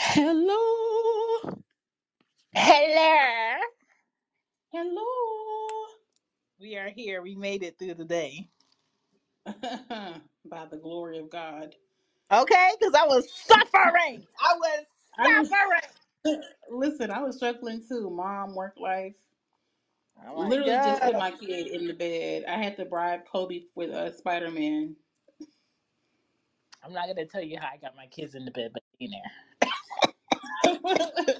Hello. 0.00 0.58
Hello. 2.52 3.56
Hello. 4.72 5.04
We 6.60 6.76
are 6.76 6.88
here. 6.88 7.22
We 7.22 7.36
made 7.36 7.62
it 7.62 7.78
through 7.78 7.94
the 7.94 8.04
day. 8.04 8.48
by 9.46 10.64
the 10.68 10.78
glory 10.82 11.18
of 11.18 11.30
God. 11.30 11.76
Okay, 12.32 12.70
because 12.80 12.94
I 12.94 13.06
was 13.06 13.30
suffering. 13.32 14.26
I 14.42 14.54
was 14.56 14.86
I 15.18 15.38
was- 15.38 15.48
suffering. 15.48 16.42
Listen, 16.72 17.12
I 17.12 17.22
was 17.22 17.36
struggling 17.36 17.84
too. 17.88 18.10
Mom, 18.10 18.56
work 18.56 18.74
life. 18.80 19.14
Oh 20.28 20.42
my 20.42 20.48
Literally 20.48 20.72
just 20.72 21.00
put 21.00 21.12
my 21.14 21.30
kid 21.30 21.68
in 21.68 21.86
the 21.86 21.94
bed. 21.94 22.44
I 22.48 22.60
had 22.60 22.76
to 22.78 22.84
bribe 22.86 23.20
Kobe 23.30 23.66
with 23.76 23.90
a 23.90 24.06
uh, 24.06 24.12
Spider 24.12 24.50
Man. 24.50 24.96
I'm 26.82 26.92
not 26.92 27.06
gonna 27.06 27.26
tell 27.26 27.42
you 27.42 27.58
how 27.60 27.68
I 27.72 27.76
got 27.76 27.96
my 27.96 28.06
kids 28.06 28.34
in 28.34 28.44
the 28.44 28.50
bed, 28.50 28.70
but 28.72 28.82
in 29.00 29.10
there. 29.10 29.20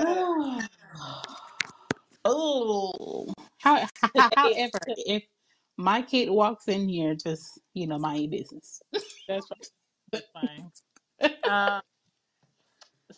oh 0.00 0.60
oh, 2.24 3.32
how, 3.58 3.86
however, 4.36 4.78
if 4.86 5.24
my 5.76 6.02
kid 6.02 6.30
walks 6.30 6.68
in 6.68 6.88
here, 6.88 7.14
just 7.14 7.60
you 7.74 7.86
know, 7.86 7.98
mind 7.98 8.22
your 8.22 8.30
business. 8.30 8.82
That's 8.92 9.46
fine. 9.46 9.58
That's 10.12 10.26
fine. 10.32 10.70
um, 11.44 11.82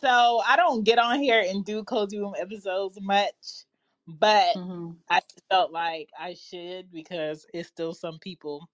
so 0.01 0.43
I 0.47 0.57
don't 0.57 0.85
get 0.85 0.99
on 0.99 1.21
here 1.21 1.45
and 1.47 1.65
do 1.65 1.83
cozy 1.85 2.19
womb 2.19 2.35
episodes 2.39 2.99
much, 3.01 3.65
but 4.09 4.57
Mhm. 4.57 4.99
I 5.11 5.21
just 5.21 5.43
felt 5.51 5.73
like 5.73 6.11
I 6.19 6.35
should 6.35 6.93
because 6.93 7.47
it's 7.55 7.69
still 7.69 7.95
some 7.95 8.19
people 8.21 8.69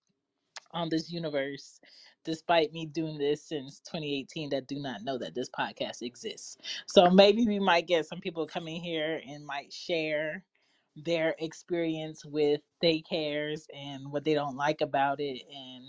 on 0.73 0.89
this 0.91 1.11
universe, 1.13 1.81
despite 2.25 2.73
me 2.73 2.87
doing 2.87 3.19
this 3.19 3.45
since 3.45 3.81
2018, 3.81 4.51
that 4.51 4.69
do 4.69 4.79
not 4.81 5.05
know 5.05 5.19
that 5.19 5.35
this 5.35 5.51
podcast 5.51 6.03
exists. 6.03 6.59
So 6.87 7.11
maybe 7.11 7.47
we 7.47 7.61
might 7.61 7.89
get 7.89 8.07
some 8.07 8.21
people 8.21 8.47
coming 8.47 8.83
here 8.83 9.23
and 9.27 9.47
might 9.47 9.73
share 9.73 10.45
their 10.97 11.35
experience 11.41 12.25
with 12.27 12.61
daycares 12.83 13.67
and 13.75 14.13
what 14.13 14.25
they 14.25 14.35
don't 14.35 14.57
like 14.57 14.83
about 14.83 15.21
it 15.21 15.43
and 15.55 15.85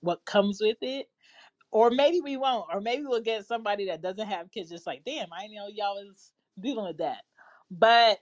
what 0.00 0.24
comes 0.26 0.60
with 0.62 0.78
it. 0.82 1.08
Or 1.72 1.90
maybe 1.90 2.20
we 2.20 2.36
won't. 2.36 2.66
Or 2.72 2.80
maybe 2.80 3.04
we'll 3.06 3.20
get 3.20 3.46
somebody 3.46 3.86
that 3.86 4.02
doesn't 4.02 4.28
have 4.28 4.50
kids 4.50 4.70
just 4.70 4.86
like, 4.86 5.04
damn, 5.04 5.32
I 5.32 5.48
know 5.48 5.68
y'all 5.68 5.96
was 5.96 6.32
dealing 6.60 6.86
with 6.86 6.98
that. 6.98 7.22
But 7.70 8.18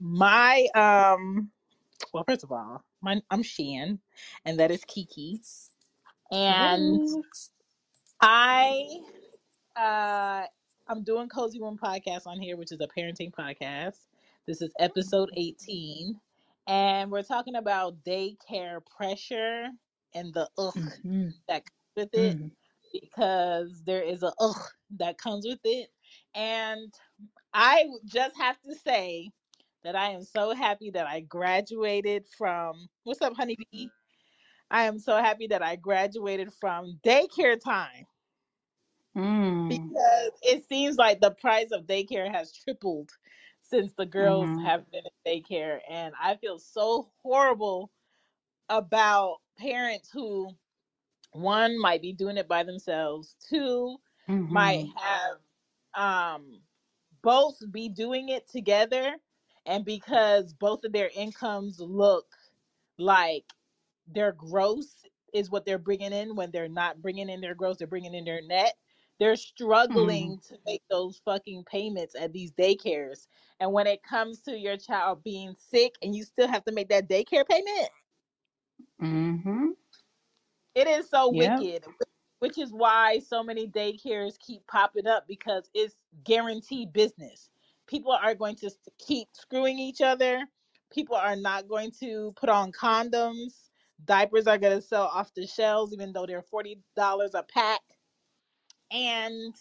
my 0.00 0.66
um 0.74 1.50
well 2.12 2.24
first 2.24 2.44
of 2.44 2.52
all, 2.52 2.82
my 3.02 3.20
I'm 3.30 3.42
Shan 3.42 3.98
and 4.44 4.58
that 4.60 4.70
is 4.70 4.84
Kiki. 4.84 5.40
And 6.32 7.02
I 8.20 9.00
uh 9.76 10.46
I'm 10.88 11.04
doing 11.04 11.28
Cozy 11.28 11.60
Womb 11.60 11.78
podcast 11.78 12.26
on 12.26 12.40
here, 12.40 12.56
which 12.56 12.72
is 12.72 12.80
a 12.80 12.88
parenting 12.88 13.32
podcast. 13.32 13.96
This 14.46 14.62
is 14.62 14.72
episode 14.80 15.30
18. 15.36 16.20
And 16.66 17.10
we're 17.10 17.22
talking 17.22 17.56
about 17.56 18.02
daycare 18.04 18.80
pressure 18.96 19.66
and 20.14 20.32
the 20.34 20.48
ugh 20.58 20.74
Mhm. 20.76 21.34
that 21.48 21.64
comes 21.64 21.96
with 21.96 22.14
it 22.14 22.38
Mhm. 22.38 22.50
because 22.92 23.82
there 23.84 24.02
is 24.02 24.22
a 24.22 24.32
ugh 24.40 24.62
that 24.98 25.18
comes 25.18 25.46
with 25.46 25.60
it. 25.64 25.90
And 26.34 26.92
I 27.54 27.86
just 28.06 28.36
have 28.36 28.60
to 28.62 28.74
say 28.74 29.30
that 29.84 29.96
I 29.96 30.10
am 30.10 30.22
so 30.22 30.54
happy 30.54 30.90
that 30.90 31.06
I 31.06 31.20
graduated 31.20 32.26
from 32.36 32.88
what's 33.04 33.22
up, 33.22 33.34
honeybee? 33.36 33.90
I 34.70 34.84
am 34.84 34.98
so 34.98 35.16
happy 35.18 35.46
that 35.48 35.62
I 35.62 35.76
graduated 35.76 36.52
from 36.54 37.00
daycare 37.04 37.58
time 37.60 38.06
Mm. 39.16 39.60
because 39.68 40.32
it 40.42 40.64
seems 40.64 40.96
like 40.96 41.20
the 41.20 41.30
price 41.30 41.70
of 41.72 41.86
daycare 41.86 42.30
has 42.32 42.52
tripled 42.52 43.10
since 43.62 43.92
the 43.94 44.06
girls 44.06 44.52
Mhm. 44.52 44.62
have 44.62 44.90
been 44.90 45.04
in 45.04 45.42
daycare. 45.42 45.80
And 45.88 46.14
I 46.20 46.36
feel 46.36 46.58
so 46.58 47.10
horrible 47.22 47.90
about 48.68 49.38
parents 49.58 50.10
who, 50.12 50.50
one, 51.32 51.78
might 51.80 52.02
be 52.02 52.12
doing 52.12 52.36
it 52.38 52.48
by 52.48 52.62
themselves, 52.64 53.36
two, 53.48 53.98
might 54.48 54.84
Mhm. 54.84 54.94
have 54.96 55.38
um 55.94 56.60
both 57.22 57.58
be 57.72 57.88
doing 57.88 58.28
it 58.28 58.48
together 58.48 59.16
and 59.70 59.86
because 59.86 60.54
both 60.54 60.84
of 60.84 60.92
their 60.92 61.10
incomes 61.16 61.80
look 61.80 62.26
like 62.98 63.46
their 64.08 64.32
gross 64.32 65.06
is 65.34 65.50
what 65.50 65.66
they're 65.66 65.78
bringing 65.78 66.12
in 66.12 66.36
when 66.36 66.52
they're 66.52 66.68
not 66.68 67.02
bringing 67.02 67.30
in 67.30 67.40
their 67.40 67.56
gross 67.56 67.78
they're 67.78 67.88
bringing 67.88 68.14
in 68.14 68.26
their 68.26 68.42
net 68.42 68.74
they're 69.20 69.36
struggling 69.36 70.38
to 70.48 70.58
make 70.66 70.82
those 70.90 71.22
fucking 71.24 71.64
payments 71.64 72.16
at 72.20 72.32
these 72.34 72.52
daycares 72.52 73.28
and 73.60 73.72
when 73.72 73.86
it 73.86 74.02
comes 74.04 74.42
to 74.42 74.58
your 74.58 74.76
child 74.78 75.24
being 75.24 75.54
sick 75.56 75.94
and 76.02 76.16
you 76.16 76.24
still 76.24 76.48
have 76.48 76.64
to 76.64 76.72
make 76.72 76.90
that 76.90 77.08
daycare 77.08 77.48
payment 77.48 77.90
Mhm. 79.00 79.74
It 80.76 80.88
is 80.88 81.10
so 81.10 81.30
wicked, 81.30 81.84
which 82.40 82.58
is 82.58 82.72
why 82.72 83.20
so 83.20 83.42
many 83.42 83.68
daycares 83.68 84.38
keep 84.38 84.66
popping 84.66 85.06
up 85.06 85.26
because 85.28 85.70
it's 85.74 85.96
guaranteed 86.24 86.92
business. 86.92 87.50
People 87.90 88.12
are 88.12 88.36
going 88.36 88.56
to 88.58 88.68
s- 88.68 88.78
keep 89.00 89.28
screwing 89.34 89.80
each 89.80 90.02
other. 90.02 90.42
People 90.92 91.16
are 91.16 91.36
not 91.36 91.68
going 91.68 91.92
to 92.00 92.34
put 92.36 92.50
on 92.50 92.72
condoms. 92.72 93.70
Diapers 94.06 94.48
are 94.48 94.58
going 94.58 94.76
to 94.80 94.82
sell 94.86 95.04
off 95.08 95.34
the 95.34 95.46
shelves, 95.48 95.94
even 95.94 96.12
though 96.14 96.26
they're 96.26 96.44
$40 96.54 96.78
a 97.34 97.44
pack. 97.44 97.82
And 98.92 99.54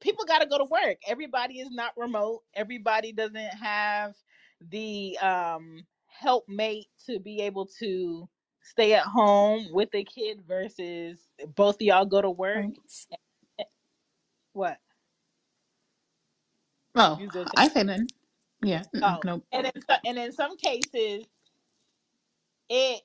people 0.00 0.24
got 0.26 0.40
to 0.40 0.46
go 0.48 0.58
to 0.58 0.64
work. 0.64 0.98
Everybody 1.06 1.60
is 1.60 1.70
not 1.70 1.92
remote. 1.96 2.42
Everybody 2.54 3.12
doesn't 3.12 3.36
have 3.36 4.14
the 4.60 5.18
um, 5.20 5.86
helpmate 6.08 6.86
to 7.06 7.20
be 7.20 7.42
able 7.42 7.66
to 7.80 8.28
stay 8.62 8.94
at 8.94 9.04
home 9.04 9.68
with 9.72 9.90
the 9.92 10.04
kid 10.04 10.42
versus 10.46 11.20
both 11.56 11.76
of 11.76 11.82
y'all 11.82 12.06
go 12.06 12.22
to 12.22 12.30
work. 12.30 12.66
Right. 12.66 12.78
What? 14.52 14.78
Oh, 16.96 17.20
You 17.20 17.28
just 17.30 17.54
I 17.56 17.68
say 17.68 17.84
nothing. 17.84 18.08
Yeah. 18.62 18.84
mm-mm, 18.94 19.02
oh, 19.02 19.24
Nope. 19.24 19.44
and 19.52 19.66
in 19.66 19.82
so- 19.82 19.96
and 20.06 20.18
in 20.18 20.32
some 20.32 20.56
cases, 20.58 21.26
it's 22.70 23.02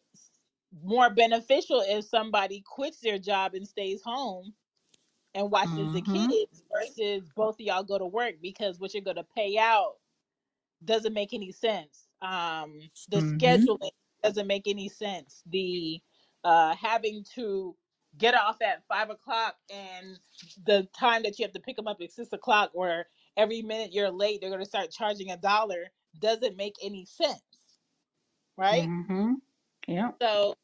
more 0.83 1.09
beneficial 1.11 1.83
if 1.87 2.05
somebody 2.05 2.63
quits 2.65 2.99
their 3.01 3.19
job 3.19 3.55
and 3.55 3.67
stays 3.67 4.01
home 4.03 4.53
and 5.35 5.51
watches 5.51 5.91
the 5.91 6.01
Mm-hmm. 6.01 6.31
kids 6.41 6.63
versus 6.71 7.29
both 7.35 7.55
of 7.55 7.61
y'all 7.61 7.83
go 7.83 7.97
to 7.99 8.05
work 8.07 8.35
because 8.41 8.79
what 8.79 8.93
you're 8.93 9.03
going 9.03 9.17
to 9.17 9.25
pay 9.35 9.57
out 9.57 9.95
doesn't 10.85 11.13
make 11.13 11.33
any 11.33 11.51
sense. 11.51 12.07
Um, 12.23 12.79
the 13.09 13.17
Mm-hmm. 13.17 13.41
scheduling 13.41 13.91
doesn't 14.23 14.47
make 14.47 14.67
any 14.67 14.89
sense. 14.89 15.43
The 15.49 16.01
uh, 16.45 16.75
having 16.75 17.25
to 17.35 17.75
get 18.17 18.35
off 18.35 18.57
at 18.61 18.83
five 18.87 19.09
o'clock 19.11 19.55
and 19.73 20.19
the 20.65 20.87
time 20.97 21.23
that 21.23 21.39
you 21.39 21.45
have 21.45 21.53
to 21.53 21.61
pick 21.61 21.77
them 21.77 21.87
up 21.87 21.99
at 22.01 22.11
six 22.11 22.33
o'clock, 22.33 22.71
or 22.73 23.05
every 23.37 23.61
minute 23.61 23.93
you're 23.93 24.11
late, 24.11 24.39
they're 24.41 24.49
going 24.49 24.61
to 24.61 24.67
start 24.67 24.91
charging 24.91 25.31
a 25.31 25.37
dollar, 25.37 25.91
doesn't 26.19 26.57
make 26.57 26.75
any 26.83 27.05
sense, 27.05 27.41
right? 28.57 28.87
Mm-hmm. 28.87 29.33
Yep. 29.87 30.15
So 30.21 30.55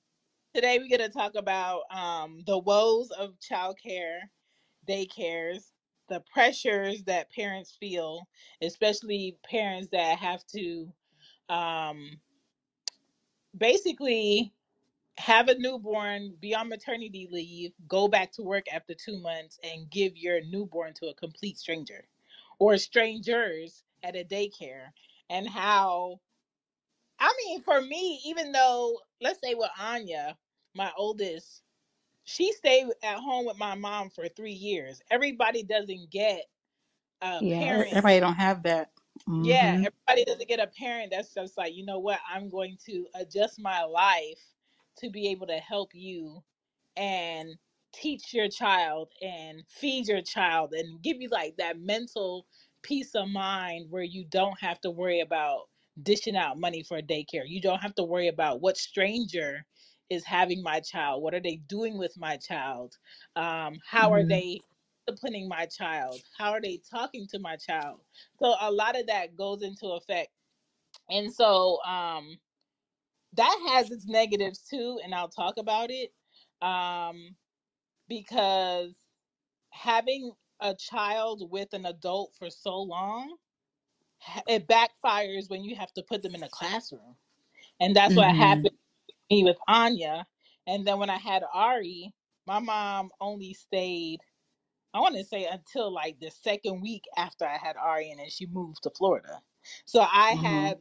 today 0.54 0.80
we're 0.80 0.98
going 0.98 1.10
to 1.10 1.16
talk 1.16 1.36
about 1.36 1.82
um, 1.92 2.42
the 2.46 2.58
woes 2.58 3.12
of 3.12 3.34
childcare, 3.40 4.20
daycares, 4.88 5.72
the 6.10 6.24
pressures 6.32 7.04
that 7.04 7.32
parents 7.32 7.76
feel, 7.80 8.28
especially 8.62 9.38
parents 9.50 9.90
that 9.92 10.18
have 10.18 10.46
to 10.56 10.92
um, 11.50 12.20
basically 13.58 14.54
have 15.18 15.50
a 15.50 15.58
newborn, 15.58 16.34
be 16.40 16.54
on 16.54 16.70
maternity 16.70 17.28
leave, 17.32 17.72
go 17.88 18.08
back 18.08 18.32
to 18.32 18.44
work 18.44 18.66
after 18.72 18.94
two 18.94 19.20
months, 19.20 19.60
and 19.64 19.90
give 19.90 20.16
your 20.16 20.42
newborn 20.46 20.94
to 20.94 21.08
a 21.08 21.14
complete 21.16 21.58
stranger 21.58 22.06
or 22.60 22.78
strangers 22.78 23.84
at 24.04 24.16
a 24.16 24.24
daycare. 24.24 24.90
And 25.30 25.48
how, 25.48 26.20
I 27.20 27.34
mean, 27.46 27.62
for 27.64 27.82
me, 27.82 28.22
even 28.26 28.52
though, 28.52 29.00
let's 29.22 29.40
say 29.44 29.56
with 29.56 29.72
Anya, 29.80 30.38
my 30.76 30.92
oldest, 30.98 31.64
she 32.26 32.52
stayed 32.54 32.88
at 33.04 33.18
home 33.20 33.46
with 33.46 33.58
my 33.58 33.76
mom 33.76 34.10
for 34.10 34.28
three 34.30 34.54
years. 34.54 35.02
Everybody 35.12 35.64
doesn't 35.64 36.12
get 36.12 36.44
a 37.22 37.44
Yeah. 37.44 37.58
parent 37.58 37.92
Everybody 37.92 38.20
don't 38.20 38.36
have 38.36 38.64
that. 38.64 38.92
yeah, 39.42 39.76
Mm-hmm. 39.76 39.86
everybody 39.86 40.26
doesn't 40.26 40.48
get 40.48 40.60
a 40.60 40.68
parent 40.68 41.12
that's 41.12 41.34
just 41.34 41.58
like, 41.58 41.76
you 41.76 41.86
know 41.86 42.00
what, 42.00 42.20
I'm 42.34 42.50
going 42.50 42.78
to 42.88 43.06
adjust 43.16 43.62
my 43.62 43.84
life 43.84 44.40
to 44.98 45.10
be 45.10 45.30
able 45.30 45.48
to 45.48 45.58
help 45.58 45.92
you 45.94 46.44
and 46.96 47.56
teach 48.02 48.34
your 48.34 48.50
child 48.50 49.10
and 49.22 49.64
feed 49.68 50.08
your 50.08 50.22
child 50.22 50.74
and 50.74 51.02
give 51.02 51.22
you 51.22 51.30
like 51.30 51.58
that 51.58 51.80
mental 51.80 52.48
peace 52.84 53.16
of 53.16 53.30
mind 53.30 53.88
where 53.92 54.04
you 54.04 54.26
don't 54.26 54.60
have 54.62 54.80
to 54.82 54.92
worry 54.92 55.22
about 55.22 55.70
dishing 56.02 56.36
out 56.38 56.60
money 56.60 56.84
for 56.84 57.02
daycare. 57.02 57.46
You 57.48 57.62
don't 57.62 57.82
have 57.82 57.96
to 57.96 58.04
worry 58.04 58.28
about 58.28 58.62
what 58.62 58.78
stranger 58.78 59.66
is 60.10 60.26
having 60.26 60.64
my 60.64 60.80
child. 60.80 61.24
What 61.24 61.34
are 61.36 61.42
they 61.42 61.58
doing 61.58 61.98
with 61.98 62.16
my 62.18 62.38
child? 62.38 62.96
Um, 63.36 63.80
how 63.90 64.12
are 64.14 64.24
Mm-hmm. 64.24 64.38
they 64.38 64.62
disciplining 65.08 65.48
my 65.50 65.66
child? 65.66 66.22
How 66.38 66.52
are 66.52 66.62
they 66.62 66.82
talking 66.90 67.28
to 67.32 67.40
my 67.40 67.58
child? 67.58 68.00
So 68.40 68.56
a 68.60 68.72
lot 68.72 69.00
of 69.00 69.08
that 69.08 69.36
goes 69.36 69.62
into 69.64 69.88
effect. 69.90 70.30
And 71.10 71.32
so 71.34 71.82
um 71.84 72.38
that 73.34 73.60
has 73.70 73.92
its 73.92 74.08
negatives 74.08 74.62
too, 74.68 75.00
and 75.04 75.14
I'll 75.14 75.30
talk 75.30 75.58
about 75.58 75.90
it. 75.92 76.12
Um 76.62 77.36
because 78.10 78.96
having 79.72 80.34
a 80.62 80.76
child 80.76 81.50
with 81.52 81.74
an 81.74 81.86
adult 81.86 82.34
for 82.40 82.50
so 82.50 82.78
long, 82.82 83.38
ha- 84.20 84.44
it 84.48 84.68
backfires 84.68 85.50
when 85.50 85.64
you 85.64 85.76
have 85.76 85.94
to 85.94 86.04
put 86.04 86.24
them 86.24 86.36
in 86.36 86.44
a 86.44 86.50
classroom. 86.50 87.16
And 87.82 87.96
that's 87.96 88.16
what 88.16 88.34
Mm-hmm. 88.34 88.36
happened 88.36 88.74
to 89.10 89.36
me 89.36 89.44
with 89.46 89.58
Anya. 89.68 90.28
And 90.68 90.88
then 90.88 91.00
when 91.00 91.12
I 91.12 91.18
had 91.18 91.44
Ari, 91.54 92.14
my 92.48 92.60
mom 92.60 93.12
only 93.22 93.54
stayed, 93.54 94.20
I 94.94 95.02
want 95.02 95.16
to 95.18 95.26
say 95.26 95.46
until 95.46 95.94
like 95.94 96.20
the 96.22 96.32
second 96.32 96.82
week 96.82 97.06
after 97.18 97.46
I 97.46 97.58
had 97.58 97.78
Ari, 97.78 98.12
and 98.12 98.20
then 98.20 98.30
she 98.30 98.48
moved 98.48 98.84
to 98.84 98.92
Florida. 98.92 99.42
So 99.86 100.02
I 100.02 100.34
Mm-hmm. 100.34 100.70
had 100.72 100.80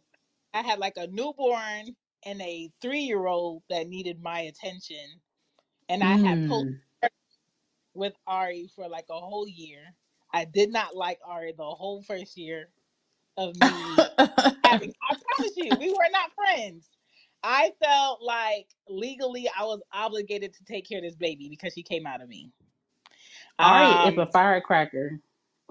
I 0.55 0.63
had 0.63 0.81
like 0.81 0.97
a 0.99 1.09
newborn 1.09 1.97
and 2.27 2.43
a 2.43 2.71
three 2.83 3.01
year 3.03 3.27
old 3.27 3.63
that 3.71 3.89
needed 3.89 4.23
my 4.23 4.41
attention. 4.41 5.21
And 5.89 6.05
I 6.05 6.17
had 6.17 6.43
post 6.45 6.69
Mm. 6.69 6.81
With 7.97 8.15
Ari 8.27 8.71
for 8.77 8.89
like 8.89 9.07
a 9.11 9.19
whole 9.19 9.49
year. 9.49 9.81
I 10.33 10.45
did 10.45 10.71
not 10.73 10.97
like 10.97 11.19
Ari 11.27 11.55
the 11.57 11.65
whole 11.65 12.03
first 12.03 12.37
year 12.37 12.69
of 13.39 13.57
me 13.57 14.13
having. 14.65 14.93
I 15.11 15.15
promise 15.15 15.55
you, 15.57 15.77
we 15.77 15.91
were 15.91 16.11
not 16.13 16.33
friends. 16.35 16.89
I 17.43 17.73
felt 17.83 18.23
like 18.23 18.69
legally 18.89 19.49
I 19.59 19.65
was 19.65 19.81
obligated 19.93 20.53
to 20.55 20.65
take 20.65 20.89
care 20.89 20.99
of 20.99 21.05
this 21.05 21.17
baby 21.17 21.49
because 21.49 21.73
she 21.75 21.83
came 21.83 22.07
out 22.07 22.23
of 22.23 22.29
me. 22.29 22.53
Ari 23.61 23.93
is 24.13 24.19
a 24.19 24.27
Um, 24.27 24.33
firecracker. 24.33 25.21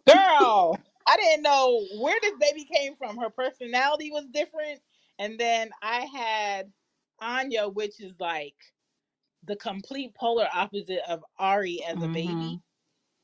girl, 0.07 0.79
I 1.07 1.17
didn't 1.17 1.43
know 1.43 1.85
where 1.99 2.17
this 2.21 2.35
baby 2.39 2.65
came 2.73 2.95
from. 2.95 3.17
Her 3.17 3.29
personality 3.29 4.11
was 4.11 4.25
different, 4.31 4.81
and 5.19 5.39
then 5.39 5.71
I 5.81 6.01
had 6.05 6.71
Anya, 7.21 7.67
which 7.69 8.01
is 8.01 8.13
like 8.19 8.55
the 9.47 9.57
complete 9.57 10.15
polar 10.15 10.47
opposite 10.53 11.01
of 11.09 11.23
Ari 11.39 11.83
as 11.87 12.01
a 12.03 12.09
Mm-hmm. 12.09 12.09
baby 12.09 12.61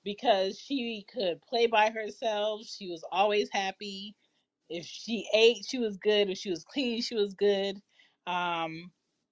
because 0.05 0.59
she 0.59 1.05
could 1.13 1.41
play 1.43 1.67
by 1.67 1.91
herself. 1.91 2.65
She 2.67 2.89
was 2.89 3.05
always 3.11 3.49
happy. 3.51 4.15
If 4.69 4.85
she 4.85 5.27
ate, 5.35 5.65
she 5.69 5.79
was 5.79 5.97
good. 5.97 6.31
If 6.31 6.39
she 6.39 6.51
was 6.51 6.65
clean, 6.65 7.01
she 7.03 7.15
was 7.15 7.35
good. 7.35 7.81
Um, 8.27 8.91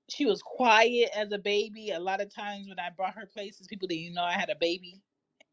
she 0.10 0.26
was 0.26 0.44
quiet 0.44 1.12
as 1.16 1.32
a 1.34 1.40
baby. 1.40 1.92
A 1.92 2.02
lot 2.02 2.22
of 2.22 2.34
times 2.34 2.70
when 2.70 2.80
I 2.80 2.92
brought 2.92 3.16
her 3.16 3.28
places, 3.28 3.68
people 3.68 3.88
didn't 3.90 4.02
even 4.04 4.16
know 4.16 4.24
I 4.26 4.34
had 4.34 4.52
a 4.52 4.58
baby 4.58 5.02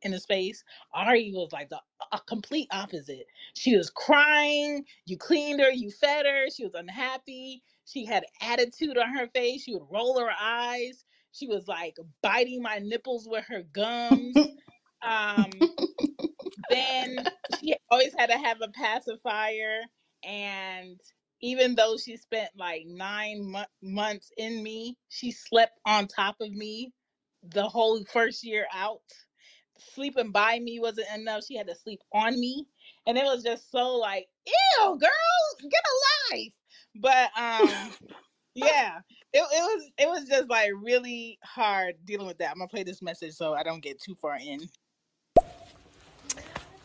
in 0.02 0.12
the 0.12 0.20
space. 0.20 0.64
Ari 0.94 1.32
was 1.34 1.52
like 1.52 1.70
the 1.70 1.80
a 2.12 2.20
complete 2.20 2.68
opposite. 2.72 3.26
She 3.54 3.76
was 3.76 3.90
crying. 3.90 4.86
You 5.06 5.18
cleaned 5.18 5.60
her, 5.60 5.70
you 5.70 5.90
fed 5.92 6.26
her. 6.26 6.50
She 6.50 6.64
was 6.64 6.74
unhappy. 6.74 7.64
She 7.86 8.06
had 8.06 8.24
attitude 8.42 8.98
on 8.98 9.14
her 9.16 9.28
face. 9.28 9.64
She 9.64 9.74
would 9.74 9.86
roll 9.90 10.20
her 10.20 10.30
eyes. 10.40 11.05
She 11.36 11.46
was 11.48 11.68
like 11.68 11.96
biting 12.22 12.62
my 12.62 12.78
nipples 12.80 13.28
with 13.30 13.44
her 13.48 13.62
gums. 13.62 14.36
Um, 15.06 15.68
then 16.70 17.28
she 17.50 17.74
always 17.90 18.14
had 18.18 18.30
to 18.30 18.38
have 18.38 18.58
a 18.62 18.68
pacifier 18.68 19.80
and 20.24 20.98
even 21.42 21.74
though 21.74 21.96
she 21.96 22.16
spent 22.16 22.50
like 22.58 22.84
nine 22.86 23.50
mo- 23.52 23.64
months 23.82 24.32
in 24.38 24.62
me 24.62 24.96
she 25.08 25.30
slept 25.30 25.78
on 25.86 26.08
top 26.08 26.36
of 26.40 26.50
me 26.50 26.92
the 27.42 27.68
whole 27.68 28.02
first 28.12 28.44
year 28.44 28.66
out. 28.74 29.00
Sleeping 29.94 30.32
by 30.32 30.58
me 30.58 30.80
wasn't 30.80 31.08
enough. 31.14 31.44
She 31.46 31.56
had 31.56 31.68
to 31.68 31.74
sleep 31.76 32.00
on 32.12 32.40
me 32.40 32.66
and 33.06 33.18
it 33.18 33.24
was 33.24 33.44
just 33.44 33.70
so 33.70 33.96
like 33.96 34.26
ew 34.46 34.98
girl 34.98 35.70
get 35.70 35.82
a 35.84 36.34
life. 36.34 36.52
But 36.96 37.30
um 37.40 37.94
yeah 38.56 38.98
it, 39.32 39.38
it 39.38 39.42
was 39.42 39.90
it 39.98 40.08
was 40.08 40.24
just 40.28 40.48
like 40.48 40.70
really 40.82 41.38
hard 41.44 41.94
dealing 42.04 42.26
with 42.26 42.38
that 42.38 42.50
i'm 42.50 42.58
gonna 42.58 42.68
play 42.68 42.82
this 42.82 43.02
message 43.02 43.32
so 43.34 43.54
i 43.54 43.62
don't 43.62 43.82
get 43.82 44.00
too 44.00 44.14
far 44.14 44.36
in 44.36 44.60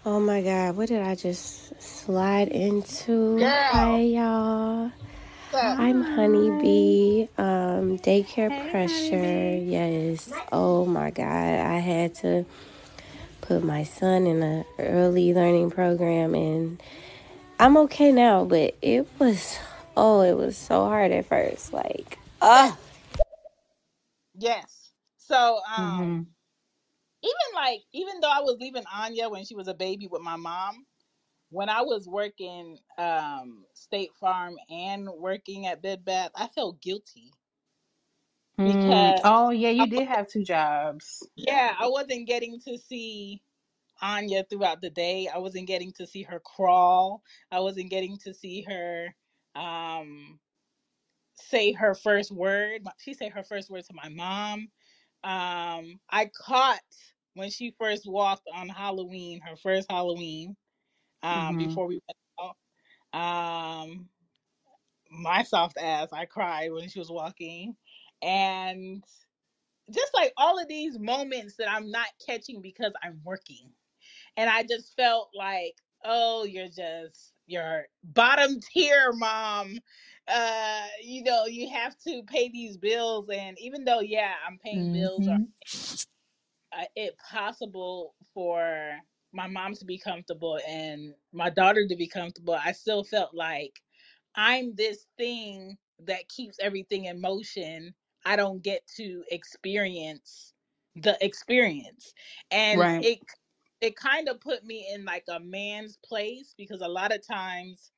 Oh 0.04 0.20
my 0.20 0.42
God, 0.42 0.78
what 0.78 0.90
did 0.90 1.04
I 1.04 1.14
just 1.14 1.80
slide 1.80 2.48
into? 2.48 3.38
Girl. 3.38 3.50
Hi, 3.52 4.00
y'all. 4.00 4.92
So, 5.52 5.60
I'm 5.60 6.02
Honeybee. 6.02 7.28
Um, 7.38 8.00
daycare 8.00 8.50
pressure. 8.72 9.56
Yes. 9.56 10.32
Oh 10.52 10.88
my 10.88 11.12
God, 11.12 11.28
I 11.28 11.78
had 11.78 12.16
to 12.16 12.46
put 13.42 13.64
my 13.64 13.84
son 13.84 14.26
in 14.26 14.42
a 14.42 14.66
early 14.80 15.36
learning 15.36 15.70
program, 15.70 16.34
and 16.34 16.82
I'm 17.60 17.78
okay 17.78 18.12
now. 18.12 18.44
But 18.44 18.74
it 18.82 19.08
was, 19.20 19.60
oh, 19.98 20.22
it 20.22 20.36
was 20.38 20.58
so 20.58 20.86
hard 20.86 21.12
at 21.12 21.26
first. 21.28 21.74
Like, 21.74 22.20
ah. 22.42 22.78
Yes. 24.36 24.92
So 25.18 25.60
um 25.76 26.08
Mm-hmm. 26.08 26.22
even 27.24 27.56
like 27.56 27.82
even 27.94 28.22
though 28.22 28.32
I 28.32 28.42
was 28.42 28.58
leaving 28.60 28.86
Anya 28.94 29.30
when 29.30 29.46
she 29.46 29.56
was 29.56 29.68
a 29.68 29.74
baby 29.76 30.08
with 30.12 30.22
my 30.24 30.38
mom, 30.38 30.86
when 31.52 31.70
I 31.70 31.82
was 31.82 32.08
working 32.08 32.80
um 32.98 33.66
State 33.74 34.12
Farm 34.20 34.56
and 34.70 35.10
working 35.10 35.68
at 35.68 35.82
Bed 35.84 36.06
Bath, 36.06 36.32
I 36.36 36.48
felt 36.50 36.82
guilty 36.82 37.32
Mm. 38.60 39.16
because 39.16 39.24
Oh 39.24 39.52
yeah, 39.52 39.70
you 39.72 39.88
did 39.88 40.08
have 40.08 40.28
two 40.30 40.44
jobs. 40.44 41.30
yeah, 41.36 41.74
I 41.80 41.88
wasn't 41.90 42.28
getting 42.28 42.60
to 42.68 42.78
see 42.78 43.42
Anya 44.02 44.46
throughout 44.50 44.82
the 44.82 44.90
day. 44.92 45.30
I 45.34 45.40
wasn't 45.40 45.68
getting 45.68 45.94
to 45.94 46.08
see 46.08 46.24
her 46.24 46.40
crawl. 46.42 47.24
I 47.52 47.62
wasn't 47.62 47.92
getting 47.92 48.18
to 48.26 48.34
see 48.34 48.64
her 48.64 49.16
um 49.56 50.40
say 51.36 51.74
her 51.74 51.96
first 51.96 52.32
word. 52.32 52.84
She 53.00 53.14
said 53.14 53.34
her 53.34 53.44
first 53.44 53.70
word 53.72 53.86
to 53.86 53.94
my 53.94 54.10
mom. 54.10 54.70
Um, 55.24 56.00
I 56.10 56.32
caught 56.38 56.82
when 57.36 57.52
she 57.52 57.76
first 57.80 58.08
walked 58.08 58.48
on 58.54 58.70
Halloween, 58.70 59.42
her 59.42 59.58
first 59.58 59.92
Halloween, 59.92 60.58
um, 61.24 61.58
Mm-hmm. 61.58 61.58
before 61.58 61.88
we 61.88 62.00
went 62.08 62.56
out. 63.14 63.20
Um, 63.20 64.10
my 65.12 65.44
soft 65.44 65.78
ass. 65.80 66.10
I 66.14 66.26
cried 66.26 66.72
when 66.74 66.90
she 66.90 67.00
was 67.00 67.12
walking, 67.12 67.76
and 68.22 69.04
just 69.94 70.14
like 70.16 70.34
all 70.38 70.60
of 70.60 70.68
these 70.70 71.00
moments 71.00 71.58
that 71.58 71.72
I'm 71.72 71.92
not 71.92 72.08
catching 72.26 72.62
because 72.62 72.94
I'm 73.04 73.22
working. 73.24 73.72
And 74.38 74.50
I 74.50 74.64
just 74.64 74.96
felt 74.96 75.30
like, 75.36 75.76
oh, 76.04 76.46
you're 76.46 76.70
just 76.70 77.34
you're 77.52 77.88
bottom 78.04 78.60
tier 78.74 79.14
mom. 79.14 79.80
Uh, 80.28 80.88
you 81.04 81.24
know, 81.24 81.46
you 81.46 81.70
have 81.70 81.98
to 82.00 82.24
pay 82.24 82.50
these 82.50 82.78
bills 82.78 83.30
and 83.34 83.60
even 83.60 83.86
though 83.86 84.02
yeah, 84.02 84.36
I'm 84.48 84.58
paying 84.60 84.90
bills 84.90 85.28
or 85.28 85.36
Mm-hmm. 85.36 85.44
uh, 86.78 86.86
it 86.96 87.16
possible 87.20 88.16
for 88.34 88.98
my 89.34 89.48
mom 89.48 89.74
to 89.76 89.86
be 89.86 89.98
comfortable 89.98 90.60
and 90.68 91.14
my 91.34 91.50
daughter 91.50 91.88
to 91.88 91.96
be 91.96 92.08
comfortable, 92.08 92.54
I 92.56 92.72
still 92.74 93.04
felt 93.04 93.34
like 93.34 93.82
I'm 94.36 94.76
this 94.76 95.08
thing 95.18 95.78
that 96.06 96.30
keeps 96.30 96.58
everything 96.60 97.06
in 97.06 97.22
motion. 97.22 97.94
I 98.26 98.36
don't 98.36 98.64
get 98.64 98.86
to 98.98 99.24
experience 99.32 100.54
the 100.96 101.18
experience. 101.26 102.14
And 102.52 102.88
Right. 102.88 103.00
it 103.00 103.20
it 103.82 103.96
kind 103.98 104.30
of 104.30 104.42
put 104.42 104.66
me 104.66 104.90
in 104.94 105.06
like 105.06 105.26
a 105.30 105.40
man's 105.40 105.98
place 105.98 106.56
because 106.58 106.82
a 106.82 106.88
lot 106.90 107.14
of 107.16 107.26
times 107.28 107.92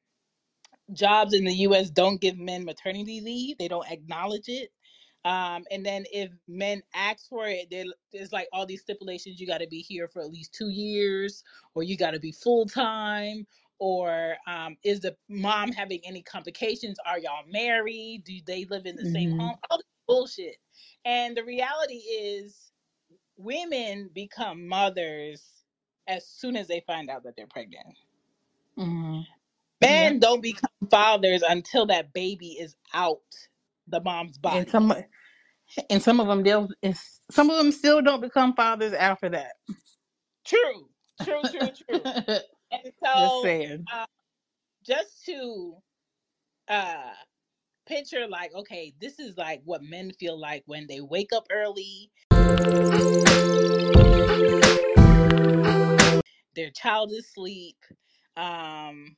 jobs 0.93 1.33
in 1.33 1.45
the 1.45 1.53
US 1.67 1.89
don't 1.89 2.21
give 2.21 2.37
men 2.37 2.65
maternity 2.65 3.21
leave. 3.21 3.57
They 3.57 3.67
don't 3.67 3.89
acknowledge 3.89 4.49
it. 4.49 4.71
Um, 5.25 5.65
and 5.71 5.85
then 5.85 6.05
if 6.13 6.31
men 6.47 6.83
ask 6.95 7.29
for 7.29 7.47
it, 7.47 7.69
there- 7.69 7.85
there's 8.13 8.33
like 8.33 8.47
all 8.53 8.65
these 8.65 8.81
stipulations. 8.81 9.39
You 9.39 9.47
got 9.47 9.59
to 9.59 9.67
be 9.67 9.81
here 9.81 10.07
for 10.07 10.21
at 10.21 10.31
least 10.31 10.53
two 10.53 10.69
years, 10.69 11.43
or 11.75 11.83
you 11.83 11.97
got 11.97 12.11
to 12.11 12.19
be 12.19 12.31
full 12.31 12.65
time, 12.67 13.47
or 13.79 14.37
um, 14.47 14.77
is 14.83 15.01
the 15.01 15.17
mom 15.29 15.71
having 15.73 16.01
any 16.05 16.23
complications? 16.23 16.97
Are 17.05 17.19
y'all 17.19 17.45
married? 17.47 18.23
Do 18.25 18.39
they 18.45 18.65
live 18.65 18.85
in 18.87 18.95
the 18.95 19.05
same 19.05 19.31
Mm-hmm. 19.31 19.39
home? 19.39 19.57
All 19.69 19.77
this 19.77 19.85
bullshit. 20.07 20.57
And 21.05 21.37
the 21.37 21.43
reality 21.45 21.95
is, 21.97 22.71
women 23.37 24.09
become 24.13 24.67
mothers 24.67 25.62
as 26.07 26.27
soon 26.27 26.55
as 26.57 26.67
they 26.67 26.81
find 26.87 27.09
out 27.09 27.23
that 27.23 27.35
they're 27.37 27.47
pregnant 27.47 27.87
Mm-hmm. 28.79 29.21
Men 29.81 30.19
don't 30.19 30.41
become 30.41 30.69
fathers 30.89 31.43
until 31.47 31.85
that 31.87 32.13
baby 32.13 32.53
is 32.59 32.75
out 32.93 33.21
the 33.87 34.01
mom's 34.01 34.37
And 34.49 34.67
body. 34.67 34.69
some 34.69 34.93
and 35.89 36.03
some 36.03 36.19
of 36.21 36.27
them 36.27 36.43
they'll 36.43 36.69
it's, 36.81 37.21
some 37.31 37.49
of 37.49 37.57
them 37.57 37.71
still 37.71 38.01
don't 38.01 38.21
become 38.21 38.55
fathers 38.55 38.93
after 38.93 39.29
that. 39.29 39.53
True, 40.45 40.89
true, 41.23 41.45
true, 41.49 41.71
true. 41.87 42.05
And 42.71 42.91
Just 43.15 43.41
so, 43.41 43.41
saying. 43.41 43.89
uh, 43.93 44.05
just 44.85 45.25
to 45.25 45.75
uh, 46.69 47.13
picture, 47.87 48.27
like, 48.27 48.53
okay, 48.55 48.93
this 49.01 49.19
is 49.19 49.37
like 49.37 49.61
what 49.65 49.83
men 49.83 50.11
feel 50.19 50.39
like 50.39 50.63
when 50.67 50.87
they 50.87 51.01
wake 51.01 51.33
up 51.33 51.47
early, 51.51 52.11
their 56.55 56.69
child 56.71 57.11
is 57.11 57.19
asleep. 57.19 57.77
Um, 58.37 59.15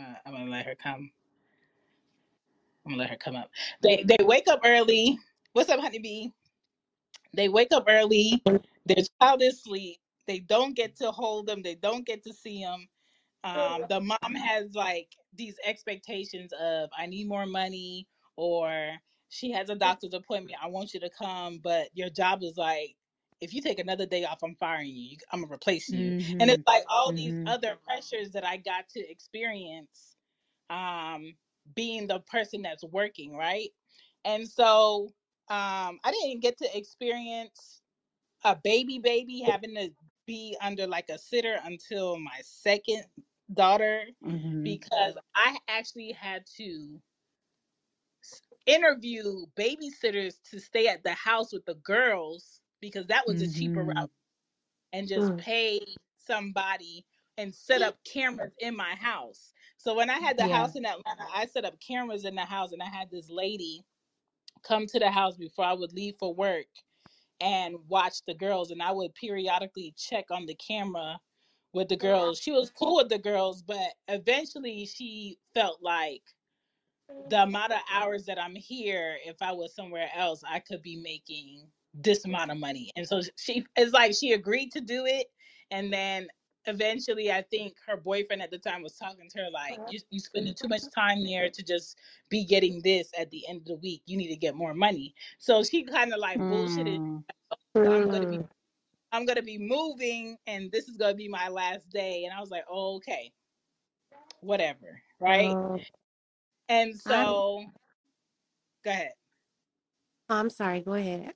uh, 0.00 0.14
I'm 0.26 0.32
gonna 0.32 0.50
let 0.50 0.66
her 0.66 0.74
come. 0.74 1.10
I'm 2.84 2.92
gonna 2.92 3.02
let 3.02 3.10
her 3.10 3.16
come 3.16 3.36
up. 3.36 3.50
They 3.82 4.04
they 4.04 4.22
wake 4.24 4.48
up 4.48 4.60
early. 4.64 5.18
What's 5.52 5.70
up, 5.70 5.80
honeybee? 5.80 6.28
They 7.34 7.48
wake 7.48 7.72
up 7.72 7.84
early. 7.88 8.42
Their 8.86 9.04
child 9.20 9.42
is 9.42 9.54
asleep. 9.54 9.98
They 10.26 10.40
don't 10.40 10.74
get 10.74 10.96
to 10.96 11.10
hold 11.10 11.46
them. 11.46 11.62
They 11.62 11.74
don't 11.74 12.06
get 12.06 12.22
to 12.24 12.32
see 12.32 12.62
them. 12.62 12.88
Um, 13.44 13.84
the 13.88 14.00
mom 14.00 14.34
has 14.34 14.74
like 14.74 15.08
these 15.34 15.56
expectations 15.66 16.52
of 16.60 16.90
I 16.96 17.06
need 17.06 17.28
more 17.28 17.46
money, 17.46 18.06
or 18.36 18.90
she 19.28 19.50
has 19.52 19.68
a 19.68 19.74
doctor's 19.74 20.14
appointment. 20.14 20.58
I 20.62 20.68
want 20.68 20.94
you 20.94 21.00
to 21.00 21.10
come, 21.10 21.60
but 21.62 21.88
your 21.94 22.08
job 22.08 22.42
is 22.42 22.56
like, 22.56 22.96
if 23.44 23.54
you 23.54 23.62
take 23.62 23.80
another 23.80 24.06
day 24.06 24.24
off, 24.24 24.42
I'm 24.42 24.56
firing 24.56 24.96
you. 24.96 25.18
I'm 25.32 25.42
gonna 25.42 25.54
replace 25.54 25.92
you. 25.92 26.14
And 26.40 26.50
Mm-hmm. 26.50 26.62
it's 26.62 26.64
like 26.66 26.84
all 26.90 27.12
these 27.14 27.38
Mm-hmm. 27.38 27.46
other 27.46 27.76
pressures 27.84 28.32
that 28.32 28.46
I 28.46 28.58
got 28.58 28.88
to 28.90 29.00
experience, 29.10 30.16
um, 30.70 31.34
being 31.76 32.08
the 32.08 32.20
person 32.20 32.62
that's 32.62 32.84
working, 32.84 33.36
right? 33.36 33.70
And 34.24 34.48
so 34.48 35.06
um, 35.50 36.00
I 36.04 36.12
didn't 36.12 36.42
get 36.42 36.58
to 36.58 36.78
experience 36.78 37.82
a 38.44 38.56
baby 38.56 38.98
baby 39.00 39.40
having 39.40 39.74
to 39.76 39.90
be 40.26 40.56
under 40.62 40.86
like 40.86 41.10
a 41.10 41.18
sitter 41.18 41.58
until 41.64 42.18
my 42.18 42.40
second 42.42 43.04
daughter 43.52 44.04
Mm-hmm. 44.24 44.76
because 44.80 45.16
I 45.34 45.58
actually 45.68 46.12
had 46.12 46.44
to 46.58 47.00
interview 48.66 49.46
babysitters 49.58 50.36
to 50.50 50.60
stay 50.60 50.88
at 50.88 51.04
the 51.04 51.12
house 51.12 51.52
with 51.52 51.64
the 51.66 51.74
girls 51.76 52.60
because 52.84 53.08
that 53.08 53.26
was 53.26 53.42
a 53.42 53.48
cheaper 53.48 53.84
Mm-hmm. 53.84 53.96
route 53.96 54.10
and 54.92 55.08
just 55.08 55.36
pay 55.36 55.80
somebody 56.18 57.06
and 57.38 57.54
set 57.54 57.82
up 57.82 57.96
cameras 58.04 58.52
in 58.60 58.76
my 58.76 58.94
house. 58.96 59.54
So 59.78 59.94
when 59.96 60.10
I 60.10 60.18
had 60.18 60.38
the 60.38 60.46
Yeah. 60.46 60.48
house 60.48 60.76
in 60.76 60.86
Atlanta, 60.86 61.24
I 61.34 61.46
set 61.46 61.64
up 61.66 61.80
cameras 61.80 62.24
in 62.26 62.36
the 62.36 62.42
house 62.46 62.72
and 62.72 62.82
I 62.82 62.88
had 62.88 63.10
this 63.10 63.30
lady 63.30 63.84
come 64.62 64.86
to 64.88 65.00
the 65.00 65.10
house 65.10 65.36
before 65.36 65.66
I 65.66 65.74
would 65.74 65.92
leave 65.92 66.16
for 66.18 66.34
work 66.34 66.66
and 67.40 67.76
watch 67.88 68.24
the 68.26 68.34
girls 68.34 68.70
and 68.70 68.82
I 68.82 68.92
would 68.92 69.14
periodically 69.14 69.94
check 69.98 70.26
on 70.30 70.46
the 70.46 70.56
camera 70.56 71.20
with 71.74 71.88
the 71.88 71.96
girls. 71.96 72.40
She 72.40 72.52
was 72.52 72.70
cool 72.70 72.96
with 72.96 73.10
the 73.10 73.18
girls, 73.18 73.62
but 73.62 73.94
eventually 74.08 74.86
she 74.86 75.38
felt 75.54 75.82
like 75.82 76.22
the 77.30 77.42
amount 77.44 77.72
of 77.72 77.80
hours 77.92 78.26
that 78.26 78.40
I'm 78.40 78.56
here, 78.56 79.18
if 79.24 79.36
I 79.42 79.52
was 79.52 79.74
somewhere 79.74 80.10
else, 80.14 80.42
I 80.48 80.60
could 80.60 80.82
be 80.82 80.96
making 80.96 81.70
this 81.94 82.24
amount 82.24 82.50
of 82.50 82.58
money. 82.58 82.90
And 82.96 83.06
so 83.06 83.20
she 83.36 83.64
it's 83.76 83.92
like 83.92 84.14
she 84.14 84.32
agreed 84.32 84.72
to 84.72 84.80
do 84.80 85.06
it 85.06 85.26
and 85.70 85.92
then 85.92 86.28
eventually 86.66 87.30
I 87.30 87.42
think 87.42 87.74
her 87.86 87.96
boyfriend 87.96 88.40
at 88.42 88.50
the 88.50 88.58
time 88.58 88.82
was 88.82 88.96
talking 88.96 89.28
to 89.30 89.38
her 89.42 89.50
like 89.52 89.78
you 89.90 90.00
you 90.10 90.18
spending 90.18 90.54
too 90.54 90.68
much 90.68 90.82
time 90.94 91.24
there 91.24 91.50
to 91.50 91.62
just 91.62 91.98
be 92.30 92.44
getting 92.44 92.80
this 92.82 93.10
at 93.18 93.30
the 93.30 93.46
end 93.48 93.60
of 93.60 93.66
the 93.66 93.76
week. 93.76 94.02
You 94.06 94.16
need 94.16 94.28
to 94.28 94.36
get 94.36 94.54
more 94.54 94.74
money. 94.74 95.14
So 95.38 95.62
she 95.62 95.84
kind 95.84 96.12
of 96.12 96.20
like 96.20 96.38
bullshitted 96.38 96.98
Mm. 97.76 97.92
I'm 97.92 98.08
gonna 98.08 98.26
be 98.26 98.38
Mm. 98.38 98.48
I'm 99.12 99.26
gonna 99.26 99.42
be 99.42 99.58
moving 99.58 100.36
and 100.46 100.72
this 100.72 100.88
is 100.88 100.96
gonna 100.96 101.14
be 101.14 101.28
my 101.28 101.48
last 101.48 101.88
day. 101.90 102.24
And 102.24 102.32
I 102.32 102.40
was 102.40 102.50
like, 102.50 102.64
oh, 102.68 102.96
okay, 102.96 103.32
whatever, 104.40 105.00
right? 105.20 105.54
Um, 105.54 105.80
And 106.68 106.94
I, 107.06 107.24
so 107.24 107.64
go 108.84 108.90
ahead. 108.90 109.12
I'm 110.28 110.50
sorry. 110.50 110.80
Go 110.80 110.94
ahead. 110.94 111.34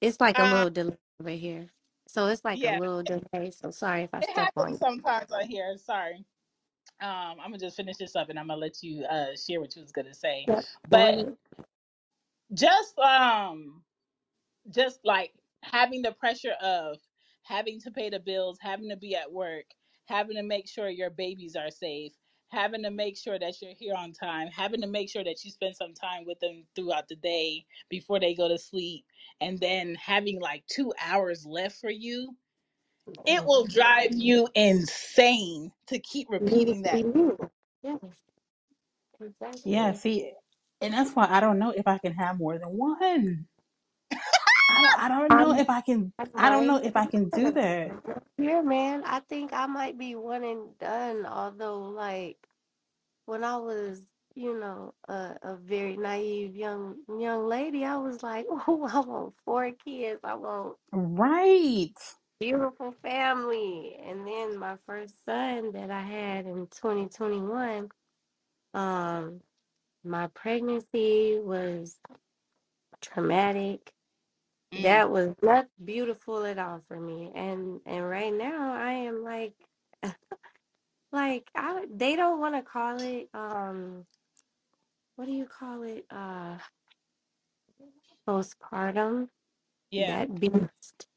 It's 0.00 0.20
like 0.20 0.38
a 0.38 0.46
little 0.46 0.70
delay 0.70 0.96
over 1.20 1.30
here, 1.30 1.70
so 2.08 2.28
it's 2.28 2.44
like 2.44 2.64
a 2.64 2.70
yeah, 2.70 2.78
little 2.78 3.02
delay. 3.04 3.50
So 3.52 3.70
sorry 3.72 4.04
if 4.04 4.10
I 4.14 4.20
it 4.20 4.30
step 4.30 4.50
on 4.56 4.70
happens 4.70 4.78
you. 4.80 4.80
sometimes 4.80 5.32
on 5.32 5.46
here. 5.46 5.76
Sorry. 5.78 6.24
Um, 7.00 7.38
I'm 7.40 7.50
gonna 7.50 7.58
just 7.58 7.76
finish 7.76 7.98
this 7.98 8.16
up 8.16 8.30
and 8.30 8.38
I'm 8.38 8.48
gonna 8.48 8.60
let 8.60 8.82
you 8.82 9.04
uh 9.04 9.36
share 9.36 9.60
what 9.60 9.76
you 9.76 9.82
was 9.82 9.92
gonna 9.92 10.14
say. 10.14 10.48
Yep. 10.48 10.66
Go 10.90 10.96
But 10.96 11.18
ahead. 11.18 11.36
just 12.54 12.98
um 12.98 13.82
just 14.70 15.00
like 15.04 15.34
having 15.62 16.02
the 16.02 16.12
pressure 16.12 16.54
of 16.62 16.98
having 17.44 17.80
to 17.82 17.92
pay 17.92 18.10
the 18.10 18.20
bills, 18.20 18.58
having 18.62 18.90
to 18.90 18.96
be 18.96 19.16
at 19.16 19.32
work, 19.32 19.66
having 20.06 20.36
to 20.36 20.44
make 20.44 20.68
sure 20.68 20.90
your 20.90 21.10
babies 21.10 21.56
are 21.56 21.70
safe, 21.70 22.12
having 22.48 22.82
to 22.82 22.90
make 22.90 23.16
sure 23.16 23.38
that 23.38 23.60
you're 23.60 23.74
here 23.74 23.94
on 23.96 24.12
time, 24.12 24.48
having 24.48 24.80
to 24.80 24.86
make 24.86 25.10
sure 25.10 25.24
that 25.24 25.44
you 25.44 25.50
spend 25.50 25.76
some 25.76 25.94
time 25.94 26.24
with 26.26 26.40
them 26.40 26.64
throughout 26.74 27.08
the 27.08 27.16
day 27.16 27.64
before 27.88 28.18
they 28.18 28.34
go 28.34 28.48
to 28.48 28.58
sleep, 28.58 29.04
and 29.40 29.58
then 29.58 29.94
having 29.94 30.40
like 30.40 30.64
two 30.66 30.92
hours 31.04 31.44
left 31.46 31.80
for 31.80 31.90
you, 31.90 32.34
it 33.26 33.44
will 33.44 33.64
mm-hmm. 33.64 33.74
drive 33.74 34.12
you 34.12 34.48
insane 34.54 35.70
to 35.86 35.98
keep 35.98 36.28
mm-hmm. 36.28 36.44
repeating 36.44 36.82
that. 36.82 37.04
moved. 37.04 37.40
Yes, 37.82 37.98
Yeah, 39.64 39.92
see, 39.92 40.32
and 40.80 40.94
that's 40.94 41.12
why 41.12 41.26
I 41.30 41.40
don't 41.40 41.58
know 41.58 41.70
if 41.70 41.86
I 41.86 41.98
can 41.98 42.12
have 42.14 42.38
more 42.38 42.58
than 42.58 42.68
one. 42.68 43.46
I 44.68 44.82
don't, 44.82 44.98
I 44.98 45.08
don't 45.08 45.36
know 45.36 45.52
I'm 45.52 45.58
if 45.58 45.70
I 45.70 45.82
can. 45.82 46.12
I'm 46.36 46.50
don't 46.50 46.66
know 46.66 46.78
if 46.78 46.96
I 46.96 47.06
can 47.06 47.30
do 47.30 47.52
that. 47.52 47.92
Yeah, 48.38 48.62
man. 48.62 49.04
I 49.06 49.20
think 49.20 49.52
I 49.52 49.66
might 49.66 49.98
be 49.98 50.14
one 50.16 50.44
and 50.44 50.76
done. 50.78 51.26
Although, 51.26 51.80
like 51.80 52.38
when 53.26 53.44
I 53.44 53.56
was, 53.58 54.02
you 54.34 54.58
know, 54.58 54.94
a, 55.08 55.36
a 55.42 55.56
very 55.56 55.96
naive 55.96 56.56
young 56.56 56.96
young 57.18 57.46
lady, 57.48 57.84
I 57.84 57.96
was 57.98 58.22
like, 58.22 58.46
"Oh, 58.50 58.88
I 58.92 59.00
want 59.00 59.34
four 59.44 59.72
kids. 59.72 60.20
I 60.24 60.34
want 60.34 60.76
Right. 60.92 61.94
beautiful 62.40 62.94
family." 63.02 63.98
And 64.04 64.26
then 64.26 64.58
my 64.58 64.76
first 64.86 65.14
son 65.26 65.72
that 65.72 65.90
I 65.90 66.02
had 66.02 66.46
in 66.46 66.68
2021, 66.68 67.90
um, 68.74 69.40
my 70.04 70.28
pregnancy 70.28 71.40
was 71.42 71.98
traumatic. 73.02 73.92
Mm, 74.74 74.82
That 74.82 75.10
was 75.10 75.34
not 75.42 75.68
beautiful 75.84 76.44
at 76.44 76.58
all 76.58 76.82
for 76.88 77.00
me. 77.00 77.32
And 77.34 77.80
and 77.86 78.08
right 78.08 78.32
now 78.34 78.74
I 78.74 78.92
am 78.92 79.24
like 79.24 79.54
like 81.12 81.48
I 81.56 81.86
they 81.94 82.16
don't 82.16 82.40
want 82.40 82.56
to 82.56 82.62
call 82.62 83.00
it 83.00 83.28
um 83.34 84.06
what 85.16 85.26
do 85.26 85.32
you 85.32 85.46
call 85.46 85.82
it? 85.82 86.06
Uh, 86.10 86.56
postpartum. 88.28 89.28
Yeah. 89.90 90.06
That 90.06 90.40
beast. 90.40 91.08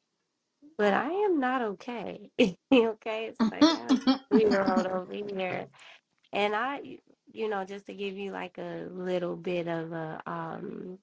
But 0.78 0.94
I 0.94 1.10
am 1.10 1.40
not 1.40 1.62
okay. 1.62 2.30
okay, 2.40 3.26
it's 3.26 3.40
like 3.52 3.70
I 3.74 3.78
have 3.78 3.98
a 4.32 4.36
year 4.36 4.62
old 4.62 4.86
over 4.86 5.12
here, 5.14 5.68
and 6.32 6.54
I, 6.56 6.98
you 7.32 7.48
know, 7.48 7.64
just 7.64 7.86
to 7.86 7.94
give 7.94 8.16
you 8.18 8.32
like 8.32 8.58
a 8.58 8.88
little 8.92 9.36
bit 9.36 9.68
of 9.68 9.92
a 9.92 10.22
um 10.26 10.98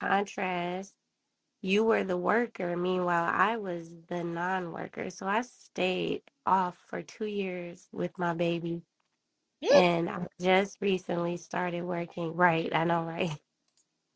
contrast. 0.00 0.94
You 1.62 1.84
were 1.84 2.04
the 2.04 2.16
worker, 2.16 2.76
meanwhile 2.76 3.24
I 3.32 3.56
was 3.56 3.94
the 4.08 4.24
non-worker. 4.24 5.10
So 5.10 5.26
I 5.26 5.42
stayed 5.42 6.22
off 6.46 6.76
for 6.88 7.02
two 7.02 7.26
years 7.26 7.88
with 7.92 8.18
my 8.18 8.34
baby, 8.34 8.82
and 9.70 10.08
I 10.10 10.26
just 10.40 10.80
recently 10.80 11.36
started 11.38 11.82
working. 11.84 12.34
Right, 12.36 12.74
I 12.74 12.84
know, 12.84 13.04
right? 13.04 13.38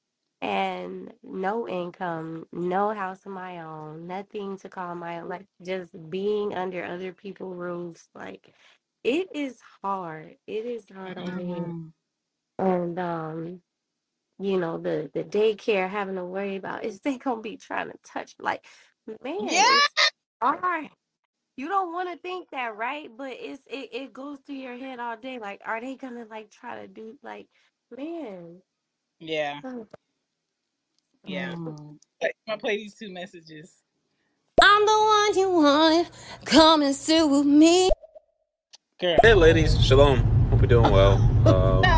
and 0.42 1.12
no 1.22 1.68
income, 1.68 2.46
no 2.52 2.90
house 2.94 3.26
of 3.26 3.32
my 3.32 3.60
own, 3.60 4.06
nothing 4.06 4.56
to 4.58 4.68
call 4.68 4.94
my 4.94 5.20
own, 5.20 5.28
like 5.28 5.46
just 5.64 5.92
being 6.10 6.54
under 6.54 6.84
other 6.84 7.12
people's 7.12 7.56
roofs. 7.56 8.08
Like 8.14 8.54
it 9.04 9.28
is 9.34 9.60
hard. 9.82 10.36
It 10.46 10.66
is 10.66 10.88
hard 10.90 11.18
on 11.18 11.36
me. 11.36 11.64
Mhm. 11.64 11.92
And 12.58 12.98
um, 12.98 13.62
you 14.42 14.58
know, 14.58 14.78
the 14.78 15.10
the 15.14 15.24
daycare 15.24 15.88
having 15.88 16.16
to 16.16 16.24
worry 16.24 16.56
about 16.56 16.84
is 16.84 17.00
they 17.00 17.18
gonna 17.18 17.40
be 17.40 17.56
trying 17.56 17.90
to 17.90 17.98
touch 18.04 18.34
like 18.38 18.64
Yeah. 19.06 19.14
man, 19.22 19.38
it's 19.48 20.10
hard. 20.42 20.90
You 21.56 21.68
don't 21.68 21.92
want 21.92 22.10
to 22.10 22.18
think 22.18 22.50
that, 22.50 22.76
right? 22.76 23.10
But 23.16 23.32
it's 23.38 23.62
it, 23.66 23.90
it 23.92 24.12
goes 24.12 24.38
through 24.40 24.56
your 24.56 24.76
head 24.76 24.98
all 24.98 25.16
day. 25.16 25.38
Like, 25.38 25.60
are 25.64 25.80
they 25.80 25.96
gonna 25.96 26.26
like 26.28 26.50
try 26.50 26.80
to 26.80 26.88
do 26.88 27.18
like 27.22 27.46
man? 27.96 28.60
Yeah. 29.20 29.60
oh, 29.64 29.86
Yeah. 31.24 31.54
Mm. 31.54 31.98
I'm 32.22 32.30
gonna 32.46 32.58
play 32.58 32.76
these 32.78 32.94
two 32.94 33.12
messages. 33.12 33.82
I'm 34.60 34.86
the 34.86 34.92
one 34.92 35.38
you 35.38 35.50
want. 35.50 36.10
Come 36.44 36.82
and 36.82 36.94
sit 36.94 37.28
with 37.28 37.46
me. 37.46 37.90
Girl. 39.00 39.16
Hey, 39.22 39.34
ladies. 39.34 39.84
Shalom. 39.84 40.18
Hope 40.50 40.60
you're 40.60 40.68
doing 40.68 40.92
well. 40.92 41.28
Um, 41.42 41.91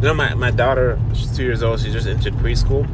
you 0.00 0.04
know, 0.06 0.14
my, 0.14 0.34
my 0.34 0.50
daughter, 0.52 0.98
she's 1.12 1.36
two 1.36 1.42
years 1.42 1.62
old. 1.62 1.80
She 1.80 1.90
just 1.90 2.06
entered 2.06 2.34
preschool. 2.34 2.88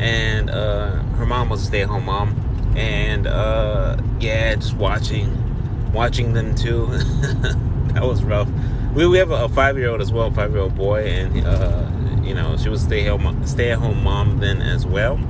And 0.00 0.48
uh, 0.48 1.02
her 1.16 1.26
mom 1.26 1.50
was 1.50 1.62
a 1.62 1.66
stay 1.66 1.82
at 1.82 1.88
home 1.88 2.06
mom. 2.06 2.74
And 2.76 3.26
uh, 3.26 3.98
yeah, 4.20 4.54
just 4.54 4.74
watching 4.74 5.44
watching 5.92 6.32
them 6.32 6.54
too. 6.54 6.86
that 7.92 8.02
was 8.02 8.24
rough. 8.24 8.48
We, 8.94 9.06
we 9.06 9.18
have 9.18 9.30
a 9.30 9.48
five 9.50 9.76
year 9.76 9.90
old 9.90 10.00
as 10.00 10.10
well, 10.10 10.30
five 10.30 10.52
year 10.52 10.60
old 10.60 10.74
boy. 10.74 11.06
And, 11.06 11.44
uh, 11.44 11.90
you 12.22 12.34
know, 12.34 12.56
she 12.56 12.70
was 12.70 12.82
stay 12.82 13.04
home 13.04 13.46
stay 13.46 13.72
at 13.72 13.78
home 13.78 14.02
mom 14.02 14.38
then 14.38 14.62
as 14.62 14.86
well. 14.86 15.20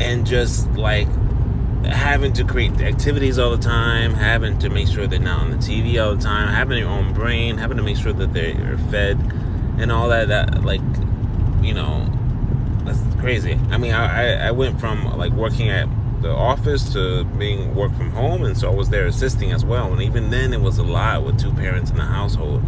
And 0.00 0.26
just 0.26 0.70
like 0.72 1.08
having 1.86 2.32
to 2.34 2.44
create 2.44 2.78
activities 2.80 3.38
all 3.38 3.56
the 3.56 3.62
time, 3.62 4.12
having 4.12 4.58
to 4.58 4.68
make 4.68 4.88
sure 4.88 5.06
they're 5.06 5.18
not 5.18 5.40
on 5.40 5.50
the 5.50 5.56
TV 5.56 6.02
all 6.02 6.14
the 6.14 6.22
time, 6.22 6.48
having 6.48 6.78
your 6.78 6.90
own 6.90 7.14
brain, 7.14 7.56
having 7.56 7.76
to 7.76 7.82
make 7.82 7.96
sure 7.96 8.12
that 8.12 8.34
they're 8.34 8.76
fed, 8.90 9.18
and 9.78 9.92
all 9.92 10.08
that. 10.08 10.28
That 10.28 10.64
like, 10.64 10.80
you 11.62 11.74
know, 11.74 12.08
that's 12.84 13.00
crazy. 13.20 13.58
I 13.70 13.78
mean, 13.78 13.92
I 13.92 14.48
I 14.48 14.50
went 14.50 14.80
from 14.80 15.16
like 15.16 15.32
working 15.32 15.68
at 15.68 15.88
the 16.22 16.30
office 16.30 16.92
to 16.92 17.24
being 17.24 17.74
work 17.74 17.94
from 17.96 18.10
home, 18.10 18.44
and 18.44 18.56
so 18.56 18.70
I 18.70 18.74
was 18.74 18.88
there 18.88 19.06
assisting 19.06 19.52
as 19.52 19.64
well. 19.64 19.92
And 19.92 20.02
even 20.02 20.30
then, 20.30 20.52
it 20.52 20.60
was 20.60 20.78
a 20.78 20.82
lot 20.82 21.24
with 21.24 21.38
two 21.38 21.52
parents 21.52 21.90
in 21.90 21.96
the 21.96 22.04
household, 22.04 22.62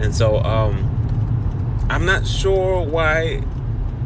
and 0.00 0.14
so 0.14 0.38
um, 0.42 1.86
I'm 1.90 2.04
not 2.04 2.26
sure 2.26 2.82
why 2.82 3.42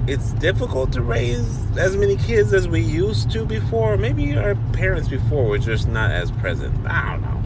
it's 0.07 0.33
difficult 0.35 0.93
to 0.93 1.03
raise 1.03 1.59
as 1.77 1.97
many 1.97 2.17
kids 2.17 2.53
as 2.53 2.69
we 2.69 2.81
used 2.81 3.31
to 3.33 3.45
before. 3.45 3.97
Maybe 3.97 4.37
our 4.37 4.55
parents 4.73 5.09
before 5.09 5.45
were 5.45 5.59
just 5.59 5.89
not 5.89 6.11
as 6.11 6.31
present. 6.31 6.75
I 6.87 7.11
don't 7.13 7.23
know. 7.23 7.45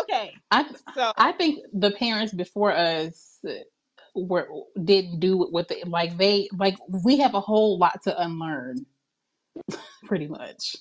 Okay. 0.00 0.32
I 0.50 0.66
So 0.94 1.12
I 1.16 1.32
think 1.32 1.64
the 1.72 1.90
parents 1.92 2.32
before 2.32 2.72
us 2.72 3.44
were 4.16 4.48
didn't 4.84 5.20
do 5.20 5.44
it 5.44 5.52
with 5.52 5.70
it 5.70 5.86
like 5.88 6.16
they 6.16 6.48
like 6.58 6.76
we 7.04 7.18
have 7.18 7.34
a 7.34 7.40
whole 7.40 7.78
lot 7.78 8.02
to 8.02 8.22
unlearn, 8.22 8.86
pretty 10.04 10.26
much. 10.26 10.76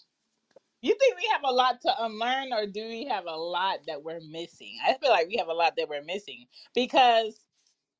you 0.81 0.95
think 0.99 1.15
we 1.17 1.27
have 1.31 1.41
a 1.43 1.51
lot 1.51 1.81
to 1.81 1.93
unlearn 2.03 2.53
or 2.53 2.65
do 2.65 2.87
we 2.87 3.05
have 3.05 3.25
a 3.25 3.35
lot 3.35 3.79
that 3.87 4.01
we're 4.03 4.21
missing? 4.29 4.77
I 4.85 4.95
feel 5.01 5.09
like 5.09 5.27
we 5.27 5.37
have 5.37 5.49
a 5.49 5.53
lot 5.53 5.73
that 5.77 5.89
we're 5.89 6.03
missing 6.03 6.45
because 6.73 7.39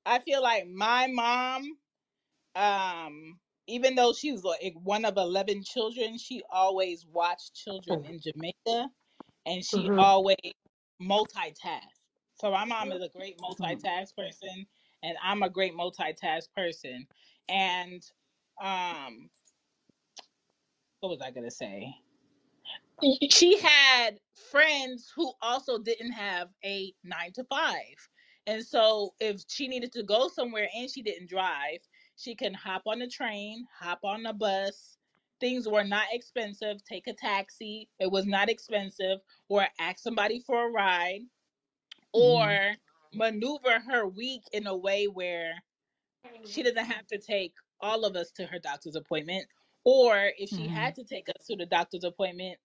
I 0.05 0.19
feel 0.19 0.41
like 0.41 0.67
my 0.67 1.07
mom, 1.07 1.77
um, 2.55 3.39
even 3.67 3.95
though 3.95 4.13
she 4.13 4.31
was 4.31 4.43
like 4.43 4.75
one 4.83 5.03
of 5.03 5.17
11 5.17 5.63
children, 5.63 6.17
she 6.17 6.43
always 6.51 7.05
watched 7.11 7.55
children 7.55 8.05
in 8.05 8.19
Jamaica 8.19 8.89
and 9.45 9.65
she 9.65 9.89
mhm. 9.89 9.99
always 9.99 10.37
multitasked. 11.01 11.81
So 12.35 12.51
my 12.51 12.65
mom 12.65 12.91
is 12.91 13.01
a 13.01 13.09
great 13.17 13.39
multitask 13.39 14.15
person 14.15 14.67
and 15.05 15.17
I'm 15.23 15.43
a 15.43 15.49
great 15.49 15.73
multitask 15.75 16.51
person. 16.55 17.07
And 17.49 18.03
um 18.61 19.29
what 21.01 21.09
was 21.09 21.21
I 21.21 21.31
gonna 21.31 21.51
say? 21.51 21.95
She 23.29 23.59
had 23.59 24.19
friends 24.51 25.11
who 25.15 25.33
also 25.41 25.77
didn't 25.77 26.11
have 26.13 26.49
a 26.63 26.93
nine 27.03 27.33
to 27.33 27.43
five. 27.45 28.09
And 28.47 28.63
so 28.65 29.13
if 29.19 29.43
she 29.47 29.67
needed 29.67 29.91
to 29.93 30.03
go 30.03 30.27
somewhere 30.29 30.69
and 30.75 30.89
she 30.89 31.01
didn't 31.01 31.29
drive, 31.29 31.79
she 32.17 32.35
can 32.35 32.53
hop 32.53 32.83
on 32.87 32.99
the 32.99 33.07
train, 33.07 33.67
hop 33.79 33.99
on 34.03 34.23
the 34.23 34.33
bus. 34.33 34.97
Things 35.39 35.67
were 35.67 35.83
not 35.83 36.07
expensive. 36.11 36.83
Take 36.85 37.07
a 37.07 37.13
taxi. 37.13 37.89
It 37.99 38.11
was 38.11 38.25
not 38.25 38.49
expensive. 38.49 39.19
Or 39.49 39.67
ask 39.79 39.99
somebody 39.99 40.39
for 40.39 40.67
a 40.67 40.71
ride. 40.71 41.21
Mhm. 42.19 42.59
Or 42.59 42.75
maneuver 43.15 43.79
her 43.79 44.07
week 44.07 44.43
in 44.53 44.67
a 44.67 44.77
way 44.77 45.07
where 45.07 45.55
she 46.45 46.63
doesn't 46.63 46.85
have 46.85 47.07
to 47.07 47.17
take 47.19 47.53
all 47.81 48.05
of 48.05 48.15
us 48.15 48.31
to 48.33 48.45
her 48.47 48.59
doctor's 48.59 48.95
appointment. 48.95 49.47
Or 49.85 50.31
if 50.37 50.49
she 50.49 50.67
Mhm. 50.67 50.69
had 50.69 50.95
to 50.95 51.03
take 51.05 51.29
us 51.29 51.47
to 51.47 51.55
the 51.55 51.65
doctor's 51.65 52.03
appointment, 52.05 52.59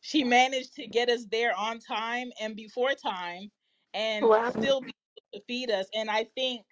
she 0.00 0.24
managed 0.24 0.74
to 0.76 0.86
get 0.88 1.08
us 1.10 1.26
there 1.26 1.54
on 1.56 1.80
time 1.80 2.32
and 2.40 2.56
before 2.56 2.94
time 2.94 3.50
and 3.94 4.28
Well, 4.28 4.50
still 4.50 4.82
be 4.82 4.92
able 5.34 5.40
to 5.40 5.46
feed 5.46 5.70
us. 5.70 5.88
And 5.94 6.10
I 6.10 6.24
think 6.36 6.66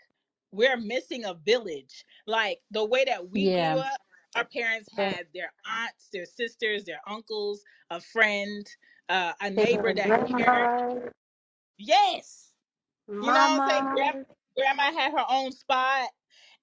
we're 0.53 0.77
missing 0.79 1.25
a 1.25 1.35
village. 1.35 2.05
Like 2.27 2.61
the 2.71 2.85
way 2.85 3.05
that 3.07 3.31
we 3.31 3.51
grew 3.51 3.79
up, 3.79 4.01
our 4.37 4.47
parents 4.47 4.91
had 4.93 5.29
their 5.35 5.53
aunts, 5.67 6.09
their 6.13 6.27
sisters, 6.27 6.85
their 6.85 7.01
uncles, 7.07 7.65
a 7.91 8.01
friend, 8.01 8.67
uh, 9.09 9.35
a 9.41 9.51
neighbor 9.51 9.95
that 9.95 10.15
cared. 10.27 10.71
Yes. 11.79 12.52
You 13.21 13.33
know 13.33 13.41
what 13.41 13.53
I'm 13.53 13.63
saying? 13.67 13.89
Grandma, 13.95 14.25
grandma 14.57 14.93
had 14.93 15.13
her 15.13 15.25
own 15.31 15.53
spot 15.53 16.09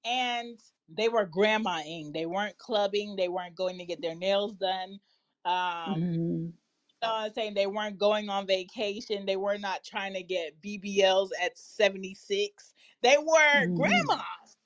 and 0.06 0.60
they 0.90 1.10
were 1.10 1.26
grandma-ing. 1.26 2.14
They 2.14 2.26
weren't 2.26 2.58
clubbing. 2.58 3.16
They 3.16 3.30
weren't 3.30 3.56
going 3.56 3.78
to 3.80 3.86
get 3.86 4.02
their 4.02 4.16
nails 4.16 4.54
done. 4.56 5.00
Um, 5.46 6.00
Mhm. 6.00 6.54
you 7.02 7.08
know 7.08 7.14
what 7.14 7.26
I'm 7.28 7.34
saying? 7.34 7.56
They 7.56 7.68
weren't 7.68 8.00
going 8.00 8.30
on 8.30 8.48
vacation. 8.48 9.26
They 9.26 9.38
were 9.38 9.58
not 9.58 9.84
trying 9.84 10.14
to 10.16 10.24
get 10.24 10.62
BBLs 10.62 11.30
at 11.44 11.58
76. 11.58 12.74
They 13.04 13.18
were 13.18 13.26
Mhm. 13.54 13.76
grandmas. 13.76 14.58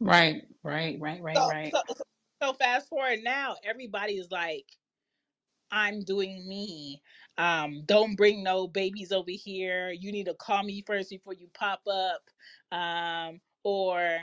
Right, 0.00 0.42
right, 0.64 0.98
right, 1.00 1.22
right, 1.22 1.44
So, 1.44 1.46
right. 1.46 1.74
so, 1.74 1.80
so 1.96 2.04
so 2.42 2.52
fast 2.54 2.88
forward 2.88 3.20
now, 3.24 3.56
everybody 3.64 4.14
is 4.14 4.30
like, 4.30 4.66
I'm 5.70 6.02
doing 6.02 6.48
me. 6.48 7.02
Um, 7.40 7.82
don't 7.86 8.16
bring 8.16 8.44
no 8.44 8.68
babies 8.68 9.12
over 9.12 9.32
here. 9.32 9.90
You 9.90 10.12
need 10.12 10.26
to 10.26 10.34
call 10.34 10.62
me 10.62 10.84
first 10.86 11.10
before 11.10 11.34
you 11.34 11.48
pop 11.54 11.82
up. 11.88 12.22
Um, 12.78 13.40
or 13.64 14.18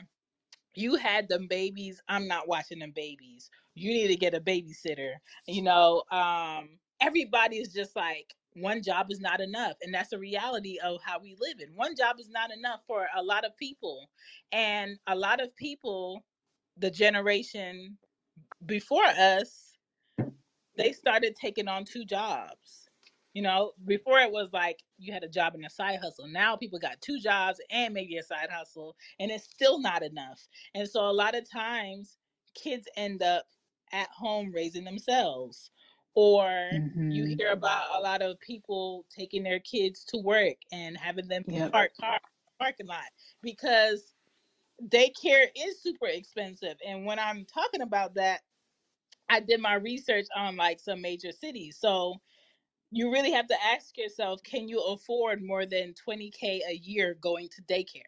you 0.75 0.95
had 0.95 1.29
them 1.29 1.47
babies. 1.47 2.01
I'm 2.07 2.27
not 2.27 2.47
watching 2.47 2.79
them 2.79 2.93
babies. 2.95 3.49
You 3.75 3.89
need 3.91 4.09
to 4.09 4.15
get 4.15 4.35
a 4.35 4.41
babysitter. 4.41 5.13
You 5.47 5.63
know, 5.63 6.03
um, 6.11 6.79
everybody 7.01 7.57
is 7.57 7.73
just 7.73 7.95
like, 7.95 8.33
one 8.55 8.83
job 8.83 9.07
is 9.11 9.19
not 9.21 9.41
enough. 9.41 9.77
And 9.83 9.93
that's 9.93 10.09
the 10.11 10.19
reality 10.19 10.79
of 10.83 11.01
how 11.03 11.19
we 11.19 11.35
live 11.39 11.59
in. 11.59 11.75
One 11.75 11.95
job 11.95 12.17
is 12.19 12.29
not 12.29 12.51
enough 12.51 12.81
for 12.87 13.07
a 13.15 13.23
lot 13.23 13.45
of 13.45 13.57
people. 13.57 14.09
And 14.51 14.97
a 15.07 15.15
lot 15.15 15.41
of 15.41 15.55
people, 15.55 16.23
the 16.77 16.91
generation 16.91 17.97
before 18.65 19.05
us, 19.05 19.73
they 20.77 20.91
started 20.91 21.35
taking 21.35 21.67
on 21.67 21.85
two 21.85 22.05
jobs. 22.05 22.86
You 23.37 23.43
know, 23.43 23.73
before 23.85 24.17
it 24.19 24.31
was 24.31 24.51
like 24.51 24.83
you 24.97 25.13
had 25.13 25.23
a 25.23 25.29
job 25.29 25.53
and 25.53 25.63
a 25.63 25.69
side 25.69 25.99
hustle. 26.01 26.27
Now 26.27 26.55
people 26.55 26.79
got 26.79 27.01
two 27.01 27.19
jobs 27.19 27.61
and 27.69 27.93
maybe 27.93 28.17
a 28.17 28.23
side 28.23 28.49
hustle, 28.49 28.95
and 29.19 29.29
it's 29.29 29.43
still 29.43 29.79
not 29.79 30.01
enough. 30.01 30.47
And 30.73 30.89
so 30.89 31.01
a 31.07 31.13
lot 31.13 31.35
of 31.35 31.47
times 31.47 32.17
kids 32.55 32.87
end 32.97 33.21
up 33.21 33.45
at 33.93 34.09
home 34.09 34.51
raising 34.51 34.85
themselves. 34.85 35.69
Or 36.15 36.79
you 37.09 37.25
Mhm. 37.25 37.37
hear 37.37 37.51
about 37.51 37.95
a 37.95 38.01
lot 38.01 38.23
of 38.23 38.39
people 38.39 39.05
taking 39.15 39.43
their 39.43 39.59
kids 39.59 40.03
to 40.05 40.17
work 40.17 40.57
and 40.71 40.97
having 40.97 41.27
them 41.27 41.45
Yep. 41.47 41.71
park 41.71 41.91
car 41.99 42.19
parking 42.59 42.87
lot 42.87 43.05
because 43.43 44.15
daycare 44.85 45.47
is 45.55 45.81
super 45.81 46.07
expensive. 46.07 46.77
And 46.85 47.05
when 47.05 47.19
I'm 47.19 47.45
talking 47.45 47.81
about 47.81 48.15
that, 48.15 48.41
I 49.29 49.41
did 49.41 49.59
my 49.61 49.75
research 49.75 50.27
on 50.35 50.55
like 50.55 50.79
some 50.79 51.01
major 51.01 51.31
cities. 51.31 51.77
So 51.79 52.21
you 52.91 53.11
really 53.11 53.31
have 53.31 53.47
to 53.47 53.55
ask 53.65 53.97
yourself, 53.97 54.41
can 54.43 54.67
you 54.69 54.79
afford 54.81 55.41
more 55.43 55.65
than 55.65 55.93
20k 55.93 56.61
a 56.69 56.75
year 56.75 57.15
going 57.15 57.49
to 57.49 57.61
daycare? 57.63 58.03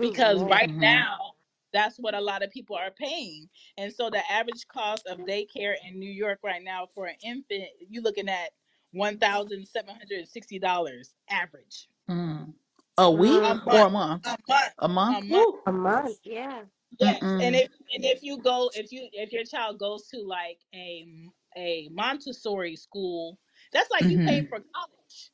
Because 0.00 0.42
right 0.44 0.68
Man. 0.70 0.70
Mhm. 0.70 0.80
now, 0.80 1.34
that's 1.72 1.98
what 1.98 2.14
a 2.14 2.20
lot 2.20 2.42
of 2.42 2.50
people 2.50 2.76
are 2.76 2.90
paying. 2.90 3.48
And 3.78 3.90
so 3.92 4.10
the 4.10 4.28
average 4.30 4.66
cost 4.68 5.06
of 5.06 5.18
daycare 5.20 5.76
in 5.86 5.98
New 5.98 6.10
York 6.10 6.40
right 6.42 6.62
now 6.62 6.86
for 6.94 7.06
an 7.06 7.16
infant, 7.22 7.68
you're 7.88 8.02
looking 8.02 8.28
at 8.28 8.50
$1,760 8.94 11.14
average. 11.30 11.88
Mm. 12.10 12.52
A 12.98 13.10
week 13.10 13.42
A 13.44 13.48
Mm, 13.48 13.66
or 13.66 13.86
a 13.86 13.90
month. 13.90 13.90
month? 13.90 14.26
A 14.26 14.36
month. 14.48 14.74
A 14.78 14.88
month? 14.88 15.10
A 15.10 15.20
month. 15.22 15.56
A 15.66 15.72
month, 15.72 16.18
yeah. 16.24 16.64
Yes, 16.98 17.34
and 17.40 17.54
if 17.56 17.70
and 17.94 18.04
if 18.04 18.22
you 18.22 18.36
go 18.38 18.70
if 18.74 18.92
you 18.92 19.08
if 19.12 19.32
your 19.32 19.44
child 19.44 19.78
goes 19.78 20.06
to 20.08 20.18
like 20.22 20.58
a 20.74 21.06
a 21.56 21.88
Montessori 21.92 22.76
school, 22.76 23.38
that's 23.72 23.90
like 23.90 24.08
you 24.08 24.18
paying 24.18 24.44
hmm 24.44 24.48
for 24.48 24.58
college. 24.74 25.30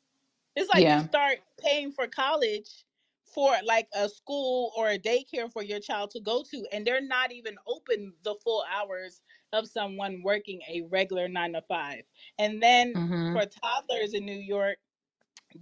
It's 0.56 0.68
like 0.70 0.88
you 0.88 0.98
Yeah. 0.98 1.00
start 1.00 1.38
paying 1.60 1.92
for 1.92 2.06
college 2.06 2.84
for 3.24 3.54
like 3.64 3.88
a 3.94 4.08
school 4.08 4.72
or 4.76 4.88
a 4.90 4.98
daycare 4.98 5.50
for 5.52 5.62
your 5.62 5.80
child 5.80 6.10
to 6.12 6.20
go 6.20 6.42
to, 6.50 6.66
and 6.72 6.86
they're 6.86 7.00
not 7.06 7.32
even 7.32 7.56
open 7.66 8.14
the 8.24 8.34
full 8.44 8.64
hours 8.72 9.20
of 9.52 9.68
someone 9.68 10.22
working 10.22 10.60
a 10.68 10.82
regular 10.90 11.28
nine 11.28 11.52
to 11.52 11.62
five. 11.62 12.02
And 12.38 12.62
then 12.62 13.00
hmm 13.00 13.32
for 13.32 13.44
toddlers 13.46 14.14
in 14.14 14.24
New 14.24 14.38
York, 14.38 14.78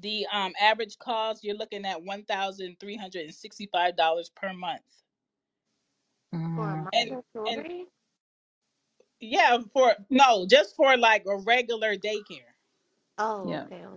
the 0.01 0.27
um 0.33 0.53
average 0.61 0.99
cost 0.99 1.45
you're 1.45 1.57
looking 1.57 1.85
at 1.87 2.03
one 2.03 2.25
thousand 2.25 2.79
three 2.81 2.97
hundred 2.97 3.25
and 3.27 3.35
sixty 3.35 3.67
five 3.73 3.97
dollars 3.97 4.31
per 4.31 4.53
month. 4.53 4.83
For 6.55 6.73
a 6.73 6.77
Mm. 6.77 6.89
And 6.93 7.19
and 7.47 7.65
Montessori? 7.65 7.87
Yeah, 9.21 9.59
for 9.73 9.95
no, 10.11 10.47
just 10.47 10.77
for 10.77 10.97
like 10.97 11.25
a 11.27 11.37
regular 11.39 11.97
daycare. 11.97 12.54
Oh, 13.19 13.51
Yeah. 13.51 13.67
okay. 13.67 13.85
okay. 13.85 13.97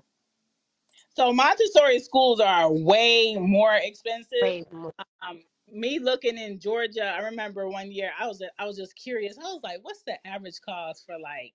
So 1.16 1.34
Montessori 1.34 2.00
schools 2.00 2.40
are 2.40 2.72
way 2.72 3.38
more 3.40 3.76
expensive. 3.76 4.32
Wait, 4.42 4.72
more. 4.74 4.94
Um, 5.28 5.42
me 5.72 6.00
looking 6.00 6.38
in 6.38 6.60
Georgia, 6.60 7.06
I 7.06 7.20
remember 7.26 7.70
one 7.70 7.92
year 7.92 8.12
I 8.20 8.28
was 8.28 8.42
I 8.60 8.66
was 8.66 8.78
just 8.78 8.96
curious. 8.96 9.38
I 9.40 9.44
was 9.44 9.62
like, 9.64 9.80
what's 9.84 10.04
the 10.04 10.16
average 10.28 10.62
cost 10.66 11.06
for 11.06 11.18
like 11.20 11.54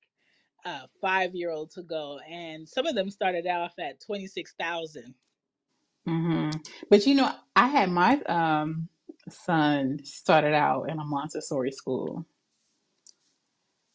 a 0.67 0.89
five 1.01 1.35
year 1.35 1.51
old 1.51 1.73
to 1.73 1.83
go? 1.83 2.21
And 2.31 2.69
some 2.69 2.87
of 2.87 2.95
them 2.97 3.11
started 3.11 3.47
off 3.47 3.75
at 3.81 4.01
twenty 4.01 4.27
six 4.29 4.55
thousand. 4.59 5.15
hmm 6.07 6.51
But 6.91 7.07
you 7.07 7.15
know, 7.15 7.33
I 7.57 7.69
had 7.69 7.91
my 7.91 8.21
um 8.23 8.89
son 9.31 10.01
started 10.05 10.55
out 10.55 10.91
in 10.91 10.99
a 10.99 11.05
Montessori 11.05 11.73
school. 11.73 12.27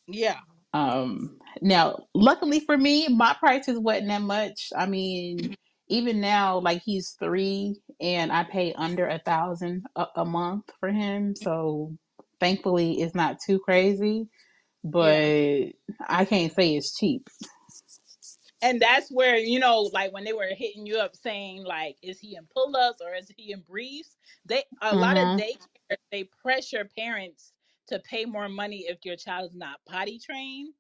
Yeah. 0.08 0.40
Um, 0.78 1.38
now, 1.62 2.08
luckily 2.14 2.62
for 2.62 2.78
me, 2.78 3.08
my 3.10 3.36
prices 3.40 3.80
wasn't 3.80 4.10
that 4.10 4.22
much. 4.22 4.70
I 4.78 4.86
mean, 4.88 5.56
even 5.90 6.22
now, 6.22 6.60
like 6.60 6.84
he's 6.86 7.16
three, 7.20 7.76
and 8.02 8.32
I 8.32 8.44
pay 8.44 8.74
under 8.74 9.08
a 9.08 9.20
thousand 9.20 9.86
a 10.16 10.26
month 10.26 10.66
for 10.80 10.90
him. 10.92 11.36
So 11.36 11.98
thankfully, 12.40 13.02
it's 13.02 13.16
not 13.16 13.38
too 13.46 13.60
crazy. 13.60 14.28
But 14.84 15.16
Yeah. 15.16 15.32
I 16.08 16.26
can't 16.26 16.54
say 16.54 16.76
it's 16.76 16.98
cheap. 16.98 17.28
And 18.62 18.82
that's 18.82 19.12
where, 19.12 19.38
you 19.38 19.60
know, 19.60 19.84
like 19.94 20.14
when 20.14 20.26
they 20.26 20.34
were 20.34 20.50
hitting 20.56 20.86
you 20.88 20.98
up 21.00 21.16
saying 21.16 21.66
like, 21.66 21.98
is 22.04 22.20
he 22.20 22.36
in 22.36 22.48
pull 22.54 22.76
ups 22.78 23.02
or 23.02 23.16
is 23.16 23.32
he 23.38 23.54
in 23.54 23.62
briefs? 23.62 24.18
They 24.46 24.64
a 24.82 24.96
lot 24.96 25.18
of 25.18 25.30
hmm 25.30 25.40
daycare 25.40 25.98
they 26.12 26.26
pressure 26.44 26.90
parents 26.98 27.54
to 27.88 28.00
pay 28.00 28.26
more 28.26 28.50
money 28.50 28.86
if 28.88 29.00
your 29.06 29.16
child 29.18 29.52
is 29.52 29.56
not 29.56 29.80
potty 29.88 30.20
trained 30.20 30.74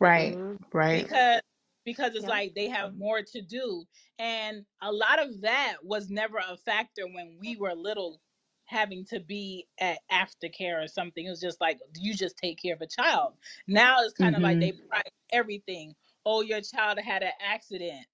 Right, 0.00 0.38
Mm, 0.38 0.58
right. 0.72 1.10
because 1.10 1.42
because 1.84 2.14
it's 2.16 2.26
yep. 2.26 2.28
like 2.28 2.54
they 2.54 2.68
have 2.68 2.96
more 2.96 3.22
to 3.22 3.42
do. 3.42 3.84
And 4.18 4.64
a 4.82 4.92
lot 4.92 5.22
of 5.22 5.42
that 5.42 5.76
was 5.82 6.10
never 6.10 6.38
a 6.38 6.56
factor 6.58 7.04
when 7.06 7.38
we 7.40 7.56
were 7.56 7.74
little 7.74 8.20
having 8.66 9.04
to 9.06 9.20
be 9.20 9.66
at 9.80 9.98
aftercare 10.12 10.82
or 10.84 10.88
something. 10.88 11.26
It 11.26 11.30
was 11.30 11.40
just 11.40 11.60
like 11.60 11.78
you 11.96 12.14
just 12.14 12.36
take 12.38 12.60
care 12.62 12.74
of 12.74 12.82
a 12.82 12.86
child. 12.88 13.34
Now 13.68 14.02
it's 14.02 14.14
kind 14.14 14.36
of 14.36 14.42
like 14.42 14.60
they 14.60 14.72
price 14.90 15.04
everything. 15.32 15.94
Oh, 16.26 16.42
your 16.42 16.60
child 16.60 16.98
had 17.00 17.22
an 17.22 17.32
accident. 17.40 18.06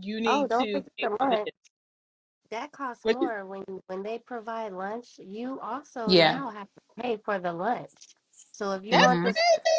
You 0.00 0.20
Oh, 0.26 0.46
need 0.46 0.48
don't 0.48 0.68
to 0.74 0.82
That 2.50 2.72
costs 2.72 3.04
Which 3.04 3.16
is 3.22 3.30
more 3.30 3.46
when 3.46 3.64
when 3.88 4.02
they 4.02 4.18
provide 4.18 4.72
lunch. 4.72 5.18
You 5.18 5.60
also 5.60 6.12
Yeah. 6.12 6.32
now 6.32 6.50
have 6.50 6.68
to 6.68 7.02
pay 7.02 7.18
for 7.24 7.38
the 7.38 7.52
lunch. 7.52 7.90
So 8.52 8.72
if 8.72 8.84
you 8.84 8.98
that's 8.98 9.02
want 9.02 9.20
hmm 9.22 9.30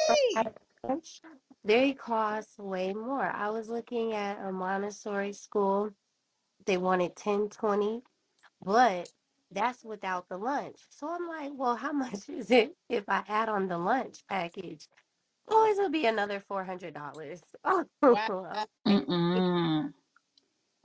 crazy. 0.08 0.36
provide 0.36 0.56
lunch, 0.88 1.21
they 1.65 1.93
cost 1.93 2.60
way 2.60 2.93
more. 2.93 3.23
I 3.25 3.49
was 3.49 3.69
looking 3.69 4.13
at 4.13 4.39
a 4.45 4.51
Montessori 4.51 5.34
school. 5.34 5.91
They 6.65 6.77
wanted 6.77 7.15
10 7.15 7.49
20, 7.49 8.03
but 8.63 9.10
that's 9.51 9.84
without 9.86 10.30
the 10.30 10.38
lunch. 10.38 10.80
So 10.89 11.10
I'm 11.10 11.27
like, 11.27 11.51
well, 11.56 11.75
how 11.77 11.91
much 11.93 12.30
is 12.30 12.51
it 12.51 12.75
if 12.89 13.06
I 13.10 13.23
add 13.27 13.49
on 13.49 13.67
the 13.67 13.77
lunch 13.80 14.19
package? 14.30 14.88
Oh, 15.49 15.67
it'll 15.71 15.89
be 15.91 16.06
another 16.08 16.41
$400. 16.49 17.41
Wow. 18.12 18.30
Oh, 18.51 18.65
okay. 19.36 19.45
Mm-mm. 19.45 19.93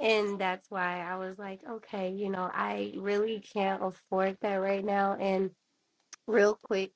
And 0.01 0.39
that's 0.41 0.71
why 0.71 1.01
I 1.01 1.17
was 1.17 1.39
like, 1.39 1.61
okay, 1.69 2.11
you 2.11 2.31
know, 2.31 2.51
I 2.53 2.93
really 2.97 3.41
can't 3.41 3.83
afford 3.83 4.37
that 4.43 4.57
right 4.57 4.85
now. 4.85 5.17
And 5.19 5.51
real 6.27 6.59
quick, 6.65 6.93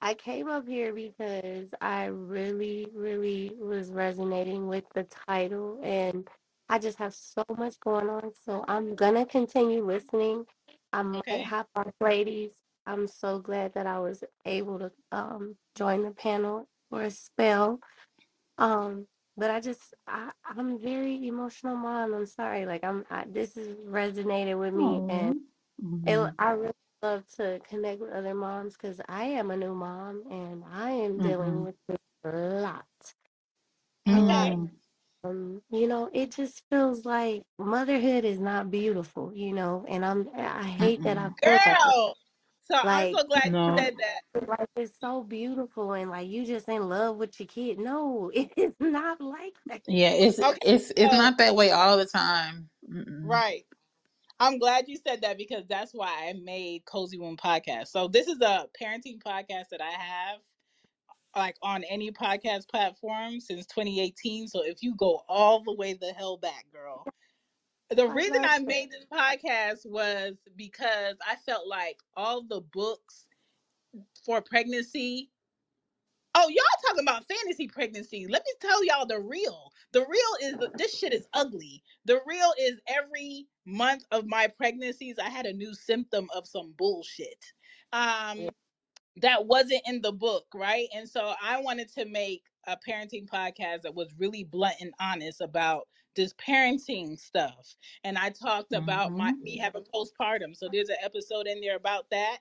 I 0.00 0.14
came 0.14 0.48
up 0.48 0.66
here 0.68 0.92
because 0.92 1.74
I 1.80 2.06
really, 2.06 2.86
really 2.94 3.52
was 3.58 3.90
resonating 3.90 4.68
with 4.68 4.84
the 4.94 5.04
title, 5.28 5.80
and 5.82 6.28
I 6.68 6.78
just 6.78 6.98
have 6.98 7.14
so 7.14 7.44
much 7.56 7.80
going 7.80 8.08
on. 8.08 8.32
So 8.44 8.64
I'm 8.68 8.94
gonna 8.94 9.26
continue 9.26 9.84
listening. 9.84 10.44
I 10.92 11.02
might 11.02 11.24
Okay. 11.28 11.42
hop 11.42 11.68
on 11.74 11.92
ladies. 12.00 12.52
I'm 12.86 13.08
so 13.08 13.38
glad 13.40 13.74
that 13.74 13.86
I 13.86 13.98
was 13.98 14.22
able 14.44 14.78
to 14.78 14.92
um, 15.12 15.56
join 15.74 16.04
the 16.04 16.12
panel 16.12 16.68
for 16.90 17.02
a 17.02 17.10
spell. 17.10 17.80
Um, 18.58 19.06
but 19.38 19.50
I 19.50 19.60
just 19.60 19.94
I, 20.08 20.32
I'm 20.44 20.78
very 20.78 21.26
emotional 21.28 21.76
mom. 21.76 22.14
I'm 22.14 22.26
sorry. 22.26 22.66
Like 22.66 22.84
I'm 22.84 23.06
I, 23.10 23.26
this 23.26 23.56
is 23.58 23.76
resonated 23.78 24.60
with 24.60 24.74
me 24.74 25.04
and 25.08 25.36
it, 26.06 26.18
hmm 26.18 26.34
I 26.38 26.52
really 26.52 26.74
love 27.02 27.26
to 27.36 27.60
connect 27.68 28.00
with 28.00 28.12
other 28.12 28.34
moms 28.34 28.74
because 28.74 29.00
I 29.08 29.24
am 29.26 29.50
a 29.50 29.56
new 29.56 29.74
mom 29.74 30.24
and 30.30 30.64
I 30.70 30.92
am 30.92 31.20
dealing 31.20 31.62
hmm 31.62 31.64
with 31.64 31.76
a 32.24 32.30
lot. 32.62 32.86
Okay. 34.14 34.58
Mm. 34.58 34.70
Um, 35.24 35.62
you 35.70 35.88
know, 35.88 36.10
it 36.12 36.32
just 36.32 36.64
feels 36.70 37.04
like 37.06 37.44
motherhood 37.58 38.24
is 38.24 38.40
not 38.40 38.70
beautiful, 38.70 39.32
you 39.34 39.52
know, 39.54 39.84
and 39.88 40.04
I'm 40.04 40.30
I 40.36 40.64
hate 40.64 41.04
that 41.04 41.18
I 41.18 41.28
Mm-mm. 41.28 41.40
feel 41.44 41.60
that 41.64 41.84
way. 41.84 41.94
Girl. 41.94 42.18
So 42.70 42.76
I'm 42.76 42.86
Like 42.86 43.16
so 43.16 43.24
glad 43.26 43.44
you 43.46 43.52
No. 43.52 43.76
said 43.76 43.94
that. 43.98 44.48
like 44.48 44.68
it's 44.76 44.98
so 45.00 45.22
beautiful 45.22 45.92
and 45.94 46.10
like 46.10 46.28
you 46.28 46.44
just 46.44 46.68
in 46.68 46.88
love 46.88 47.16
with 47.16 47.38
your 47.40 47.46
kid. 47.46 47.78
No, 47.78 48.30
it 48.34 48.50
is 48.56 48.72
not 48.80 49.20
like 49.20 49.54
that. 49.66 49.82
Yeah, 49.86 50.10
it's 50.10 50.38
Okay. 50.38 50.58
it's 50.62 50.90
it's 50.90 51.12
So 51.12 51.18
not 51.18 51.38
that 51.38 51.54
way 51.56 51.70
all 51.70 51.96
the 51.96 52.06
time. 52.06 52.68
Mm-mm. 52.90 53.24
right. 53.24 53.64
I'm 54.40 54.58
glad 54.58 54.84
you 54.86 54.96
said 54.96 55.22
that 55.22 55.36
because 55.36 55.64
that's 55.68 55.92
why 55.92 56.28
I 56.28 56.32
made 56.34 56.84
Cozy 56.84 57.18
Womb 57.18 57.36
podcast. 57.36 57.88
So 57.88 58.06
this 58.06 58.28
is 58.28 58.40
a 58.40 58.66
parenting 58.80 59.20
podcast 59.20 59.68
that 59.70 59.80
I 59.80 59.90
have 59.90 60.38
like 61.36 61.56
on 61.62 61.84
any 61.84 62.10
podcast 62.12 62.68
platform 62.68 63.40
since 63.40 63.66
2018. 63.66 64.46
So 64.48 64.62
if 64.64 64.82
you 64.82 64.94
go 64.96 65.22
all 65.28 65.62
the 65.64 65.74
way 65.74 65.94
the 65.94 66.12
hell 66.12 66.36
back, 66.36 66.66
girl. 66.72 67.04
The 67.90 68.06
I 68.06 68.12
reason 68.12 68.42
love 68.42 68.50
I 68.50 68.58
made 68.58 68.90
this 68.90 69.06
podcast 69.10 69.86
was 69.86 70.34
because 70.56 71.16
I 71.26 71.36
felt 71.36 71.66
like 71.66 71.98
all 72.16 72.42
the 72.42 72.60
books 72.60 73.26
for 74.24 74.42
pregnancy 74.42 75.30
Oh, 76.40 76.48
y'all 76.48 76.64
talking 76.86 77.02
about 77.02 77.26
fantasy 77.26 77.66
pregnancy. 77.66 78.26
Let 78.28 78.44
me 78.46 78.52
tell 78.60 78.84
y'all 78.84 79.06
the 79.06 79.18
real. 79.18 79.72
The 79.92 80.06
real 80.06 80.52
is 80.52 80.70
this 80.74 80.96
shit 80.96 81.12
is 81.12 81.26
ugly. 81.32 81.82
The 82.04 82.20
real 82.26 82.52
is 82.60 82.80
every 82.86 83.46
month 83.66 84.04
of 84.12 84.24
my 84.26 84.46
pregnancies, 84.46 85.16
I 85.18 85.30
had 85.30 85.46
a 85.46 85.52
new 85.52 85.74
symptom 85.74 86.28
of 86.32 86.46
some 86.46 86.74
bullshit. 86.78 87.44
Um, 87.92 88.50
that 89.16 89.46
wasn't 89.46 89.82
in 89.86 90.00
the 90.00 90.12
book, 90.12 90.44
right? 90.54 90.86
And 90.94 91.08
so 91.08 91.34
I 91.42 91.60
wanted 91.60 91.92
to 91.94 92.04
make 92.04 92.42
a 92.68 92.76
parenting 92.88 93.26
podcast 93.26 93.82
that 93.82 93.94
was 93.94 94.14
really 94.16 94.44
blunt 94.44 94.76
and 94.80 94.92
honest 95.00 95.40
about 95.40 95.88
this 96.18 96.34
parenting 96.34 97.18
stuff. 97.18 97.76
And 98.04 98.18
I 98.18 98.30
talked 98.30 98.74
about 98.74 99.16
my 99.16 99.32
me 99.42 99.58
having 99.58 99.84
postpartum. 99.94 100.56
So 100.56 100.68
there's 100.70 100.90
an 100.90 100.98
episode 101.02 101.48
in 101.48 101.62
there 101.62 101.76
about 101.76 102.10
that. 102.10 102.38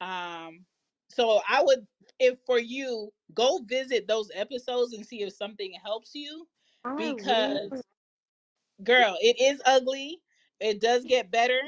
Um 0.00 0.66
so 1.10 1.40
I 1.48 1.62
would 1.64 1.86
if 2.20 2.38
for 2.46 2.58
you 2.58 3.12
go 3.34 3.60
visit 3.66 4.08
those 4.08 4.30
episodes 4.34 4.94
and 4.94 5.06
see 5.06 5.22
if 5.22 5.34
something 5.34 5.72
helps 5.84 6.14
you 6.14 6.48
I 6.84 7.14
will. 7.14 7.60
because 7.66 7.86
girl, 8.84 9.16
it 9.20 9.36
is 9.40 9.62
ugly. 9.66 10.22
It 10.60 10.80
does 10.80 11.04
get 11.04 11.30
better, 11.30 11.60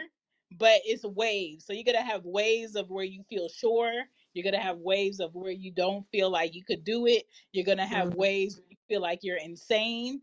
but 0.59 0.81
it's 0.85 1.05
waves. 1.05 1.66
So 1.66 1.73
you're 1.75 1.85
gonna 1.85 2.03
have 2.03 2.25
waves 2.25 2.77
of 2.77 2.90
where 2.90 3.05
you 3.05 3.25
feel 3.29 3.49
sure. 3.49 3.92
You're 4.35 4.44
gonna 4.44 4.62
have 4.62 4.79
waves 4.79 5.21
of 5.21 5.35
where 5.35 5.53
you 5.53 5.73
don't 5.73 6.07
feel 6.11 6.31
like 6.31 6.55
you 6.55 6.64
could 6.64 6.85
do 6.85 7.07
it. 7.07 7.25
You're 7.53 7.66
gonna 7.66 7.87
have 7.87 8.11
Mm-hmm. 8.11 8.14
waves 8.14 8.59
where 8.59 8.68
you 8.71 8.77
feel 8.88 9.03
like 9.03 9.21
you're 9.23 9.38
insane. 9.38 10.23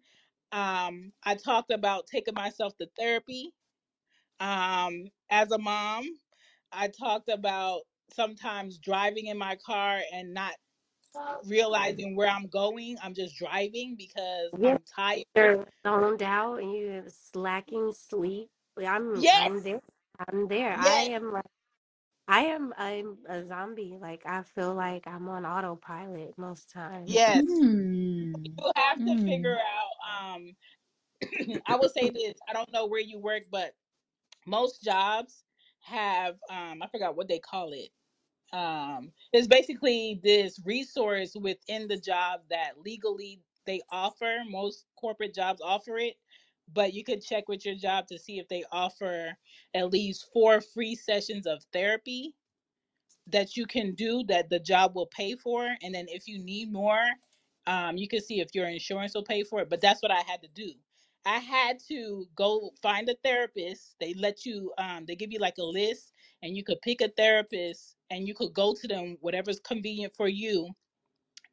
Um, 0.51 1.13
I 1.23 1.35
talked 1.35 1.71
about 1.71 2.07
taking 2.07 2.33
myself 2.35 2.77
to 2.77 2.87
therapy 2.97 3.53
um, 4.39 5.05
as 5.29 5.51
a 5.51 5.57
mom. 5.57 6.05
I 6.71 6.89
talked 6.89 7.29
about 7.29 7.81
sometimes 8.13 8.77
driving 8.79 9.27
in 9.27 9.37
my 9.37 9.57
car 9.65 9.99
and 10.13 10.33
not 10.33 10.53
realizing 11.45 12.15
where 12.15 12.29
I'm 12.29 12.47
going. 12.47 12.97
I'm 13.03 13.13
just 13.13 13.37
driving 13.37 13.95
because 13.97 14.51
Yeah, 14.57 14.77
I'm 14.77 14.83
tired. 14.95 15.25
you're 15.35 15.65
zoned 15.85 16.23
out 16.23 16.61
and 16.61 16.73
you 16.73 16.87
have 16.89 17.11
slacking 17.11 17.93
sleep. 17.93 18.49
Like, 18.77 18.87
I'm 18.87 19.25
Yes, 19.25 19.33
I'm 19.33 19.61
there. 19.63 19.81
I'm 20.29 20.47
there. 20.47 20.77
I 20.77 21.01
yes, 21.01 21.09
am 21.13 21.31
like 21.33 21.45
I 22.27 22.41
am 22.45 22.73
I'm 22.77 23.17
a 23.27 23.45
zombie. 23.47 23.97
Like 24.01 24.25
I 24.25 24.43
feel 24.43 24.73
like 24.75 25.07
I'm 25.07 25.27
on 25.29 25.45
autopilot 25.45 26.37
most 26.37 26.69
times. 26.71 27.23
yes. 27.25 27.43
Mm. 27.45 28.59
You 28.59 28.71
have 28.75 29.03
to 29.05 29.15
Mm. 29.15 29.25
figure 29.25 29.57
out. 29.57 29.94
Um, 30.19 30.55
I 31.67 31.75
will 31.75 31.89
say 31.89 32.09
this. 32.09 32.35
I 32.49 32.53
don't 32.53 32.71
know 32.73 32.87
where 32.87 33.01
you 33.01 33.19
work, 33.19 33.43
but 33.51 33.75
most 34.47 34.83
jobs 34.83 35.43
have. 35.81 36.35
Um, 36.49 36.81
I 36.83 36.87
forgot 36.91 37.15
what 37.17 37.27
they 37.27 37.39
call 37.39 37.73
it. 37.73 37.89
Um, 38.53 39.11
it's 39.33 39.47
basically 39.47 40.19
this 40.23 40.59
resource 40.65 41.35
within 41.39 41.87
the 41.87 41.97
job 41.99 42.41
that 42.49 42.73
legally 42.85 43.41
they 43.65 43.81
offer. 43.91 44.39
Most 44.49 44.85
corporate 44.99 45.35
jobs 45.35 45.61
offer 45.63 45.97
it, 45.97 46.15
but 46.73 46.93
you 46.93 47.03
could 47.03 47.23
check 47.23 47.49
with 47.49 47.65
your 47.65 47.75
job 47.75 48.07
to 48.07 48.19
see 48.19 48.39
if 48.39 48.47
they 48.49 48.63
offer 48.71 49.37
at 49.75 49.91
least 49.91 50.27
four 50.33 50.61
free 50.61 50.95
sessions 50.95 51.47
of 51.47 51.63
therapy 51.73 52.33
that 53.27 53.55
you 53.55 53.65
can 53.65 53.93
do 53.95 54.23
that 54.27 54.49
the 54.49 54.59
job 54.59 54.95
will 54.95 55.07
pay 55.07 55.35
for 55.35 55.67
and 55.81 55.95
then 55.95 56.05
if 56.09 56.27
you 56.27 56.39
need 56.39 56.71
more 56.71 57.03
um, 57.67 57.97
you 57.97 58.07
can 58.07 58.21
see 58.21 58.39
if 58.41 58.49
your 58.53 58.67
insurance 58.67 59.13
will 59.15 59.23
pay 59.23 59.43
for 59.43 59.61
it 59.61 59.69
but 59.69 59.81
that's 59.81 60.01
what 60.01 60.11
i 60.11 60.21
had 60.27 60.41
to 60.41 60.49
do 60.55 60.71
i 61.25 61.37
had 61.39 61.79
to 61.79 62.25
go 62.35 62.71
find 62.81 63.09
a 63.09 63.15
therapist 63.23 63.95
they 63.99 64.13
let 64.15 64.45
you 64.45 64.71
um, 64.79 65.05
they 65.07 65.15
give 65.15 65.31
you 65.31 65.39
like 65.39 65.57
a 65.59 65.63
list 65.63 66.13
and 66.43 66.55
you 66.57 66.63
could 66.63 66.81
pick 66.81 67.01
a 67.01 67.09
therapist 67.09 67.95
and 68.11 68.27
you 68.27 68.35
could 68.35 68.53
go 68.53 68.75
to 68.79 68.87
them 68.87 69.17
whatever's 69.21 69.59
convenient 69.61 70.13
for 70.15 70.27
you 70.27 70.69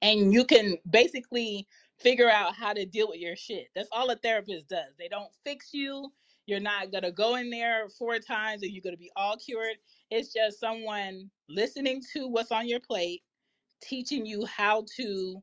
and 0.02 0.32
you 0.32 0.44
can 0.44 0.76
basically 0.88 1.66
figure 1.98 2.30
out 2.30 2.54
how 2.54 2.72
to 2.72 2.86
deal 2.86 3.08
with 3.08 3.18
your 3.20 3.36
shit. 3.36 3.68
That's 3.74 3.88
all 3.92 4.10
a 4.10 4.16
therapist 4.16 4.68
does. 4.68 4.94
They 4.98 5.08
don't 5.08 5.30
fix 5.44 5.70
you. 5.72 6.12
You're 6.46 6.60
not 6.60 6.92
gonna 6.92 7.12
go 7.12 7.36
in 7.36 7.50
there 7.50 7.88
four 7.98 8.18
times 8.18 8.62
and 8.62 8.72
you're 8.72 8.82
gonna 8.82 8.96
be 8.96 9.10
all 9.16 9.36
cured. 9.36 9.76
It's 10.10 10.32
just 10.32 10.60
someone 10.60 11.30
listening 11.48 12.02
to 12.14 12.28
what's 12.28 12.52
on 12.52 12.68
your 12.68 12.80
plate, 12.80 13.22
teaching 13.82 14.26
you 14.26 14.46
how 14.46 14.84
to 14.96 15.42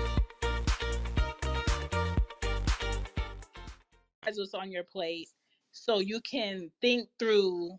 What's 4.37 4.53
on 4.53 4.71
your 4.71 4.83
plate 4.83 5.29
so 5.71 5.99
you 5.99 6.21
can 6.21 6.71
think 6.81 7.09
through 7.19 7.71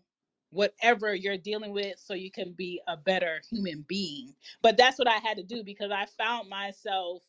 whatever 0.51 1.15
you're 1.15 1.37
dealing 1.37 1.73
with 1.73 1.97
so 1.99 2.13
you 2.13 2.31
can 2.31 2.53
be 2.53 2.81
a 2.87 2.97
better 2.97 3.41
human 3.51 3.85
being. 3.87 4.33
But 4.61 4.77
that's 4.77 4.99
what 4.99 5.07
I 5.09 5.17
had 5.17 5.37
to 5.37 5.43
do 5.43 5.63
because 5.63 5.91
I 5.91 6.05
found 6.17 6.49
myself 6.49 7.23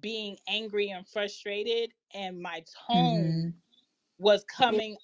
being 0.00 0.36
angry 0.48 0.90
and 0.90 1.06
frustrated 1.08 1.90
and 2.14 2.40
my 2.40 2.64
tone 2.88 3.34
Mm-hmm. 3.34 3.50
was 4.18 4.44
coming 4.44 4.96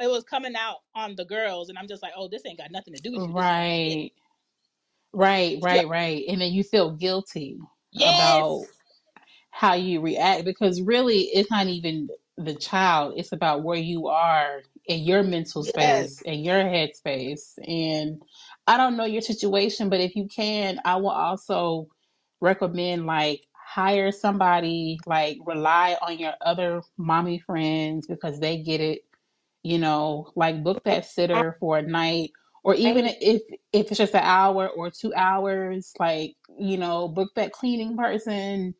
it 0.00 0.10
was 0.10 0.24
coming 0.24 0.54
out 0.56 0.78
on 0.94 1.16
the 1.16 1.24
girls 1.26 1.68
and 1.68 1.78
I'm 1.78 1.88
just 1.88 2.02
like, 2.02 2.12
"Oh, 2.16 2.28
this 2.28 2.42
ain't 2.46 2.58
got 2.58 2.72
nothing 2.72 2.94
to 2.94 3.00
do 3.00 3.12
with 3.12 3.26
you. 3.26 3.34
This 3.34 3.50
is 3.52 3.60
on 3.60 3.82
me." 3.84 4.00
Right. 4.00 4.12
Right, 5.12 5.58
right, 5.62 5.88
right. 5.88 6.24
And 6.28 6.40
then 6.40 6.52
you 6.52 6.64
feel 6.64 6.92
guilty 6.92 7.58
yes. 7.92 8.06
about 8.06 8.68
how 9.50 9.74
you 9.74 10.00
react 10.00 10.44
because 10.44 10.82
really 10.82 11.22
it's 11.34 11.50
not 11.50 11.66
even 11.66 12.08
the 12.36 12.54
child, 12.54 13.14
it's 13.16 13.32
about 13.32 13.62
where 13.62 13.78
you 13.78 14.08
are 14.08 14.62
in 14.86 15.00
your 15.00 15.22
mental 15.22 15.62
Yes. 15.62 15.64
space, 15.64 16.22
in 16.22 16.40
your 16.40 16.60
head 16.62 16.94
space. 16.94 17.58
And 17.66 18.22
I 18.66 18.76
don't 18.76 18.96
know 18.96 19.04
your 19.04 19.22
situation, 19.22 19.88
but 19.90 20.00
if 20.00 20.16
you 20.16 20.26
can, 20.28 20.80
I 20.84 20.96
will 20.96 21.10
also 21.10 21.88
recommend 22.40 23.06
like 23.06 23.42
hire 23.54 24.12
somebody, 24.12 24.98
like 25.06 25.38
rely 25.46 25.96
on 26.02 26.18
your 26.18 26.34
other 26.40 26.82
mommy 26.96 27.38
friends 27.40 28.06
because 28.06 28.40
they 28.40 28.58
get 28.58 28.80
it 28.80 29.02
you 29.62 29.78
know 29.78 30.32
like 30.36 30.62
book 30.64 30.82
that 30.84 31.04
sitter 31.06 31.56
for 31.60 31.78
a 31.78 31.82
night 31.82 32.32
or 32.64 32.74
even 32.74 33.06
if 33.06 33.42
if 33.72 33.88
it's 33.90 33.98
just 33.98 34.14
an 34.14 34.22
hour 34.24 34.68
or 34.68 34.90
two 34.90 35.12
hours 35.14 35.92
like 36.00 36.36
you 36.58 36.78
know 36.78 37.08
book 37.08 37.30
that 37.36 37.52
cleaning 37.52 37.96
person 37.96 38.74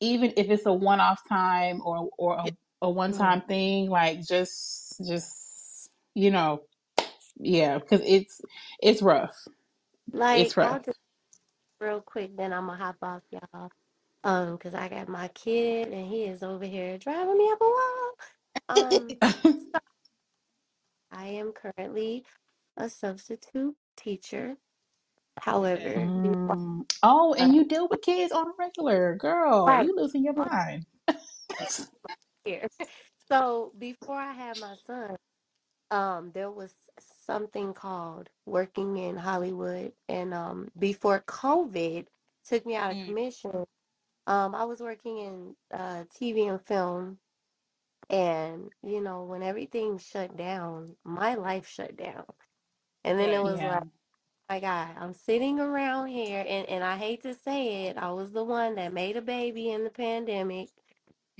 even 0.00 0.32
if 0.36 0.50
it's 0.50 0.66
a 0.66 0.72
one-off 0.72 1.20
time 1.28 1.80
or 1.84 2.08
or 2.18 2.36
a, 2.36 2.50
a 2.82 2.90
Mm. 3.08 3.30
one-time 3.30 3.42
thing 3.42 3.90
like 3.90 4.22
just 4.26 5.02
just 5.08 5.90
you 6.14 6.30
know 6.32 6.62
yeah 7.38 7.78
because 7.78 8.02
it's 8.06 8.42
it's 8.82 9.02
rough 9.02 9.48
Like 10.12 10.52
it's 10.52 10.56
rough 10.56 10.80
just 10.86 10.98
real 11.80 12.00
quick, 12.02 12.36
then 12.36 12.52
I'm 12.52 12.66
gonna 12.66 12.78
hop 12.78 12.96
off 13.02 13.22
y'all. 13.30 13.70
Um, 14.24 14.52
because 14.56 14.74
I 14.74 14.88
got 14.88 15.08
my 15.08 15.28
kid 15.28 15.88
and 15.88 16.06
he 16.08 16.24
is 16.24 16.42
over 16.42 16.64
here 16.66 16.98
driving 16.98 17.38
me 17.38 17.50
up 17.52 17.60
a 17.60 17.64
wall. 17.64 18.12
Um, 18.70 19.16
so 19.74 19.80
I 21.12 21.26
am 21.28 21.52
currently 21.52 22.24
a 22.76 22.88
substitute 22.90 23.76
teacher. 23.96 24.56
However, 25.38 26.12
before 26.22 26.56
Mm. 26.56 26.86
oh 27.02 27.34
uh, 27.40 27.44
and 27.44 27.54
you 27.54 27.66
deal 27.66 27.88
with 27.90 28.02
kids 28.02 28.32
on 28.32 28.48
a 28.48 28.52
regular 28.58 29.16
girl 29.16 29.76
right 29.76 29.82
you 29.82 29.94
losing 29.96 30.24
your 30.24 30.34
mind 30.34 30.86
here. 32.44 32.68
So 33.28 33.72
before 33.78 34.16
I 34.16 34.32
had 34.32 34.58
my 34.58 34.74
son, 34.86 35.16
um, 35.90 36.30
there 36.32 36.50
was 36.50 36.74
something 36.98 37.72
called 37.74 38.30
working 38.46 38.96
in 38.98 39.16
Hollywood, 39.16 39.92
and 40.08 40.34
um, 40.34 40.70
before 40.78 41.20
COVID 41.26 42.06
took 42.44 42.66
me 42.66 42.76
out 42.76 42.90
of 42.92 42.98
Mm, 42.98 43.04
commission, 43.04 43.66
um, 44.26 44.54
I 44.54 44.64
was 44.64 44.80
working 44.80 45.18
in 45.18 45.56
uh, 45.72 46.04
TV 46.10 46.46
and 46.46 46.60
film, 46.66 47.18
and 48.10 48.70
you 48.82 49.00
know, 49.00 49.24
when 49.24 49.42
everything 49.42 49.98
shut 49.98 50.36
down, 50.36 50.96
my 51.04 51.34
life 51.34 51.66
shut 51.66 51.96
down, 51.96 52.24
and 53.04 53.18
then 53.18 53.32
it 53.32 53.42
was 53.42 53.62
yeah 53.62 53.62
like, 53.62 53.84
my 54.48 54.60
God, 54.60 54.96
I'm 54.98 55.14
sitting 55.14 55.60
around 55.60 56.08
here, 56.08 56.44
and 56.46 56.68
and 56.68 56.84
I 56.84 56.96
hate 56.96 57.22
to 57.22 57.34
say 57.34 57.86
it, 57.86 57.96
I 57.98 58.12
was 58.12 58.32
the 58.32 58.44
one 58.44 58.74
that 58.76 58.92
made 58.92 59.16
a 59.16 59.22
baby 59.22 59.70
in 59.70 59.84
the 59.84 59.90
pandemic 59.90 60.70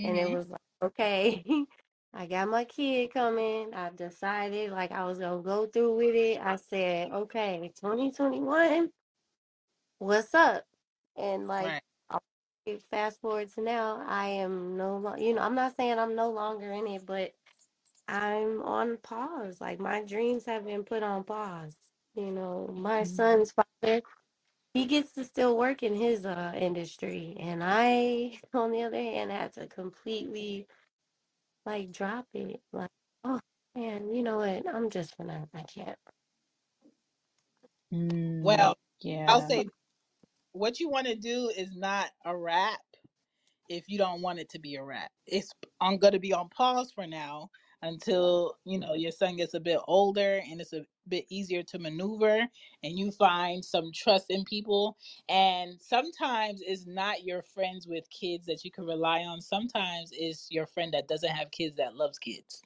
and 0.05 0.17
it 0.17 0.31
Mhm. 0.31 0.31
was 0.31 0.49
like, 0.49 0.61
okay, 0.83 1.45
I 2.15 2.27
got 2.27 2.49
my 2.49 2.65
kid 2.65 3.13
coming. 3.13 3.73
I 3.75 3.91
decided 3.91 4.71
like 4.71 4.93
I 4.93 5.05
was 5.05 5.19
gonna 5.19 5.43
go 5.43 5.67
through 5.67 5.97
with 5.97 6.15
it. 6.15 6.41
I 6.43 6.57
said, 6.57 7.11
okay, 7.13 7.73
2021, 7.81 8.91
what's 9.99 10.35
up? 10.35 10.65
And 11.17 11.47
like, 11.47 11.67
Right. 11.67 11.83
Fast 12.93 13.21
forward 13.21 13.53
to 13.55 13.61
now, 13.61 14.05
I 14.07 14.29
am 14.29 14.77
no 14.77 14.99
longer, 14.99 15.21
you 15.21 15.35
know, 15.35 15.43
I'm 15.43 15.57
not 15.57 15.75
saying 15.75 15.99
I'm 15.99 16.15
no 16.15 16.31
longer 16.31 16.71
in 16.71 16.87
it, 16.87 17.05
but 17.05 17.33
I'm 18.07 18.63
on 18.63 18.99
pause. 18.99 19.61
Like 19.61 19.81
my 19.81 20.03
dreams 20.05 20.45
have 20.47 20.65
been 20.65 20.85
put 20.85 21.03
on 21.03 21.25
pause. 21.25 21.75
You 22.15 22.31
know, 22.31 22.71
my 22.73 23.03
mm-hmm. 23.03 23.15
son's 23.15 23.53
father, 23.53 24.03
he 24.75 24.87
gets 24.87 25.13
to 25.15 25.25
still 25.25 25.57
work 25.59 25.83
in 25.83 25.95
his 25.97 26.27
uh 26.27 26.53
industry, 26.57 27.37
and 27.41 27.63
I, 27.65 28.41
on 28.55 28.73
the 28.73 28.83
other 28.85 28.99
hand, 28.99 29.31
had 29.33 29.55
to 29.55 29.67
completely 29.69 30.69
like 31.67 31.93
drop 31.93 32.27
it. 32.35 32.63
Like, 32.73 32.91
oh 33.25 33.41
man, 33.77 34.15
you 34.15 34.23
know 34.23 34.39
what? 34.39 34.69
I'm 34.75 34.91
just 34.91 35.17
gonna 35.19 35.49
I 35.55 35.63
can't. 35.63 35.99
mm. 37.93 38.43
Well, 38.43 38.77
I'll 39.29 39.43
yeah 39.43 39.51
say 39.51 39.71
what 40.53 40.81
you 40.81 40.89
want 40.91 41.09
to 41.09 41.17
do 41.17 41.51
is 41.57 41.77
not 41.77 42.11
a 42.25 42.37
rap 42.37 42.81
if 43.69 43.85
you 43.89 43.99
don't 43.99 44.23
want 44.23 44.41
it 44.41 44.51
to 44.51 44.61
be 44.61 44.77
a 44.77 44.85
rap. 44.85 45.13
It's 45.27 45.53
I'm 45.81 45.99
gonna 45.99 46.21
be 46.21 46.35
on 46.35 46.51
pause 46.51 46.93
for 46.93 47.07
now 47.07 47.51
until 47.83 48.57
you 48.65 48.79
know 48.81 48.95
your 48.95 49.13
son 49.13 49.37
gets 49.37 49.55
a 49.55 49.61
bit 49.61 49.81
older 49.89 50.43
and 50.47 50.61
it's 50.61 50.75
a 50.75 50.85
bit 51.09 51.25
easier 51.29 51.63
to 51.63 51.79
maneuver 51.79 52.47
and 52.83 52.99
you 52.99 53.11
find 53.11 53.65
some 53.65 53.91
trust 53.93 54.27
in 54.31 54.45
people 54.45 54.97
and 55.29 55.81
sometimes 55.81 56.63
it's 56.67 56.87
not 56.87 57.25
your 57.25 57.43
friends 57.43 57.87
with 57.87 58.09
kids 58.11 58.47
that 58.47 58.65
you 58.65 58.71
can 58.71 58.87
rely 58.87 59.21
on 59.21 59.41
sometimes 59.41 60.11
it's 60.13 60.49
your 60.51 60.67
friend 60.67 60.93
that 60.95 61.09
doesn't 61.09 61.31
have 61.31 61.51
kids 61.51 61.77
that 61.77 61.95
loves 61.97 62.19
kids 62.19 62.63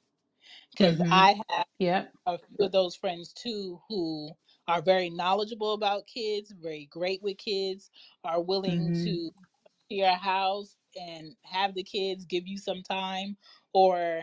because 0.77 1.01
Mm-hmm. 1.01 1.11
i 1.11 1.35
have 1.49 1.65
Yeah. 1.79 2.05
a 2.27 2.37
few 2.37 2.65
of 2.65 2.71
those 2.71 2.95
friends 2.95 3.33
too 3.33 3.79
who 3.89 4.29
are 4.67 4.81
very 4.81 5.09
knowledgeable 5.09 5.73
about 5.73 6.07
kids 6.07 6.51
very 6.61 6.87
great 6.91 7.21
with 7.23 7.37
kids 7.37 7.89
are 8.23 8.41
willing 8.41 8.91
Mm-hmm. 8.91 9.03
to 9.03 9.31
to 9.89 9.95
your 9.95 10.15
house 10.15 10.77
and 10.99 11.35
have 11.43 11.73
the 11.75 11.83
kids 11.83 12.25
give 12.25 12.47
you 12.47 12.57
some 12.57 12.81
time 12.83 13.37
or 13.73 14.21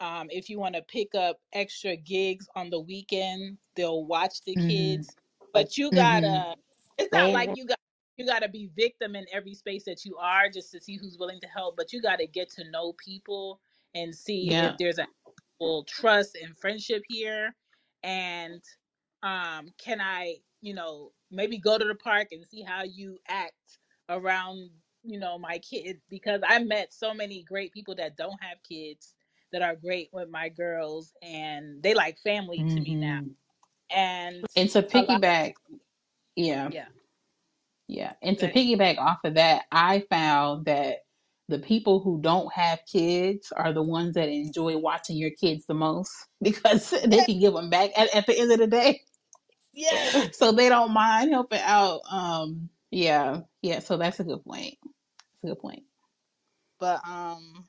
um, 0.00 0.28
if 0.30 0.48
you 0.48 0.58
want 0.58 0.74
to 0.74 0.82
pick 0.82 1.14
up 1.14 1.38
extra 1.52 1.96
gigs 1.96 2.48
on 2.56 2.70
the 2.70 2.80
weekend 2.80 3.58
they'll 3.76 4.04
watch 4.04 4.42
the 4.46 4.56
Mm-hmm. 4.56 4.96
kids 4.96 5.16
but 5.52 5.76
you 5.78 5.92
Mm-hmm. 5.92 5.92
gotta 5.92 6.54
it's 6.98 7.12
not 7.12 7.32
like 7.32 7.52
you 7.54 7.66
got 7.66 7.78
you 8.16 8.26
gotta 8.26 8.48
be 8.48 8.70
victim 8.76 9.14
in 9.16 9.26
every 9.32 9.54
space 9.54 9.84
that 9.84 10.04
you 10.04 10.16
are 10.18 10.48
just 10.48 10.70
to 10.72 10.80
see 10.80 10.96
who's 10.96 11.18
willing 11.18 11.40
to 11.40 11.48
help 11.48 11.76
but 11.76 11.92
you 11.92 12.00
gotta 12.02 12.26
get 12.26 12.48
to 12.50 12.68
know 12.70 12.92
people 12.94 13.60
and 13.94 14.14
see 14.14 14.56
if 14.60 14.76
there's 14.78 14.98
a 14.98 15.06
actual 15.60 15.84
trust 15.84 16.36
and 16.42 16.56
friendship 16.58 17.02
here 17.08 17.54
and 18.02 18.62
um 19.22 19.68
can 19.78 20.00
i 20.00 20.36
you 20.60 20.74
know 20.74 21.12
maybe 21.30 21.58
go 21.58 21.78
to 21.78 21.84
the 21.84 21.94
park 21.94 22.28
and 22.32 22.46
see 22.46 22.62
how 22.62 22.82
you 22.82 23.18
act 23.28 23.78
around 24.08 24.70
you 25.02 25.18
know 25.18 25.38
my 25.38 25.58
kid 25.58 26.00
because 26.10 26.40
i 26.46 26.58
met 26.58 26.92
so 26.92 27.14
many 27.14 27.42
great 27.42 27.72
people 27.72 27.94
that 27.94 28.16
don't 28.16 28.42
have 28.42 28.58
kids 28.68 29.14
that 29.54 29.62
are 29.62 29.76
great 29.76 30.10
with 30.12 30.30
my 30.30 30.50
girls 30.50 31.14
and 31.22 31.82
they 31.82 31.94
like 31.94 32.18
family 32.20 32.66
to 32.70 32.82
me 32.82 32.96
now 32.96 33.22
Mm-hmm. 33.22 33.96
and 33.96 34.46
And 34.56 34.70
to 34.72 34.82
piggyback, 34.82 35.54
yeah, 36.36 36.70
yeah 36.70 36.86
yeah. 37.88 38.14
And 38.22 38.38
to 38.40 38.48
piggyback 38.48 38.98
off 38.98 39.18
of 39.24 39.34
that, 39.34 39.64
I 39.72 40.04
found 40.10 40.66
that 40.66 40.98
the 41.48 41.58
people 41.60 42.00
who 42.00 42.20
don't 42.22 42.52
have 42.54 42.80
kids 42.90 43.52
are 43.56 43.74
the 43.74 43.82
ones 43.82 44.14
that 44.14 44.30
enjoy 44.30 44.78
watching 44.78 45.16
your 45.16 45.30
kids 45.30 45.66
the 45.66 45.74
most 45.74 46.12
because 46.42 46.90
they 46.90 47.22
can 47.22 47.40
give 47.40 47.54
them 47.54 47.70
back 47.70 47.92
at, 47.96 48.14
at 48.14 48.26
the 48.26 48.38
end 48.38 48.52
of 48.52 48.58
the 48.60 48.68
day. 48.68 49.02
Yeah. 49.74 50.28
So 50.32 50.52
they 50.52 50.68
don't 50.70 50.92
mind 50.92 51.32
helping 51.32 51.60
out. 51.62 52.02
Um, 52.10 52.70
yeah, 52.90 53.42
yeah. 53.62 53.80
So 53.80 53.96
that's 53.98 54.20
a 54.20 54.24
good 54.24 54.44
point. 54.44 54.76
That's 55.42 55.44
a 55.44 55.46
good 55.48 55.60
point. 55.60 55.84
but 56.80 57.00
um 57.08 57.66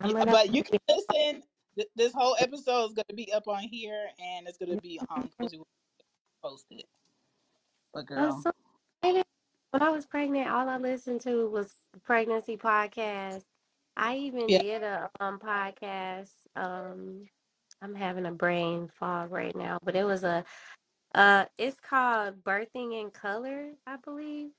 I'm 0.00 0.10
yeah, 0.10 0.18
gonna 0.18 0.32
but 0.32 0.54
you 0.54 0.62
can 0.62 0.78
listen 0.88 1.42
Th- 1.76 1.88
this 1.94 2.12
whole 2.12 2.36
episode 2.40 2.86
is 2.86 2.94
going 2.94 3.04
to 3.08 3.14
be 3.14 3.32
up 3.32 3.48
on 3.48 3.62
here 3.62 4.08
and 4.18 4.48
it's 4.48 4.58
going 4.58 4.74
to 4.74 4.80
be 4.80 5.00
on 5.10 5.28
cozy 5.40 5.60
posted 6.42 6.84
but 7.92 8.06
I'm 8.16 8.32
girl 8.32 8.40
so 8.42 8.52
excited. 9.02 9.24
When 9.70 9.82
I 9.82 9.90
was 9.90 10.06
pregnant, 10.06 10.48
all 10.48 10.68
I 10.68 10.78
listened 10.78 11.20
to 11.22 11.48
was 11.48 11.72
pregnancy 12.04 12.56
podcasts. 12.56 13.44
I 13.96 14.16
even 14.16 14.48
yeah 14.48 14.62
did 14.62 14.82
a 14.82 15.10
um 15.20 15.38
podcast. 15.38 16.30
Um, 16.54 17.26
I'm 17.82 17.94
having 17.94 18.26
a 18.26 18.32
brain 18.32 18.88
fog 18.98 19.30
right 19.30 19.54
now, 19.54 19.78
but 19.82 19.96
it 19.96 20.04
was 20.04 20.24
a 20.24 20.44
uh, 21.14 21.46
it's 21.56 21.78
called 21.80 22.42
Birthing 22.44 23.00
in 23.00 23.10
Color, 23.10 23.70
I 23.86 23.96
believe. 23.96 24.50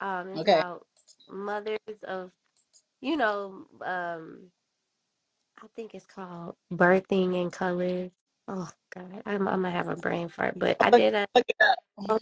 Um, 0.00 0.28
it's 0.28 0.40
okay 0.40 0.58
about 0.58 0.86
mothers 1.28 1.78
of, 2.06 2.30
you 3.00 3.16
know, 3.16 3.66
um, 3.84 4.50
I 5.64 5.68
think 5.76 5.94
it's 5.94 6.06
called 6.06 6.56
Birthing 6.72 7.34
in 7.40 7.50
Color. 7.50 8.10
Oh 8.48 8.70
God, 8.94 9.22
I'm, 9.26 9.48
I'm 9.48 9.62
gonna 9.62 9.70
have 9.72 9.88
a 9.88 9.96
brain 9.96 10.28
fart, 10.28 10.58
but 10.58 10.76
I 10.80 10.90
look, 10.90 11.04
did 11.04 11.14
a 11.14 11.26
look 11.34 11.46
it 11.48 11.56
up 11.62 12.20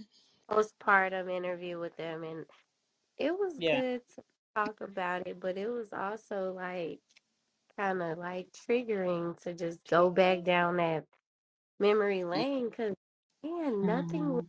postpartum 0.51 1.31
interview 1.31 1.79
with 1.81 1.97
them, 1.97 2.25
and 2.25 2.47
it 3.19 3.33
was 3.33 3.59
yeah 3.59 3.71
good 3.71 4.03
to 4.17 4.23
talk 4.57 4.81
about 4.81 5.27
it, 5.29 5.41
but 5.41 5.59
it 5.59 5.69
was 5.69 5.93
also 5.93 6.53
like 6.53 7.01
kind 7.79 8.03
of 8.03 8.19
like 8.19 8.49
triggering 8.53 9.41
to 9.43 9.55
just 9.55 9.85
go 9.89 10.11
back 10.11 10.45
down 10.45 10.77
that 10.79 11.07
memory 11.81 12.25
lane 12.25 12.69
because 12.71 12.95
man, 13.45 13.87
nothing 13.87 14.33
was 14.35 14.43
hmm 14.43 14.47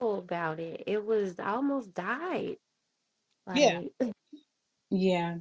cool 0.00 0.18
about 0.18 0.60
it. 0.60 0.84
It 0.86 1.04
was 1.04 1.38
I 1.40 1.52
almost 1.52 1.94
died. 1.94 2.58
yeah 3.52 3.80
Like 3.80 3.92
Yeah. 4.90 5.38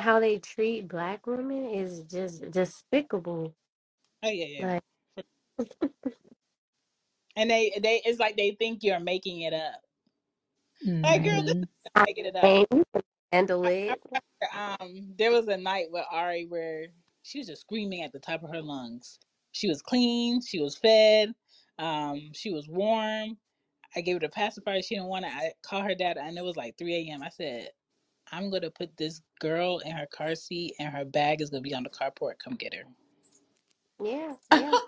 How 0.00 0.20
they 0.20 0.38
treat 0.38 0.88
black 0.88 1.26
women 1.26 1.66
is 1.66 2.02
just 2.04 2.50
despicable. 2.50 3.54
oh 4.24 4.30
yeah 4.30 4.46
yeah. 4.46 4.66
Like 4.66 4.82
and 7.36 7.50
they 7.50 7.72
they 7.82 8.02
it's 8.04 8.20
like 8.20 8.36
they 8.36 8.52
think 8.52 8.82
you're 8.82 9.00
making 9.00 9.42
it 9.42 9.54
up. 9.54 9.82
Like 11.04 11.24
girl 11.24 11.42
this 11.44 11.54
is 11.54 11.92
I 11.94 12.06
making 12.06 12.26
it 12.26 12.36
up. 12.36 12.44
Ain't 12.44 12.68
handle 13.32 13.66
I, 13.66 13.70
I 13.88 13.94
it. 13.94 14.02
remember 14.12 14.84
um 14.84 15.14
there 15.18 15.32
was 15.32 15.48
a 15.48 15.56
night 15.56 15.86
with 15.90 16.04
Ari 16.12 16.46
where 16.46 16.88
she 17.22 17.38
was 17.38 17.48
just 17.48 17.62
screaming 17.62 18.02
at 18.02 18.12
the 18.12 18.20
top 18.20 18.42
of 18.44 18.50
her 18.50 18.62
lungs. 18.62 19.18
She 19.52 19.68
was 19.68 19.82
clean 19.82 20.40
she 20.42 20.60
was 20.60 20.76
fed 20.76 21.34
um 21.78 22.30
she 22.34 22.52
was 22.52 22.68
warm. 22.68 23.38
I 23.96 24.02
gave 24.02 24.16
her 24.16 24.20
the 24.20 24.28
pacifier 24.30 24.82
she 24.82 24.96
didn't 24.96 25.08
want 25.10 25.26
it 25.26 25.32
I 25.34 25.52
called 25.62 25.84
her 25.84 25.94
dad 25.96 26.18
and 26.18 26.38
it 26.38 26.44
was 26.44 26.56
like 26.56 26.78
3 26.78 26.94
a.m 27.10 27.22
I 27.22 27.30
said 27.30 27.70
I'm 28.32 28.50
gonna 28.50 28.70
put 28.70 28.96
this 28.96 29.22
girl 29.40 29.78
in 29.80 29.92
her 29.92 30.06
car 30.06 30.34
seat 30.34 30.74
and 30.80 30.94
her 30.94 31.04
bag 31.04 31.40
is 31.42 31.50
gonna 31.50 31.62
be 31.62 31.74
on 31.74 31.84
the 31.84 31.90
carport 31.90 32.34
come 32.42 32.54
get 32.56 32.74
her 32.74 32.84
Yeah, 34.02 34.34
yeah. 34.52 34.78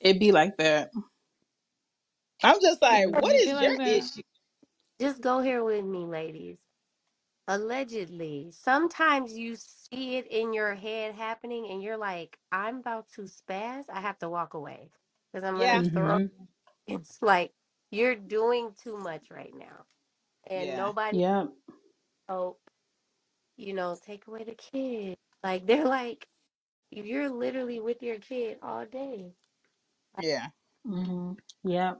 It'd 0.00 0.20
be 0.20 0.32
like 0.32 0.56
that. 0.58 0.90
I'm 2.42 2.60
just 2.62 2.82
like 2.82 3.08
It'd 3.24 3.44
be 3.44 3.52
is 3.52 3.60
your 3.60 3.72
like 3.72 3.76
that. 3.78 4.06
issue 4.06 4.22
Just 5.00 5.22
go 5.22 5.40
here 5.42 5.64
with 5.64 5.84
me, 5.84 6.06
ladies. 6.06 6.58
Allegedly, 7.48 8.50
sometimes 8.52 9.36
you 9.36 9.56
see 9.56 10.16
it 10.16 10.26
in 10.28 10.52
your 10.54 10.74
head 10.74 11.14
happening 11.14 11.68
and 11.70 11.82
you're 11.82 11.98
like, 11.98 12.38
I'm 12.52 12.78
about 12.78 13.08
to 13.16 13.22
spaz. 13.22 13.84
I 13.92 14.00
have 14.00 14.18
to 14.20 14.30
walk 14.30 14.54
away 14.54 14.90
because 15.32 15.46
I'm 15.46 15.56
going 15.56 15.68
yeah 15.68 15.82
to 15.82 15.84
throw. 15.94 16.18
hmm 16.18 16.26
It's 16.86 17.18
like 17.22 17.52
you're 17.90 18.16
doing 18.16 18.72
too 18.82 18.98
much 18.98 19.30
right 19.30 19.54
now. 19.56 19.86
And 20.48 20.74
yeah 20.74 20.76
nobody 20.76 21.18
Yep. 21.18 21.48
Help, 22.28 22.60
you 23.58 23.74
know, 23.74 23.96
take 24.06 24.26
away 24.28 24.44
the 24.44 24.54
kid. 24.56 25.16
Like 25.44 25.66
they're 25.66 25.86
like, 25.86 26.26
you're 26.90 27.30
literally 27.30 27.80
with 27.80 28.02
your 28.02 28.18
kid 28.18 28.58
all 28.62 28.86
day. 28.86 29.32
yeah 30.18 30.48
hmm 30.86 31.32
Yep. 31.64 31.98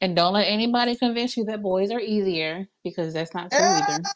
And 0.00 0.16
don't 0.16 0.34
let 0.34 0.44
anybody 0.46 0.96
convince 0.96 1.36
you 1.36 1.44
that 1.46 1.62
boys 1.62 1.92
are 1.92 2.00
easier 2.00 2.68
because 2.84 3.14
that's 3.14 3.34
not 3.34 3.52
true 3.52 3.72
either. 3.72 4.10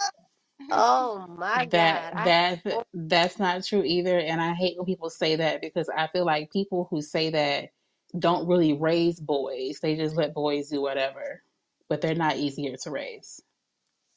Oh 0.71 1.27
my 1.39 1.67
That 1.73 2.05
God. 2.05 2.15
I 2.17 2.25
that 2.25 2.63
that's 2.95 3.39
not 3.39 3.65
true 3.65 3.83
either. 3.85 4.19
And 4.21 4.41
I 4.41 4.55
hate 4.55 4.77
when 4.79 4.87
people 4.87 5.11
say 5.11 5.37
that 5.37 5.61
because 5.63 5.89
I 5.91 6.09
feel 6.09 6.25
like 6.27 6.53
people 6.53 6.89
who 6.91 7.03
say 7.03 7.31
that 7.31 7.71
don't 8.19 8.49
really 8.49 8.75
raise 8.75 9.21
boys. 9.21 9.81
They 9.83 9.97
just 9.97 10.17
let 10.17 10.35
boys 10.35 10.71
do 10.71 10.83
whatever. 10.83 11.43
But 11.89 12.01
they're 12.03 12.15
not 12.15 12.37
easier 12.39 12.77
to 12.85 12.91
raise. 12.91 13.41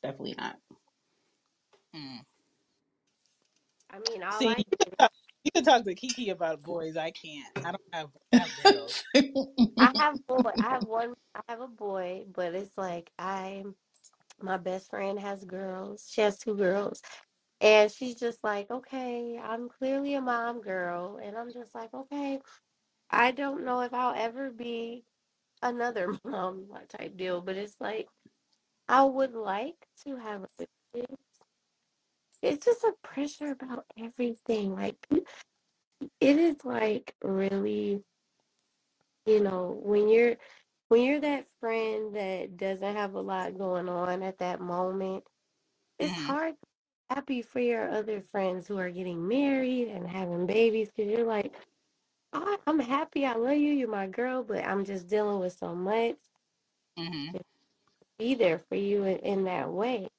Definitely 0.04 0.36
not. 0.38 0.58
Mm. 1.96 2.22
I 3.92 4.00
mean, 4.00 4.24
all 4.24 4.32
See, 4.34 4.48
I 4.48 4.58
you 4.58 4.66
can, 4.80 4.92
talk, 5.00 5.12
you 5.44 5.52
can 5.56 5.64
talk 5.64 5.84
to 5.86 5.96
Kiki 5.96 6.30
about 6.30 6.64
boys. 6.64 6.98
I 6.98 7.12
can't. 7.12 7.48
I 7.64 7.72
don't 7.72 7.82
have. 7.94 8.10
I 8.34 8.42
have 8.44 8.56
girls. 8.56 9.04
I 9.80 9.94
have 10.00 10.26
boy. 10.28 10.52
I 10.60 10.70
have 10.72 10.86
one. 10.86 11.16
I 11.36 11.42
have 11.50 11.62
a 11.62 11.68
boy, 11.68 12.26
but 12.34 12.56
it's 12.56 12.78
like 12.78 13.12
I'm. 13.20 13.76
My 14.42 14.58
best 14.58 14.90
friend 14.90 15.20
has 15.20 15.46
girls. 15.46 16.10
She 16.12 16.22
has 16.22 16.38
two 16.40 16.56
girls, 16.56 17.02
and 17.62 17.92
she's 17.92 18.16
just 18.16 18.44
like, 18.44 18.72
okay, 18.72 19.40
I'm 19.44 19.70
clearly 19.70 20.16
a 20.16 20.22
mom 20.22 20.62
girl, 20.62 21.20
and 21.24 21.38
I'm 21.38 21.54
just 21.54 21.76
like, 21.76 21.94
okay, 21.94 22.40
I 23.12 23.32
don't 23.32 23.66
know 23.66 23.82
if 23.82 23.94
I'll 23.94 24.16
ever 24.16 24.52
be 24.52 25.06
another 25.64 26.16
mom 26.26 26.68
type 26.90 27.18
deal, 27.18 27.42
but 27.42 27.58
it's 27.58 27.78
like 27.82 28.10
I 28.88 29.04
would 29.04 29.36
like 29.36 29.88
to 30.06 30.18
have 30.18 30.44
a 30.60 30.66
kid. 30.96 31.08
It's 32.42 32.66
just 32.66 32.84
a 32.84 32.94
pressure 33.04 33.52
about 33.52 33.86
everything. 33.98 34.76
Like 34.76 35.08
it 36.22 36.38
is 36.38 36.58
like 36.66 37.16
really, 37.24 38.04
you 39.26 39.42
know, 39.42 39.80
when 39.84 40.10
you're 40.10 40.38
when 40.90 41.04
you're 41.04 41.22
that 41.22 41.48
friend 41.60 42.16
that 42.16 42.58
doesn't 42.58 42.96
have 42.96 43.16
a 43.16 43.22
lot 43.22 43.58
going 43.58 43.90
on 43.90 44.24
at 44.24 44.40
that 44.40 44.62
moment, 44.62 45.26
it's 46.00 46.18
hmm 46.18 46.28
hard 46.28 46.54
to 46.54 46.60
be 47.10 47.16
happy 47.16 47.42
for 47.42 47.60
your 47.60 47.90
other 47.92 48.22
friends 48.22 48.68
who 48.68 48.78
are 48.78 48.90
getting 48.92 49.28
married 49.28 49.90
and 49.90 50.08
having 50.08 50.46
babies 50.48 50.90
because 50.96 51.12
you're 51.12 51.26
like, 51.28 51.54
oh, 52.34 52.58
I'm 52.68 52.80
happy, 52.80 53.26
I 53.26 53.36
love 53.36 53.58
you, 53.58 53.74
you're 53.74 53.90
my 53.90 54.08
girl, 54.08 54.44
but 54.44 54.66
I'm 54.66 54.86
just 54.86 55.08
dealing 55.10 55.40
with 55.40 55.58
so 55.58 55.76
much. 55.76 56.18
hmm 56.98 57.32
Be 58.20 58.36
there 58.36 58.60
for 58.60 58.76
you 58.76 59.04
in, 59.06 59.18
in 59.20 59.44
that 59.46 59.72
way. 59.72 60.10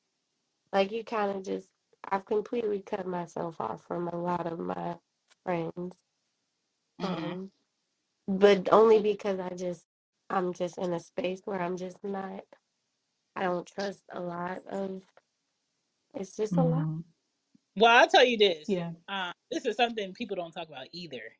Like 0.73 0.93
you 0.93 1.05
kind 1.05 1.37
of 1.37 1.45
just, 1.45 1.69
I've 2.11 2.27
completely 2.27 2.81
cut 2.81 3.07
myself 3.07 3.61
off 3.61 3.85
from 3.87 4.09
a 4.09 4.17
lot 4.17 4.47
of 4.47 4.59
my 4.59 4.97
friends. 5.45 5.97
hmm 7.01 7.33
Um, 7.33 7.53
but 8.29 8.69
only 8.73 9.01
because 9.01 9.41
I 9.41 9.51
just 9.51 9.87
I'm 10.31 10.53
just 10.55 10.79
in 10.79 10.93
a 10.95 11.01
space 11.01 11.43
where 11.45 11.61
I'm 11.63 11.77
just 11.77 11.99
not 12.05 12.45
I 13.37 13.45
don't 13.45 13.67
trust 13.67 14.03
a 14.13 14.21
lot 14.21 14.67
of 14.69 15.03
it's 16.15 16.37
just 16.37 16.59
a 16.59 16.63
lot. 16.65 16.89
hmm 16.89 17.01
Well, 17.77 17.97
I'll 17.97 18.09
tell 18.09 18.25
you 18.25 18.39
this. 18.39 18.69
Yeah. 18.69 18.93
Uh, 19.09 19.33
this 19.51 19.67
is 19.67 19.77
something 19.77 20.15
people 20.15 20.37
don't 20.37 20.53
talk 20.53 20.69
about 20.69 20.89
either. 20.93 21.37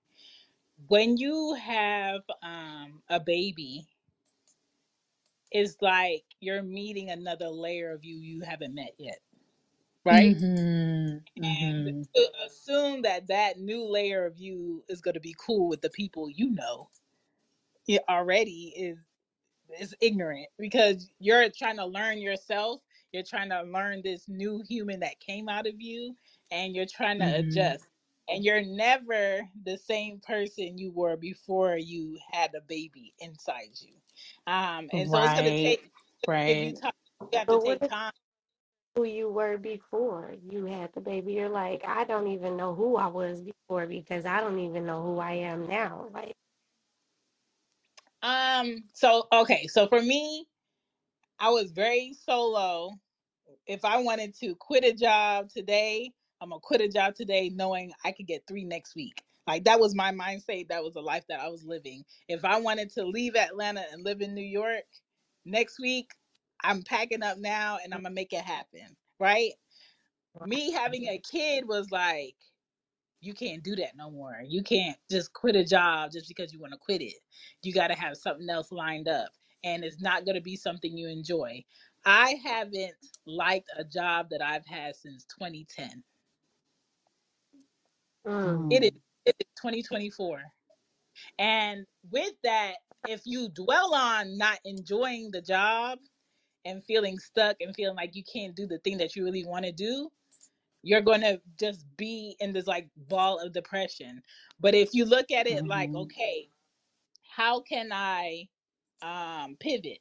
When 0.89 1.17
you 1.19 1.55
have 1.55 2.23
um, 2.43 3.03
a 3.11 3.21
baby, 3.21 3.87
it's 5.53 5.77
like 5.83 6.25
you're 6.41 6.63
meeting 6.63 7.11
another 7.11 7.49
layer 7.49 7.93
of 7.93 8.05
you 8.05 8.17
you 8.17 8.43
haven't 8.43 8.75
met 8.75 8.95
yet, 8.99 9.21
right? 10.05 10.37
hmm 10.41 11.19
And 11.43 11.93
hmm 11.93 12.03
to 12.15 12.29
assume 12.47 13.03
that 13.03 13.29
that 13.29 13.59
new 13.61 13.85
layer 13.85 14.27
of 14.27 14.39
you 14.39 14.85
is 14.89 15.01
going 15.01 15.15
to 15.15 15.21
be 15.21 15.35
cool 15.39 15.69
with 15.69 15.83
the 15.83 15.91
people 15.91 16.31
you 16.31 16.51
know 16.51 16.89
it 17.89 18.03
already 18.09 18.73
is 18.77 18.99
is 19.81 19.95
ignorant 20.01 20.49
because 20.59 21.11
you're 21.19 21.49
trying 21.51 21.77
to 21.79 21.87
learn 21.87 22.19
yourself. 22.19 22.83
You're 23.13 23.25
trying 23.25 23.51
to 23.51 23.63
learn 23.63 24.03
this 24.05 24.29
new 24.29 24.63
human 24.69 25.01
that 25.01 25.21
came 25.21 25.49
out 25.49 25.67
of 25.67 25.81
you, 25.81 26.17
and 26.51 26.75
you're 26.75 26.87
trying 26.87 27.21
to 27.21 27.27
hmm 27.27 27.37
adjust. 27.39 27.87
And 28.29 28.45
you're 28.45 28.65
never 28.65 29.43
the 29.65 29.77
same 29.79 30.21
person 30.21 30.79
you 30.79 30.93
were 30.93 31.17
before 31.17 31.77
you 31.77 32.19
had 32.33 32.53
a 32.57 32.63
baby 32.63 33.15
inside 33.21 33.73
you. 33.81 33.95
Um, 34.53 34.91
and 34.95 35.09
so 35.11 35.23
it's 35.23 35.35
gonna 35.35 35.53
Right. 35.53 35.63
take 35.63 35.81
if 36.47 36.61
you 36.61 36.73
Right. 36.73 36.81
talk, 36.81 36.95
you 37.33 37.39
have 37.39 37.49
to 37.51 37.59
take 37.59 37.83
if 37.83 37.89
time. 37.89 38.13
Who 38.97 39.05
you 39.05 39.31
were 39.31 39.59
before 39.59 40.35
you 40.51 40.67
had 40.67 40.93
the 40.95 41.01
baby? 41.03 41.35
You're 41.35 41.49
like, 41.49 41.85
I 41.87 42.05
don't 42.05 42.29
even 42.29 42.57
know 42.57 42.75
who 42.75 42.97
I 42.97 43.09
was 43.09 43.43
before 43.43 43.87
because 43.87 44.27
I 44.27 44.41
don't 44.41 44.59
even 44.61 44.87
know 44.87 45.03
who 45.03 45.19
I 45.19 45.33
am 45.35 45.67
now. 45.69 46.09
Like, 46.13 46.35
Um, 48.23 48.85
so 48.95 49.29
okay, 49.33 49.67
so 49.69 49.89
for 49.89 50.03
me, 50.03 50.47
I 51.41 51.51
was 51.51 51.73
very 51.73 52.15
solo 52.15 52.93
if 53.67 53.85
I 53.87 53.99
wanted 53.99 54.35
to 54.41 54.57
quit 54.57 54.85
a 54.85 54.95
job 54.95 55.51
today, 55.51 56.13
I'm 56.43 56.51
gonna 56.51 56.61
quit 56.61 56.83
a 56.83 56.89
job 56.89 57.17
today 57.17 57.51
knowing 57.51 57.93
I 58.05 58.13
could 58.13 58.29
get 58.29 58.47
three 58.49 58.65
next 58.65 58.97
week. 58.97 59.23
Like 59.49 59.65
that 59.67 59.81
was 59.81 59.97
my 59.97 60.13
mindset. 60.13 60.69
That 60.69 60.85
was 60.85 60.95
the 60.95 61.03
life 61.03 61.25
that 61.29 61.41
I 61.41 61.49
was 61.49 61.65
living. 61.65 62.05
If 62.29 62.45
I 62.47 62.61
wanted 62.61 62.91
to 62.95 63.05
leave 63.05 63.37
Atlanta 63.37 63.85
and 63.93 64.05
live 64.05 64.23
in 64.23 64.35
New 64.35 64.47
York 64.47 64.85
next 65.47 65.81
week, 65.81 66.13
I'm 66.65 66.83
packing 66.83 67.23
up 67.23 67.39
now 67.39 67.79
and 67.85 67.95
I'm 67.95 68.03
gonna 68.03 68.15
make 68.15 68.33
it 68.33 68.45
happen. 68.45 68.97
Right? 69.21 69.53
Me 70.45 70.73
having 70.73 71.07
a 71.09 71.19
kid 71.19 71.67
was 71.69 71.91
like, 71.91 72.37
you 73.21 73.35
can't 73.35 73.65
do 73.65 73.77
that 73.77 73.97
no 73.97 74.11
more. 74.11 74.43
You 74.47 74.63
can't 74.63 74.99
just 75.11 75.35
quit 75.35 75.57
a 75.57 75.65
job 75.65 76.13
just 76.13 76.29
because 76.29 76.53
you 76.55 76.61
want 76.61 76.75
to 76.75 76.79
quit 76.81 77.03
it. 77.03 77.17
You 77.65 77.75
got 77.75 77.89
to 77.89 77.97
have 77.97 78.17
something 78.17 78.49
else 78.51 78.73
lined 78.73 79.09
up, 79.09 79.31
and 79.65 79.85
it's 79.85 80.01
not 80.01 80.25
going 80.27 80.37
to 80.37 80.43
be 80.43 80.57
something 80.57 80.97
you 80.97 81.09
enjoy. 81.09 81.65
I 82.07 82.37
haven't 82.45 82.95
liked 83.27 83.71
a 83.77 83.85
job 83.85 84.29
that 84.31 84.43
I've 84.43 84.67
had 84.67 84.97
since 84.97 85.27
2010. 85.39 86.05
mm, 88.27 88.71
It 88.71 88.85
is, 88.85 88.93
it 89.27 89.37
is 89.41 89.47
2024. 89.61 90.43
And 91.39 91.87
with 92.11 92.35
that, 92.45 92.75
if 93.07 93.23
you 93.27 93.49
dwell 93.51 93.95
on 93.95 94.39
not 94.39 94.61
enjoying 94.65 95.31
the 95.33 95.43
job 95.43 95.99
and 96.65 96.85
feeling 96.85 97.19
stuck 97.19 97.57
and 97.61 97.75
feeling 97.75 97.97
like 97.97 98.15
you 98.15 98.23
can't 98.31 98.55
do 98.57 98.67
the 98.67 98.79
thing 98.79 98.99
that 98.99 99.17
you 99.17 99.25
really 99.25 99.45
want 99.45 99.65
to 99.65 99.73
do, 99.73 100.11
you're 100.83 101.01
going 101.01 101.21
to 101.21 101.41
just 101.59 101.85
be 101.97 102.37
in 102.41 102.53
this 102.53 102.67
like 102.67 102.89
ball 103.09 103.39
of 103.39 103.53
depression. 103.53 104.23
But 104.61 104.75
if 104.75 104.95
you 104.95 105.05
look 105.05 105.31
at 105.31 105.47
it 105.47 105.67
like, 105.67 105.91
hmm 105.91 105.97
okay, 105.97 106.49
how 107.29 107.61
can 107.61 107.91
I 107.93 108.49
um, 109.03 109.57
pivot? 109.61 109.99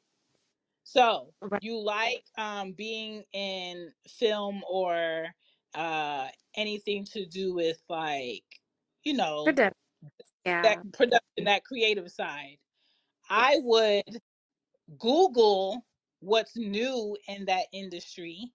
So 0.84 1.32
right, 1.40 1.62
you 1.62 1.78
like 1.78 2.24
um, 2.38 2.72
being 2.72 3.24
in 3.32 3.92
film 4.08 4.62
or 4.68 5.26
uh, 5.74 6.28
anything 6.56 7.04
to 7.12 7.24
do 7.26 7.54
with 7.54 7.80
like, 7.88 8.44
you 9.04 9.14
know, 9.14 9.44
production. 9.44 9.74
that 10.62 10.76
Yeah, 10.76 10.82
production, 10.92 11.44
that 11.44 11.64
creative 11.64 12.10
side. 12.10 12.58
I 13.30 13.58
would 13.62 14.20
Google 14.98 15.84
what's 16.22 16.56
new 16.56 17.16
in 17.28 17.46
that 17.46 17.66
industry 17.74 18.52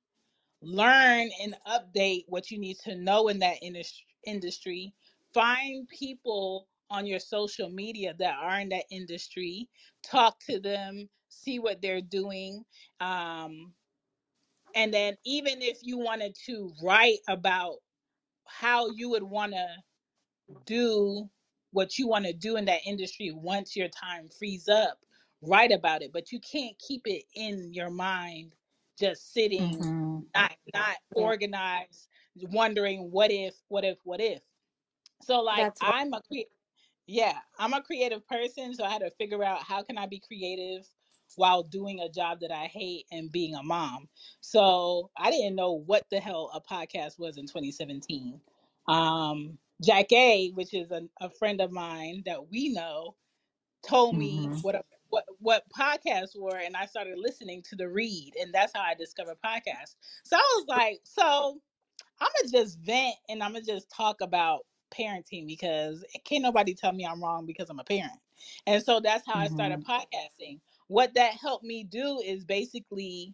learn 0.61 1.29
and 1.41 1.55
update 1.67 2.23
what 2.27 2.51
you 2.51 2.59
need 2.59 2.77
to 2.79 2.95
know 2.95 3.27
in 3.27 3.39
that 3.39 3.57
indus- 3.61 4.03
industry 4.25 4.93
find 5.33 5.87
people 5.89 6.67
on 6.89 7.05
your 7.05 7.19
social 7.19 7.69
media 7.69 8.13
that 8.17 8.35
are 8.41 8.59
in 8.59 8.69
that 8.69 8.85
industry 8.91 9.69
talk 10.03 10.37
to 10.39 10.59
them 10.59 11.07
see 11.29 11.59
what 11.59 11.81
they're 11.81 12.01
doing 12.01 12.63
um, 13.01 13.73
and 14.75 14.93
then 14.93 15.15
even 15.25 15.61
if 15.61 15.79
you 15.83 15.97
wanted 15.99 16.35
to 16.47 16.71
write 16.83 17.19
about 17.29 17.75
how 18.47 18.89
you 18.91 19.09
would 19.09 19.23
want 19.23 19.53
to 19.53 19.67
do 20.65 21.29
what 21.71 21.97
you 21.99 22.07
want 22.07 22.25
to 22.25 22.33
do 22.33 22.57
in 22.57 22.65
that 22.65 22.81
industry 22.85 23.31
once 23.33 23.75
your 23.75 23.89
time 23.89 24.29
frees 24.39 24.67
up 24.69 24.99
write 25.41 25.71
about 25.71 26.01
it 26.01 26.11
but 26.13 26.31
you 26.31 26.39
can't 26.39 26.77
keep 26.79 27.03
it 27.05 27.23
in 27.35 27.73
your 27.73 27.89
mind 27.91 28.53
just 28.99 29.33
sitting 29.33 29.85
hmm 29.87 30.19
not 30.35 30.51
not 30.73 30.97
organized 31.15 32.09
wondering 32.51 33.11
what 33.11 33.31
if 33.31 33.55
what 33.69 33.85
if 33.85 33.97
what 34.03 34.21
if. 34.21 34.41
So 35.23 35.41
like 35.41 35.69
that's 35.69 35.81
i'm 35.81 36.13
a 36.13 36.21
cre- 36.21 36.49
yeah 37.07 37.39
i'm 37.59 37.73
a 37.73 37.81
creative 37.83 38.27
person 38.27 38.73
so 38.73 38.85
i 38.85 38.91
had 38.91 39.01
to 39.01 39.11
figure 39.11 39.43
out 39.43 39.63
how 39.63 39.83
can 39.83 39.97
i 39.97 40.07
be 40.07 40.19
creative 40.19 40.87
while 41.35 41.63
doing 41.63 41.99
a 42.01 42.09
job 42.09 42.39
that 42.41 42.51
i 42.51 42.65
hate 42.65 43.05
and 43.11 43.31
being 43.31 43.55
a 43.55 43.63
mom. 43.63 44.09
So 44.41 45.11
i 45.17 45.31
didn't 45.31 45.55
know 45.55 45.73
what 45.73 46.05
the 46.11 46.19
hell 46.19 46.51
a 46.53 46.61
podcast 46.61 47.19
was 47.19 47.37
in 47.37 47.47
2017 47.47 48.41
um 48.87 49.57
jack 49.85 50.11
a 50.13 50.51
which 50.55 50.73
is 50.73 50.91
a, 50.91 51.03
a 51.21 51.29
friend 51.29 51.61
of 51.61 51.71
mine 51.71 52.23
that 52.25 52.49
we 52.51 52.69
know 52.69 53.15
told 53.87 54.17
me 54.17 54.49
hmm 54.49 54.61
what 54.61 54.75
a, 54.75 54.83
what 55.09 55.25
what 55.39 55.63
podcasts 55.77 56.37
were 56.37 56.57
and 56.57 56.75
i 56.75 56.85
started 56.85 57.17
listening 57.17 57.61
to 57.61 57.75
the 57.75 57.87
read 57.87 58.33
and 58.39 58.53
that's 58.53 58.73
how 58.75 58.81
i 58.81 58.93
discovered 58.93 59.37
podcasts 59.45 59.95
so 60.23 60.35
i 60.35 60.55
was 60.57 60.65
like 60.67 60.99
so 61.03 61.59
I'm 62.19 62.27
gonna 62.41 62.51
just 62.51 62.79
vent 62.79 63.15
and 63.29 63.43
I'm 63.43 63.53
gonna 63.53 63.63
just 63.63 63.89
talk 63.91 64.21
about 64.21 64.65
parenting 64.91 65.45
because 65.45 66.03
can't 66.25 66.43
nobody 66.43 66.73
tell 66.73 66.91
me 66.91 67.05
I'm 67.05 67.21
wrong 67.21 67.45
because 67.45 67.69
I'm 67.69 67.79
a 67.79 67.83
parent. 67.83 68.19
And 68.65 68.83
so 68.83 68.99
that's 68.99 69.25
how 69.27 69.39
I 69.39 69.47
started 69.47 69.83
mm-hmm. 69.83 69.91
podcasting. 69.91 70.59
What 70.87 71.13
that 71.15 71.33
helped 71.33 71.63
me 71.63 71.83
do 71.83 72.21
is 72.23 72.45
basically 72.45 73.33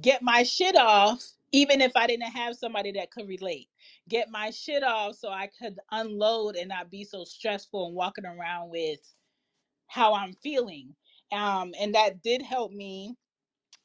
get 0.00 0.22
my 0.22 0.42
shit 0.42 0.76
off, 0.76 1.22
even 1.52 1.80
if 1.80 1.92
I 1.94 2.06
didn't 2.06 2.30
have 2.30 2.56
somebody 2.56 2.92
that 2.92 3.10
could 3.10 3.28
relate. 3.28 3.68
Get 4.08 4.30
my 4.30 4.50
shit 4.50 4.82
off 4.82 5.16
so 5.16 5.28
I 5.28 5.48
could 5.60 5.78
unload 5.92 6.56
and 6.56 6.68
not 6.68 6.90
be 6.90 7.04
so 7.04 7.24
stressful 7.24 7.86
and 7.86 7.94
walking 7.94 8.26
around 8.26 8.70
with 8.70 9.00
how 9.94 10.14
I'm 10.14 10.34
feeling. 10.34 10.96
Um, 11.32 11.72
and 11.80 11.94
that 11.94 12.22
did 12.22 12.42
help 12.42 12.72
me 12.72 13.16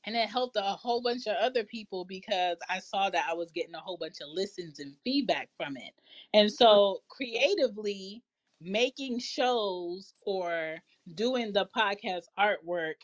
and 0.06 0.16
it 0.16 0.30
helped 0.30 0.56
a 0.56 0.62
whole 0.62 1.02
bunch 1.02 1.28
of 1.28 1.36
other 1.40 1.64
people 1.64 2.06
because 2.06 2.58
I 2.70 2.80
saw 2.80 3.10
that 3.12 3.28
I 3.30 3.34
was 3.34 3.52
getting 3.52 3.76
a 3.76 3.80
whole 3.80 3.98
bunch 3.98 4.22
of 4.22 4.30
listens 4.30 4.80
and 4.80 4.96
feedback 5.04 5.50
from 5.58 5.78
it. 5.78 5.94
And 6.34 6.52
so 6.52 7.02
creatively 7.10 8.24
making 8.62 9.20
shows 9.20 10.14
or 10.26 10.78
doing 11.16 11.54
the 11.54 11.68
podcast 11.78 12.24
artwork 12.40 12.96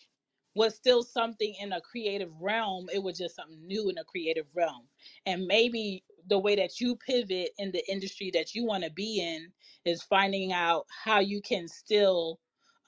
was 0.55 0.75
still 0.75 1.03
something 1.03 1.53
in 1.61 1.73
a 1.73 1.81
creative 1.81 2.31
realm. 2.41 2.87
It 2.93 3.03
was 3.03 3.17
just 3.19 3.35
something 3.35 3.67
new 3.67 3.89
in 3.89 3.97
a 3.99 4.03
creative 4.05 4.47
realm. 4.55 4.83
And 5.27 5.45
maybe 5.45 6.03
the 6.27 6.39
way 6.39 6.55
that 6.55 6.79
you 6.79 6.95
pivot 6.95 7.49
in 7.59 7.71
the 7.71 7.83
industry 7.91 8.31
that 8.33 8.55
you 8.55 8.65
want 8.65 8.83
to 8.83 8.91
be 8.91 9.19
in 9.21 9.51
is 9.85 10.01
finding 10.01 10.53
out 10.53 10.87
how 11.03 11.19
you 11.19 11.41
can 11.41 11.67
still 11.67 12.39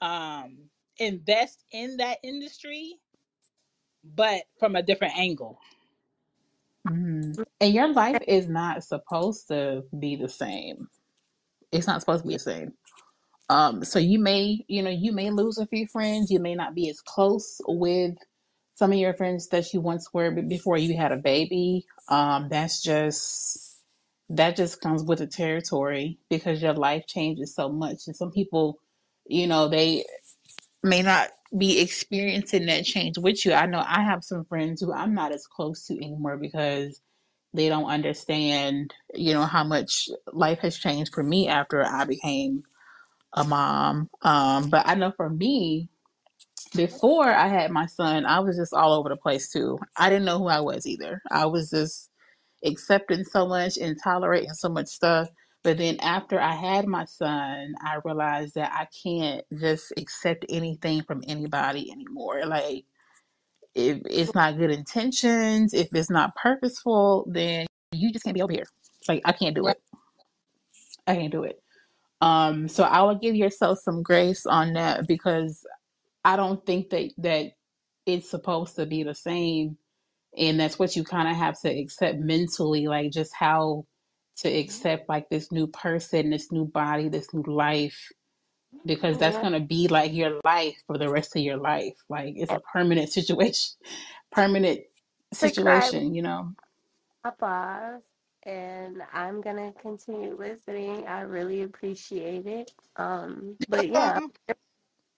um, 0.02 0.58
invest 0.98 1.64
in 1.72 1.98
that 1.98 2.18
industry 2.24 2.94
but 4.04 4.42
from 4.58 4.76
a 4.76 4.82
different 4.82 5.16
angle. 5.18 5.58
hmm 6.86 7.32
And 7.60 7.74
your 7.74 7.92
life 7.92 8.20
is 8.28 8.48
not 8.48 8.84
supposed 8.84 9.48
to 9.48 9.84
be 9.98 10.16
the 10.16 10.28
same. 10.28 10.88
It's 11.72 11.86
not 11.86 12.00
supposed 12.00 12.22
to 12.24 12.28
be 12.28 12.34
the 12.36 12.40
same. 12.40 12.74
Um, 13.48 13.84
so 13.84 13.98
you 13.98 14.18
may, 14.18 14.64
you 14.68 14.82
know, 14.82 14.90
you 14.90 15.12
may 15.12 15.30
lose 15.30 15.58
a 15.58 15.66
few 15.66 15.86
friends. 15.86 16.30
You 16.30 16.40
may 16.40 16.54
not 16.54 16.74
be 16.74 16.90
as 16.90 17.00
close 17.00 17.60
with 17.66 18.16
some 18.74 18.92
of 18.92 18.98
your 18.98 19.14
friends 19.14 19.48
that 19.48 19.72
you 19.74 19.80
once 19.80 20.08
were 20.12 20.30
before 20.30 20.78
you 20.78 20.96
had 20.96 21.12
a 21.12 21.16
baby. 21.18 21.86
Um, 22.08 22.48
that's 22.50 22.82
just 22.82 23.78
that 24.30 24.56
just 24.56 24.80
comes 24.80 25.04
with 25.04 25.20
the 25.20 25.28
territory 25.28 26.18
because 26.30 26.62
your 26.62 26.74
life 26.74 27.06
changes 27.06 27.54
so 27.54 27.68
much, 27.68 28.08
and 28.08 28.16
some 28.16 28.32
people, 28.32 28.78
you 29.28 29.48
know, 29.48 29.68
they 29.68 30.04
may 30.82 31.02
not 31.02 31.30
be 31.56 31.80
experiencing 31.80 32.66
that 32.66 32.84
change 32.84 33.18
with 33.18 33.44
you. 33.46 33.52
I 33.54 33.66
know 33.66 33.84
I 33.86 34.02
have 34.02 34.24
some 34.24 34.44
friends 34.46 34.80
who 34.80 34.92
I'm 34.92 35.14
not 35.14 35.32
as 35.32 35.46
close 35.46 35.86
to 35.86 35.94
anymore 35.96 36.36
because 36.38 37.00
they 37.54 37.68
don't 37.68 37.86
understand, 37.90 38.94
you 39.14 39.34
know, 39.34 39.44
how 39.44 39.64
much 39.64 40.08
life 40.32 40.60
has 40.60 40.78
changed 40.78 41.14
for 41.14 41.22
me 41.24 41.48
after 41.48 41.84
I 41.84 42.04
became 42.04 42.62
a 43.34 43.44
mom. 43.44 44.10
Um, 44.22 44.70
but 44.70 44.88
I 44.88 44.94
know 44.96 45.12
for 45.16 45.30
me, 45.30 45.88
before 46.76 47.26
I 47.28 47.48
had 47.48 47.70
my 47.72 47.86
son, 47.86 48.26
I 48.26 48.40
was 48.40 48.56
just 48.56 48.74
all 48.74 48.94
over 48.94 49.08
the 49.10 49.16
place 49.16 49.50
too. 49.50 49.78
I 49.96 50.10
didn't 50.10 50.26
know 50.26 50.38
who 50.38 50.48
I 50.48 50.60
was 50.60 50.86
either. 50.86 51.22
I 51.30 51.46
was 51.46 51.70
just 51.70 52.10
accepting 52.64 53.24
so 53.24 53.46
much 53.48 53.78
and 53.78 53.98
tolerating 54.02 54.54
so 54.54 54.68
much 54.70 54.88
stuff. 54.88 55.28
But 55.68 55.76
then 55.76 55.98
after 56.00 56.40
I 56.40 56.54
had 56.54 56.86
my 56.86 57.04
son, 57.04 57.74
I 57.78 57.98
realized 58.02 58.54
that 58.54 58.72
I 58.72 58.86
can't 59.02 59.44
just 59.54 59.92
accept 59.98 60.46
anything 60.48 61.02
from 61.02 61.22
anybody 61.28 61.92
anymore. 61.92 62.46
Like 62.46 62.86
if 63.74 63.98
it's 64.06 64.34
not 64.34 64.56
good 64.56 64.70
intentions, 64.70 65.74
if 65.74 65.88
it's 65.92 66.08
not 66.08 66.34
purposeful, 66.36 67.26
then 67.30 67.66
you 67.92 68.10
just 68.14 68.24
can't 68.24 68.32
be 68.34 68.40
over 68.40 68.54
here. 68.54 68.64
Like 69.08 69.20
I 69.26 69.32
can't 69.32 69.54
do 69.54 69.66
it. 69.66 69.78
I 71.06 71.16
can't 71.16 71.32
do 71.32 71.42
it. 71.42 71.60
Um, 72.22 72.68
so 72.68 72.84
I 72.84 73.02
would 73.02 73.20
give 73.20 73.34
yourself 73.34 73.78
some 73.80 74.02
grace 74.02 74.46
on 74.46 74.72
that 74.72 75.06
because 75.06 75.66
I 76.24 76.36
don't 76.36 76.64
think 76.64 76.88
that 76.88 77.10
that 77.18 77.52
it's 78.06 78.30
supposed 78.30 78.76
to 78.76 78.86
be 78.86 79.02
the 79.02 79.14
same 79.14 79.76
and 80.34 80.58
that's 80.58 80.78
what 80.78 80.96
you 80.96 81.04
kind 81.04 81.28
of 81.28 81.36
have 81.36 81.60
to 81.60 81.68
accept 81.68 82.20
mentally 82.20 82.88
like 82.88 83.12
just 83.12 83.34
how 83.34 83.84
to 84.38 84.48
accept 84.48 85.08
like 85.08 85.28
this 85.30 85.52
new 85.52 85.66
person 85.68 86.30
this 86.30 86.52
new 86.52 86.64
body 86.66 87.08
this 87.08 87.32
new 87.34 87.42
life 87.42 88.10
because 88.86 89.18
that's 89.18 89.38
going 89.38 89.52
to 89.52 89.60
be 89.60 89.88
like 89.88 90.12
your 90.12 90.40
life 90.44 90.76
for 90.86 90.98
the 90.98 91.08
rest 91.10 91.36
of 91.36 91.42
your 91.42 91.58
life 91.58 91.96
like 92.08 92.34
it's 92.36 92.52
a 92.52 92.60
permanent 92.72 93.10
situation 93.12 93.76
permanent 94.32 94.80
To 95.40 95.48
situation 95.50 96.14
you 96.14 96.22
know 96.22 96.52
applause. 97.24 98.02
And 98.44 99.02
I'm 99.12 99.40
gonna 99.42 99.72
continue 99.82 100.36
listening. 100.38 101.06
I 101.06 101.22
really 101.22 101.62
appreciate 101.62 102.46
it. 102.46 102.72
Um, 102.96 103.56
but 103.68 103.88
yeah, 103.92 104.18
Um, 104.18 104.32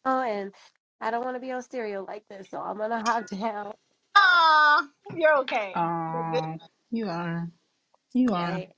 oh, 0.04 0.22
and 0.22 0.52
I 1.00 1.10
don't 1.10 1.24
want 1.24 1.36
to 1.36 1.40
be 1.40 1.52
on 1.52 1.62
stereo 1.62 2.04
like 2.06 2.24
this, 2.28 2.50
so 2.50 2.60
I'm 2.60 2.78
gonna 2.78 3.00
hop 3.06 3.28
down. 3.28 3.74
Aw, 4.16 4.88
you're 5.16 5.38
okay. 5.40 5.78
We're 6.12 6.24
good. 6.24 6.44
oh 6.44 6.58
you 6.90 7.08
are 7.08 7.48
you 8.14 8.34
are 8.34 8.62
I 8.62 8.68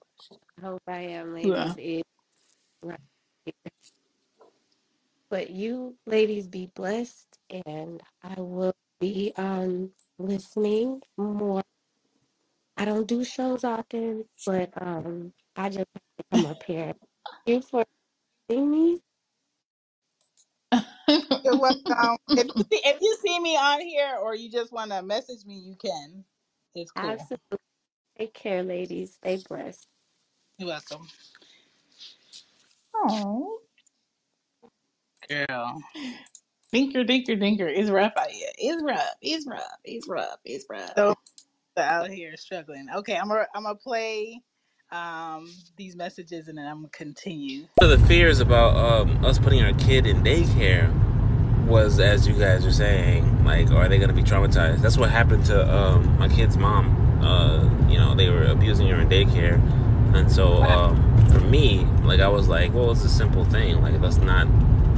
hope 0.62 0.82
I 0.88 1.00
am, 1.00 1.34
ladies. 1.34 1.74
are 1.74 1.76
It, 1.78 2.04
right. 2.82 2.98
But 5.30 5.50
you 5.50 5.96
ladies 6.06 6.48
be 6.48 6.70
blessed, 6.74 7.38
and 7.66 8.02
I 8.22 8.40
will 8.40 8.74
be 9.00 9.32
um 9.36 9.92
listening 10.18 11.02
more. 11.18 11.62
I 12.76 12.84
don't 12.86 13.08
do 13.08 13.24
shows 13.24 13.64
often, 13.64 14.26
but 14.46 14.70
um 14.82 15.32
I 15.56 15.70
just 15.70 15.88
come 16.32 16.46
up 16.46 16.62
here. 16.64 16.94
Thank 17.46 17.62
you 17.62 17.62
for 17.62 17.84
seeing 18.50 18.70
me. 18.70 19.00
You're 21.44 21.58
welcome. 21.58 22.18
If 22.36 22.48
you 22.56 22.64
see, 22.72 22.80
if 22.84 22.98
you 23.00 23.18
see 23.24 23.40
me 23.40 23.56
on 23.56 23.80
here 23.80 24.16
or 24.22 24.34
you 24.36 24.50
just 24.50 24.72
want 24.72 24.92
to 24.92 25.02
message 25.02 25.46
me, 25.46 25.56
you 25.56 25.76
can. 25.76 26.24
It's 26.74 26.92
cool. 26.92 27.10
Absolutely. 27.10 27.58
Take 28.18 28.34
care, 28.34 28.62
ladies. 28.62 29.14
Stay 29.14 29.42
blessed. 29.48 29.86
You're 30.62 30.68
welcome. 30.68 31.08
oh 32.94 33.58
Girl. 35.28 35.82
dinker 36.72 37.04
dinker 37.04 37.36
dinker 37.36 37.68
it's 37.68 37.90
rough 37.90 38.12
out 38.16 38.30
here 38.30 38.48
it's 38.58 38.80
rough 38.80 39.14
it's 39.20 39.44
rough 39.44 39.60
it's 39.84 40.08
rough 40.08 40.36
it's 40.44 40.64
rough 40.70 40.92
So 40.96 41.16
out 41.76 42.10
here 42.10 42.36
struggling. 42.36 42.86
Okay, 42.94 43.16
I'm 43.16 43.26
gonna 43.26 43.46
I'm 43.56 43.64
gonna 43.64 43.74
play 43.74 44.40
um 44.92 45.52
these 45.76 45.96
messages 45.96 46.46
and 46.46 46.56
then 46.56 46.66
I'm 46.68 46.76
gonna 46.76 46.90
continue. 46.90 47.64
One 47.78 47.90
of 47.90 48.00
the 48.00 48.06
fears 48.06 48.38
about 48.38 48.76
um, 48.76 49.24
us 49.24 49.40
putting 49.40 49.64
our 49.64 49.72
kid 49.72 50.06
in 50.06 50.22
daycare 50.22 50.92
was, 51.66 51.98
as 51.98 52.28
you 52.28 52.34
guys 52.34 52.64
are 52.64 52.72
saying, 52.72 53.44
like, 53.44 53.68
are 53.72 53.88
they 53.88 53.98
going 53.98 54.10
to 54.10 54.14
be 54.14 54.22
traumatized? 54.22 54.80
That's 54.80 54.96
what 54.98 55.10
happened 55.10 55.44
to 55.46 55.74
um, 55.74 56.18
my 56.18 56.28
kid's 56.28 56.56
mom. 56.56 57.20
Uh, 57.22 57.64
you 57.88 57.98
know, 57.98 58.14
they 58.14 58.28
were 58.28 58.44
abusing 58.44 58.88
her 58.88 59.00
in 59.00 59.08
daycare, 59.08 59.60
and 60.14 60.30
so 60.30 60.62
um, 60.62 61.28
for 61.28 61.40
me, 61.40 61.84
like, 62.02 62.20
I 62.20 62.28
was 62.28 62.48
like, 62.48 62.72
well, 62.72 62.90
it's 62.90 63.04
a 63.04 63.08
simple 63.08 63.44
thing. 63.44 63.80
Like, 63.80 64.00
let's 64.00 64.18
not 64.18 64.46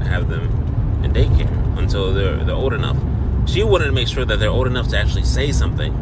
have 0.04 0.28
them 0.28 1.02
in 1.04 1.12
daycare 1.12 1.78
until 1.78 2.12
they're 2.12 2.42
they're 2.44 2.54
old 2.54 2.72
enough. 2.72 2.96
She 3.48 3.62
wanted 3.62 3.86
to 3.86 3.92
make 3.92 4.08
sure 4.08 4.24
that 4.24 4.38
they're 4.38 4.50
old 4.50 4.66
enough 4.66 4.88
to 4.88 4.98
actually 4.98 5.24
say 5.24 5.52
something. 5.52 5.92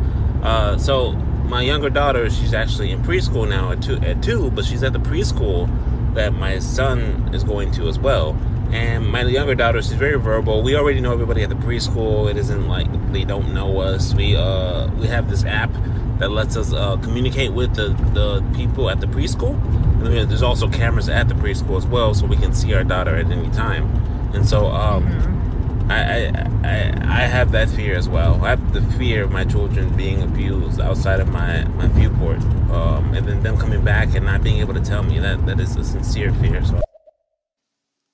Uh, 0.43 0.79
so 0.79 1.13
my 1.13 1.63
younger 1.63 1.91
daughter, 1.91 2.31
she's 2.31 2.55
actually 2.55 2.91
in 2.91 3.03
preschool 3.03 3.49
now 3.49 3.73
at 3.73 3.83
two, 3.83 3.97
at 3.97 4.23
two, 4.23 4.51
but 4.53 4.65
she's 4.65 4.83
at 4.83 4.93
the 4.93 4.99
preschool 5.01 5.69
that 6.15 6.33
my 6.33 6.59
son 6.59 7.31
is 7.35 7.45
going 7.45 7.73
to 7.73 7.89
as 7.89 7.99
well. 7.99 8.37
And 8.71 9.07
my 9.07 9.23
younger 9.23 9.55
daughter, 9.55 9.83
she's 9.83 9.93
very 9.93 10.19
verbal. 10.19 10.63
We 10.63 10.77
already 10.77 11.01
know 11.01 11.13
everybody 11.13 11.43
at 11.43 11.51
the 11.51 11.57
preschool. 11.57 12.31
It 12.31 12.39
isn't 12.39 12.69
like 12.69 12.87
they 13.13 13.25
don't 13.25 13.53
know 13.53 13.81
us. 13.81 14.15
We 14.15 14.35
uh 14.35 14.89
we 14.93 15.09
have 15.09 15.29
this 15.29 15.45
app 15.45 15.71
that 16.23 16.31
lets 16.31 16.57
us 16.57 16.73
uh, 16.73 16.97
communicate 16.99 17.53
with 17.53 17.75
the, 17.75 17.89
the 18.15 18.45
people 18.55 18.89
at 18.89 19.01
the 19.01 19.09
preschool. 19.09 19.55
And 19.99 20.07
then 20.07 20.29
there's 20.29 20.43
also 20.43 20.69
cameras 20.69 21.09
at 21.09 21.27
the 21.27 21.35
preschool 21.35 21.77
as 21.77 21.85
well, 21.85 22.15
so 22.15 22.27
we 22.27 22.37
can 22.37 22.55
see 22.55 22.73
our 22.75 22.85
daughter 22.85 23.17
at 23.17 23.29
any 23.29 23.51
time. 23.51 23.91
And 24.33 24.49
so 24.49 24.69
um, 24.69 25.05
I, 25.91 25.97
I, 25.97 26.51
I 26.63 26.93
I 27.03 27.27
have 27.27 27.51
that 27.53 27.69
fear 27.71 27.97
as 27.97 28.09
well. 28.09 28.43
I 28.45 28.51
have 28.51 28.73
the 28.73 28.83
fear 28.97 29.25
of 29.25 29.33
my 29.33 29.45
children 29.45 29.97
being 29.97 30.23
abused 30.23 30.81
outside 30.81 31.19
of 31.19 31.29
my, 31.29 31.65
my 31.65 31.89
viewport, 31.89 32.41
um, 32.71 33.13
and 33.15 33.27
then 33.27 33.43
them 33.43 33.57
coming 33.59 33.83
back 33.85 34.15
and 34.15 34.25
not 34.25 34.45
being 34.45 34.61
able 34.61 34.75
to 34.75 34.81
tell 34.81 35.03
me 35.03 35.19
that 35.19 35.45
that 35.47 35.59
is 35.59 35.75
a 35.75 35.83
sincere 35.83 36.33
fear. 36.35 36.65
So 36.65 36.81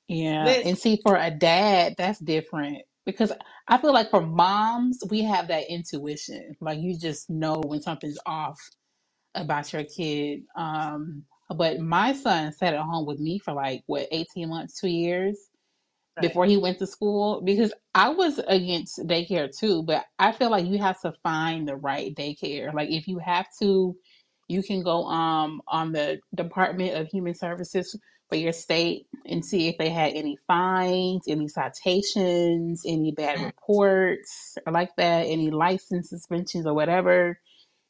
Yeah, 0.08 0.46
and 0.48 0.78
see, 0.78 0.98
for 1.02 1.16
a 1.16 1.30
dad, 1.30 1.96
that's 1.98 2.18
different 2.20 2.87
because 3.08 3.32
I 3.66 3.78
feel 3.78 3.94
like 3.94 4.10
for 4.10 4.20
moms, 4.20 5.02
we 5.08 5.22
have 5.22 5.48
that 5.48 5.72
intuition. 5.72 6.54
Like 6.60 6.78
you 6.78 6.94
just 6.94 7.30
know 7.30 7.54
when 7.54 7.80
something's 7.80 8.18
off 8.26 8.60
about 9.34 9.72
your 9.72 9.84
kid. 9.84 10.42
Um, 10.54 11.24
but 11.56 11.80
my 11.80 12.12
son 12.12 12.52
sat 12.52 12.74
at 12.74 12.82
home 12.82 13.06
with 13.06 13.18
me 13.18 13.38
for 13.38 13.54
like 13.54 13.82
what, 13.86 14.08
18 14.12 14.50
months, 14.50 14.78
two 14.78 14.90
years 14.90 15.38
right. 16.18 16.28
before 16.28 16.44
he 16.44 16.58
went 16.58 16.78
to 16.80 16.86
school 16.86 17.40
because 17.40 17.72
I 17.94 18.10
was 18.10 18.40
against 18.46 18.98
daycare 19.06 19.56
too, 19.58 19.84
but 19.84 20.04
I 20.18 20.32
feel 20.32 20.50
like 20.50 20.66
you 20.66 20.76
have 20.76 21.00
to 21.00 21.14
find 21.22 21.66
the 21.66 21.76
right 21.76 22.14
daycare. 22.14 22.74
Like 22.74 22.90
if 22.90 23.08
you 23.08 23.20
have 23.20 23.46
to, 23.60 23.96
you 24.48 24.62
can 24.62 24.82
go 24.82 25.04
um 25.04 25.62
on 25.66 25.92
the 25.92 26.20
Department 26.34 26.94
of 26.94 27.06
Human 27.06 27.32
Services 27.32 27.98
for 28.28 28.36
your 28.36 28.52
state 28.52 29.06
and 29.26 29.44
see 29.44 29.68
if 29.68 29.78
they 29.78 29.90
had 29.90 30.14
any 30.14 30.38
fines, 30.46 31.24
any 31.28 31.48
citations, 31.48 32.84
any 32.86 33.12
bad 33.12 33.40
reports 33.40 34.58
or 34.66 34.72
like 34.72 34.94
that, 34.96 35.26
any 35.26 35.50
license 35.50 36.10
suspensions 36.10 36.66
or 36.66 36.74
whatever. 36.74 37.40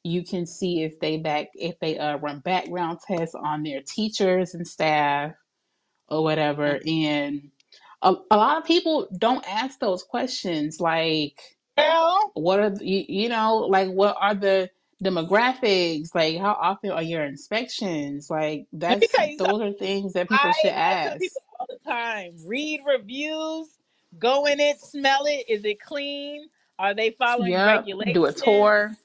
You 0.04 0.24
can 0.24 0.46
see 0.46 0.82
if 0.84 1.00
they 1.00 1.18
back 1.18 1.48
if 1.54 1.78
they 1.80 1.98
uh, 1.98 2.18
run 2.18 2.40
background 2.40 3.00
tests 3.06 3.34
on 3.34 3.62
their 3.64 3.82
teachers 3.82 4.54
and 4.54 4.66
staff 4.66 5.32
or 6.08 6.24
whatever. 6.24 6.80
And 6.86 7.50
a, 8.02 8.14
a 8.30 8.36
lot 8.38 8.58
of 8.58 8.66
people 8.66 9.08
don't 9.18 9.44
ask 9.48 9.80
those 9.80 10.04
questions 10.04 10.80
like, 10.80 11.40
Girl, 11.78 12.32
what 12.34 12.60
are 12.60 12.74
you, 12.80 13.04
you 13.08 13.28
know, 13.30 13.58
like 13.58 13.90
what 13.90 14.16
are 14.20 14.34
the 14.34 14.70
demographics? 15.02 16.14
Like 16.14 16.38
how 16.38 16.52
often 16.52 16.90
are 16.90 17.02
your 17.02 17.24
inspections? 17.24 18.30
Like 18.30 18.66
that's 18.72 19.10
something. 19.12 19.36
those 19.38 19.60
are 19.60 19.72
things 19.72 20.12
that 20.14 20.28
people 20.28 20.50
I 20.50 20.52
should 20.60 20.70
I 20.70 20.74
ask. 20.74 21.18
people 21.20 21.42
all 21.58 21.66
the 21.68 21.90
time: 21.90 22.34
read 22.46 22.80
reviews, 22.86 23.68
go 24.18 24.46
in 24.46 24.60
it, 24.60 24.80
smell 24.80 25.24
it. 25.26 25.44
Is 25.48 25.64
it 25.64 25.80
clean? 25.80 26.48
Are 26.78 26.94
they 26.94 27.10
following 27.18 27.50
Yep. 27.50 27.86
Do 28.12 28.24
a 28.26 28.32
tour. 28.32 28.96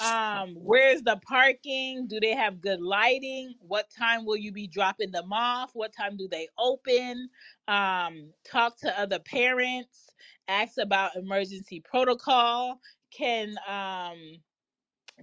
Um, 0.00 0.54
where's 0.60 1.02
the 1.02 1.18
parking? 1.26 2.06
Do 2.06 2.20
they 2.20 2.34
have 2.34 2.60
good 2.60 2.80
lighting? 2.80 3.54
What 3.60 3.86
time 3.90 4.26
will 4.26 4.36
you 4.36 4.52
be 4.52 4.66
dropping 4.66 5.10
them 5.10 5.32
off? 5.32 5.70
What 5.72 5.94
time 5.94 6.16
do 6.16 6.28
they 6.28 6.48
open? 6.58 7.30
Um, 7.66 8.30
talk 8.44 8.78
to 8.80 9.00
other 9.00 9.18
parents. 9.18 10.10
Ask 10.48 10.78
about 10.78 11.16
emergency 11.16 11.80
protocol. 11.80 12.80
Can 13.10 13.56
um 13.66 14.18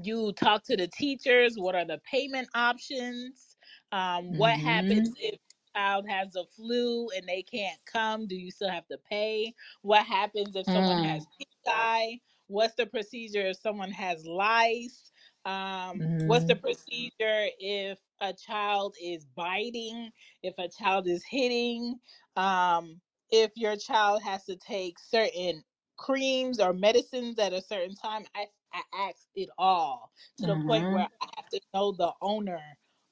you 0.02 0.32
talk 0.34 0.64
to 0.66 0.78
the 0.78 0.88
teachers 0.88 1.58
what 1.58 1.76
are 1.76 1.86
the 1.86 2.00
payment 2.10 2.48
options? 2.56 3.58
Um, 3.92 4.36
what 4.38 4.58
hmm 4.58 4.58
happens 4.58 5.14
if 5.18 5.36
a 5.76 5.78
child 5.80 6.08
has 6.10 6.32
the 6.34 6.46
flu 6.56 7.10
and 7.16 7.28
they 7.28 7.44
can't 7.44 7.80
come? 7.86 8.28
Do 8.28 8.36
you 8.36 8.52
still 8.52 8.70
have 8.70 8.88
to 8.88 8.98
pay? 9.10 9.54
What 9.82 10.06
happens 10.06 10.56
if 10.56 10.68
someone 10.68 10.98
Mm. 10.98 11.04
has 11.04 11.28
eye 11.68 12.20
what's 12.48 12.76
the 12.76 12.86
procedure 12.86 13.48
if 13.48 13.58
someone 13.58 13.92
has 13.92 14.26
lice? 14.26 15.12
Um, 15.46 16.14
what's 16.26 16.46
the 16.46 16.56
hmm 16.56 16.56
procedure 16.56 17.48
if 17.60 18.00
a 18.22 18.34
child 18.34 18.96
is 19.02 19.26
biting? 19.26 20.12
If 20.42 20.56
a 20.58 20.68
child 20.70 21.08
is 21.08 21.24
hitting? 21.26 22.00
Um, 22.36 23.02
if 23.32 23.52
your 23.56 23.76
child 23.78 24.22
has 24.24 24.46
to 24.46 24.56
take 24.58 25.00
certain 25.00 25.64
creams 25.98 26.60
or 26.60 26.74
medicines 26.74 27.40
at 27.40 27.54
a 27.54 27.62
certain 27.62 27.96
time. 27.96 28.26
I, 28.36 28.48
I 28.74 28.82
asked 29.10 29.30
it 29.36 29.50
all 29.58 30.12
to 30.40 30.48
the 30.48 30.58
point 30.58 30.86
hmm 30.86 30.90
where 30.90 31.08
I 31.22 31.28
have 31.38 31.50
to 31.50 31.62
know 31.74 31.92
the 31.92 32.14
owner 32.22 32.62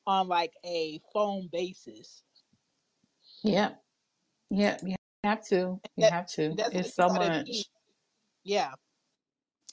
on 0.08 0.28
like 0.28 0.54
a 0.66 1.00
phone 1.14 1.50
basis. 1.52 2.24
Yep. 3.44 3.82
Yeah, 4.52 4.78
you 4.84 4.96
have 5.24 5.46
to. 5.48 5.82
You 5.98 6.06
That, 6.06 6.10
have 6.10 6.28
to. 6.32 6.58
that's 6.58 6.76
what 6.76 6.76
It's 6.80 6.94
you 6.98 7.04
so 7.04 7.08
gotta 7.08 7.32
be. 7.32 7.44
much. 7.56 7.70
Yeah. 8.44 8.74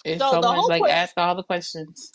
It's 0.04 0.26
So 0.26 0.28
so 0.28 0.42
the 0.42 0.48
much. 0.48 0.54
whole 0.54 0.68
Like 0.68 0.80
point 0.80 0.92
ask 0.92 1.14
all 1.16 1.34
the 1.36 1.44
questions. 1.44 2.12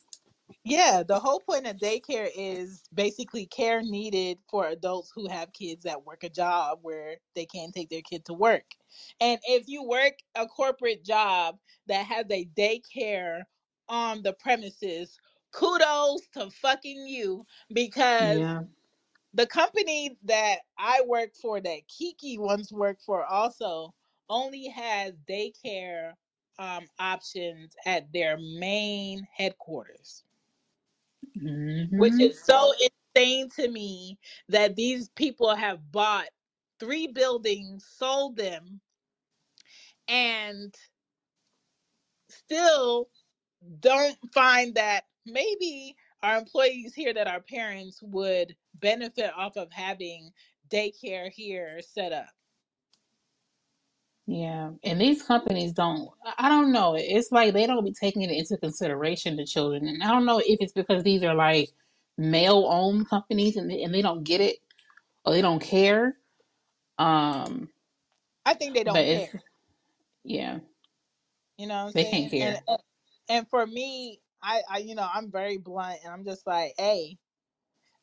Yeah, 0.66 1.04
the 1.08 1.20
whole 1.20 1.42
point 1.42 1.68
of 1.68 1.78
daycare 1.78 2.30
is 2.38 2.84
basically 2.94 3.48
care 3.48 3.82
needed 3.82 4.40
for 4.52 4.68
adults 4.68 5.12
who 5.16 5.28
have 5.30 5.54
kids 5.54 5.86
that 5.86 6.06
work 6.06 6.24
a 6.24 6.30
job 6.30 6.82
where 6.84 7.18
they 7.36 7.48
can't 7.48 7.74
take 7.74 7.90
their 7.90 8.04
kid 8.04 8.26
to 8.28 8.36
work. 8.36 8.66
And 9.22 9.40
if 9.46 9.68
you 9.70 9.84
work 9.84 10.14
a 10.36 10.48
corporate 10.48 11.04
job 11.04 11.58
that 11.88 12.06
has 12.06 12.28
a 12.32 12.46
daycare 12.46 13.44
on 13.90 14.24
the 14.24 14.34
premises, 14.34 15.20
kudos 15.54 16.28
to 16.34 16.50
fucking 16.52 17.08
you 17.08 17.46
because 17.74 18.48
Yeah. 18.48 18.62
the 19.34 19.48
company 19.48 20.18
that 20.26 20.60
I 20.78 21.02
work 21.08 21.36
for, 21.42 21.62
that 21.62 21.88
Kiki 21.88 22.38
once 22.40 22.72
worked 22.72 23.04
for, 23.04 23.26
also 23.26 23.94
only 24.30 24.68
has 24.70 25.14
daycare 25.30 26.14
um, 26.60 26.86
options 27.00 27.76
at 27.86 28.12
their 28.14 28.38
main 28.38 29.28
headquarters 29.38 30.24
which 31.96 32.16
hmm 32.16 32.20
is 32.20 32.44
so 32.44 32.74
insane 33.16 33.50
to 33.52 33.70
me 33.70 34.20
that 34.50 34.76
these 34.76 35.10
people 35.12 35.56
have 35.56 35.92
bought 35.92 36.30
three 36.80 37.08
buildings, 37.08 37.86
sold 37.98 38.38
them, 38.38 38.82
and 40.08 40.76
still 42.30 43.10
don't 43.82 44.18
find 44.34 44.76
that 44.76 45.06
maybe 45.26 45.96
our 46.24 46.38
employees 46.38 46.94
here 46.96 47.14
that 47.14 47.28
our 47.28 47.42
parents 47.42 48.02
would 48.04 48.56
benefit 48.76 49.32
off 49.38 49.58
of 49.58 49.72
having 49.72 50.32
daycare 50.70 51.30
here 51.32 51.82
set 51.82 52.14
up. 52.14 52.30
Yeah. 54.28 54.72
And 54.84 55.02
these 55.02 55.24
companies 55.24 55.74
don't, 55.74 56.10
I 56.26 56.48
I 56.48 56.50
don't 56.50 56.72
know. 56.72 56.96
It's 56.98 57.32
like 57.32 57.54
they 57.54 57.68
don't 57.68 57.84
be 57.86 57.94
taking 57.94 58.22
it 58.24 58.32
into 58.32 58.58
consideration, 58.58 59.36
the 59.38 59.46
children. 59.46 59.88
And 59.88 60.04
I 60.04 60.10
don't 60.10 60.26
know 60.26 60.40
if 60.40 60.60
it's 60.62 60.74
because 60.74 61.04
these 61.04 61.24
are 61.24 61.36
like 61.36 61.72
male 62.18 62.68
owned 62.70 63.10
companies 63.10 63.58
and 63.58 63.70
they, 63.70 63.84
and 63.84 63.94
they 63.94 64.02
don't 64.02 64.24
get 64.24 64.42
it 64.42 64.58
or 65.26 65.34
they 65.34 65.42
don't 65.42 65.62
care. 65.62 66.18
Um, 67.00 67.70
I 68.46 68.56
think 68.56 68.76
they 68.76 68.84
but 68.92 69.02
don't 69.02 69.06
it's, 69.06 69.30
care. 69.32 69.44
yeah, 70.24 70.60
You 71.58 71.68
know 71.68 71.76
what 71.76 71.88
I'm 71.88 71.94
they 71.94 72.06
can't 72.06 72.30
saying? 72.30 72.36
And 72.40 72.58
care. 72.58 72.78
And 73.30 73.48
for 73.50 73.66
me, 73.68 74.22
I, 74.44 74.62
I 74.72 74.78
you 74.80 74.96
know, 74.96 75.08
I'm 75.14 75.32
very 75.32 75.58
blunt 75.58 76.00
and 76.06 76.14
I'm 76.14 76.26
just 76.26 76.48
like, 76.48 76.74
hey, 76.78 77.18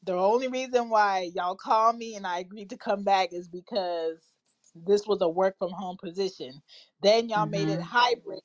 The 0.05 0.15
only 0.15 0.49
reason 0.49 0.91
why 0.91 1.31
y'all 1.37 1.57
called 1.57 1.99
me 1.99 2.17
and 2.17 2.27
I 2.27 2.41
agreed 2.41 2.71
to 2.71 2.79
come 2.79 3.05
back 3.05 3.35
is 3.35 3.49
because 3.51 4.19
this 4.77 5.07
was 5.07 5.23
a 5.23 5.29
work 5.29 5.59
from 5.59 5.73
home 5.73 5.99
position. 6.03 6.63
Then 7.03 7.29
y'all 7.29 7.49
made 7.49 7.69
it 7.69 7.81
hmm 7.81 7.83
hybrid. 7.83 8.41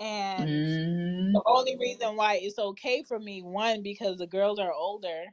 And 0.00 0.50
mm 0.50 1.34
the 1.34 1.42
only 1.46 1.76
reason 1.78 2.16
why 2.16 2.40
it's 2.42 2.58
okay 2.58 3.04
for 3.04 3.18
me, 3.20 3.42
one, 3.42 3.82
because 3.82 4.18
the 4.18 4.26
girls 4.28 4.58
are 4.60 4.72
older 4.72 5.24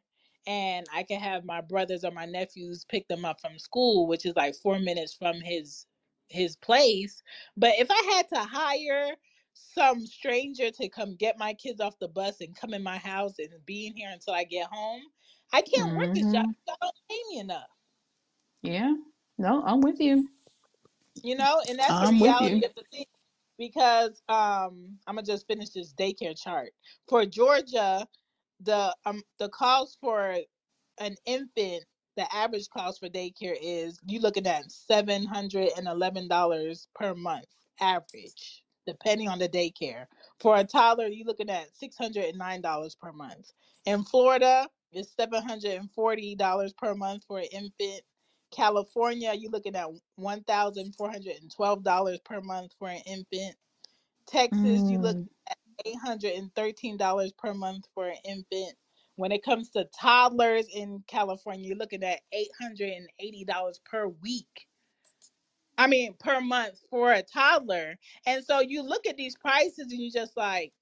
and 0.47 0.88
I 0.93 1.03
can 1.03 1.21
have 1.21 1.45
my 1.45 1.61
brothers 1.61 2.03
or 2.05 2.11
my 2.11 2.26
nephews 2.26 2.86
pick 2.89 3.07
them 3.09 3.26
up 3.26 3.41
from 3.41 3.59
school, 3.59 4.07
which 4.07 4.26
is 4.26 4.36
like 4.36 4.55
four 4.55 4.80
minutes 4.80 5.13
from 5.15 5.41
his 5.41 5.88
his 6.30 6.57
place. 6.57 7.23
But 7.57 7.76
if 7.80 7.89
I 7.91 8.13
had 8.15 8.30
to 8.30 8.41
hire 8.41 9.15
some 9.56 10.06
stranger 10.08 10.72
to 10.72 10.89
come 10.89 11.16
get 11.18 11.39
my 11.39 11.56
kids 11.56 11.82
off 11.82 11.99
the 11.99 12.10
bus 12.10 12.41
and 12.41 12.56
come 12.56 12.76
in 12.76 12.84
my 12.84 12.99
house 12.99 13.39
and 13.39 13.49
be 13.66 13.88
in 13.88 13.95
here 13.95 14.12
until 14.14 14.36
I 14.36 14.45
get 14.45 14.68
home, 14.72 15.01
I 15.53 15.62
can't 15.62 15.95
work 15.95 16.12
this 16.16 16.32
job. 16.32 16.45
hmm 16.45 16.51
Y'all 16.68 16.78
don't 16.82 16.95
pay 17.10 17.20
me 17.32 17.39
enough. 17.41 17.68
Yeah. 18.64 18.95
No, 19.38 19.64
I'm 19.66 19.82
with 19.82 19.99
you. 20.01 20.30
you 21.24 21.36
know 21.38 21.62
and 21.70 21.80
that's 21.80 21.99
the 21.99 22.08
I'm 22.08 22.22
you. 22.22 22.22
reality 22.22 22.66
of 22.66 22.74
the 22.76 22.84
thing 22.91 23.06
because 23.60 24.22
um 24.30 24.97
i'm 25.08 25.16
gonna 25.16 25.24
just 25.24 25.47
finish 25.47 25.72
this 25.72 25.93
daycare 25.93 26.39
chart 26.41 26.72
for 27.10 27.26
georgia 27.26 28.08
the 28.62 28.95
um 29.06 29.24
the 29.39 29.49
cost 29.49 29.97
for 30.01 30.38
an 30.99 31.16
infant 31.26 31.86
the 32.18 32.36
average 32.36 32.70
cost 32.70 32.99
for 33.01 33.10
daycare 33.10 33.58
is 33.62 33.99
you 34.08 34.20
looking 34.22 34.47
at 34.47 34.66
$711 34.91 36.88
per 36.95 37.16
month 37.16 37.45
average 37.82 38.64
depending 38.88 39.29
on 39.29 39.39
the 39.39 39.49
daycare 39.49 40.07
for 40.39 40.57
a 40.57 40.63
toddler 40.65 41.07
you're 41.07 41.27
looking 41.27 41.49
at 41.51 41.69
$609 41.81 42.99
per 42.99 43.11
month 43.13 43.53
in 43.86 44.03
florida 44.03 44.69
it's 44.93 45.15
$740 45.19 46.77
per 46.77 46.95
month 46.95 47.23
for 47.27 47.39
an 47.39 47.47
infant 47.51 48.01
California, 48.51 49.33
you're 49.33 49.51
looking 49.51 49.75
at 49.75 49.89
one 50.15 50.43
thousand 50.43 50.95
four 50.95 51.11
hundred 51.11 51.36
and 51.41 51.51
twelve 51.53 51.83
dollars 51.83 52.19
per 52.23 52.41
month 52.41 52.73
for 52.79 52.88
an 52.89 53.01
infant. 53.05 53.55
Texas, 54.27 54.89
you 54.89 54.99
look 54.99 55.17
Mm, 55.17 55.29
at 55.49 55.57
eight 55.86 55.97
hundred 56.03 56.33
and 56.33 56.53
thirteen 56.55 56.97
dollars 56.97 57.33
per 57.33 57.53
month 57.53 57.86
for 57.93 58.07
an 58.09 58.17
infant. 58.25 58.75
When 59.17 59.31
it 59.31 59.43
comes 59.43 59.69
to 59.71 59.86
toddlers 59.99 60.67
in 60.73 61.03
California, 61.07 61.67
you're 61.67 61.77
looking 61.77 62.03
at 62.03 62.21
eight 62.33 62.51
hundred 62.61 62.89
and 62.91 63.09
eighty 63.19 63.45
dollars 63.45 63.81
per 63.86 64.07
week. 64.07 64.67
I 65.78 65.88
mean, 65.88 66.15
per 66.19 66.41
month 66.41 66.80
for 66.89 67.11
a 67.13 67.23
toddler. 67.23 67.95
And 68.26 68.43
so 68.45 68.61
you 68.61 68.84
look 68.84 69.07
at 69.07 69.17
these 69.17 69.36
prices 69.36 69.91
and 69.91 70.01
you 70.01 70.11
just 70.11 70.38
like, 70.38 70.73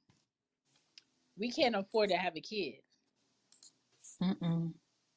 we 1.38 1.52
can't 1.52 1.76
afford 1.76 2.10
to 2.12 2.18
have 2.18 2.36
a 2.36 2.42
kid. 2.42 2.76
mm-mm. 4.22 4.74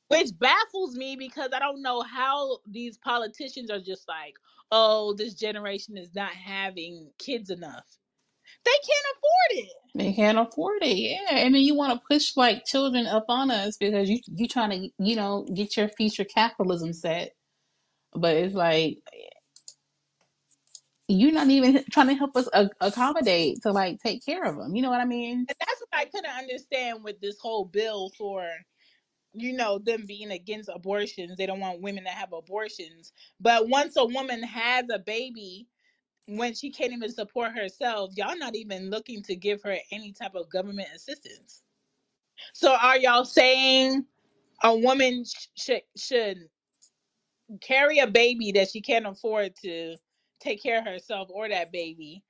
which 0.08 0.30
baffles 0.38 0.96
me 0.96 1.16
because 1.16 1.50
I 1.54 1.58
don't 1.58 1.82
know 1.82 2.02
how 2.02 2.58
these 2.66 2.98
politicians 2.98 3.70
are 3.70 3.80
just 3.80 4.08
like, 4.08 4.34
oh, 4.72 5.14
this 5.14 5.34
generation 5.34 5.96
is 5.98 6.14
not 6.14 6.32
having 6.32 7.10
kids 7.18 7.50
enough. 7.50 7.86
They 8.64 8.72
can't 8.72 9.16
afford 9.16 9.66
it. 9.66 9.72
They 9.94 10.12
can't 10.14 10.38
afford 10.38 10.82
it. 10.82 10.96
Yeah. 10.98 11.36
And 11.38 11.54
then 11.54 11.62
you 11.62 11.76
want 11.76 11.94
to 11.94 12.06
push 12.10 12.36
like 12.36 12.64
children 12.66 13.06
up 13.06 13.26
on 13.28 13.50
us 13.50 13.76
because 13.78 14.08
you 14.10 14.20
you 14.28 14.48
trying 14.48 14.70
to, 14.70 14.90
you 14.98 15.16
know, 15.16 15.46
get 15.54 15.76
your 15.76 15.88
future 15.88 16.24
capitalism 16.24 16.92
set. 16.92 17.32
But 18.14 18.36
it's 18.36 18.54
like 18.54 18.98
you're 21.08 21.32
not 21.32 21.48
even 21.50 21.84
trying 21.92 22.08
to 22.08 22.14
help 22.14 22.36
us 22.36 22.48
a- 22.54 22.70
accommodate 22.80 23.62
to 23.62 23.72
like 23.72 24.02
take 24.02 24.24
care 24.24 24.44
of 24.44 24.56
them. 24.56 24.76
You 24.76 24.82
know 24.82 24.90
what 24.90 25.00
I 25.00 25.06
mean? 25.06 25.48
And 25.48 25.56
that's 25.60 25.80
what 25.80 26.00
I 26.00 26.06
couldn't 26.06 26.30
understand 26.30 27.04
with 27.04 27.20
this 27.20 27.38
whole 27.40 27.64
bill 27.66 28.10
for, 28.18 28.48
you 29.34 29.54
know, 29.54 29.78
them 29.78 30.06
being 30.06 30.32
against 30.32 30.70
abortions. 30.72 31.36
They 31.38 31.46
don't 31.46 31.60
want 31.60 31.82
women 31.82 32.04
to 32.04 32.10
have 32.10 32.32
abortions. 32.32 33.12
But 33.40 33.68
once 33.68 33.96
a 33.96 34.04
woman 34.06 34.42
has 34.44 34.86
a 34.92 34.98
baby, 35.00 35.68
when 36.28 36.54
she 36.54 36.70
can't 36.70 36.92
even 36.92 37.12
support 37.12 37.52
herself, 37.56 38.12
y'all 38.16 38.38
not 38.38 38.56
even 38.56 38.90
looking 38.90 39.22
to 39.24 39.36
give 39.36 39.62
her 39.64 39.76
any 39.92 40.12
type 40.12 40.34
of 40.34 40.50
government 40.50 40.88
assistance. 40.94 41.62
So 42.54 42.74
are 42.74 42.98
y'all 42.98 43.24
saying 43.26 44.06
a 44.62 44.76
woman 44.76 45.24
sh- 45.24 45.46
should 45.56 45.82
should 45.96 46.38
carry 47.62 47.98
a 48.00 48.06
baby 48.08 48.52
that 48.52 48.70
she 48.70 48.80
can't 48.82 49.06
afford 49.06 49.54
to 49.64 49.96
take 50.40 50.62
care 50.62 50.78
of 50.78 50.86
herself 50.86 51.28
or 51.30 51.48
that 51.48 51.72
baby, 51.72 52.22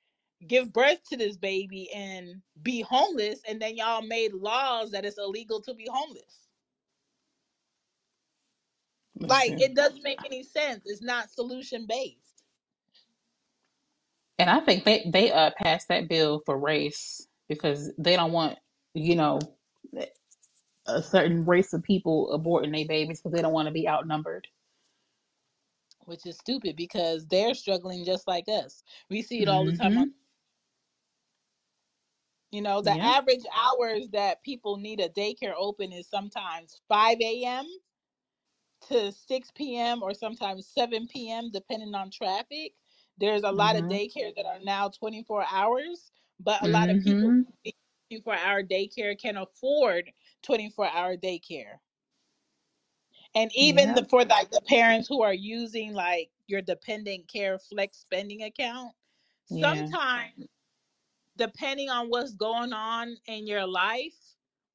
give 0.46 0.72
birth 0.72 0.98
to 1.10 1.16
this 1.16 1.36
baby 1.36 1.90
and 1.94 2.42
be 2.62 2.82
homeless, 2.82 3.40
and 3.48 3.60
then 3.60 3.76
y'all 3.76 4.02
made 4.02 4.32
laws 4.32 4.90
that 4.92 5.04
it's 5.04 5.18
illegal 5.18 5.60
to 5.62 5.74
be 5.74 5.88
homeless. 5.90 6.46
Like 9.18 9.60
it 9.60 9.74
doesn't 9.74 10.02
make 10.02 10.18
any 10.26 10.42
sense. 10.42 10.82
It's 10.84 11.02
not 11.02 11.30
solution 11.30 11.86
based. 11.88 12.42
And 14.38 14.50
I 14.50 14.60
think 14.60 14.84
they 14.84 15.08
they 15.10 15.32
uh 15.32 15.50
passed 15.56 15.88
that 15.88 16.08
bill 16.08 16.40
for 16.44 16.58
race 16.58 17.26
because 17.48 17.90
they 17.98 18.16
don't 18.16 18.32
want, 18.32 18.58
you 18.94 19.16
know, 19.16 19.38
a 20.86 21.02
certain 21.02 21.44
race 21.46 21.72
of 21.72 21.82
people 21.82 22.38
aborting 22.38 22.72
their 22.72 22.86
babies 22.86 23.20
because 23.20 23.34
they 23.34 23.42
don't 23.42 23.52
want 23.52 23.66
to 23.66 23.72
be 23.72 23.88
outnumbered. 23.88 24.46
Which 26.06 26.26
is 26.26 26.38
stupid 26.38 26.76
because 26.76 27.26
they're 27.28 27.54
struggling 27.54 28.04
just 28.06 28.28
like 28.28 28.48
us. 28.48 28.84
We 29.10 29.22
see 29.22 29.42
it 29.42 29.48
all 29.48 29.66
the 29.66 29.72
time 29.74 29.92
Mm-hmm. 29.92 29.98
on 29.98 30.06
you 32.52 32.62
know, 32.62 32.82
the 32.82 32.94
Yeah. 32.94 33.04
average 33.04 33.44
hours 33.54 34.08
that 34.12 34.42
people 34.44 34.78
need 34.78 35.00
a 35.00 35.10
daycare 35.10 35.54
open 35.58 35.92
is 35.92 36.08
sometimes 36.08 36.80
5 36.88 37.44
a.m. 37.44 37.66
to 38.88 39.12
6 39.12 39.52
p.m. 39.52 40.02
or 40.02 40.14
sometimes 40.14 40.68
7 40.68 41.08
p.m. 41.08 41.50
depending 41.52 41.94
on 41.94 42.10
traffic. 42.10 42.74
There's 43.18 43.44
a 43.44 43.52
lot 43.52 43.76
of 43.76 43.84
Mm-hmm. 43.84 43.98
that 44.36 44.46
are 44.46 44.60
now 44.62 44.90
24 44.90 45.46
hours, 45.50 46.12
but 46.40 46.62
a 46.64 46.68
lot 46.68 46.90
of 46.90 47.00
people 47.00 47.34
Mm-hmm. 47.34 47.50
24 48.10 48.34
hour 48.36 48.62
daycare 48.62 49.20
can 49.20 49.36
afford 49.38 50.12
24 50.42 50.88
hour 50.88 51.16
daycare. 51.16 51.78
And 53.36 53.52
even 53.54 53.94
the 53.94 54.04
for 54.04 54.24
like 54.24 54.50
the 54.50 54.62
parents 54.62 55.08
who 55.08 55.22
are 55.22 55.34
using 55.34 55.94
like 55.94 56.30
your 56.48 56.62
dependent 56.62 57.28
care 57.28 57.58
flex 57.60 57.98
spending 57.98 58.44
account, 58.44 58.92
Yeah. 59.50 59.88
sometimes 59.88 60.48
depending 61.36 61.90
on 61.90 62.08
what's 62.08 62.34
going 62.34 62.72
on 62.72 63.16
in 63.26 63.46
your 63.46 63.66
life, 63.66 64.14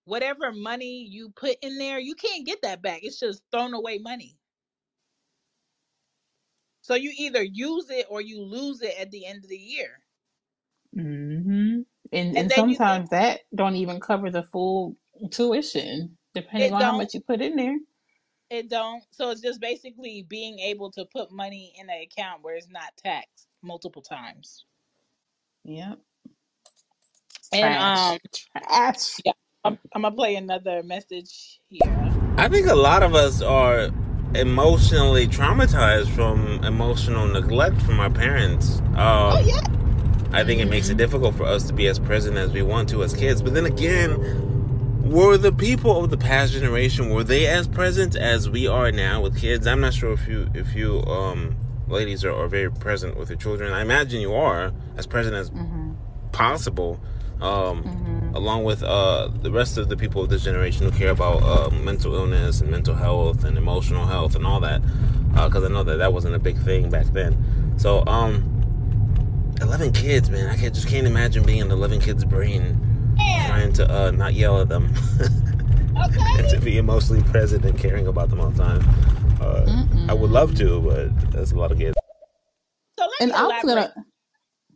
whatever 0.05 0.53
money 0.53 1.05
you 1.09 1.31
put 1.31 1.57
in 1.63 1.77
there, 1.79 1.99
you 1.99 2.15
can't 2.15 2.45
get 2.47 2.61
that 2.63 2.81
back. 2.83 3.01
It's 3.03 3.19
just 3.19 3.43
thrown 3.51 3.73
away 3.73 3.99
money. 3.99 4.37
So 6.81 6.95
you 6.95 7.13
either 7.17 7.43
use 7.43 7.89
it 7.89 8.07
or 8.09 8.21
you 8.21 8.41
lose 8.43 8.81
it 8.81 8.95
at 8.99 9.11
the 9.11 9.25
end 9.25 9.43
of 9.43 9.49
the 9.49 9.57
year. 9.57 10.01
hmm 10.93 11.81
And 12.11 12.35
And 12.35 12.35
and 12.37 12.51
then 12.51 12.69
you 12.69 12.79
think 12.79 13.05
sometimes 13.05 13.09
that 13.09 13.41
don't 13.55 13.75
even 13.77 13.99
cover 13.99 14.29
the 14.31 14.43
full 14.43 14.97
tuition, 15.31 16.17
depending 16.33 16.71
it 16.71 16.73
on 16.73 16.81
how 16.83 16.91
don't, 16.91 16.93
much 16.93 17.13
you 17.13 17.21
put 17.21 17.41
in 17.41 17.55
there. 17.55 17.77
It 18.51 18.69
don't. 18.69 19.03
So 19.11 19.31
it's 19.31 19.41
just 19.41 19.59
basically 19.61 20.25
being 20.29 20.59
able 20.59 20.91
to 20.91 21.05
put 21.05 21.31
money 21.31 21.73
in 21.79 21.89
an 21.89 22.01
account 22.01 22.43
where 22.43 22.55
it's 22.55 22.69
not 22.69 22.91
taxed 23.03 23.47
multiple 23.63 24.01
times. 24.01 24.65
Yep. 25.63 25.99
And 27.53 27.73
Trash. 27.75 28.11
um 28.11 28.17
Trash. 28.67 29.15
yeah, 29.25 29.31
I'm, 29.63 29.79
I'm 29.95 30.01
gonna 30.03 30.15
play 30.15 30.35
another 30.35 30.83
message 30.83 31.61
here. 31.69 31.81
I 32.37 32.47
think 32.49 32.67
a 32.67 32.75
lot 32.75 33.03
of 33.03 33.15
us 33.15 33.41
are 33.41 33.89
emotionally 34.35 35.27
traumatized 35.27 36.09
from 36.09 36.63
emotional 36.63 37.27
neglect 37.27 37.81
from 37.81 37.99
our 37.99 38.09
parents. 38.09 38.79
Um, 38.79 38.95
Oh 38.97 39.39
yeah. 39.45 39.61
I 40.33 40.43
think 40.45 40.61
it 40.61 40.69
makes 40.69 40.89
it 40.89 40.93
Mhm. 40.95 40.99
difficult 40.99 41.35
for 41.35 41.43
us 41.43 41.63
to 41.67 41.73
be 41.73 41.87
as 41.87 41.99
present 41.99 42.37
as 42.37 42.51
we 42.53 42.61
want 42.61 42.87
to 42.89 43.03
as 43.03 43.13
kids. 43.13 43.41
But 43.41 43.53
then 43.53 43.65
again, 43.65 44.15
were 45.03 45.37
the 45.37 45.51
people 45.51 46.03
of 46.03 46.09
the 46.09 46.17
past 46.17 46.53
generation 46.53 47.09
were 47.09 47.23
they 47.23 47.47
as 47.47 47.67
present 47.67 48.15
as 48.15 48.49
we 48.49 48.67
are 48.67 48.91
now 48.91 49.21
with 49.21 49.37
kids? 49.37 49.67
I'm 49.67 49.81
not 49.81 49.93
sure 49.93 50.13
if 50.13 50.27
you 50.27 50.49
if 50.53 50.75
you 50.75 51.01
um 51.03 51.55
ladies 51.87 52.23
are, 52.23 52.33
are 52.33 52.47
very 52.47 52.71
present 52.71 53.17
with 53.17 53.29
your 53.29 53.37
children. 53.37 53.73
I 53.73 53.81
imagine 53.81 54.21
you 54.21 54.33
are 54.33 54.71
as 54.97 55.07
present 55.07 55.35
as 55.35 55.49
hmm 55.49 55.91
possible. 56.31 56.99
Um, 57.41 57.83
hmm 57.83 58.11
along 58.33 58.63
with 58.63 58.81
uh, 58.81 59.27
the 59.41 59.51
rest 59.51 59.77
of 59.77 59.89
the 59.89 59.97
people 59.97 60.23
of 60.23 60.29
this 60.29 60.43
generation 60.45 60.85
who 60.85 60.97
care 60.97 61.09
about 61.09 61.43
uh, 61.43 61.69
mental 61.69 62.15
illness 62.15 62.61
and 62.61 62.71
mental 62.71 62.95
health 62.95 63.43
and 63.43 63.57
emotional 63.57 64.05
health 64.05 64.35
and 64.35 64.47
all 64.47 64.61
that, 64.61 64.81
because 65.33 65.65
I 65.65 65.67
know 65.67 65.83
that 65.83 65.97
that 65.97 66.13
wasn't 66.13 66.35
a 66.35 66.39
big 66.39 66.57
thing 66.59 66.89
back 66.89 67.07
then. 67.07 67.73
So, 67.77 68.05
um, 68.07 68.47
11 69.61 69.91
kids, 69.91 70.29
man, 70.29 70.47
I 70.49 70.55
just 70.69 70.87
can't 70.87 71.05
imagine 71.05 71.43
being 71.43 71.59
in 71.59 71.71
11 71.71 71.99
kids' 71.99 72.23
brain 72.23 72.79
Yeah. 73.17 73.47
trying 73.47 73.73
to 73.73 73.91
uh, 73.91 74.11
not 74.11 74.33
yell 74.33 74.61
at 74.61 74.69
them 74.69 74.93
and 75.95 76.49
to 76.49 76.59
be 76.63 76.77
emotionally 76.77 77.23
present 77.23 77.65
and 77.65 77.77
caring 77.77 78.07
about 78.07 78.29
them 78.29 78.39
all 78.39 78.49
the 78.49 78.63
time. 78.63 78.81
Uh, 79.41 79.85
I 80.09 80.13
would 80.13 80.31
love 80.31 80.55
to, 80.55 80.79
but 80.81 81.31
that's 81.31 81.51
a 81.51 81.55
lot 81.55 81.71
of 81.71 81.77
kids. 81.77 81.95
So 82.99 83.07
And 83.21 83.31
I 83.33 83.47
was 83.47 83.63
gonna 83.63 83.93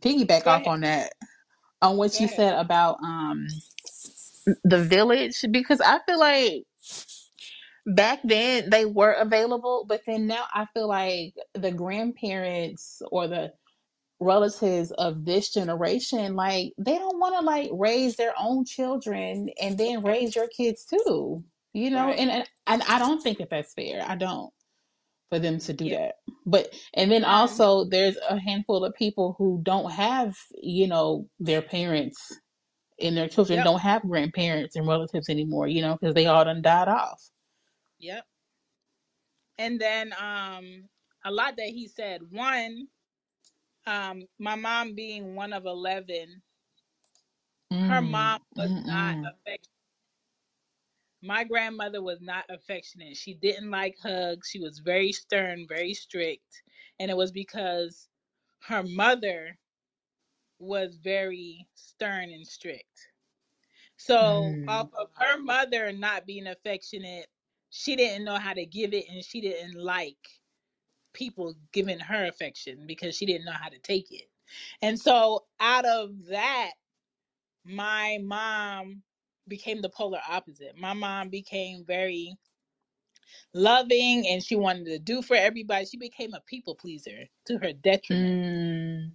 piggyback 0.00 0.44
Go 0.44 0.50
off 0.50 0.66
on 0.66 0.80
that, 0.80 1.12
on 1.82 1.96
what 1.96 2.12
Go 2.12 2.18
you 2.18 2.24
ahead. 2.26 2.36
said 2.36 2.54
about 2.54 2.98
um 3.02 3.46
the 4.64 4.82
village, 4.82 5.44
because 5.50 5.80
I 5.80 6.00
feel 6.06 6.18
like 6.18 6.64
back 7.86 8.20
then 8.24 8.70
they 8.70 8.84
were 8.84 9.12
available, 9.12 9.84
but 9.88 10.02
then 10.06 10.26
now 10.26 10.44
I 10.52 10.66
feel 10.74 10.88
like 10.88 11.34
the 11.54 11.70
grandparents 11.70 13.02
or 13.10 13.28
the 13.28 13.52
relatives 14.20 14.92
of 14.92 15.24
this 15.24 15.52
generation, 15.52 16.36
like 16.36 16.72
they 16.78 16.98
don't 16.98 17.18
want 17.20 17.36
to 17.38 17.44
like 17.44 17.70
raise 17.72 18.16
their 18.16 18.34
own 18.38 18.64
children 18.64 19.50
and 19.60 19.78
then 19.78 20.02
raise 20.04 20.36
your 20.36 20.48
kids 20.48 20.86
too. 20.86 21.44
You 21.74 21.90
know, 21.90 22.06
Right. 22.06 22.18
and, 22.18 22.30
and 22.30 22.44
and 22.66 22.82
I 22.84 22.98
don't 22.98 23.22
think 23.22 23.38
that 23.38 23.50
that's 23.50 23.74
fair. 23.74 24.04
I 24.06 24.16
don't 24.16 24.52
for 25.30 25.38
them 25.40 25.58
to 25.60 25.72
do 25.74 25.86
Yeah. 25.86 25.98
that. 25.98 26.14
But 26.46 26.74
and 26.94 27.10
then 27.10 27.24
also 27.24 27.84
there's 27.84 28.16
a 28.28 28.38
handful 28.40 28.84
of 28.84 28.94
people 28.94 29.36
who 29.38 29.60
don't 29.62 29.90
have, 29.92 30.36
you 30.62 30.88
know, 30.88 31.28
their 31.40 31.62
parents 31.62 32.40
and 33.00 33.16
their 33.16 33.28
children 33.28 33.58
Yep. 33.58 33.64
don't 33.64 33.80
have 33.80 34.02
grandparents 34.02 34.76
and 34.76 34.86
relatives 34.88 35.28
anymore, 35.28 35.68
you 35.68 35.82
know, 35.82 35.96
because 36.00 36.14
they 36.14 36.26
all 36.26 36.44
done 36.44 36.62
died 36.62 36.88
off. 36.88 37.22
Yep. 38.00 38.24
And 39.58 39.80
then 39.80 40.12
um, 40.20 40.88
a 41.24 41.30
lot 41.30 41.56
that 41.56 41.68
he 41.68 41.88
said. 41.88 42.22
One, 42.30 42.88
um, 43.86 44.28
my 44.38 44.54
mom 44.56 44.94
being 44.94 45.34
one 45.34 45.52
of 45.52 45.66
eleven, 45.66 46.42
her 47.86 48.00
Mm, 48.00 48.02
mom 48.02 48.40
was 48.56 48.72
not 48.84 49.16
mm-mm. 49.16 49.30
affectionate. 49.30 49.70
My 51.22 51.44
grandmother 51.44 52.02
was 52.02 52.20
not 52.20 52.44
affectionate. 52.48 53.16
She 53.16 53.34
didn't 53.34 53.70
like 53.70 53.98
hugs. 54.02 54.48
She 54.50 54.58
was 54.60 54.78
very 54.78 55.12
stern, 55.12 55.66
very 55.68 55.94
strict, 55.94 56.62
and 56.98 57.10
it 57.10 57.16
was 57.16 57.32
because 57.32 58.08
her 58.68 58.82
mother 58.82 59.58
was 60.58 60.96
very 60.96 61.68
stern 61.74 62.30
and 62.30 62.46
strict. 62.46 63.08
So 63.96 64.58
off 64.66 64.88
Mm, 64.88 64.98
of 64.98 65.10
her 65.16 65.38
mother 65.38 65.92
not 65.92 66.26
being 66.26 66.46
affectionate, 66.46 67.26
she 67.70 67.96
didn't 67.96 68.24
know 68.24 68.36
how 68.38 68.54
to 68.54 68.64
give 68.66 68.92
it 68.94 69.06
and 69.08 69.24
she 69.24 69.40
didn't 69.40 69.74
like 69.74 70.40
people 71.16 71.56
giving 71.72 72.00
her 72.00 72.26
affection 72.26 72.86
because 72.86 73.16
she 73.16 73.26
didn't 73.26 73.46
know 73.46 73.52
how 73.52 73.70
to 73.70 73.80
take 73.80 74.12
it. 74.12 74.30
And 74.82 75.00
so 75.00 75.46
out 75.60 75.86
of 75.86 76.12
that, 76.30 76.72
my 77.64 78.18
mom 78.22 79.02
became 79.48 79.82
the 79.82 79.90
polar 79.90 80.20
opposite. 80.30 80.78
My 80.78 80.94
mom 80.94 81.30
became 81.30 81.84
very 81.86 82.36
loving 83.54 84.26
and 84.28 84.42
she 84.42 84.56
wanted 84.56 84.86
to 84.86 84.98
do 85.00 85.22
for 85.22 85.36
everybody. 85.36 85.86
She 85.86 85.98
became 85.98 86.34
a 86.34 86.42
people 86.42 86.76
pleaser 86.76 87.26
to 87.46 87.58
her 87.58 87.72
detriment. 87.72 88.38
mm, 88.50 89.12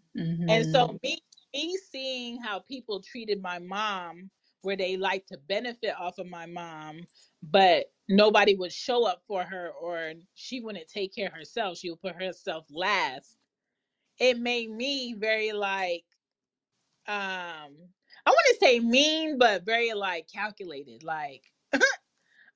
And 0.49 0.67
mm-hmm. 0.67 0.71
so 0.71 0.97
me 1.03 1.19
me 1.53 1.77
seeing 1.91 2.41
how 2.41 2.59
people 2.59 3.01
treated 3.01 3.41
my 3.41 3.59
mom 3.59 4.31
where 4.63 4.77
they 4.77 4.97
like 4.97 5.25
to 5.27 5.39
benefit 5.49 5.93
off 5.99 6.19
of 6.19 6.27
my 6.27 6.47
mom, 6.47 7.07
but 7.43 7.85
nobody 8.09 8.55
would 8.55 8.71
show 8.71 9.05
up 9.05 9.21
for 9.27 9.43
her 9.43 9.69
or 9.69 10.13
she 10.33 10.59
wouldn't 10.61 10.87
take 10.87 11.15
care 11.15 11.27
of 11.27 11.33
herself. 11.33 11.77
She 11.77 11.89
would 11.89 12.01
put 12.01 12.21
herself 12.21 12.65
last. 12.69 13.37
It 14.19 14.37
made 14.39 14.69
me 14.69 15.15
very 15.17 15.51
like 15.53 16.03
um 17.07 17.73
I 18.25 18.29
want 18.29 18.45
to 18.49 18.57
say 18.61 18.79
mean, 18.79 19.37
but 19.37 19.65
very 19.65 19.93
like 19.93 20.27
calculated. 20.31 21.03
Like 21.03 21.43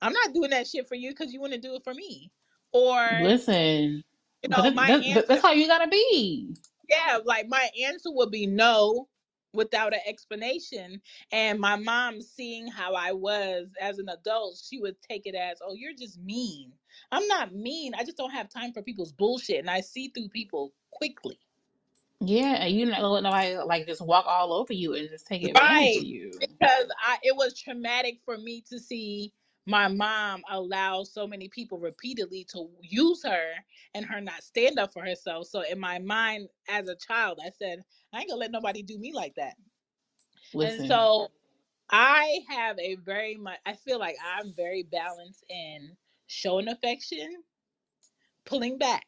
I'm 0.02 0.12
not 0.12 0.32
doing 0.34 0.50
that 0.50 0.66
shit 0.66 0.86
for 0.88 0.94
you 0.94 1.10
because 1.10 1.32
you 1.32 1.40
want 1.40 1.54
to 1.54 1.58
do 1.58 1.74
it 1.74 1.82
for 1.84 1.94
me. 1.94 2.30
Or, 2.72 3.20
Listen, 3.22 4.02
you 4.42 4.48
know, 4.50 4.62
that, 4.62 4.74
my 4.74 4.88
that, 4.88 5.02
that- 5.14 5.28
that's 5.28 5.42
how 5.42 5.52
you 5.52 5.66
gotta 5.66 5.88
be. 5.88 6.54
yeah, 6.88 7.18
like 7.24 7.48
my 7.48 7.68
answer 7.84 8.10
would 8.12 8.30
be 8.30 8.46
no 8.46 9.08
without 9.54 9.94
an 9.94 10.00
explanation. 10.06 11.00
And 11.32 11.60
my 11.60 11.76
mom, 11.76 12.22
seeing 12.22 12.68
how 12.68 12.94
I 12.94 13.12
was 13.12 13.68
as 13.80 13.98
an 13.98 14.08
adult, 14.08 14.58
she 14.62 14.78
would 14.78 15.00
take 15.02 15.26
it 15.26 15.34
as, 15.34 15.58
oh, 15.66 15.74
you're 15.74 15.94
just 15.94 16.20
mean. 16.20 16.72
I'm 17.12 17.26
not 17.28 17.54
mean. 17.54 17.94
I 17.94 18.04
just 18.04 18.16
don't 18.18 18.30
have 18.32 18.48
time 18.50 18.72
for 18.72 18.82
people's 18.82 19.12
bullshit. 19.12 19.60
And 19.60 19.70
I 19.70 19.80
see 19.82 20.08
through 20.08 20.28
people 20.30 20.74
quickly. 20.92 21.38
Yeah, 22.20 22.54
and 22.64 22.76
you're 22.76 22.90
not 22.90 23.02
let 23.04 23.24
nobody 23.24 23.56
like 23.58 23.86
just 23.86 24.02
walk 24.02 24.26
all 24.26 24.52
over 24.54 24.72
you 24.72 24.94
and 24.94 25.08
just 25.08 25.26
take 25.26 25.44
advantage 25.44 25.96
Right. 25.96 25.98
of 25.98 26.04
you. 26.04 26.32
Because 26.40 26.86
I, 27.02 27.18
it 27.22 27.36
was 27.36 27.58
traumatic 27.60 28.20
for 28.24 28.38
me 28.38 28.62
to 28.70 28.78
see 28.80 29.32
my 29.66 29.88
mom 29.88 30.42
allow 30.50 31.04
so 31.04 31.26
many 31.26 31.48
people 31.48 31.78
repeatedly 31.78 32.44
to 32.52 32.68
use 32.82 33.22
her 33.24 33.52
and 33.94 34.06
her 34.06 34.20
not 34.20 34.42
stand 34.42 34.78
up 34.78 34.92
for 34.92 35.04
herself. 35.04 35.48
So 35.48 35.62
in 35.62 35.78
my 35.80 35.98
mind 35.98 36.48
as 36.68 36.88
a 36.88 36.96
child, 36.96 37.40
I 37.44 37.50
said, 37.50 37.84
I 38.12 38.20
ain't 38.20 38.28
gonna 38.30 38.40
let 38.40 38.52
nobody 38.52 38.82
do 38.82 38.98
me 38.98 39.12
like 39.12 39.34
that. 39.36 39.54
And 40.60 40.82
so 40.82 41.30
I 41.90 42.40
have 42.48 42.78
a 42.78 42.96
very 42.96 43.36
much, 43.36 43.58
I 43.66 43.74
feel 43.74 43.98
like 43.98 44.16
I'm 44.24 44.52
very 44.54 44.82
balanced 44.84 45.44
in 45.50 45.96
showing 46.26 46.68
affection, 46.68 47.42
pulling 48.44 48.78
back, 48.78 49.06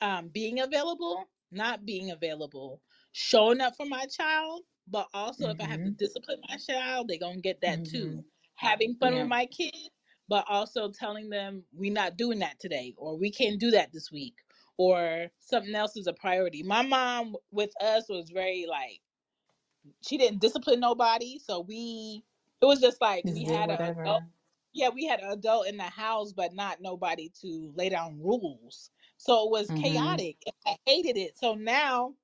um, 0.00 0.28
being 0.28 0.60
available, 0.60 1.28
not 1.50 1.86
being 1.86 2.10
available, 2.10 2.82
showing 3.12 3.60
up 3.60 3.76
for 3.76 3.86
my 3.86 4.06
child, 4.06 4.62
but 4.88 5.08
also 5.14 5.50
if 5.50 5.60
I 5.60 5.64
have 5.66 5.82
to 5.82 5.90
hmm 5.90 5.92
discipline 5.92 6.40
my 6.48 6.56
child, 6.56 7.08
they're 7.08 7.18
gonna 7.18 7.40
get 7.40 7.60
that 7.62 7.84
hmm 7.84 7.84
too. 7.84 8.24
Having 8.58 8.96
fun 8.96 9.16
yeah, 9.16 9.20
with 9.20 9.28
my 9.28 9.46
kids, 9.46 9.90
but 10.28 10.46
also 10.48 10.92
telling 10.92 11.30
them 11.30 11.64
we're 11.74 11.92
not 11.94 12.18
doing 12.18 12.40
that 12.40 12.60
today, 12.60 12.94
or 12.98 13.18
we 13.18 13.32
can't 13.32 13.60
do 13.60 13.72
that 13.72 13.92
this 13.92 14.12
week, 14.12 14.36
or 14.78 15.28
something 15.40 15.74
else 15.76 15.96
is 15.98 16.08
a 16.08 16.14
priority. 16.14 16.64
My 16.64 16.82
mom 16.82 17.36
with 17.52 17.72
us 17.82 18.08
was 18.10 18.30
very 18.30 18.66
like 18.70 19.02
she 20.02 20.18
didn't 20.18 20.40
discipline 20.40 20.80
nobody, 20.80 21.38
so 21.40 21.60
we 21.60 22.24
it 22.62 22.66
was 22.66 22.80
just 22.80 23.00
like 23.02 23.26
just 23.26 23.34
we 23.34 23.44
had 23.44 23.70
an 23.70 23.80
adult 23.80 24.24
yeah, 24.74 24.90
we 24.90 25.06
had 25.06 25.20
an 25.20 25.32
adult 25.32 25.66
in 25.68 25.78
the 25.78 25.84
house, 25.84 26.32
but 26.32 26.54
not 26.54 26.80
nobody 26.82 27.30
to 27.42 27.72
lay 27.76 27.90
down 27.90 28.20
rules. 28.22 28.90
So 29.18 29.46
it 29.46 29.50
was 29.50 29.70
hmm 29.70 29.72
chaotic. 29.72 30.36
I 30.66 30.76
hated 30.86 31.18
it. 31.18 31.38
So 31.38 31.54
now, 31.56 32.14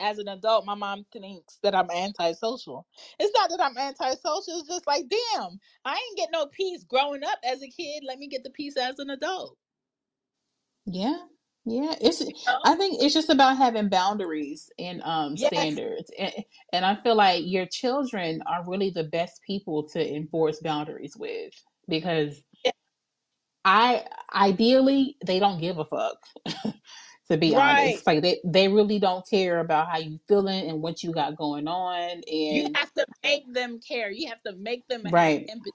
as 0.00 0.18
an 0.18 0.28
adult, 0.28 0.66
my 0.66 0.74
mom 0.74 1.06
thinks 1.12 1.58
that 1.62 1.74
I'm 1.74 1.90
antisocial. 1.90 2.86
It's 3.18 3.32
not 3.36 3.50
that 3.50 3.62
I'm 3.62 3.76
antisocial. 3.78 4.60
It's 4.60 4.68
just 4.68 4.86
like, 4.86 5.04
damn, 5.08 5.58
I 5.84 5.94
ain't 5.94 6.16
get 6.18 6.28
no 6.32 6.46
peace 6.46 6.84
growing 6.84 7.24
up 7.24 7.38
as 7.44 7.62
a 7.62 7.68
kid. 7.68 8.04
Let 8.06 8.18
me 8.18 8.28
get 8.28 8.44
the 8.44 8.50
peace 8.50 8.76
as 8.76 8.98
an 8.98 9.10
adult. 9.10 9.56
Yeah, 10.86 11.18
yeah. 11.64 11.94
It's 12.00 12.22
I 12.64 12.76
think 12.76 13.02
it's 13.02 13.14
just 13.14 13.30
about 13.30 13.58
having 13.58 13.88
boundaries 13.88 14.70
and 14.78 15.02
um 15.04 15.36
Yes. 15.36 15.52
standards, 15.54 16.10
and 16.18 16.32
and 16.72 16.84
I 16.86 16.96
feel 16.96 17.16
like 17.16 17.44
your 17.46 17.66
children 17.66 18.42
are 18.46 18.68
really 18.68 18.90
the 18.90 19.04
best 19.04 19.40
people 19.46 19.88
to 19.90 20.14
enforce 20.16 20.60
boundaries 20.60 21.16
with 21.16 21.54
because. 21.88 22.42
I 23.64 24.06
ideally 24.34 25.16
they 25.26 25.40
don't 25.40 25.60
give 25.60 25.78
a 25.78 25.86
fuck. 25.86 26.18
To 27.30 27.38
be 27.38 27.54
Right. 27.54 27.56
honest, 27.56 28.06
like 28.06 28.22
they 28.22 28.40
they 28.44 28.68
really 28.68 28.98
don't 29.00 29.28
care 29.28 29.60
about 29.60 29.88
how 29.90 29.98
you 29.98 30.18
feeling 30.28 30.70
and 30.70 30.82
what 30.82 31.02
you 31.02 31.12
got 31.12 31.36
going 31.36 31.68
on, 31.68 32.22
and 32.24 32.24
You 32.50 32.66
have 32.74 32.92
to 32.94 33.06
make 33.24 33.52
them 33.52 33.80
care. 33.80 34.10
You 34.10 34.28
have 34.28 34.42
to 34.44 34.54
make 34.56 34.86
them 34.88 35.04
have 35.06 35.14
right, 35.14 35.48
empathy. 35.48 35.72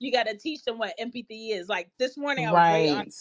You 0.00 0.12
got 0.12 0.26
to 0.28 0.36
teach 0.36 0.62
them 0.64 0.78
what 0.78 0.94
empathy 0.98 1.50
is. 1.52 1.68
Like 1.68 1.90
this 1.98 2.16
morning, 2.18 2.46
I 2.46 2.52
was 2.54 2.66
honest. 2.70 2.88
right. 2.88 3.14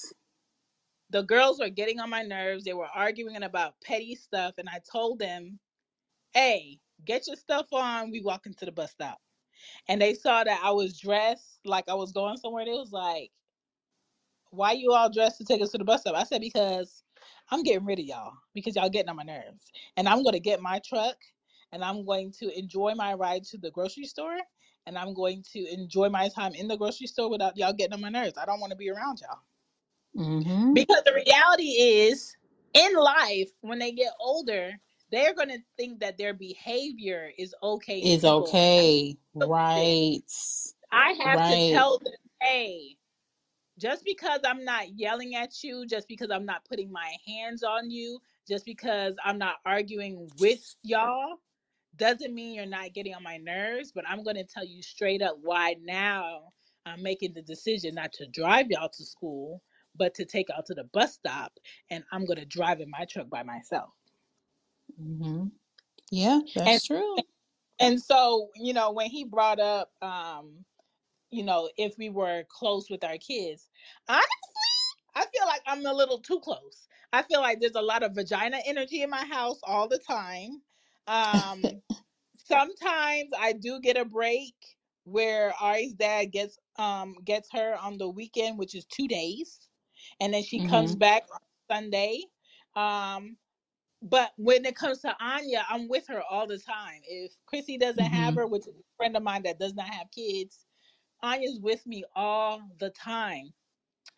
The 1.12 1.24
girls 1.24 1.60
were 1.60 1.70
getting 1.70 2.00
on 2.00 2.10
my 2.12 2.24
nerves. 2.24 2.66
They 2.66 2.74
were 2.74 2.88
arguing 2.88 3.44
about 3.44 3.76
petty 3.84 4.16
stuff, 4.16 4.56
and 4.60 4.70
I 4.70 4.82
told 4.92 5.20
them, 5.20 5.60
"Hey, 6.34 6.80
get 7.06 7.28
your 7.28 7.38
stuff 7.38 7.68
on. 7.74 8.12
We 8.12 8.22
walk 8.22 8.48
into 8.48 8.66
the 8.66 8.72
bus 8.74 8.92
stop." 8.92 9.20
And 9.90 10.02
they 10.02 10.14
saw 10.16 10.44
that 10.46 10.62
I 10.64 10.72
was 10.72 11.00
dressed 11.00 11.60
like 11.66 11.90
I 11.90 11.96
was 11.96 12.14
going 12.14 12.38
somewhere. 12.38 12.66
They 12.66 12.72
was 12.74 12.92
like, 12.94 13.32
"Why 14.52 14.74
you 14.74 14.94
all 14.94 15.10
dressed 15.12 15.40
to 15.40 15.46
take 15.46 15.62
us 15.62 15.72
to 15.72 15.80
the 15.80 15.86
bus 15.86 16.02
stop?" 16.02 16.16
I 16.16 16.24
said, 16.26 16.42
"Because 16.42 17.04
I'm 17.52 17.64
getting 17.64 17.86
rid 17.86 18.00
of 18.00 18.06
y'all 18.06 18.34
because 18.54 18.76
y'all 18.76 18.90
getting 18.90 19.10
on 19.10 19.18
my 19.18 19.24
nerves, 19.24 19.72
and 19.98 20.08
I'm 20.08 20.24
going 20.24 20.34
to 20.34 20.40
get 20.40 20.62
my 20.62 20.80
truck, 20.88 21.18
and 21.72 21.84
I'm 21.84 22.06
going 22.06 22.34
to 22.40 22.58
enjoy 22.58 22.94
my 22.96 23.14
ride 23.14 23.44
to 23.46 23.58
the 23.58 23.72
grocery 23.72 24.06
store." 24.06 24.38
And 24.88 24.98
I'm 24.98 25.14
going 25.14 25.44
to 25.54 25.72
enjoy 25.72 26.10
my 26.10 26.28
time 26.28 26.56
in 26.56 26.68
the 26.68 26.76
grocery 26.76 27.06
store 27.06 27.30
without 27.30 27.56
y'all 27.56 27.72
getting 27.72 27.94
on 27.94 28.02
my 28.02 28.10
nerves. 28.10 28.34
I 28.36 28.46
don't 28.46 28.60
want 28.60 28.72
to 28.72 28.76
be 28.76 28.90
around 28.90 29.22
y'all. 29.22 29.38
Mm-hmm. 30.18 30.74
Because 30.74 31.04
the 31.06 31.14
reality 31.14 31.70
is, 31.70 32.36
in 32.74 32.96
life, 32.96 33.52
when 33.62 33.80
they 33.80 33.92
get 33.92 34.12
older, 34.20 34.72
they're 35.12 35.34
going 35.34 35.50
to 35.50 35.60
think 35.78 36.00
that 36.00 36.18
their 36.18 36.34
behavior 36.34 37.30
is 37.38 37.54
okay. 37.62 38.00
Is 38.00 38.26
okay, 38.26 39.12
to 39.12 39.40
live 39.40 39.50
with 39.50 39.50
it. 39.50 39.52
right, 39.52 40.22
I 40.92 41.12
have 41.24 41.38
to 41.38 41.40
right. 41.40 41.72
tell 41.74 42.00
them, 42.00 42.14
hey, 42.42 42.98
just 43.82 44.06
because 44.06 44.42
I'm 44.46 44.66
not 44.66 45.00
yelling 45.00 45.36
at 45.36 45.64
you, 45.64 45.88
just 45.88 46.08
because 46.10 46.30
I'm 46.32 46.46
not 46.46 46.66
putting 46.66 46.92
my 46.94 47.14
hands 47.28 47.64
on 47.64 47.92
you, 47.92 48.20
just 48.48 48.66
because 48.66 49.16
I'm 49.26 49.40
not 49.40 49.58
arguing 49.66 50.30
with 50.40 50.76
y'all, 50.84 51.38
doesn't 51.98 52.36
mean 52.36 52.56
you're 52.56 52.68
not 52.68 52.94
getting 52.94 53.16
on 53.16 53.24
my 53.24 53.38
nerves. 53.38 53.94
But 53.94 54.06
I'm 54.10 54.24
going 54.24 54.38
to 54.38 54.46
tell 54.46 54.66
you 54.66 54.84
straight 54.84 55.24
up 55.24 55.38
why 55.42 55.78
now 55.84 56.54
I'm 56.86 57.04
making 57.04 57.34
the 57.36 57.44
decision 57.44 57.96
not 57.96 58.14
to 58.16 58.28
drive 58.28 58.68
y'all 58.72 58.90
to 58.90 59.06
school, 59.06 59.64
but 59.96 60.16
to 60.16 60.26
take 60.26 60.50
y'all 60.50 60.64
to 60.68 60.76
the 60.76 60.86
bus 60.94 61.16
stop, 61.16 61.54
and 61.92 62.06
I'm 62.14 62.26
going 62.26 62.40
to 62.40 62.46
drive 62.48 62.82
in 62.82 62.92
my 62.92 63.06
truck 63.10 63.30
by 63.30 63.44
myself. 63.44 63.92
Mm-hmm. 65.02 65.48
Yeah, 66.12 66.42
And 66.66 66.82
that's 66.82 66.86
true. 66.86 67.24
and 67.80 68.02
so 68.02 68.50
you 68.56 68.74
know 68.74 68.92
when 68.92 69.10
he 69.10 69.26
brought 69.26 69.60
up 69.60 69.92
um 70.02 70.66
you 71.32 71.44
know 71.44 71.70
if 71.78 71.98
we 71.98 72.10
were 72.10 72.44
close 72.50 72.90
with 72.90 73.04
our 73.04 73.18
kids, 73.18 73.70
honestly, 74.10 74.28
I 75.16 75.22
feel 75.34 75.48
like 75.48 75.62
I'm 75.68 75.86
a 75.86 75.94
little 75.94 76.20
too 76.20 76.40
close. 76.42 76.88
I 77.14 77.24
feel 77.24 77.42
like 77.42 77.60
there's 77.62 77.76
a 77.76 77.82
lot 77.82 78.04
of 78.04 78.16
vagina 78.16 78.60
energy 78.66 79.04
in 79.04 79.10
my 79.12 79.26
house 79.26 79.60
all 79.64 79.88
the 79.90 80.00
time. 80.00 80.62
Um 81.08 81.82
sometimes 82.38 83.30
I 83.40 83.54
do 83.54 83.80
get 83.82 83.98
a 83.98 84.06
break 84.06 84.56
where 85.06 85.54
Ari's 85.62 85.94
dad 85.94 86.28
gets 86.32 86.60
um 86.78 87.16
gets 87.26 87.50
her 87.54 87.78
on 87.82 87.98
the 88.00 88.10
weekend, 88.10 88.60
which 88.60 88.76
is 88.76 88.86
two 88.86 89.08
days, 89.08 89.70
and 90.22 90.34
then 90.34 90.44
she 90.44 90.62
comes 90.62 90.96
Mm-hmm. 90.96 90.98
back 90.98 91.24
on 91.34 91.40
Sunday. 91.70 92.24
Um, 92.76 93.38
but 94.02 94.32
when 94.38 94.66
it 94.66 94.76
comes 94.76 95.00
to 95.02 95.16
Anya, 95.22 95.66
I'm 95.70 95.90
with 95.90 96.08
her 96.08 96.22
all 96.24 96.48
the 96.48 96.60
time. 96.60 97.02
If 97.08 97.34
Chrissy 97.48 97.78
doesn't 97.78 98.04
have 98.06 98.36
Mm-hmm. 98.36 98.38
her, 98.38 98.48
which 98.48 98.68
is 98.68 98.76
a 98.76 98.84
friend 98.98 99.18
of 99.18 99.24
mine 99.24 99.44
that 99.44 99.60
does 99.60 99.74
not 99.76 99.88
have 99.88 100.12
kids, 100.12 100.66
Anya's 101.24 101.60
with 101.60 101.86
me 101.86 102.04
all 102.16 102.62
the 102.80 102.90
time. 102.92 103.54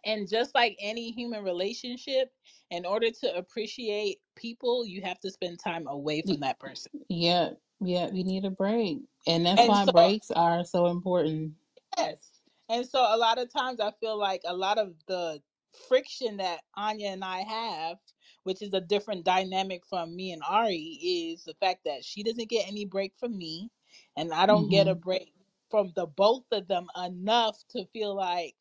And 0.06 0.30
just 0.30 0.54
like 0.56 0.78
any 0.80 1.12
human 1.12 1.44
relationship, 1.44 2.32
in 2.72 2.86
order 2.86 3.10
to 3.22 3.36
appreciate 3.36 4.20
people, 4.36 4.86
you 4.86 5.02
have 5.02 5.20
to 5.22 5.32
spend 5.32 5.60
time 5.60 5.88
away 5.88 6.22
from 6.22 6.40
that 6.42 6.60
person. 6.60 6.92
Yeah, 7.10 7.52
yeah, 7.82 8.10
we 8.10 8.24
need 8.24 8.46
a 8.46 8.52
break. 8.52 9.00
And 9.28 9.46
that's 9.46 9.60
And 9.60 9.68
why 9.68 9.86
so 9.86 9.92
breaks 9.92 10.32
are 10.32 10.64
so 10.66 10.88
important. 10.88 11.54
Yes. 11.98 12.42
And 12.70 12.86
so 12.86 13.00
a 13.02 13.18
lot 13.18 13.40
of 13.40 13.52
times 13.52 13.80
I 13.80 13.92
feel 14.00 14.18
like 14.18 14.42
a 14.46 14.56
lot 14.56 14.78
of 14.78 14.96
the 15.08 15.42
friction 15.88 16.38
that 16.38 16.62
Anya 16.76 17.10
and 17.10 17.24
I 17.24 17.40
have, 17.42 17.98
which 18.44 18.62
is 18.62 18.74
a 18.74 18.82
different 18.82 19.26
dynamic 19.26 19.86
from 19.88 20.16
me 20.16 20.32
and 20.32 20.42
Ari, 20.48 21.00
is 21.04 21.44
the 21.44 21.54
fact 21.56 21.82
that 21.86 22.04
she 22.06 22.24
doesn't 22.24 22.50
get 22.50 22.68
any 22.68 22.86
break 22.86 23.14
from 23.20 23.38
me 23.38 23.72
and 24.18 24.34
I 24.34 24.46
don't 24.46 24.70
get 24.70 24.88
a 24.88 24.96
Mm-hmm. 24.96 25.00
break 25.00 25.33
from 25.74 25.94
the 25.98 26.08
both 26.08 26.46
of 26.54 26.70
them 26.70 26.88
enough 27.04 27.58
to 27.72 27.86
feel 27.94 28.16
like, 28.16 28.56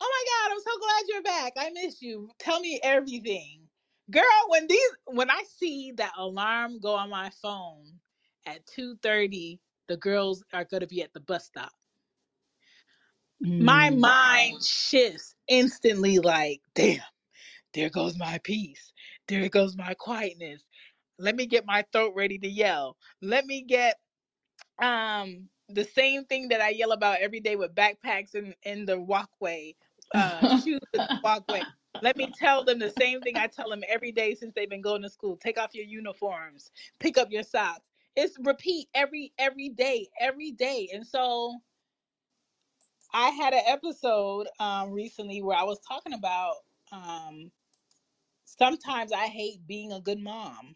oh 0.00 0.10
my 0.10 0.48
God, 0.48 0.54
I'm 0.54 0.62
so 0.62 0.78
glad 0.80 1.04
you're 1.08 1.22
back. 1.22 1.54
I 1.58 1.70
miss 1.72 2.02
you. 2.02 2.30
Tell 2.38 2.60
me 2.60 2.80
everything. 2.82 3.62
Girl, 4.10 4.24
when 4.48 4.66
these 4.68 4.90
when 5.06 5.30
I 5.30 5.44
see 5.58 5.92
that 5.98 6.12
alarm 6.18 6.80
go 6.80 6.94
on 6.94 7.10
my 7.10 7.30
phone 7.42 7.84
at 8.46 8.66
2:30, 8.66 9.60
the 9.88 9.96
girls 9.98 10.44
are 10.54 10.64
gonna 10.64 10.86
be 10.88 11.02
at 11.02 11.12
the 11.14 11.20
bus 11.20 11.46
stop 11.46 11.70
my 13.60 13.90
Mm. 13.90 13.90
mind 13.90 14.62
shifts 14.64 15.34
instantly 15.48 16.20
like 16.20 16.60
damn 16.74 17.00
there 17.74 17.90
goes 17.90 18.18
my 18.18 18.38
peace 18.44 18.92
there 19.28 19.48
goes 19.48 19.76
my 19.76 19.94
quietness 19.94 20.64
let 21.18 21.36
me 21.36 21.46
get 21.46 21.66
my 21.66 21.84
throat 21.92 22.12
ready 22.16 22.38
to 22.38 22.48
yell 22.48 22.96
let 23.22 23.46
me 23.46 23.62
get 23.62 23.98
um 24.82 25.48
the 25.68 25.84
same 25.84 26.24
thing 26.24 26.48
that 26.48 26.60
i 26.60 26.70
yell 26.70 26.92
about 26.92 27.18
every 27.20 27.40
day 27.40 27.56
with 27.56 27.74
backpacks 27.74 28.34
in 28.34 28.54
in 28.64 28.84
the 28.86 28.98
walkway 28.98 29.74
uh 30.14 30.46
shoes 30.48 30.80
in 30.94 31.00
the 31.00 31.08
walkway. 31.22 31.66
Let 32.00 32.16
me 32.16 32.32
tell 32.36 32.64
them 32.64 32.78
the 32.80 32.90
same 32.90 33.22
thing 33.22 33.36
i 33.36 33.46
tell 33.46 33.70
them 33.70 33.82
every 33.88 34.12
day 34.12 34.34
since 34.34 34.52
they've 34.54 34.68
been 34.68 34.82
going 34.82 35.02
to 35.02 35.10
school. 35.10 35.36
Take 35.36 35.58
off 35.58 35.74
your 35.74 35.86
uniforms 35.86 36.70
pick 36.98 37.16
up 37.18 37.30
your 37.30 37.44
socks. 37.44 37.92
It's 38.16 38.36
repeat 38.44 38.88
every 38.94 39.32
every 39.38 39.68
day 39.70 40.08
every 40.20 40.52
day. 40.52 40.88
And 40.92 41.06
so 41.06 41.56
I 43.14 43.30
had 43.30 43.54
an 43.54 43.62
episode 43.66 44.48
um, 44.58 44.90
recently 44.92 45.42
where 45.42 45.56
I 45.56 45.64
was 45.64 45.78
talking 45.86 46.14
about 46.14 46.56
um, 46.92 47.50
sometimes 48.44 49.12
I 49.12 49.26
hate 49.26 49.66
being 49.66 49.92
a 49.92 50.00
good 50.00 50.18
mom 50.18 50.74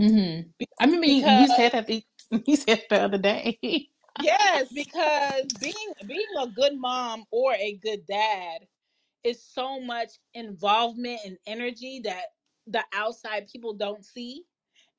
Mm-hmm. 0.00 0.50
I 0.80 0.84
remember 0.84 1.06
you, 1.06 1.16
because 1.16 1.40
you 1.40 1.48
said 1.48 1.72
that 1.72 1.86
you 2.46 2.56
said 2.56 2.84
the 2.90 3.00
other 3.02 3.18
day. 3.18 3.58
yes, 4.16 4.68
because 4.72 5.46
being 5.60 5.94
being 6.06 6.26
a 6.40 6.48
good 6.48 6.78
mom 6.78 7.24
or 7.32 7.54
a 7.54 7.78
good 7.82 8.06
dad 8.06 8.60
is 9.24 9.42
so 9.44 9.80
much 9.80 10.10
involvement 10.34 11.20
and 11.24 11.38
energy 11.46 12.00
that 12.04 12.26
the 12.66 12.84
outside 12.94 13.48
people 13.52 13.74
don't 13.74 14.04
see 14.04 14.44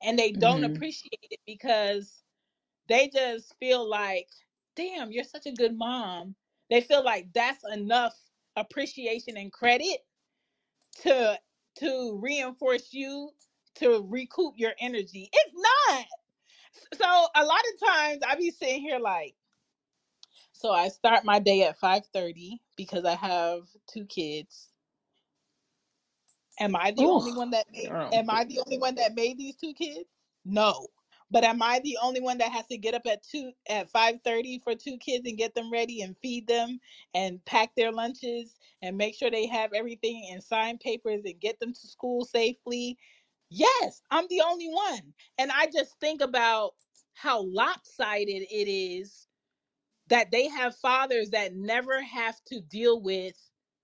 and 0.02 0.18
they 0.18 0.32
don't 0.32 0.64
Mm-hmm. 0.64 0.64
appreciate 0.64 1.18
it 1.30 1.40
because 1.46 2.22
they 2.88 3.08
just 3.08 3.54
feel 3.60 3.88
like, 3.88 4.28
damn, 4.76 5.12
you're 5.12 5.24
such 5.24 5.46
a 5.46 5.52
good 5.52 5.76
mom. 5.76 6.36
They 6.70 6.82
feel 6.82 7.04
like 7.04 7.32
that's 7.34 7.64
enough 7.72 8.14
appreciation 8.56 9.36
and 9.38 9.52
credit 9.52 10.00
to 11.02 11.38
to 11.78 12.20
reinforce 12.22 12.92
you 12.92 13.30
to 13.76 14.06
recoup 14.08 14.54
your 14.58 14.72
energy. 14.80 15.30
It's 15.32 15.54
not. 15.88 16.06
So 16.94 17.06
a 17.34 17.44
lot 17.44 17.60
of 17.74 17.88
times 17.88 18.22
I 18.26 18.36
be 18.36 18.50
sitting 18.50 18.80
here 18.82 18.98
like, 18.98 19.36
so 20.52 20.72
I 20.72 20.88
start 20.88 21.24
my 21.24 21.38
day 21.40 21.64
at 21.64 21.78
5:30 21.78 22.60
because 22.76 23.04
I 23.04 23.16
have 23.16 23.68
two 23.88 24.06
kids. 24.06 24.70
Am 26.60 26.76
I 26.76 26.92
the 26.92 27.08
only 27.08 27.32
Oh, 27.32 27.32
one 27.32 27.50
that 27.50 27.66
made 27.72 27.90
girl. 27.90 28.12
am 28.12 28.30
I 28.30 28.44
the 28.44 28.60
only 28.66 28.78
one 28.78 28.96
that 28.96 29.14
made 29.14 29.38
these 29.38 29.56
two 29.56 29.74
kids? 29.74 30.08
No. 30.44 30.88
But 31.30 31.44
am 31.44 31.62
I 31.62 31.80
the 31.80 31.98
only 32.02 32.20
one 32.20 32.38
that 32.38 32.52
has 32.52 32.68
to 32.68 32.78
get 32.78 32.94
up 32.94 33.06
at 33.06 33.24
two 33.24 33.52
at 33.68 33.90
5:30 33.90 34.60
for 34.62 34.76
two 34.76 34.98
kids 34.98 35.28
and 35.28 35.38
get 35.38 35.54
them 35.54 35.72
ready 35.72 36.02
and 36.02 36.16
feed 36.18 36.46
them 36.48 36.80
and 37.14 37.44
pack 37.44 37.74
their 37.76 37.92
lunches 37.92 38.56
and 38.82 38.96
make 38.96 39.16
sure 39.16 39.30
they 39.30 39.46
have 39.48 39.72
everything 39.74 40.28
and 40.30 40.42
sign 40.44 40.78
papers 40.78 41.22
and 41.24 41.40
get 41.40 41.60
them 41.60 41.74
to 41.74 41.88
school 41.88 42.24
safely? 42.24 42.98
Yes, 43.50 44.02
I'm 44.10 44.26
the 44.30 44.42
only 44.42 44.68
one. 44.68 45.14
And 45.38 45.52
I 45.52 45.68
just 45.68 45.98
think 46.00 46.22
about 46.22 46.72
how 47.14 47.42
lopsided 47.44 48.44
it 48.50 48.70
is 48.70 49.28
that 50.08 50.32
they 50.32 50.48
have 50.48 50.76
fathers 50.76 51.30
that 51.30 51.54
never 51.54 52.02
have 52.02 52.36
to 52.48 52.60
deal 52.60 53.00
with 53.02 53.36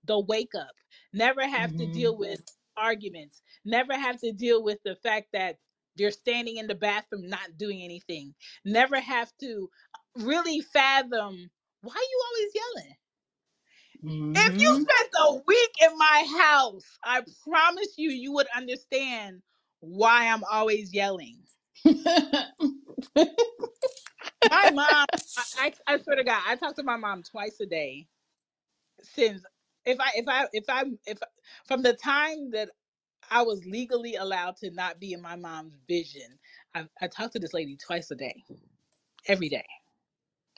the 0.05 0.19
wake 0.19 0.55
up, 0.55 0.71
never 1.13 1.47
have 1.47 1.75
to 1.77 1.87
Mm-hmm. 1.87 1.87
deal 1.87 2.17
with 2.17 2.41
arguments, 2.77 3.41
never 3.65 3.95
have 3.95 4.19
to 4.21 4.33
deal 4.33 4.63
with 4.63 4.79
the 4.85 4.95
fact 4.97 5.29
that 5.33 5.57
they're 5.97 6.11
standing 6.11 6.57
in 6.57 6.67
the 6.67 6.75
bathroom 6.75 7.27
not 7.29 7.57
doing 7.57 7.83
anything, 7.83 8.35
never 8.65 8.99
have 9.01 9.31
to 9.41 9.69
really 10.17 10.61
fathom 10.61 11.51
why 11.81 11.95
you 11.95 12.23
always 12.29 12.53
yelling. 12.55 12.95
If 14.35 14.53
you 14.59 14.75
Mm-hmm. 14.75 14.83
spent 14.89 15.11
a 15.29 15.33
week 15.47 15.71
in 15.81 15.97
my 15.97 16.27
house, 16.41 16.85
I 17.03 17.21
promise 17.47 17.95
you, 17.97 18.11
you 18.11 18.33
would 18.33 18.47
understand 18.55 19.41
why 19.79 20.27
I'm 20.27 20.43
always 20.51 20.93
yelling. 20.93 21.37
My 21.85 22.45
mom, 24.71 25.05
I, 25.57 25.73
I, 25.87 25.97
swear 25.99 26.15
to 26.17 26.23
God, 26.23 26.41
I 26.47 26.55
talk 26.55 26.75
to 26.75 26.83
my 26.83 26.97
mom 26.97 27.23
twice 27.23 27.59
a 27.61 27.65
day 27.65 28.07
since 29.01 29.43
if 29.85 29.99
I 29.99 30.09
if 30.15 30.27
I 30.27 30.47
if 30.53 30.65
I 30.69 30.83
if 31.05 31.19
from 31.65 31.81
the 31.81 31.93
time 31.93 32.51
that 32.51 32.69
I 33.29 33.41
was 33.41 33.65
legally 33.65 34.15
allowed 34.15 34.57
to 34.57 34.71
not 34.71 34.99
be 34.99 35.13
in 35.13 35.21
my 35.21 35.35
mom's 35.35 35.75
vision. 35.87 36.37
I, 36.75 36.87
I 37.01 37.07
talk 37.07 37.31
to 37.33 37.39
this 37.39 37.53
lady 37.53 37.75
twice 37.77 38.11
a 38.11 38.15
day, 38.15 38.43
every 39.27 39.49
day, 39.49 39.65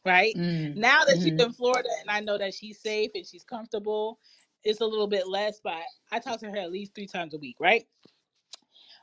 right? 0.05 0.35
Mm. 0.35 0.75
Now 0.75 1.03
that 1.05 1.19
she's 1.21 1.33
hmm 1.33 1.39
in 1.39 1.53
Florida 1.53 1.89
and 2.01 2.09
I 2.09 2.19
know 2.19 2.37
that 2.37 2.53
she's 2.53 2.79
safe 2.79 3.11
and 3.15 3.25
she's 3.25 3.43
comfortable, 3.43 4.19
it's 4.63 4.81
a 4.81 4.85
little 4.85 5.07
bit 5.07 5.27
less, 5.27 5.59
but 5.63 5.73
I 6.11 6.19
talk 6.19 6.39
to 6.41 6.49
her 6.49 6.57
at 6.57 6.71
least 6.71 6.93
three 6.93 7.07
times 7.07 7.33
a 7.33 7.37
week, 7.37 7.57
right? 7.59 7.85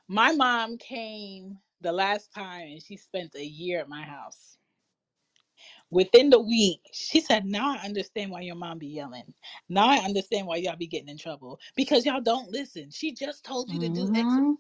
My 0.09 0.33
mom 0.33 0.79
came 0.79 1.59
the 1.83 1.93
last 1.93 2.33
time 2.35 2.69
and 2.69 2.83
she 2.83 2.97
spent 2.97 3.35
a 3.37 3.45
year 3.45 3.81
at 3.81 3.89
my 3.89 4.03
house. 4.03 4.59
Within 5.91 6.31
the 6.31 6.41
week, 6.41 6.81
she 6.93 7.21
said, 7.21 7.47
Now 7.47 7.75
I 7.77 7.85
understand 7.85 8.31
why 8.33 8.43
your 8.43 8.57
mom 8.57 8.79
be 8.79 8.89
yelling. 8.89 9.35
Now 9.69 9.89
I 9.89 9.99
understand 9.99 10.47
why 10.47 10.57
y'all 10.57 10.77
be 10.77 10.89
getting 10.89 11.09
in 11.09 11.19
trouble 11.19 11.61
because 11.77 12.07
y'all 12.07 12.21
don't 12.23 12.51
listen. 12.51 12.91
She 12.91 13.13
just 13.15 13.45
told 13.45 13.71
you 13.71 13.81
to 13.81 13.91
do 13.91 14.09
X 14.15 14.35
hmm 14.37 14.53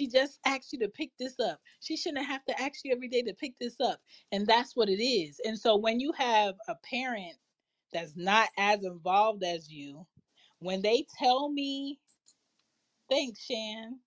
She 0.00 0.08
just 0.08 0.40
asked 0.46 0.72
you 0.72 0.80
to 0.80 0.88
pick 0.88 1.12
this 1.18 1.38
up. 1.40 1.60
She 1.80 1.96
shouldn't 1.96 2.26
have 2.26 2.44
to 2.46 2.60
ask 2.60 2.80
you 2.84 2.92
every 2.92 3.08
day 3.08 3.22
to 3.22 3.34
pick 3.34 3.54
this 3.60 3.76
up. 3.80 4.00
And 4.32 4.46
that's 4.46 4.74
what 4.76 4.88
it 4.88 5.02
is. 5.02 5.40
And 5.44 5.58
so 5.58 5.76
when 5.76 6.00
you 6.00 6.12
have 6.12 6.56
a 6.68 6.74
parent 6.90 7.36
that's 7.92 8.16
not 8.16 8.48
as 8.58 8.84
involved 8.84 9.44
as 9.44 9.70
you, 9.70 10.06
when 10.60 10.82
they 10.82 11.06
tell 11.18 11.50
me, 11.50 12.00
thanks, 13.10 13.44
Shan. 13.44 14.00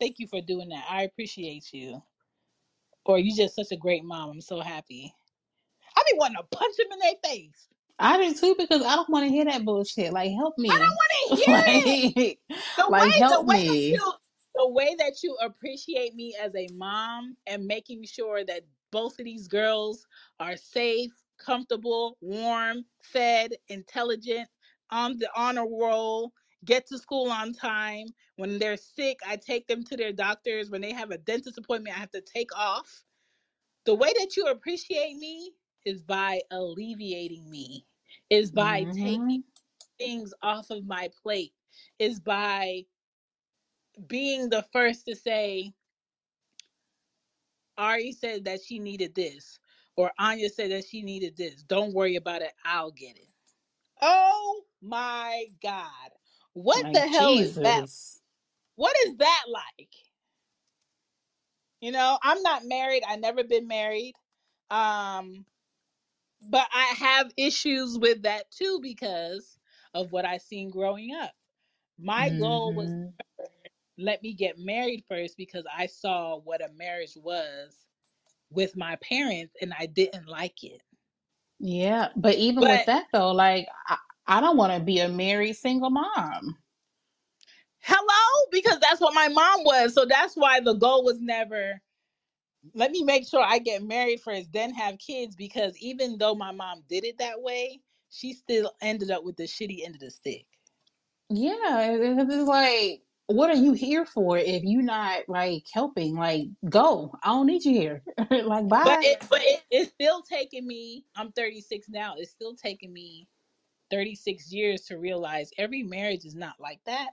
Thank 0.00 0.18
you 0.18 0.26
for 0.28 0.40
doing 0.40 0.68
that. 0.68 0.84
I 0.88 1.02
appreciate 1.02 1.72
you. 1.72 2.02
Or 3.04 3.18
you 3.18 3.34
just 3.34 3.56
such 3.56 3.72
a 3.72 3.76
great 3.76 4.04
mom. 4.04 4.30
I'm 4.30 4.40
so 4.40 4.60
happy. 4.60 5.14
I 5.96 6.02
be 6.10 6.18
wanting 6.18 6.36
to 6.36 6.56
punch 6.56 6.76
them 6.76 6.86
in 6.92 6.98
their 6.98 7.32
face. 7.32 7.68
I 7.98 8.16
do 8.18 8.32
too 8.34 8.54
because 8.56 8.82
I 8.82 8.94
don't 8.94 9.08
want 9.08 9.26
to 9.26 9.30
hear 9.30 9.44
that 9.46 9.64
bullshit. 9.64 10.12
Like, 10.12 10.30
help 10.32 10.56
me. 10.56 10.70
I 10.70 10.78
don't 10.78 10.88
want 10.88 11.38
to 11.40 11.44
hear 11.44 11.62
it. 11.66 12.16
like, 12.16 12.38
the 12.76 12.86
like, 12.90 13.02
way 13.02 13.08
the 13.08 13.24
help 13.24 13.46
way 13.46 13.66
that 13.66 13.72
me. 13.72 13.88
you 13.92 14.12
the 14.54 14.68
way 14.68 14.96
that 14.98 15.22
you 15.22 15.36
appreciate 15.40 16.14
me 16.14 16.36
as 16.40 16.54
a 16.56 16.68
mom 16.74 17.36
and 17.46 17.64
making 17.64 18.04
sure 18.04 18.44
that 18.44 18.62
both 18.90 19.18
of 19.18 19.24
these 19.24 19.46
girls 19.46 20.06
are 20.40 20.56
safe, 20.56 21.12
comfortable, 21.38 22.16
warm, 22.20 22.84
fed, 23.00 23.52
intelligent, 23.68 24.48
on 24.90 25.16
the 25.18 25.28
honor 25.36 25.66
roll, 25.66 26.32
get 26.64 26.86
to 26.88 26.98
school 26.98 27.30
on 27.30 27.52
time. 27.54 28.08
When 28.36 28.58
they're 28.58 28.76
sick, 28.78 29.20
I 29.26 29.36
take 29.36 29.68
them 29.68 29.84
to 29.84 29.96
their 29.96 30.12
doctors. 30.12 30.70
When 30.70 30.82
they 30.82 30.92
have 30.92 31.10
a 31.10 31.18
dentist 31.18 31.58
appointment, 31.58 31.96
I 31.96 32.00
have 32.00 32.12
to 32.12 32.22
take 32.22 32.56
off. 32.56 33.04
The 33.86 33.94
way 33.96 34.12
that 34.20 34.36
you 34.36 34.46
appreciate 34.46 35.16
me 35.16 35.52
is 35.86 36.02
by 36.02 36.42
alleviating 36.52 37.50
me, 37.50 37.86
is 38.30 38.52
by 38.52 38.86
hmm 38.86 38.94
taking 38.96 39.44
things 39.98 40.34
off 40.42 40.70
of 40.70 40.86
my 40.86 41.10
plate, 41.22 41.54
is 41.98 42.20
by 42.20 42.84
being 44.08 44.50
the 44.50 44.64
first 44.72 45.06
to 45.06 45.16
say, 45.16 45.74
Ari 47.78 48.12
said 48.12 48.44
that 48.46 48.60
she 48.64 48.78
needed 48.78 49.14
this, 49.14 49.58
or 49.96 50.12
Anya 50.18 50.50
said 50.50 50.70
that 50.72 50.86
she 50.86 51.02
needed 51.02 51.36
this. 51.36 51.62
Don't 51.62 51.94
worry 51.94 52.16
about 52.16 52.42
it. 52.42 52.52
I'll 52.64 52.92
get 52.92 53.16
it. 53.18 53.28
Oh 54.02 54.62
my 54.82 55.46
God. 55.62 56.10
What 56.54 56.84
the 56.92 57.00
Like, 57.00 57.08
hell 57.08 57.38
is 57.38 57.60
that? 57.62 57.82
Jesus. 57.82 58.20
What 58.76 58.96
is 59.06 59.16
that 59.18 59.44
like? 59.48 59.90
You 61.80 61.92
know, 61.92 62.18
I'm 62.22 62.42
not 62.42 62.66
married. 62.66 63.04
I 63.08 63.16
never 63.16 63.44
been 63.44 63.68
married. 63.68 64.14
Um, 64.70 65.46
but 66.48 66.68
I 66.74 66.94
have 66.98 67.32
issues 67.36 67.98
with 67.98 68.22
that 68.22 68.50
too 68.50 68.80
because 68.82 69.58
of 69.94 70.12
what 70.12 70.24
I 70.26 70.38
seen 70.38 70.70
growing 70.70 71.14
up. 71.14 71.32
My 71.98 72.30
goal 72.30 72.74
was 72.74 72.94
hmm 72.94 73.08
let 73.98 74.22
me 74.22 74.34
get 74.34 74.58
married 74.58 75.04
first 75.08 75.36
because 75.38 75.64
I 75.76 75.86
saw 75.86 76.38
what 76.40 76.64
a 76.64 76.70
marriage 76.76 77.16
was 77.22 77.76
with 78.50 78.76
my 78.76 78.96
parents 78.96 79.54
and 79.62 79.74
I 79.78 79.86
didn't 79.86 80.28
like 80.28 80.64
it. 80.64 80.82
Yeah. 81.60 82.08
But 82.16 82.36
even 82.36 82.66
with 82.66 82.84
But 82.84 82.86
that, 82.86 83.06
though, 83.12 83.32
like, 83.32 83.68
I, 83.88 83.98
I 84.28 84.40
don't 84.40 84.58
want 84.58 84.74
to 84.74 84.80
be 84.80 85.00
a 85.00 85.08
married 85.10 85.56
single 85.56 85.90
mom. 85.90 86.58
hello, 87.80 88.46
because 88.52 88.80
that's 88.80 89.00
what 89.00 89.14
my 89.14 89.28
mom 89.28 89.64
was. 89.64 89.94
So 89.94 90.04
that's 90.06 90.34
why 90.36 90.60
the 90.60 90.74
goal 90.74 91.04
was 91.04 91.20
never 91.20 91.74
let 92.74 92.90
me 92.90 93.02
make 93.02 93.26
sure 93.28 93.42
I 93.44 93.58
get 93.58 93.82
married 93.82 94.20
first, 94.20 94.52
then 94.52 94.72
have 94.74 94.98
kids. 94.98 95.36
Because 95.36 95.76
even 95.78 96.18
though 96.18 96.34
my 96.34 96.52
mom 96.52 96.82
did 96.88 97.04
it 97.04 97.18
that 97.18 97.40
way, 97.40 97.80
she 98.10 98.32
still 98.32 98.72
ended 98.82 99.10
up 99.10 99.24
with 99.24 99.36
the 99.36 99.44
shitty 99.44 99.84
end 99.84 99.96
of 99.96 100.00
the 100.00 100.10
stick. 100.10 100.46
Yeah. 101.30 101.92
it- 101.92 102.18
It's 102.30 102.48
like, 102.48 103.02
what 103.26 103.50
are 103.50 103.56
you 103.56 103.72
here 103.72 104.06
for 104.06 104.38
if 104.38 104.64
you're 104.64 104.82
not 104.82 105.28
like 105.28 105.66
helping? 105.72 106.16
Like, 106.16 106.48
go. 106.68 107.12
I 107.22 107.28
don't 107.30 107.46
need 107.46 107.64
you 107.64 107.72
here. 107.72 108.02
like, 108.30 108.68
But 108.82 108.98
bye. 108.98 109.04
it 109.04 109.26
but 109.30 109.40
it, 109.42 109.62
it's 109.70 109.90
still 109.92 110.22
taking 110.22 110.66
me, 110.66 111.04
I'm 111.16 111.32
36 111.32 111.88
now, 111.90 112.14
it's 112.18 112.30
still 112.32 112.54
taking 112.56 112.92
me 112.92 113.28
36 113.90 114.52
years 114.52 114.82
to 114.82 114.98
realize 114.98 115.50
every 115.58 115.82
marriage 115.82 116.24
is 116.24 116.34
not 116.36 116.60
like 116.60 116.80
that. 116.86 117.10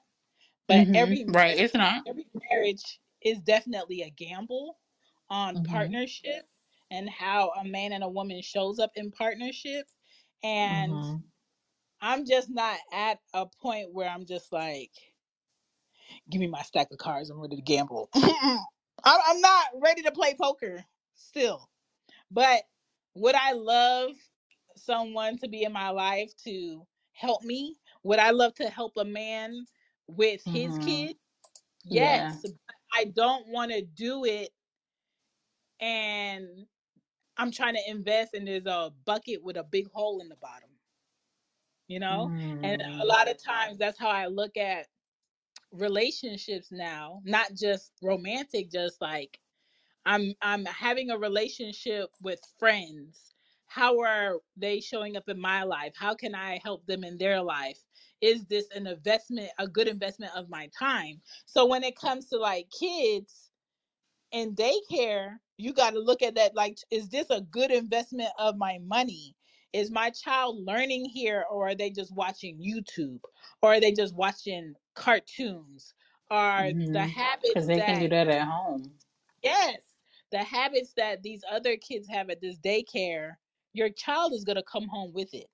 But 0.68 0.86
hmm 0.86 0.94
every 0.94 1.26
Right. 1.28 1.58
It's 1.60 1.74
not. 1.76 2.04
every 2.08 2.28
marriage 2.52 3.00
is 3.24 3.40
definitely 3.42 4.04
a 4.04 4.10
gamble 4.12 4.78
on 5.30 5.60
hmm 5.60 5.62
partnership 5.62 6.48
and 6.92 7.10
how 7.10 7.52
a 7.60 7.66
man 7.66 7.94
and 7.94 8.04
a 8.04 8.10
woman 8.10 8.42
shows 8.42 8.80
up 8.80 8.92
in 8.96 9.12
partnership. 9.12 9.88
And 10.44 11.02
hmm 11.02 11.16
I'm 12.02 12.26
just 12.26 12.50
not 12.50 12.80
at 12.94 13.20
a 13.34 13.46
point 13.62 13.94
where 13.94 14.10
I'm 14.10 14.26
just 14.26 14.52
like, 14.54 14.92
give 16.30 16.42
me 16.42 16.48
my 16.48 16.62
stack 16.64 16.92
of 16.92 16.98
cards, 17.00 17.30
I'm 17.30 17.42
ready 17.42 17.56
to 17.58 17.62
gamble. 17.62 18.10
I'm 18.16 18.60
I'm 19.06 19.42
not 19.42 19.66
ready 19.82 20.04
to 20.04 20.12
play 20.12 20.36
poker 20.40 20.86
still. 21.16 21.70
But 22.32 22.64
would 23.16 23.36
I 23.36 23.54
love 23.54 24.12
someone 24.76 25.38
to 25.40 25.48
be 25.48 25.64
in 25.64 25.74
my 25.74 25.90
life 25.90 26.36
to 26.46 26.86
help 27.14 27.44
me? 27.44 27.78
Would 28.04 28.20
I 28.20 28.32
love 28.32 28.56
to 28.56 28.70
help 28.70 28.98
a 28.98 29.06
man 29.06 29.66
with 30.08 30.42
his 30.46 30.78
hmm 30.78 30.78
kids? 30.78 31.20
Yeah. 31.84 32.24
Yes. 32.24 32.44
But 32.44 32.52
I 32.94 33.06
don't 33.06 33.48
want 33.50 33.72
to 33.72 33.82
do 33.82 34.26
it 34.26 34.52
and 35.80 36.68
I'm 37.38 37.52
trying 37.52 37.76
to 37.76 37.90
invest 37.90 38.34
and 38.34 38.48
there's 38.48 38.66
a 38.66 38.92
bucket 39.06 39.44
with 39.44 39.58
a 39.58 39.64
big 39.64 39.90
hole 39.92 40.22
in 40.22 40.30
the 40.30 40.36
bottom, 40.36 40.70
you 41.88 42.00
know? 42.00 42.34
And 42.64 42.78
a 43.02 43.06
Mm. 43.06 43.08
lot 43.08 43.30
of 43.30 43.42
times 43.42 43.78
that's 43.78 44.00
how 44.00 44.10
I 44.10 44.28
look 44.28 44.58
at 44.58 44.88
relationships 45.72 46.72
now, 46.72 47.22
not 47.26 47.54
just 47.56 47.94
romantic, 48.02 48.72
just 48.72 49.02
like 49.02 49.40
I'm 50.06 50.36
I'm 50.42 50.66
having 50.66 51.12
a 51.12 51.20
relationship 51.20 52.12
with 52.22 52.42
friends. 52.60 53.35
How 53.76 54.00
are 54.02 54.40
they 54.56 54.80
showing 54.80 55.18
up 55.18 55.30
in 55.30 55.40
my 55.40 55.64
life? 55.64 55.94
How 55.98 56.16
can 56.16 56.34
I 56.34 56.60
help 56.64 56.86
them 56.88 57.04
in 57.04 57.18
their 57.18 57.42
life? 57.42 57.80
Is 58.22 58.46
this 58.46 58.68
an 58.76 58.88
investment, 58.88 59.52
a 59.60 59.68
good 59.68 59.90
investment 59.90 60.34
of 60.36 60.50
my 60.50 60.70
time? 60.80 61.22
So 61.46 61.66
when 61.66 61.84
it 61.84 61.98
comes 61.98 62.30
to 62.30 62.38
like 62.38 62.70
kids 62.72 63.52
and 64.32 64.56
daycare, 64.56 65.38
you 65.58 65.74
got 65.74 65.92
to 65.92 66.00
look 66.00 66.22
at 66.24 66.36
that 66.36 66.56
like 66.56 66.78
is 66.92 67.10
this 67.10 67.30
a 67.32 67.42
good 67.42 67.72
investment 67.72 68.30
of 68.40 68.58
my 68.58 68.80
money? 68.84 69.36
Is 69.74 69.92
my 69.92 70.10
child 70.12 70.58
learning 70.66 71.06
here 71.06 71.46
or 71.52 71.70
are 71.70 71.76
they 71.76 71.90
just 71.92 72.16
watching 72.16 72.58
YouTube? 72.60 73.20
Or 73.62 73.74
are 73.74 73.82
they 73.82 73.92
just 73.92 74.16
watching 74.16 74.76
cartoons? 74.96 75.94
Are 76.32 76.72
the 76.94 77.02
hmm 77.02 77.14
Because 77.44 77.68
habits 77.68 77.68
they 77.68 77.82
can 77.82 78.00
do 78.00 78.08
that 78.08 78.10
that 78.10 78.28
at 78.28 78.48
home. 78.48 78.94
Yes, 79.44 79.78
the 80.32 80.40
habits 80.44 80.94
that 80.94 81.24
these 81.24 81.44
other 81.50 81.78
kids 81.78 82.08
have 82.10 82.30
at 82.30 82.42
this 82.42 82.58
daycare, 82.60 83.38
your 83.76 83.90
child 83.90 84.34
is 84.34 84.44
going 84.44 84.56
to 84.56 84.64
come 84.64 84.88
home 84.88 85.12
with 85.14 85.34
it. 85.34 85.48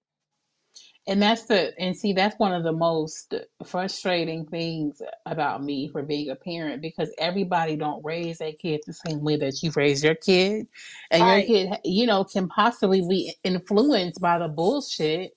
And 1.07 1.19
that's 1.22 1.43
the, 1.45 1.74
and 1.80 1.97
see, 1.97 2.13
that's 2.13 2.38
one 2.38 2.53
of 2.53 2.63
the 2.63 2.72
most 2.72 3.34
frustrating 3.65 4.45
things 4.45 5.01
about 5.26 5.63
me 5.63 5.88
for 5.88 6.03
being 6.03 6.30
a 6.30 6.36
parent 6.36 6.82
because 6.82 7.11
everybody 7.17 7.76
don't 7.76 8.05
raise 8.05 8.38
their 8.38 8.53
kid 8.53 8.82
the 8.86 8.93
same 8.93 9.22
way 9.22 9.36
that 9.38 9.63
you 9.63 9.72
raise 9.76 10.03
your 10.03 10.13
kid. 10.15 10.67
And 11.09 11.24
your 11.24 11.41
kid, 11.41 11.80
you 11.84 12.05
know, 12.05 12.24
can 12.24 12.47
possibly 12.47 13.01
be 13.01 13.34
influenced 13.43 14.22
by 14.22 14.38
the 14.38 14.47
bullshit 14.47 15.32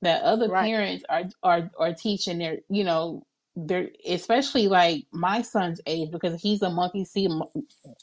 that 0.00 0.22
other 0.22 0.48
right. 0.48 0.64
parents 0.64 1.04
are, 1.10 1.24
are, 1.42 1.70
are 1.78 1.92
teaching 1.92 2.38
their, 2.38 2.58
you 2.70 2.82
know, 2.82 3.26
they're 3.54 3.90
especially 4.08 4.66
like 4.66 5.04
my 5.12 5.42
son's 5.42 5.78
age 5.86 6.10
because 6.10 6.40
he's 6.40 6.62
a 6.62 6.70
monkey 6.70 7.04
see, 7.04 7.28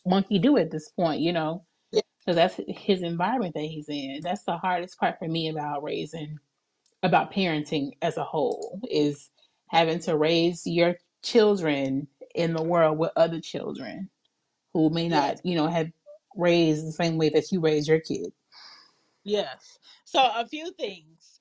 monkey 0.06 0.38
do 0.38 0.58
at 0.58 0.70
this 0.70 0.90
point, 0.90 1.22
you 1.22 1.34
know, 1.34 1.66
because 2.30 2.54
that's 2.56 2.80
his 2.80 3.02
environment 3.02 3.56
that 3.56 3.64
he's 3.64 3.90
in. 3.90 4.20
That's 4.22 4.44
the 4.44 4.56
hardest 4.56 5.00
part 5.00 5.18
for 5.18 5.28
me 5.28 5.50
about 5.50 5.82
raising 5.82 6.38
about 7.02 7.34
parenting 7.34 7.94
as 8.04 8.18
a 8.18 8.24
whole 8.24 8.80
is 8.92 9.32
having 9.68 10.00
to 10.02 10.16
raise 10.16 10.62
your 10.68 10.96
children 11.24 12.08
in 12.36 12.54
the 12.54 12.62
world 12.62 13.00
with 13.00 13.10
other 13.16 13.40
children 13.40 14.10
who 14.74 14.92
may 14.92 15.08
not, 15.08 15.44
you 15.44 15.56
know, 15.56 15.66
have 15.66 15.90
raised 16.36 16.86
the 16.86 16.92
same 16.92 17.18
way 17.18 17.30
that 17.30 17.52
you 17.52 17.62
raised 17.62 17.88
your 17.88 18.00
kid. 18.00 18.32
yes. 19.24 19.80
So 20.06 20.22
a 20.22 20.46
few 20.46 20.72
things. 20.74 21.40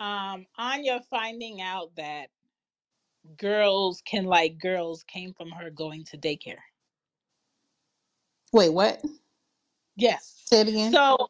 Um, 0.00 0.46
Anya 0.58 1.00
finding 1.10 1.60
out 1.60 1.94
that 1.96 2.26
girls 3.36 4.02
can 4.04 4.24
like 4.24 4.58
girls 4.58 5.04
came 5.04 5.32
from 5.32 5.50
her 5.50 5.70
going 5.70 6.04
to 6.06 6.18
daycare. 6.18 6.56
Wait, 8.52 8.72
what? 8.72 9.00
Yes. 9.96 10.46
Say 10.46 10.60
it 10.62 10.68
again. 10.68 10.92
So 10.92 11.28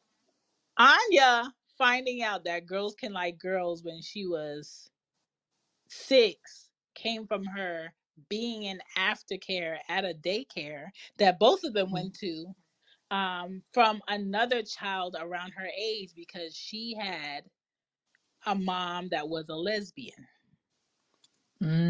Anya 0.79 1.53
finding 1.79 2.23
out 2.23 2.45
that 2.45 2.67
girls 2.67 2.95
can 2.95 3.13
like 3.13 3.39
girls 3.39 3.85
when 3.85 4.03
she 4.03 4.27
was 4.27 4.91
six 5.89 6.71
came 6.95 7.27
from 7.27 7.45
her 7.45 7.93
being 8.31 8.65
in 8.65 8.81
aftercare 8.99 9.79
at 9.89 10.05
a 10.05 10.15
daycare 10.15 10.87
that 11.19 11.39
both 11.41 11.65
of 11.65 11.75
them 11.75 11.93
went 11.93 12.15
to 12.15 12.47
um, 13.13 13.63
from 13.75 14.03
another 14.09 14.63
child 14.63 15.17
around 15.21 15.53
her 15.57 15.69
age 15.79 16.11
because 16.17 16.57
she 16.57 16.97
had 17.01 17.45
a 18.47 18.55
mom 18.55 19.09
that 19.11 19.29
was 19.29 19.47
a 19.51 19.57
lesbian. 19.57 20.27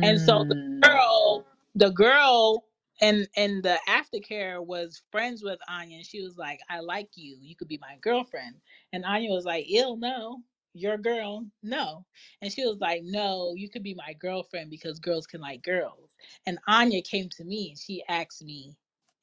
And 0.03 0.20
so 0.20 0.45
the 0.49 0.57
Mm. 0.57 0.83
girl, 0.83 1.47
the 1.75 1.91
girl 1.91 2.64
and 3.01 3.28
and 3.36 3.62
the 3.62 3.78
aftercare 3.88 4.64
was 4.64 5.03
friends 5.11 5.42
with 5.42 5.59
Anya 5.68 5.99
and 5.99 6.07
she 6.07 6.22
was 6.22 6.36
like, 6.38 6.61
I 6.68 6.80
like 6.80 7.11
you. 7.16 7.36
You 7.40 7.57
could 7.57 7.68
be 7.68 7.78
my 7.80 7.97
girlfriend. 8.01 8.57
And 8.92 9.05
Anya 9.05 9.30
was 9.30 9.45
like, 9.45 9.66
Ill 9.70 9.97
no, 9.97 10.42
your 10.74 10.99
girl, 10.99 11.47
no. 11.62 12.05
And 12.42 12.53
she 12.53 12.64
was 12.66 12.78
like, 12.80 13.03
No, 13.05 13.55
you 13.57 13.68
could 13.68 13.82
be 13.82 13.95
my 13.95 14.14
girlfriend 14.14 14.70
because 14.70 14.99
girls 15.01 15.26
can 15.26 15.40
like 15.40 15.62
girls. 15.62 16.14
And 16.47 16.59
Anya 16.68 17.03
came 17.03 17.28
to 17.30 17.45
me 17.45 17.70
and 17.70 17.78
she 17.78 18.03
asked 18.09 18.45
me 18.45 18.76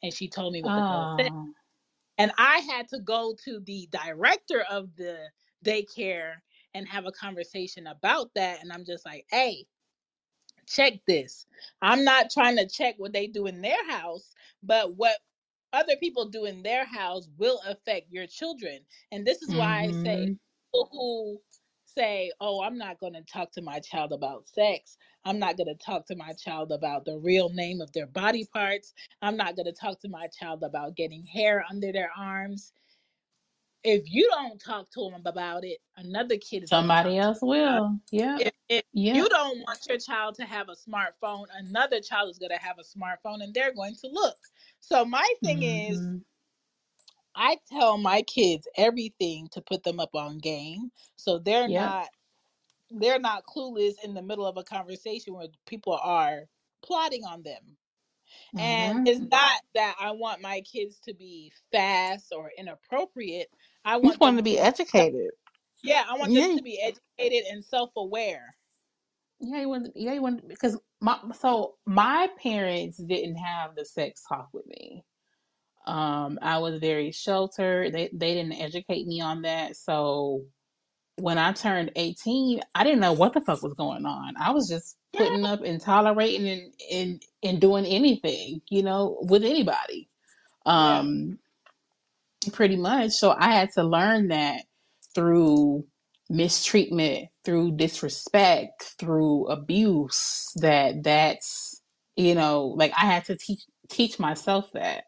and 0.03 0.13
she 0.13 0.27
told 0.29 0.53
me 0.53 0.63
what 0.63 0.75
the 0.75 0.83
girl 0.83 1.09
said. 1.19 1.31
Oh. 1.33 1.53
And 2.17 2.31
I 2.37 2.59
had 2.59 2.87
to 2.89 2.99
go 2.99 3.35
to 3.45 3.59
the 3.61 3.87
director 3.91 4.63
of 4.69 4.95
the 4.95 5.29
daycare 5.65 6.35
and 6.73 6.87
have 6.87 7.05
a 7.05 7.11
conversation 7.11 7.87
about 7.87 8.33
that. 8.35 8.61
And 8.61 8.71
I'm 8.71 8.85
just 8.85 9.05
like, 9.05 9.25
hey, 9.31 9.65
check 10.73 10.93
this. 11.07 11.45
I'm 11.81 12.05
not 12.05 12.31
trying 12.31 12.57
to 12.57 12.67
check 12.67 12.95
what 12.97 13.13
they 13.13 13.27
do 13.27 13.47
in 13.47 13.61
their 13.61 13.87
house, 13.89 14.33
but 14.63 14.95
what 14.97 15.17
other 15.73 15.95
people 15.97 16.29
do 16.29 16.45
in 16.45 16.63
their 16.63 16.85
house 16.85 17.27
will 17.37 17.59
affect 17.67 18.11
your 18.11 18.27
children. 18.27 18.79
And 19.11 19.25
this 19.25 19.41
is 19.41 19.55
why 19.55 19.83
I 19.83 19.91
say 19.91 20.27
Mhm. 20.27 20.39
people 20.73 20.89
who 20.91 21.41
say, 21.85 22.31
oh, 22.39 22.61
I'm 22.63 22.77
not 22.77 22.99
going 22.99 23.13
to 23.13 23.23
talk 23.23 23.51
to 23.53 23.61
my 23.61 23.79
child 23.79 24.11
about 24.13 24.47
sex. 24.47 24.97
I'm 25.25 25.39
not 25.39 25.57
going 25.57 25.67
to 25.75 25.83
talk 25.85 26.05
to 26.07 26.15
my 26.15 26.33
child 26.33 26.71
about 26.71 27.05
the 27.05 27.17
real 27.17 27.49
name 27.49 27.81
of 27.81 27.91
their 27.93 28.07
body 28.07 28.47
parts. 28.53 28.93
I'm 29.21 29.37
not 29.37 29.55
going 29.55 29.65
to 29.65 29.73
talk 29.73 29.99
to 30.01 30.09
my 30.09 30.27
child 30.27 30.63
about 30.63 30.95
getting 30.95 31.25
hair 31.25 31.65
under 31.69 31.91
their 31.91 32.11
arms. 32.17 32.73
If 33.83 34.11
you 34.11 34.29
don't 34.31 34.61
talk 34.61 34.89
to 34.91 35.09
them 35.09 35.21
about 35.25 35.65
it, 35.65 35.79
another 35.97 36.37
kid 36.37 36.63
is 36.63 36.73
going 36.73 36.89
to 36.89 36.95
Somebody 36.95 37.17
else 37.19 37.41
them 37.43 37.51
about 37.53 37.77
it 37.77 37.83
will. 37.83 37.99
Yep. 38.11 38.43
if, 38.47 38.53
if 38.69 38.83
Yep. 38.93 39.15
you 39.15 39.29
don't 39.29 39.59
want 39.59 39.79
your 39.89 39.99
child 39.99 40.35
to 40.35 40.45
have 40.45 40.69
a 40.69 40.73
smartphone, 40.75 41.45
another 41.57 42.01
child 42.01 42.29
is 42.31 42.39
going 42.39 42.51
to 42.51 42.57
have 42.63 42.77
a 42.79 42.83
smartphone 42.83 43.43
and 43.43 43.53
they're 43.53 43.73
going 43.73 43.95
to 44.01 44.09
look. 44.11 44.37
So, 44.81 45.05
my 45.05 45.27
thing 45.43 45.59
is, 45.63 46.07
Mhm. 46.07 46.23
I 47.35 47.57
tell 47.71 47.97
my 47.97 48.23
kids 48.23 48.67
everything 48.77 49.47
to 49.53 49.61
put 49.61 49.83
them 49.83 49.99
up 49.99 50.15
on 50.15 50.39
game 50.39 50.91
so 51.17 51.39
they're 51.39 51.67
Yep. 51.67 51.69
not 51.69 52.09
they're 52.91 53.19
not 53.19 53.45
clueless 53.45 53.95
in 54.03 54.13
the 54.13 54.21
middle 54.21 54.45
of 54.45 54.57
a 54.57 54.63
conversation 54.63 55.33
where 55.33 55.47
people 55.67 55.93
are 55.93 56.43
plotting 56.83 57.23
on 57.25 57.43
them. 57.43 57.77
And 58.57 58.99
Mhm. 58.99 59.05
it's 59.05 59.21
not 59.31 59.61
that 59.75 59.95
I 59.99 60.11
want 60.11 60.41
my 60.41 60.61
kids 60.61 60.99
to 61.01 61.13
be 61.13 61.51
fast 61.71 62.33
or 62.35 62.51
inappropriate. 62.57 63.49
I 63.85 63.97
You 64.01 64.09
want 64.09 64.19
want 64.19 64.37
them 64.37 64.37
to 64.37 64.43
be 64.43 64.57
to 64.57 64.57
be 64.57 64.59
educated. 64.59 65.31
yeah, 65.83 66.03
I 66.09 66.15
want 66.17 66.35
them 66.35 66.51
Yeah. 66.51 66.55
to 66.55 66.61
be 66.63 66.81
educated 66.81 67.45
and 67.51 67.63
self-aware. 67.65 68.55
Yeah, 69.39 69.61
you 69.61 69.69
want. 69.69 69.89
Yeah, 69.95 70.13
you 70.13 70.21
want 70.23 70.47
because 70.47 70.79
my 71.01 71.19
so 71.39 71.75
my 71.85 72.29
parents 72.41 72.97
didn't 72.97 73.37
have 73.37 73.75
the 73.75 73.85
sex 73.85 74.23
talk 74.29 74.49
with 74.53 74.65
me. 74.67 75.03
Um, 75.87 76.39
I 76.41 76.59
was 76.59 76.79
very 76.79 77.11
sheltered. 77.11 77.93
They 77.93 78.09
they 78.13 78.35
didn't 78.35 78.53
educate 78.61 79.07
me 79.07 79.21
on 79.21 79.43
that. 79.43 79.77
So 79.77 80.45
when 81.17 81.37
I 81.37 81.53
turned 81.53 81.91
18, 81.95 82.61
I 82.75 82.83
didn't 82.83 83.01
know 83.01 83.13
what 83.13 83.33
the 83.33 83.41
fuck 83.41 83.63
was 83.63 83.75
going 83.75 84.05
on. 84.05 84.35
I 84.37 84.51
was 84.51 84.69
just 84.69 84.97
putting 85.13 85.45
up 85.45 85.61
and 85.63 85.81
tolerating 85.81 86.47
and 86.49 86.73
and, 86.91 87.23
and 87.43 87.61
doing 87.61 87.85
anything, 87.85 88.61
you 88.69 88.83
know, 88.83 89.19
with 89.23 89.43
anybody. 89.45 90.09
Yeah. 90.79 91.05
Um 91.05 91.39
pretty 92.53 92.75
much. 92.75 93.11
So 93.11 93.35
I 93.37 93.51
had 93.51 93.69
to 93.73 93.83
learn 93.83 94.29
that 94.29 94.63
through 95.13 95.85
mistreatment, 96.29 97.29
through 97.45 97.73
disrespect, 97.73 98.95
through 98.99 99.47
abuse 99.47 100.51
that 100.55 101.03
that's 101.03 101.81
you 102.15 102.35
know, 102.35 102.67
like 102.67 102.93
I 102.97 103.05
had 103.05 103.25
to 103.25 103.37
teach 103.37 103.61
teach 103.89 104.19
myself 104.19 104.69
that. 104.73 105.05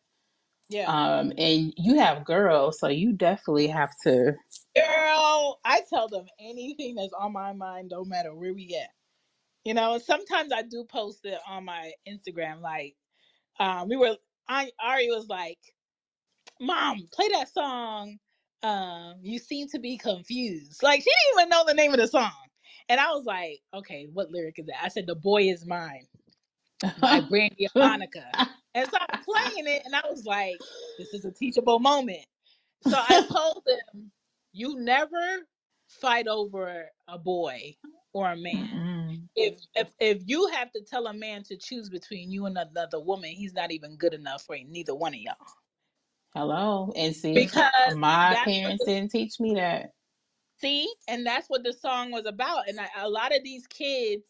Yeah. 0.70 0.86
Um 0.88 1.32
and 1.38 1.74
you 1.78 2.00
have 2.00 2.26
girls, 2.26 2.80
so 2.80 2.88
you 2.88 3.14
definitely 3.14 3.68
have 3.68 3.92
to 4.04 4.34
Girl, 4.76 5.60
I 5.64 5.82
tell 5.90 6.08
them 6.08 6.26
anything 6.40 6.96
that's 6.96 7.14
on 7.14 7.34
my 7.34 7.54
mind, 7.54 7.92
don't 7.92 8.10
matter 8.10 8.34
where 8.34 8.54
we 8.54 8.76
at. 8.82 8.90
You 9.64 9.76
know, 9.76 10.00
sometimes 10.00 10.52
I 10.52 10.64
do 10.64 10.86
post 10.92 11.26
it 11.26 11.38
on 11.48 11.66
my 11.66 11.92
Instagram. 12.08 12.62
Like, 12.62 12.96
um, 13.60 13.88
we 13.88 13.96
were, 13.96 14.18
I 14.50 14.72
Ari 14.84 15.10
was 15.10 15.28
like, 15.28 15.60
"Mom, 16.66 17.08
play 17.14 17.30
that 17.34 17.54
song." 17.54 18.20
Um, 18.64 19.16
you 19.22 19.40
seem 19.40 19.68
to 19.70 19.80
be 19.80 19.98
confused. 19.98 20.84
Like 20.84 21.02
she 21.02 21.06
didn't 21.06 21.42
even 21.42 21.50
know 21.50 21.66
the 21.68 21.74
name 21.74 21.94
of 21.94 22.00
the 22.00 22.08
song, 22.08 22.32
and 22.90 23.00
I 23.00 23.12
was 23.12 23.26
like, 23.26 23.62
"Okay, 23.74 24.08
what 24.14 24.32
lyric 24.32 24.60
is 24.60 24.68
that?" 24.68 24.84
I 24.84 24.90
said, 24.90 25.08
"The 25.08 25.16
boy 25.16 25.44
is 25.44 25.66
mine" 25.66 26.08
by 27.00 27.20
Brandy 27.30 27.66
and 27.66 27.72
Monica. 27.76 28.26
And 28.76 28.90
so 28.90 28.98
I'm 29.00 29.24
playing 29.24 29.68
it, 29.68 29.84
and 29.86 29.96
I 29.96 30.02
was 30.10 30.26
like, 30.26 30.58
"This 30.98 31.14
is 31.14 31.26
a 31.26 31.32
teachable 31.32 31.80
moment." 31.80 32.26
So 32.82 32.98
I 32.98 33.22
told 33.32 33.64
them, 33.66 34.12
"You 34.54 34.80
never 34.80 35.48
fight 35.88 36.28
over 36.28 36.90
a 37.08 37.18
boy 37.18 37.76
or 38.14 38.32
a 38.32 38.38
man. 38.38 38.84
If 39.36 39.60
if 39.76 39.90
if 40.00 40.24
you 40.28 40.48
have 40.54 40.72
to 40.74 40.82
tell 40.82 41.08
a 41.08 41.14
man 41.14 41.44
to 41.46 41.58
choose 41.58 41.90
between 41.90 42.32
you 42.32 42.46
and 42.46 42.58
another 42.58 43.00
woman, 43.00 43.32
he's 43.32 43.54
not 43.54 43.72
even 43.72 43.98
good 43.98 44.14
enough 44.14 44.44
for 44.44 44.56
neither 44.68 44.96
one 44.96 45.14
of 45.14 45.20
y'all. 45.20 45.36
Hello. 46.36 46.92
And 46.96 47.16
see, 47.16 47.34
Because 47.36 47.72
my 47.86 48.32
that's 48.32 48.46
what 48.46 48.46
parents 48.52 48.80
the 48.80 48.86
didn't 48.86 49.12
teach 49.12 49.40
me 49.40 49.56
that. 49.56 49.92
see, 50.60 50.92
and 51.08 51.26
that's 51.26 51.50
what 51.50 51.64
the 51.64 51.74
song 51.74 52.12
was 52.12 52.26
about. 52.26 52.68
And 52.70 52.80
I, 52.80 52.88
a 53.00 53.10
lot 53.10 53.36
of 53.36 53.44
these 53.44 53.68
kids 53.68 54.24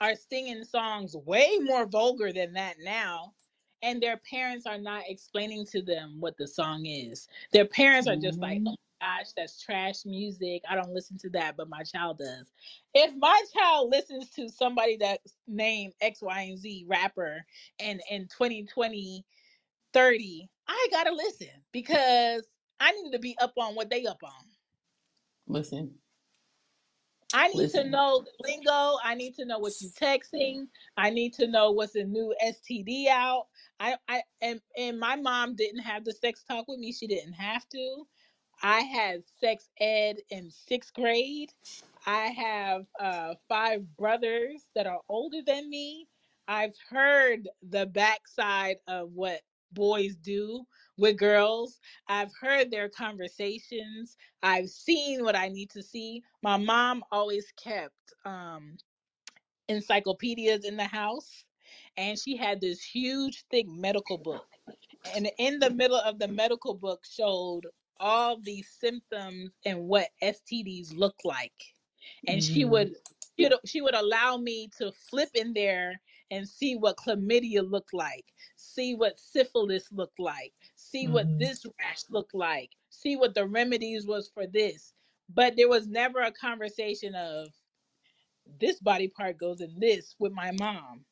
are 0.00 0.14
singing 0.14 0.64
songs 0.64 1.16
way 1.16 1.58
more 1.62 1.86
vulgar 1.86 2.32
than 2.32 2.52
that 2.54 2.76
now. 2.82 3.34
And 3.82 4.02
their 4.02 4.16
parents 4.18 4.66
are 4.66 4.78
not 4.78 5.04
explaining 5.08 5.66
to 5.66 5.82
them 5.82 6.16
what 6.20 6.36
the 6.38 6.46
song 6.48 6.86
is. 6.86 7.28
Their 7.52 7.66
parents 7.66 8.08
are 8.08 8.16
just 8.16 8.40
like, 8.40 8.58
Mhm. 8.58 8.68
oh 8.68 8.76
my 9.00 9.18
gosh, 9.18 9.32
that's 9.36 9.60
trash 9.60 10.04
music. 10.06 10.62
I 10.68 10.74
don't 10.74 10.92
listen 10.94 11.18
to 11.18 11.30
that, 11.30 11.56
but 11.56 11.68
my 11.68 11.82
child 11.82 12.18
does. 12.18 12.52
If 12.94 13.14
my 13.16 13.40
child 13.54 13.90
listens 13.90 14.30
to 14.30 14.48
somebody 14.48 14.96
that's 14.96 15.36
named 15.46 15.94
X, 16.00 16.22
Y, 16.22 16.40
and 16.42 16.58
Z 16.58 16.86
rapper 16.88 17.44
and 17.78 18.00
in 18.10 18.28
2020, 18.28 19.24
30, 19.92 20.48
I 20.68 20.88
gotta 20.90 21.12
listen 21.14 21.48
because 21.72 22.46
I 22.80 22.92
need 22.92 23.12
to 23.12 23.18
be 23.18 23.36
up 23.40 23.54
on 23.58 23.74
what 23.74 23.90
they 23.90 24.06
up 24.06 24.22
on. 24.24 24.32
Listen, 25.48 25.92
I 27.32 27.48
need 27.48 27.70
to 27.70 27.84
know 27.84 28.24
lingo. 28.42 28.98
I 29.04 29.14
need 29.14 29.34
to 29.36 29.44
know 29.44 29.58
what 29.58 29.74
you 29.80 29.90
texting. 29.90 30.66
I 30.96 31.10
need 31.10 31.34
to 31.34 31.46
know 31.48 31.72
what's 31.72 31.96
a 31.96 32.04
new 32.04 32.34
STD 32.44 33.08
out. 33.08 33.46
I, 33.80 33.96
I 34.08 34.22
and, 34.42 34.60
and 34.78 34.98
my 34.98 35.16
mom 35.16 35.56
didn't 35.56 35.82
have 35.82 36.04
the 36.04 36.12
sex 36.12 36.44
talk 36.48 36.66
with 36.68 36.78
me. 36.78 36.92
She 36.92 37.06
didn't 37.06 37.34
have 37.34 37.68
to. 37.70 38.06
I 38.62 38.80
had 38.80 39.22
sex 39.40 39.68
ed 39.80 40.18
in 40.30 40.50
sixth 40.50 40.94
grade. 40.94 41.52
I 42.06 42.26
have 42.28 42.86
uh, 43.00 43.34
five 43.48 43.84
brothers 43.96 44.64
that 44.74 44.86
are 44.86 45.00
older 45.08 45.40
than 45.46 45.68
me. 45.68 46.08
I've 46.48 46.74
heard 46.90 47.48
the 47.68 47.86
backside 47.86 48.76
of 48.88 49.12
what 49.12 49.40
boys 49.76 50.16
do 50.16 50.66
with 50.98 51.18
girls. 51.18 51.80
I've 52.08 52.32
heard 52.40 52.72
their 52.72 52.90
conversations. 52.90 54.18
I've 54.42 54.70
seen 54.70 55.24
what 55.24 55.36
I 55.36 55.48
need 55.50 55.70
to 55.72 55.84
see. 55.84 56.24
My 56.42 56.58
mom 56.58 57.04
always 57.12 57.52
kept 57.62 57.94
um, 58.26 58.78
encyclopedias 59.68 60.64
in 60.66 60.76
the 60.76 60.86
house, 60.86 61.44
and 61.96 62.18
she 62.18 62.36
had 62.36 62.60
this 62.60 62.82
huge, 62.82 63.44
thick 63.50 63.68
medical 63.68 64.18
book. 64.18 64.46
And 65.16 65.30
in 65.38 65.60
the 65.60 65.70
middle 65.70 65.98
of 65.98 66.18
the 66.20 66.28
medical 66.28 66.74
book 66.74 67.04
showed 67.10 67.62
all 68.00 68.38
these 68.40 68.68
symptoms 68.80 69.52
and 69.66 69.88
what 69.88 70.08
STDs 70.22 70.96
look 70.96 71.16
like. 71.24 71.52
And 72.28 72.42
she 72.44 72.64
Mm. 72.64 72.66
would 72.66 72.92
you 73.38 73.50
know, 73.50 73.58
she 73.66 73.80
would 73.82 73.96
allow 73.96 74.38
me 74.38 74.70
to 74.78 74.92
flip 75.10 75.30
in 75.34 75.54
there 75.54 76.00
and 76.30 76.48
see 76.48 76.76
what 76.76 76.96
chlamydia 76.98 77.68
looked 77.68 77.94
like, 77.94 78.26
see 78.56 78.94
what 78.94 79.20
syphilis 79.20 79.92
looked 79.92 80.20
like, 80.20 80.54
see 80.76 81.08
what 81.08 81.28
Mhm. 81.28 81.38
this 81.38 81.66
rash 81.80 82.02
looked 82.10 82.34
like, 82.34 82.72
see 82.90 83.16
what 83.16 83.34
the 83.34 83.46
remedies 83.46 84.06
was 84.06 84.30
for 84.34 84.46
this. 84.46 84.94
But 85.28 85.56
there 85.56 85.68
was 85.68 85.88
never 85.88 86.20
a 86.20 86.32
conversation 86.32 87.14
of 87.14 87.48
this 88.60 88.80
body 88.80 89.08
part 89.08 89.38
goes 89.38 89.60
in 89.60 89.78
this 89.80 90.16
with 90.18 90.32
my 90.32 90.52
mom. 90.52 91.04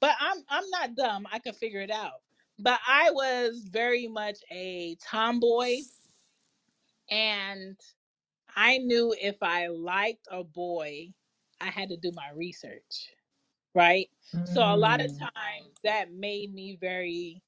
But 0.00 0.16
I'm 0.20 0.38
I'm 0.48 0.70
not 0.70 0.96
dumb. 0.96 1.26
I 1.32 1.38
could 1.40 1.56
figure 1.56 1.80
it 1.80 1.90
out. 1.90 2.22
But 2.58 2.80
I 2.86 3.10
was 3.12 3.68
very 3.70 4.08
much 4.08 4.38
a 4.50 4.96
tomboy 4.96 5.82
and 7.10 7.78
I 8.56 8.78
knew 8.78 9.14
if 9.20 9.36
I 9.42 9.68
liked 9.68 10.28
a 10.30 10.44
boy, 10.44 11.14
I 11.60 11.66
had 11.66 11.90
to 11.90 11.98
do 11.98 12.12
my 12.12 12.30
research, 12.34 13.10
right? 13.74 14.08
So 14.44 14.62
a 14.62 14.76
lot 14.76 15.00
of 15.00 15.10
Mm. 15.10 15.18
times 15.18 15.76
that 15.84 16.12
made 16.12 16.54
me 16.54 16.78
very 16.80 17.42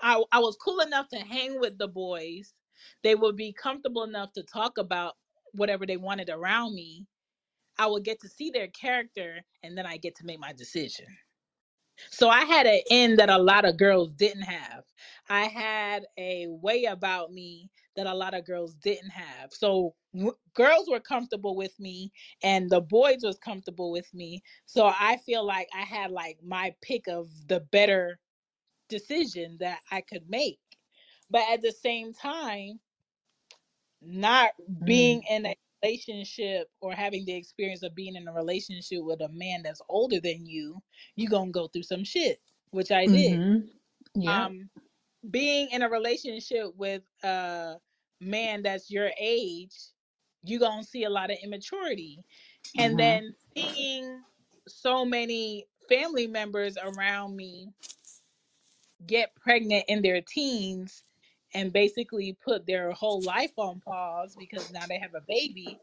I, 0.00 0.22
I 0.32 0.40
was 0.40 0.56
cool 0.56 0.80
enough 0.80 1.08
to 1.10 1.18
hang 1.18 1.60
with 1.60 1.78
the 1.78 1.88
boys. 1.88 2.54
They 3.02 3.14
would 3.14 3.36
be 3.36 3.52
comfortable 3.52 4.04
enough 4.04 4.32
to 4.34 4.42
talk 4.42 4.78
about 4.78 5.14
whatever 5.54 5.86
they 5.86 5.96
wanted 5.96 6.30
around 6.30 6.74
me. 6.74 7.06
I 7.78 7.86
would 7.86 8.04
get 8.04 8.20
to 8.22 8.28
see 8.28 8.50
their 8.50 8.68
character 8.68 9.40
and 9.62 9.76
then 9.76 9.86
I 9.86 9.98
get 9.98 10.16
to 10.16 10.26
make 10.26 10.40
my 10.40 10.52
decision. 10.52 11.06
So 12.10 12.28
I 12.28 12.44
had 12.44 12.66
an 12.66 12.80
end 12.90 13.18
that 13.18 13.30
a 13.30 13.38
lot 13.38 13.64
of 13.64 13.78
girls 13.78 14.10
didn't 14.12 14.42
have. 14.42 14.84
I 15.28 15.44
had 15.44 16.04
a 16.18 16.46
way 16.48 16.84
about 16.84 17.32
me 17.32 17.70
that 17.96 18.06
a 18.06 18.14
lot 18.14 18.34
of 18.34 18.46
girls 18.46 18.74
didn't 18.76 19.10
have. 19.10 19.52
So 19.52 19.94
w- 20.14 20.34
girls 20.54 20.88
were 20.90 21.00
comfortable 21.00 21.56
with 21.56 21.78
me 21.80 22.12
and 22.42 22.70
the 22.70 22.80
boys 22.80 23.20
was 23.22 23.38
comfortable 23.38 23.92
with 23.92 24.12
me. 24.14 24.42
So 24.66 24.86
I 24.86 25.18
feel 25.18 25.44
like 25.46 25.68
I 25.74 25.82
had 25.82 26.12
like 26.12 26.38
my 26.44 26.74
pick 26.82 27.08
of 27.08 27.28
the 27.48 27.60
better 27.60 28.20
decision 28.88 29.58
that 29.60 29.80
I 29.90 30.02
could 30.02 30.28
make. 30.30 30.60
But 31.30 31.44
at 31.52 31.62
the 31.62 31.72
same 31.72 32.12
time, 32.14 32.80
not 34.02 34.52
being 34.84 35.22
Mm. 35.22 35.30
in 35.30 35.46
a 35.46 35.56
relationship 35.82 36.68
or 36.80 36.92
having 36.94 37.24
the 37.26 37.34
experience 37.36 37.82
of 37.82 37.94
being 37.94 38.16
in 38.16 38.28
a 38.28 38.32
relationship 38.32 39.02
with 39.04 39.20
a 39.22 39.28
man 39.30 39.62
that's 39.62 39.82
older 39.88 40.20
than 40.20 40.46
you, 40.46 40.82
you're 41.16 41.30
going 41.30 41.48
to 41.48 41.52
go 41.52 41.68
through 41.68 41.84
some 41.84 42.04
shit, 42.04 42.40
which 42.70 42.90
I 42.92 43.06
did. 43.08 43.40
Mm-hmm. 43.40 44.22
Yep. 44.22 44.52
Um 44.52 44.70
being 45.30 45.68
in 45.72 45.82
a 45.82 45.90
relationship 45.90 46.74
with 46.76 47.02
a 47.24 47.76
man 48.20 48.62
that's 48.62 48.90
your 48.90 49.10
age, 49.18 49.74
you 50.44 50.58
going 50.60 50.82
to 50.82 50.88
see 50.88 51.04
a 51.04 51.10
lot 51.10 51.30
of 51.30 51.38
immaturity. 51.42 52.24
And 52.78 52.98
Mm-hmm. 52.98 52.98
then 52.98 53.34
seeing 53.56 54.22
so 54.68 55.04
many 55.04 55.66
family 55.88 56.26
members 56.26 56.76
around 56.82 57.36
me 57.36 57.70
get 59.06 59.34
pregnant 59.36 59.84
in 59.88 60.02
their 60.02 60.20
teens 60.22 61.04
and 61.54 61.72
basically 61.72 62.36
put 62.44 62.66
their 62.66 62.92
whole 62.92 63.22
life 63.22 63.52
on 63.58 63.80
pause 63.80 64.36
because 64.36 64.70
now 64.70 64.86
they 64.88 64.98
have 64.98 65.14
a 65.14 65.22
baby. 65.28 65.80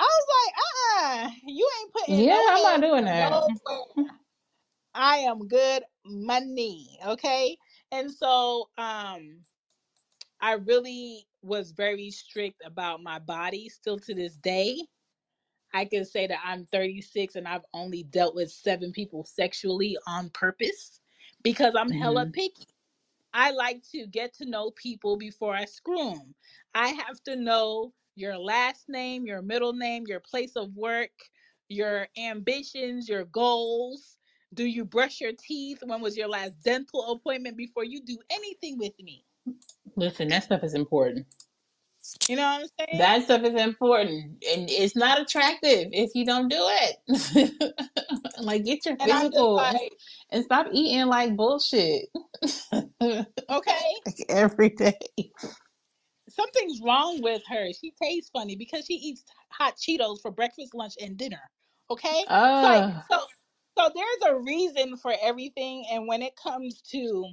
I 0.00 0.04
was 0.04 0.26
like, 0.46 0.54
uh 0.58 1.26
uh 1.26 1.30
you 1.46 1.68
ain't 1.80 1.92
putting 1.92 2.28
Yeah, 2.28 2.32
no 2.32 2.44
I'm 2.48 2.62
not 2.62 2.80
eggs 2.80 2.82
doing 2.82 3.04
that. 3.06 3.42
nowhere. 3.46 3.84
I 4.94 5.18
am 5.18 5.48
good 5.48 5.84
money. 6.04 6.98
Okay. 7.06 7.58
And 7.92 8.10
so 8.10 8.68
um 8.78 9.44
I 10.40 10.52
really 10.54 11.26
was 11.44 11.72
very 11.72 12.10
strict 12.10 12.62
about 12.64 13.02
my 13.02 13.18
body 13.18 13.68
still 13.68 13.98
to 14.00 14.14
this 14.14 14.36
day. 14.36 14.80
I 15.74 15.84
can 15.84 16.04
say 16.04 16.26
that 16.26 16.40
I'm 16.44 16.64
36 16.66 17.36
and 17.36 17.46
I've 17.48 17.64
only 17.74 18.02
dealt 18.04 18.34
with 18.34 18.50
seven 18.50 18.92
people 18.92 19.24
sexually 19.24 19.96
on 20.06 20.30
purpose 20.30 21.00
because 21.42 21.74
I'm 21.76 21.90
hella 21.90 22.26
Mm-hmm. 22.26 22.32
picky. 22.32 22.66
I 23.34 23.50
like 23.50 23.82
to 23.92 24.06
get 24.06 24.34
to 24.34 24.46
know 24.46 24.70
people 24.70 25.16
before 25.16 25.54
I 25.54 25.64
screw 25.64 25.96
them. 26.10 26.34
I 26.74 26.88
have 26.88 27.22
to 27.24 27.36
know 27.36 27.92
your 28.14 28.38
last 28.38 28.88
name, 28.88 29.26
your 29.26 29.42
middle 29.42 29.72
name, 29.72 30.04
your 30.08 30.20
place 30.20 30.56
of 30.56 30.74
work, 30.76 31.10
your 31.68 32.08
ambitions, 32.18 33.08
your 33.08 33.24
goals. 33.24 34.18
Do 34.54 34.64
you 34.64 34.84
brush 34.84 35.20
your 35.20 35.32
teeth? 35.38 35.80
When 35.84 36.00
was 36.00 36.16
your 36.16 36.28
last 36.28 36.62
dental 36.62 37.12
appointment 37.12 37.56
before 37.56 37.84
you 37.84 38.00
do 38.00 38.18
anything 38.30 38.78
with 38.78 38.98
me? 39.00 39.24
Listen, 39.96 40.28
that 40.28 40.44
stuff 40.44 40.64
is 40.64 40.74
important. 40.74 41.26
You 42.28 42.36
know 42.36 42.42
what 42.42 42.60
I'm 42.60 42.86
saying? 42.86 42.98
That 42.98 43.22
stuff 43.24 43.42
is 43.44 43.54
important, 43.54 44.44
and 44.52 44.68
it's 44.68 44.94
not 44.94 45.20
attractive 45.20 45.88
if 45.92 46.10
you 46.14 46.26
don't 46.26 46.48
do 46.48 46.58
it. 46.60 47.74
like, 48.40 48.64
get 48.64 48.84
your 48.84 48.96
And 49.00 49.10
I'm 49.10 49.22
just 49.22 49.32
physical 49.32 49.58
and, 49.58 49.74
like, 49.74 49.92
and 50.30 50.44
stop 50.44 50.66
eating 50.72 51.06
like 51.06 51.34
bullshit 51.34 52.06
okay, 53.50 53.94
like 54.06 54.24
every 54.28 54.70
day. 54.70 54.98
something's 56.28 56.80
wrong 56.82 57.20
with 57.22 57.42
her. 57.48 57.72
She 57.72 57.92
tastes 58.00 58.30
funny 58.30 58.56
because 58.56 58.86
she 58.86 58.94
eats 58.94 59.24
hot 59.50 59.74
Cheetos 59.76 60.20
for 60.22 60.30
breakfast, 60.30 60.74
lunch, 60.74 60.94
and 61.00 61.16
dinner. 61.16 61.40
Okay? 61.90 62.24
Like 62.28 62.84
Uh, 62.84 63.00
so 63.10 63.20
so 63.76 63.90
there's 63.94 64.32
a 64.32 64.40
reason 64.40 64.96
for 64.96 65.14
everything 65.20 65.84
and 65.90 66.06
when 66.06 66.22
it 66.22 66.34
comes 66.36 66.80
to 66.92 67.28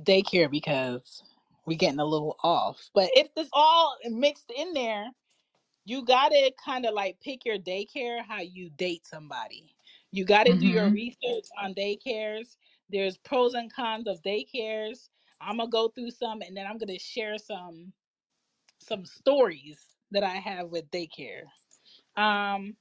daycare 0.00 0.50
because 0.50 1.22
we're 1.66 1.78
getting 1.78 2.00
a 2.00 2.04
little 2.04 2.36
off. 2.42 2.90
But 2.94 3.10
if 3.14 3.34
this 3.34 3.48
all 3.52 3.96
mixed 4.08 4.52
in 4.54 4.72
there, 4.72 5.06
you 5.84 6.04
gotta 6.04 6.52
kind 6.64 6.86
of 6.86 6.94
like 6.94 7.18
pick 7.20 7.44
your 7.44 7.58
daycare 7.58 8.24
how 8.26 8.40
you 8.40 8.70
date 8.70 9.06
somebody. 9.06 9.74
You 10.10 10.24
gotta 10.24 10.54
do 10.54 10.66
your 10.66 10.84
mm-hmm. 10.84 10.94
research 10.94 11.46
on 11.60 11.74
daycares. 11.74 12.56
There's 12.90 13.16
pros 13.18 13.54
and 13.54 13.72
cons 13.72 14.06
of 14.06 14.22
daycares. 14.22 15.08
I'm 15.40 15.56
gonna 15.56 15.70
go 15.70 15.88
through 15.88 16.10
some 16.10 16.42
and 16.42 16.56
then 16.56 16.66
I'm 16.66 16.78
gonna 16.78 16.98
share 16.98 17.38
some 17.38 17.92
some 18.78 19.04
stories 19.04 19.78
that 20.10 20.22
I 20.22 20.34
have 20.36 20.68
with 20.68 20.90
daycare. 20.90 21.44
Um, 22.16 22.76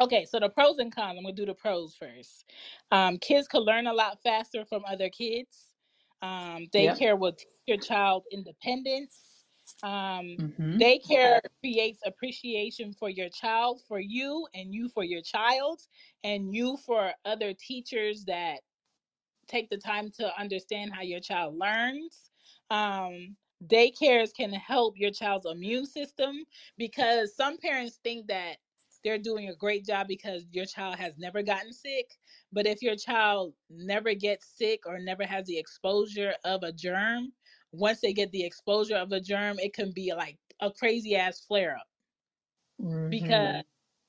Okay, 0.00 0.24
so 0.24 0.40
the 0.40 0.48
pros 0.48 0.78
and 0.78 0.94
cons. 0.94 1.18
I'm 1.18 1.24
gonna 1.24 1.34
do 1.34 1.44
the 1.44 1.54
pros 1.54 1.94
first. 1.94 2.46
Um, 2.90 3.18
kids 3.18 3.46
can 3.46 3.60
learn 3.60 3.86
a 3.86 3.92
lot 3.92 4.18
faster 4.22 4.64
from 4.64 4.82
other 4.86 5.10
kids. 5.10 5.69
Um, 6.22 6.66
Yep. 6.76 6.98
daycare 6.98 7.18
will 7.18 7.32
teach 7.32 7.48
your 7.66 7.78
child 7.78 8.24
independence. 8.32 9.44
Um, 9.82 10.38
Mm-hmm. 10.40 10.80
daycare 10.80 11.40
creates 11.60 12.00
appreciation 12.04 12.92
for 12.92 13.08
your 13.08 13.28
child, 13.28 13.82
for 13.88 14.00
you, 14.00 14.46
and 14.54 14.74
you 14.74 14.88
for 14.88 15.04
your 15.04 15.22
child, 15.22 15.80
and 16.24 16.54
you 16.54 16.76
for 16.76 17.12
other 17.24 17.52
teachers 17.54 18.24
that 18.26 18.60
take 19.48 19.68
the 19.70 19.78
time 19.78 20.10
to 20.12 20.38
understand 20.38 20.92
how 20.92 21.02
your 21.02 21.20
child 21.20 21.56
learns. 21.58 22.30
Um, 22.70 23.36
daycares 23.66 24.34
can 24.34 24.52
help 24.52 24.94
your 24.96 25.10
child's 25.10 25.46
immune 25.46 25.86
system 25.86 26.44
because 26.78 27.34
some 27.34 27.58
parents 27.58 27.98
think 28.02 28.28
that 28.28 28.56
they're 29.04 29.18
doing 29.18 29.48
a 29.48 29.54
great 29.56 29.84
job 29.84 30.08
because 30.08 30.46
your 30.50 30.66
child 30.66 30.96
has 30.96 31.14
never 31.18 31.42
gotten 31.42 31.72
sick. 31.72 32.18
But 32.52 32.66
if 32.66 32.82
your 32.82 32.96
child 32.96 33.54
never 33.68 34.14
gets 34.14 34.46
sick 34.46 34.82
or 34.86 34.98
never 34.98 35.24
has 35.24 35.46
the 35.46 35.58
exposure 35.58 36.34
of 36.44 36.62
a 36.62 36.72
germ, 36.72 37.32
once 37.72 38.00
they 38.00 38.12
get 38.12 38.32
the 38.32 38.44
exposure 38.44 38.96
of 38.96 39.12
a 39.12 39.20
germ, 39.20 39.58
it 39.58 39.74
can 39.74 39.92
be 39.92 40.12
like 40.14 40.38
a 40.60 40.70
crazy 40.72 41.16
ass 41.16 41.40
flare 41.40 41.76
up 41.76 41.88
Mm-hmm. 42.80 43.08
because 43.08 43.62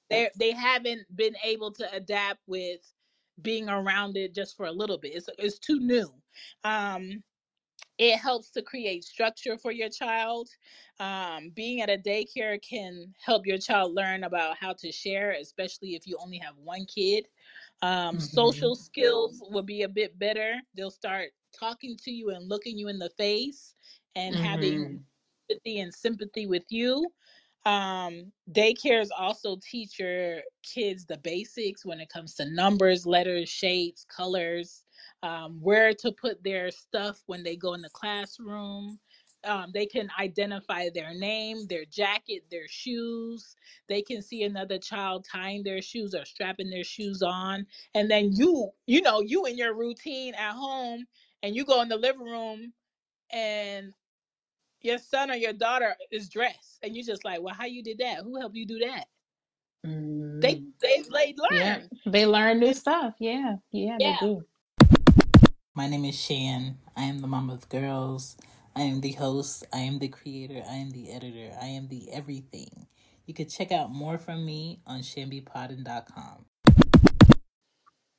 they 0.10 0.30
they 0.38 0.52
haven't 0.52 1.02
been 1.16 1.36
able 1.44 1.72
to 1.74 1.94
adapt 1.94 2.40
with 2.48 2.94
being 3.42 3.70
around 3.70 4.18
it 4.18 4.34
just 4.34 4.56
for 4.56 4.66
a 4.66 4.72
little 4.72 4.98
bit. 4.98 5.14
It's 5.16 5.30
it's 5.38 5.60
too 5.60 5.80
new. 5.80 6.22
Um, 6.64 7.24
it 7.98 8.18
helps 8.18 8.50
to 8.52 8.62
create 8.62 9.04
structure 9.04 9.58
for 9.58 9.72
your 9.72 9.90
child. 9.90 10.50
Um, 11.00 11.52
being 11.54 11.82
at 11.82 11.90
a 11.90 11.98
daycare 11.98 12.62
can 12.62 13.14
help 13.24 13.46
your 13.46 13.58
child 13.58 13.94
learn 13.94 14.24
about 14.24 14.58
how 14.58 14.74
to 14.74 14.92
share, 14.92 15.32
especially 15.32 15.96
if 15.96 16.08
you 16.08 16.18
only 16.20 16.38
have 16.38 16.56
one 16.58 16.86
kid. 16.86 17.26
Um, 17.82 18.20
Mm-hmm. 18.20 18.20
social 18.20 18.76
skills 18.76 19.44
will 19.50 19.64
be 19.64 19.84
a 19.84 19.90
bit 19.90 20.18
better. 20.20 20.56
They'll 20.76 20.92
start 20.92 21.30
talking 21.58 21.98
to 22.04 22.12
you 22.12 22.30
and 22.32 22.48
looking 22.50 22.78
you 22.78 22.88
in 22.88 23.00
the 23.00 23.10
face 23.12 23.76
and 24.16 24.36
having 24.38 24.90
Mm-hmm. 24.90 25.04
empathy 25.50 25.80
and 25.80 25.94
sympathy 25.94 26.48
with 26.48 26.66
you. 26.70 27.08
Um, 27.66 28.32
daycares 28.52 29.10
also 29.18 29.58
teach 29.62 30.00
your 30.00 30.42
kids 30.64 31.06
the 31.06 31.18
basics 31.18 31.86
when 31.86 32.00
it 32.00 32.10
comes 32.10 32.36
to 32.36 32.46
numbers, 32.50 33.06
letters, 33.06 33.50
shapes, 33.50 34.06
colors, 34.06 34.84
um, 35.24 35.60
where 35.62 35.94
to 35.96 36.12
put 36.14 36.44
their 36.44 36.72
stuff 36.72 37.22
when 37.28 37.44
they 37.44 37.56
go 37.56 37.74
in 37.74 37.82
the 37.82 37.90
classroom. 37.92 39.00
Um, 39.46 39.72
they 39.74 39.86
can 39.88 40.10
identify 40.20 40.90
their 40.94 41.14
name, 41.14 41.68
their 41.68 41.86
jacket, 41.86 42.44
their 42.52 42.68
shoes. 42.68 43.56
They 43.90 44.02
can 44.02 44.22
see 44.22 44.44
another 44.44 44.80
child 44.80 45.26
tying 45.32 45.64
their 45.64 45.82
shoes 45.82 46.16
or 46.16 46.26
strapping 46.26 46.70
their 46.70 46.84
shoes 46.84 47.24
on. 47.24 47.66
And 47.96 48.10
then 48.12 48.32
you, 48.34 48.72
you 48.88 49.02
know, 49.02 49.22
you 49.22 49.46
in 49.46 49.58
your 49.58 49.76
routine 49.76 50.36
at 50.36 50.54
home 50.54 51.06
and 51.44 51.56
you 51.56 51.66
go 51.66 51.82
in 51.82 51.90
the 51.90 51.98
living 51.98 52.24
room 52.26 52.74
and 53.32 53.94
your 54.82 55.00
son 55.00 55.32
or 55.32 55.36
your 55.36 55.54
daughter 55.54 55.96
is 56.12 56.30
dressed 56.30 56.80
and 56.84 56.96
you're 56.96 57.06
just 57.06 57.26
like 57.26 57.42
well 57.42 57.56
how 57.56 57.66
you 57.66 57.84
did 57.84 58.00
that 58.00 58.20
who 58.24 58.40
helped 58.40 58.56
you 58.56 58.66
do 58.66 58.80
that 58.80 59.06
they 60.42 60.56
Mm-hmm. 60.56 60.66
they, 60.82 61.04
they 61.14 61.36
Yeah, 61.50 61.80
learn 61.80 61.90
they 62.06 62.26
learn 62.26 62.60
new 62.60 62.74
stuff. 62.74 63.16
Yeah, 63.20 63.58
yeah, 63.72 64.00
they 64.02 64.14
do. 64.14 64.46
My 65.74 65.88
name 65.88 66.04
is 66.04 66.20
Shan. 66.20 66.80
I 66.98 67.04
am 67.04 67.20
the 67.20 67.28
mom 67.28 67.50
of 67.50 67.70
girls. 67.70 68.36
I 68.76 68.82
am 68.82 69.00
the 69.00 69.14
host. 69.14 69.64
I 69.72 69.78
am 69.78 70.00
the 70.00 70.10
creator. 70.10 70.62
I 70.70 70.74
am 70.74 70.92
the 70.92 71.10
editor. 71.10 71.56
I 71.62 71.68
am 71.68 71.88
the 71.88 72.12
everything. 72.12 72.88
You 73.26 73.34
can 73.34 73.48
check 73.48 73.72
out 73.72 73.90
more 73.90 74.18
from 74.18 74.46
me 74.46 74.82
on 74.86 75.00
chanbepoddin.com. 75.00 76.46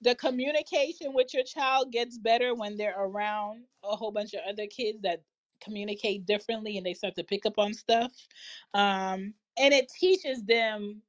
The 0.01 0.15
communication 0.15 1.13
with 1.13 1.35
your 1.35 1.45
child 1.45 1.93
gets 1.93 2.17
better 2.17 2.55
when 2.55 2.79
they're 2.79 2.99
around 2.99 3.65
a 3.85 3.95
whole 3.95 4.13
bunch 4.13 4.33
of 4.33 4.41
other 4.49 4.67
kids 4.67 5.03
that 5.03 5.21
communicate 5.63 6.25
differently 6.25 6.79
and 6.79 6.87
they 6.87 6.95
start 6.95 7.15
to 7.17 7.23
pick 7.23 7.45
up 7.45 7.59
on 7.59 7.75
stuff. 7.75 8.13
Um, 8.73 9.35
and 9.59 9.75
it 9.75 9.91
teaches 9.91 10.43
them 10.45 11.03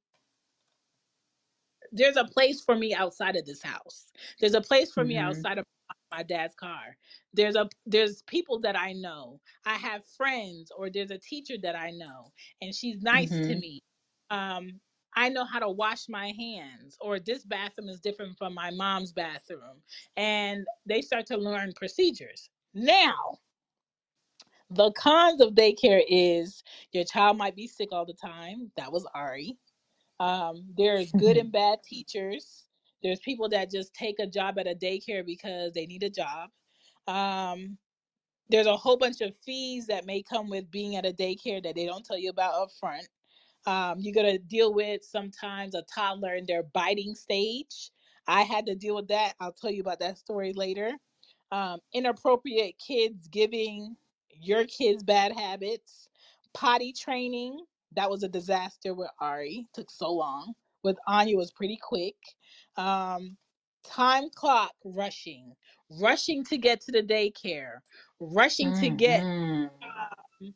there's 1.90 2.16
a 2.16 2.24
place 2.24 2.60
for 2.60 2.76
me 2.76 2.94
outside 2.94 3.34
of 3.34 3.46
this 3.46 3.62
house. 3.62 4.12
There's 4.40 4.54
a 4.54 4.60
place 4.60 4.92
for 4.92 5.04
me 5.04 5.14
Mhm. 5.14 5.22
outside 5.22 5.58
of 5.58 5.64
my 6.14 6.34
dad's 6.34 6.56
car. 6.56 6.98
There's 7.34 7.56
a 7.56 7.70
there's 7.86 8.22
people 8.22 8.60
that 8.60 8.78
I 8.78 8.92
know. 8.92 9.40
I 9.66 9.74
have 9.74 10.06
friends 10.06 10.72
or 10.76 10.90
there's 10.90 11.10
a 11.10 11.18
teacher 11.18 11.56
that 11.62 11.76
I 11.76 11.90
know 11.90 12.32
and 12.62 12.74
she's 12.74 13.02
nice 13.02 13.40
to 13.40 13.56
Mhm. 13.56 13.62
me. 13.62 13.82
Um 14.30 14.80
I 15.14 15.28
know 15.30 15.44
how 15.44 15.60
to 15.60 15.70
wash 15.70 16.08
my 16.08 16.32
hands 16.38 16.96
or 17.00 17.20
this 17.20 17.44
bathroom 17.44 17.88
is 17.90 18.00
different 18.00 18.38
from 18.38 18.54
my 18.54 18.70
mom's 18.70 19.12
bathroom 19.12 19.82
and 20.16 20.66
they 20.86 21.02
start 21.02 21.26
to 21.26 21.36
learn 21.36 21.72
procedures. 21.74 22.50
Now, 22.74 23.38
the 24.70 24.92
cons 24.92 25.40
of 25.40 25.54
daycare 25.54 26.02
is 26.08 26.62
your 26.92 27.04
child 27.04 27.36
might 27.38 27.56
be 27.56 27.66
sick 27.68 27.90
all 27.92 28.06
the 28.06 28.14
time. 28.14 28.72
That 28.76 28.92
was 28.92 29.06
Ari. 29.14 29.58
Um, 30.20 30.74
there's 30.76 31.12
good 31.12 31.36
and 31.36 31.52
bad 31.52 31.82
teachers. 31.84 32.64
There's 33.04 33.20
people 33.20 33.50
that 33.50 33.70
just 33.70 33.94
take 33.94 34.18
a 34.18 34.26
job 34.26 34.58
at 34.58 34.66
a 34.66 34.74
daycare 34.74 35.24
because 35.24 35.74
they 35.74 35.86
need 35.86 36.02
a 36.02 36.10
job. 36.10 36.50
Um, 37.06 37.76
there's 38.48 38.66
a 38.66 38.76
whole 38.76 38.96
bunch 38.96 39.20
of 39.20 39.36
fees 39.44 39.86
that 39.88 40.06
may 40.06 40.22
come 40.22 40.48
with 40.48 40.70
being 40.70 40.96
at 40.96 41.06
a 41.06 41.12
daycare 41.12 41.62
that 41.62 41.74
they 41.74 41.86
don't 41.86 42.04
tell 42.04 42.18
you 42.18 42.30
about 42.30 42.54
up 42.54 42.70
front. 42.80 43.06
Um, 43.66 43.98
you're 44.00 44.14
gonna 44.14 44.38
deal 44.38 44.72
with 44.74 45.04
sometimes 45.04 45.74
a 45.74 45.82
toddler 45.82 46.34
in 46.34 46.46
their 46.46 46.62
biting 46.62 47.14
stage. 47.14 47.90
I 48.26 48.42
had 48.42 48.66
to 48.66 48.74
deal 48.74 48.94
with 48.94 49.08
that. 49.08 49.34
I'll 49.40 49.52
tell 49.52 49.70
you 49.70 49.82
about 49.82 50.00
that 50.00 50.18
story 50.18 50.54
later. 50.54 50.92
Um, 51.52 51.80
inappropriate 51.92 52.76
kids 52.78 53.28
giving 53.28 53.96
your 54.40 54.64
kids 54.64 55.02
bad 55.02 55.32
habits, 55.32 56.08
potty 56.54 56.92
training. 56.92 57.60
That 57.96 58.10
was 58.10 58.22
a 58.22 58.28
disaster 58.28 58.94
with 58.94 59.10
Ari. 59.20 59.66
Took 59.74 59.90
so 59.90 60.12
long. 60.12 60.54
With 60.84 60.98
Anya 61.08 61.36
was 61.36 61.52
pretty 61.52 61.78
quick. 61.82 62.16
Um, 62.76 63.36
time 63.84 64.30
clock 64.34 64.74
rushing, 64.84 65.56
rushing 66.00 66.44
to 66.46 66.58
get 66.58 66.80
to 66.82 66.92
the 66.92 67.02
daycare, 67.02 67.80
rushing 68.20 68.72
to 68.74 68.90
get 68.90 69.24
Mhm. 69.26 69.70
um, 69.82 70.54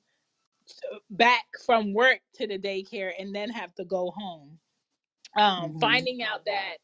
back 1.10 1.44
from 1.66 1.94
work 1.94 2.20
to 2.34 2.46
the 2.46 2.58
daycare 2.58 3.12
and 3.18 3.34
then 3.34 3.50
have 3.50 3.74
to 3.76 3.84
go 3.84 4.12
home. 4.16 4.58
Um, 5.36 5.74
Mhm. 5.74 5.78
finding 5.80 6.22
out 6.22 6.44
that 6.46 6.78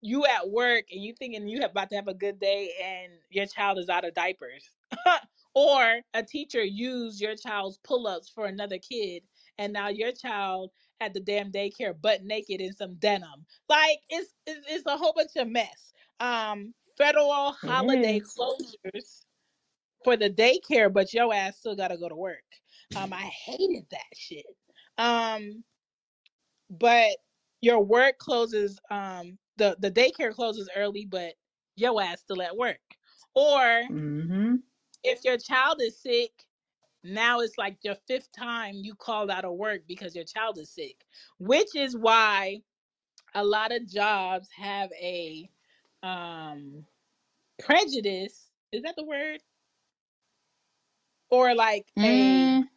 you 0.00 0.26
at 0.26 0.50
work 0.50 0.86
and 0.92 1.02
you 1.02 1.14
thinking 1.14 1.48
you 1.48 1.60
have 1.62 1.72
about 1.72 1.90
to 1.90 1.96
have 1.96 2.08
a 2.08 2.14
good 2.14 2.38
day 2.40 2.70
and 2.82 3.12
your 3.30 3.46
child 3.46 3.78
is 3.78 3.88
out 3.88 4.04
of 4.04 4.14
diapers. 4.14 4.68
or 5.54 6.00
a 6.14 6.22
teacher 6.22 6.62
used 6.64 7.20
your 7.20 7.36
child's 7.36 7.78
pull-ups 7.78 8.28
for 8.28 8.46
another 8.46 8.78
kid 8.78 9.22
and 9.58 9.72
now 9.72 9.88
your 9.88 10.12
child 10.12 10.70
at 11.00 11.14
the 11.14 11.20
damn 11.20 11.50
daycare 11.50 12.00
butt 12.00 12.22
naked 12.22 12.60
in 12.60 12.72
some 12.74 12.94
denim. 12.94 13.46
Like 13.68 13.98
it's 14.08 14.32
it's, 14.46 14.66
it's 14.68 14.86
a 14.86 14.96
whole 14.96 15.12
bunch 15.14 15.36
of 15.36 15.48
mess. 15.48 15.92
Um 16.20 16.74
federal 16.96 17.52
holiday 17.52 18.20
closures 18.20 19.24
for 20.04 20.16
the 20.16 20.30
daycare, 20.30 20.92
but 20.92 21.12
your 21.12 21.32
ass 21.32 21.58
still 21.58 21.76
gotta 21.76 21.96
go 21.96 22.08
to 22.08 22.16
work. 22.16 22.44
Um, 22.96 23.12
I 23.12 23.22
hated 23.22 23.86
that 23.90 24.00
shit. 24.14 24.46
Um, 24.98 25.64
but 26.70 27.16
your 27.60 27.80
work 27.80 28.18
closes. 28.18 28.78
Um, 28.90 29.38
the 29.56 29.76
the 29.80 29.90
daycare 29.90 30.34
closes 30.34 30.68
early, 30.76 31.06
but 31.06 31.34
your 31.76 32.02
ass 32.02 32.20
still 32.20 32.42
at 32.42 32.56
work. 32.56 32.80
Or 33.34 33.82
Mhm. 33.90 34.62
if 35.04 35.24
your 35.24 35.38
child 35.38 35.80
is 35.80 36.00
sick, 36.00 36.32
now 37.04 37.40
it's 37.40 37.58
like 37.58 37.78
your 37.82 37.96
fifth 38.08 38.30
time 38.32 38.76
you 38.76 38.94
called 38.94 39.30
out 39.30 39.44
of 39.44 39.54
work 39.54 39.82
because 39.88 40.14
your 40.14 40.24
child 40.24 40.58
is 40.58 40.70
sick, 40.70 41.04
which 41.38 41.74
is 41.74 41.96
why 41.96 42.62
a 43.34 43.44
lot 43.44 43.72
of 43.72 43.88
jobs 43.88 44.48
have 44.56 44.90
a 45.00 45.48
um 46.02 46.84
prejudice. 47.60 48.50
Is 48.72 48.82
that 48.82 48.96
the 48.96 49.04
word? 49.04 49.40
Or 51.30 51.54
like 51.54 51.92
a 52.02 52.52
Mm, 52.52 52.68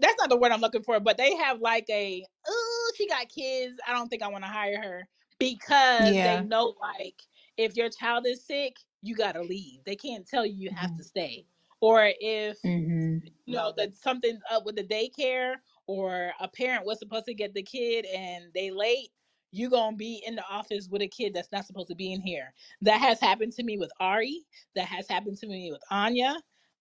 that's 0.00 0.16
not 0.18 0.28
the 0.28 0.36
word 0.36 0.52
I'm 0.52 0.60
looking 0.60 0.82
for, 0.82 1.00
but 1.00 1.16
they 1.16 1.34
have 1.36 1.60
like 1.60 1.86
a, 1.90 2.24
oh, 2.46 2.92
she 2.96 3.06
got 3.08 3.28
kids. 3.28 3.78
I 3.86 3.92
don't 3.92 4.08
think 4.08 4.22
I 4.22 4.28
want 4.28 4.44
to 4.44 4.50
hire 4.50 4.80
her 4.82 5.08
because 5.38 6.20
they 6.20 6.40
yeah. 6.40 6.40
know 6.40 6.74
like 6.80 7.22
if 7.56 7.76
your 7.76 7.88
child 7.90 8.26
is 8.26 8.44
sick, 8.44 8.76
you 9.02 9.16
gotta 9.16 9.42
leave. 9.42 9.80
They 9.84 9.96
can't 9.96 10.26
tell 10.26 10.44
you 10.46 10.54
you 10.54 10.70
have 10.70 10.94
to 10.96 11.04
stay. 11.04 11.46
Or 11.80 12.12
if 12.20 12.58
Mhm. 12.64 13.22
you 13.46 13.54
know 13.54 13.72
that 13.76 13.96
something's 13.96 14.42
up 14.50 14.64
with 14.66 14.76
the 14.76 14.84
daycare 14.84 15.56
or 15.86 16.32
a 16.40 16.48
parent 16.48 16.86
was 16.86 16.98
supposed 16.98 17.26
to 17.26 17.34
get 17.34 17.54
the 17.54 17.62
kid 17.62 18.06
and 18.06 18.52
they 18.54 18.70
late, 18.70 19.10
you 19.52 19.70
gonna 19.70 19.96
be 19.96 20.22
in 20.26 20.36
the 20.36 20.44
office 20.48 20.88
with 20.90 21.02
a 21.02 21.08
kid 21.08 21.34
that's 21.34 21.52
not 21.52 21.66
supposed 21.66 21.88
to 21.88 21.94
be 21.96 22.12
in 22.12 22.20
here. 22.20 22.54
That 22.82 23.00
has 23.00 23.20
happened 23.20 23.52
to 23.54 23.62
me 23.64 23.78
with 23.78 23.92
Ari. 24.00 24.44
That 24.74 24.88
has 24.88 25.08
happened 25.08 25.38
to 25.38 25.46
me 25.46 25.72
with 25.72 25.82
Anya. 25.90 26.36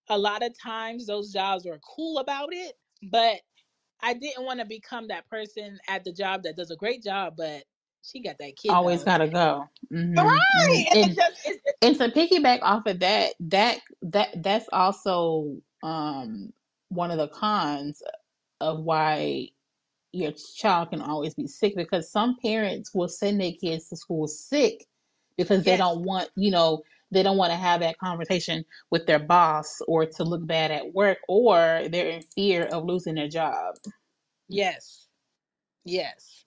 A 0.09 0.17
lot 0.17 0.43
of 0.43 0.57
times 0.59 1.07
those 1.07 1.31
jobs 1.33 1.65
were 1.65 1.79
cool 1.79 2.19
about 2.19 2.49
it, 2.53 2.75
but 3.03 3.41
I 4.01 4.13
didn't 4.13 4.45
want 4.45 4.59
to 4.59 4.65
become 4.65 5.07
that 5.09 5.27
person 5.29 5.79
at 5.87 6.03
the 6.03 6.13
job 6.13 6.43
that 6.43 6.57
does 6.57 6.71
a 6.71 6.75
great 6.75 7.03
job, 7.03 7.35
but 7.37 7.63
she 8.11 8.21
got 8.21 8.37
that 8.39 8.55
kid 8.57 8.71
Always 8.71 9.03
gotta 9.03 9.27
go. 9.27 9.69
Mhm. 9.93 10.15
Right. 10.17 10.85
Mhm. 10.87 10.87
And 10.93 11.03
And 11.03 11.15
just 11.15 11.41
it's, 11.45 11.59
and 11.81 11.97
to 11.97 12.09
piggyback 12.09 12.59
off 12.63 12.85
of 12.87 12.99
that, 12.99 13.33
that 13.41 13.79
that 14.03 14.43
that's 14.43 14.69
also 14.73 15.57
um 15.83 16.53
one 16.89 17.11
of 17.11 17.17
the 17.17 17.27
cons 17.29 18.01
of 18.61 18.81
why 18.81 19.49
your 20.13 20.33
child 20.33 20.91
can 20.91 21.01
always 21.01 21.35
be 21.35 21.47
sick 21.47 21.75
because 21.77 22.11
some 22.11 22.37
parents 22.43 22.93
will 22.95 23.09
send 23.09 23.41
their 23.41 23.53
kids 23.53 23.89
to 23.89 23.97
school 23.97 24.27
sick 24.27 24.85
because 25.37 25.63
they 25.65 25.77
don't 25.77 26.03
want, 26.03 26.29
you 26.35 26.51
know, 26.51 26.83
they 27.11 27.23
don't 27.23 27.37
want 27.37 27.51
to 27.51 27.57
have 27.57 27.81
that 27.81 27.99
conversation 27.99 28.65
with 28.91 29.07
their 29.07 29.19
boss 29.19 29.81
or 29.87 30.05
to 30.07 30.23
look 30.23 30.45
bad 30.47 30.71
at 30.71 30.93
work 30.93 31.19
or 31.29 31.83
they're 31.89 32.09
in 32.09 32.23
fear 32.35 32.65
of 32.65 32.85
losing 32.85 33.15
their 33.15 33.29
job. 33.29 33.75
yes, 34.49 35.07
yes. 35.85 36.44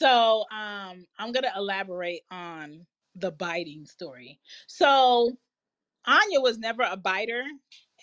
So 0.00 0.44
um 0.52 1.06
I'm 1.18 1.32
gonna 1.32 1.52
elaborate 1.56 2.22
on 2.30 2.86
the 3.16 3.32
biting 3.32 3.86
story. 3.86 4.40
So 4.66 5.32
Anya 6.06 6.40
was 6.40 6.58
never 6.58 6.82
a 6.82 6.96
biter 6.96 7.44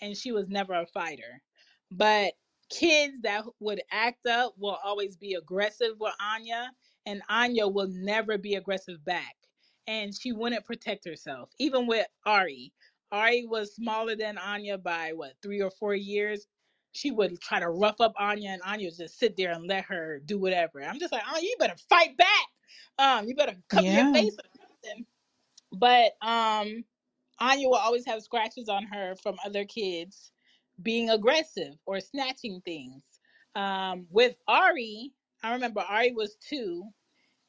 and 0.00 0.16
she 0.16 0.32
was 0.32 0.48
never 0.48 0.74
a 0.74 0.86
fighter. 0.86 1.42
But 1.90 2.34
kids 2.70 3.14
that 3.22 3.44
would 3.60 3.82
act 3.90 4.26
up 4.26 4.54
will 4.58 4.78
always 4.84 5.16
be 5.16 5.34
aggressive 5.34 5.94
with 6.00 6.14
Anya, 6.20 6.72
and 7.06 7.22
Anya 7.28 7.68
will 7.68 7.88
never 7.88 8.38
be 8.38 8.54
aggressive 8.54 9.04
back. 9.04 9.36
And 9.86 10.12
she 10.14 10.32
wouldn't 10.32 10.64
protect 10.64 11.04
herself. 11.04 11.50
Even 11.58 11.86
with 11.86 12.06
Ari. 12.26 12.72
Ari 13.12 13.46
was 13.46 13.74
smaller 13.74 14.16
than 14.16 14.38
Anya 14.38 14.78
by 14.78 15.12
what, 15.12 15.34
three 15.42 15.62
or 15.62 15.70
four 15.70 15.94
years. 15.94 16.46
She 16.96 17.12
would 17.12 17.40
try 17.40 17.60
to 17.60 17.70
rough 17.70 18.00
up 18.00 18.14
Anya, 18.18 18.50
and 18.50 18.62
Anya 18.64 18.88
would 18.88 18.98
just 18.98 19.18
sit 19.20 19.36
there 19.36 19.52
and 19.52 19.66
let 19.68 19.86
her 19.86 20.20
do 20.26 20.38
whatever. 20.38 20.82
I'm 20.84 21.00
just 21.00 21.12
like, 21.12 21.24
oh, 21.30 21.38
you 21.40 21.56
better 21.60 21.76
fight 21.90 22.16
back. 22.18 22.28
Um, 22.98 23.28
you 23.28 23.36
better 23.36 23.56
cover 23.68 23.90
your 23.90 24.06
Yeah. 24.06 24.14
face 24.14 24.36
or 24.38 24.50
something. 24.84 25.06
But 25.72 26.12
um, 26.22 26.84
Anya 27.40 27.68
will 27.68 27.76
always 27.76 28.06
have 28.06 28.22
scratches 28.22 28.68
on 28.68 28.84
her 28.84 29.16
from 29.16 29.36
other 29.44 29.64
kids 29.64 30.32
being 30.82 31.10
aggressive 31.10 31.74
or 31.86 32.00
snatching 32.00 32.62
things. 32.64 33.02
Um, 33.56 34.06
with 34.10 34.36
Ari, 34.48 35.12
I 35.42 35.54
remember 35.54 35.80
Ari 35.82 36.12
was 36.12 36.36
two, 36.36 36.84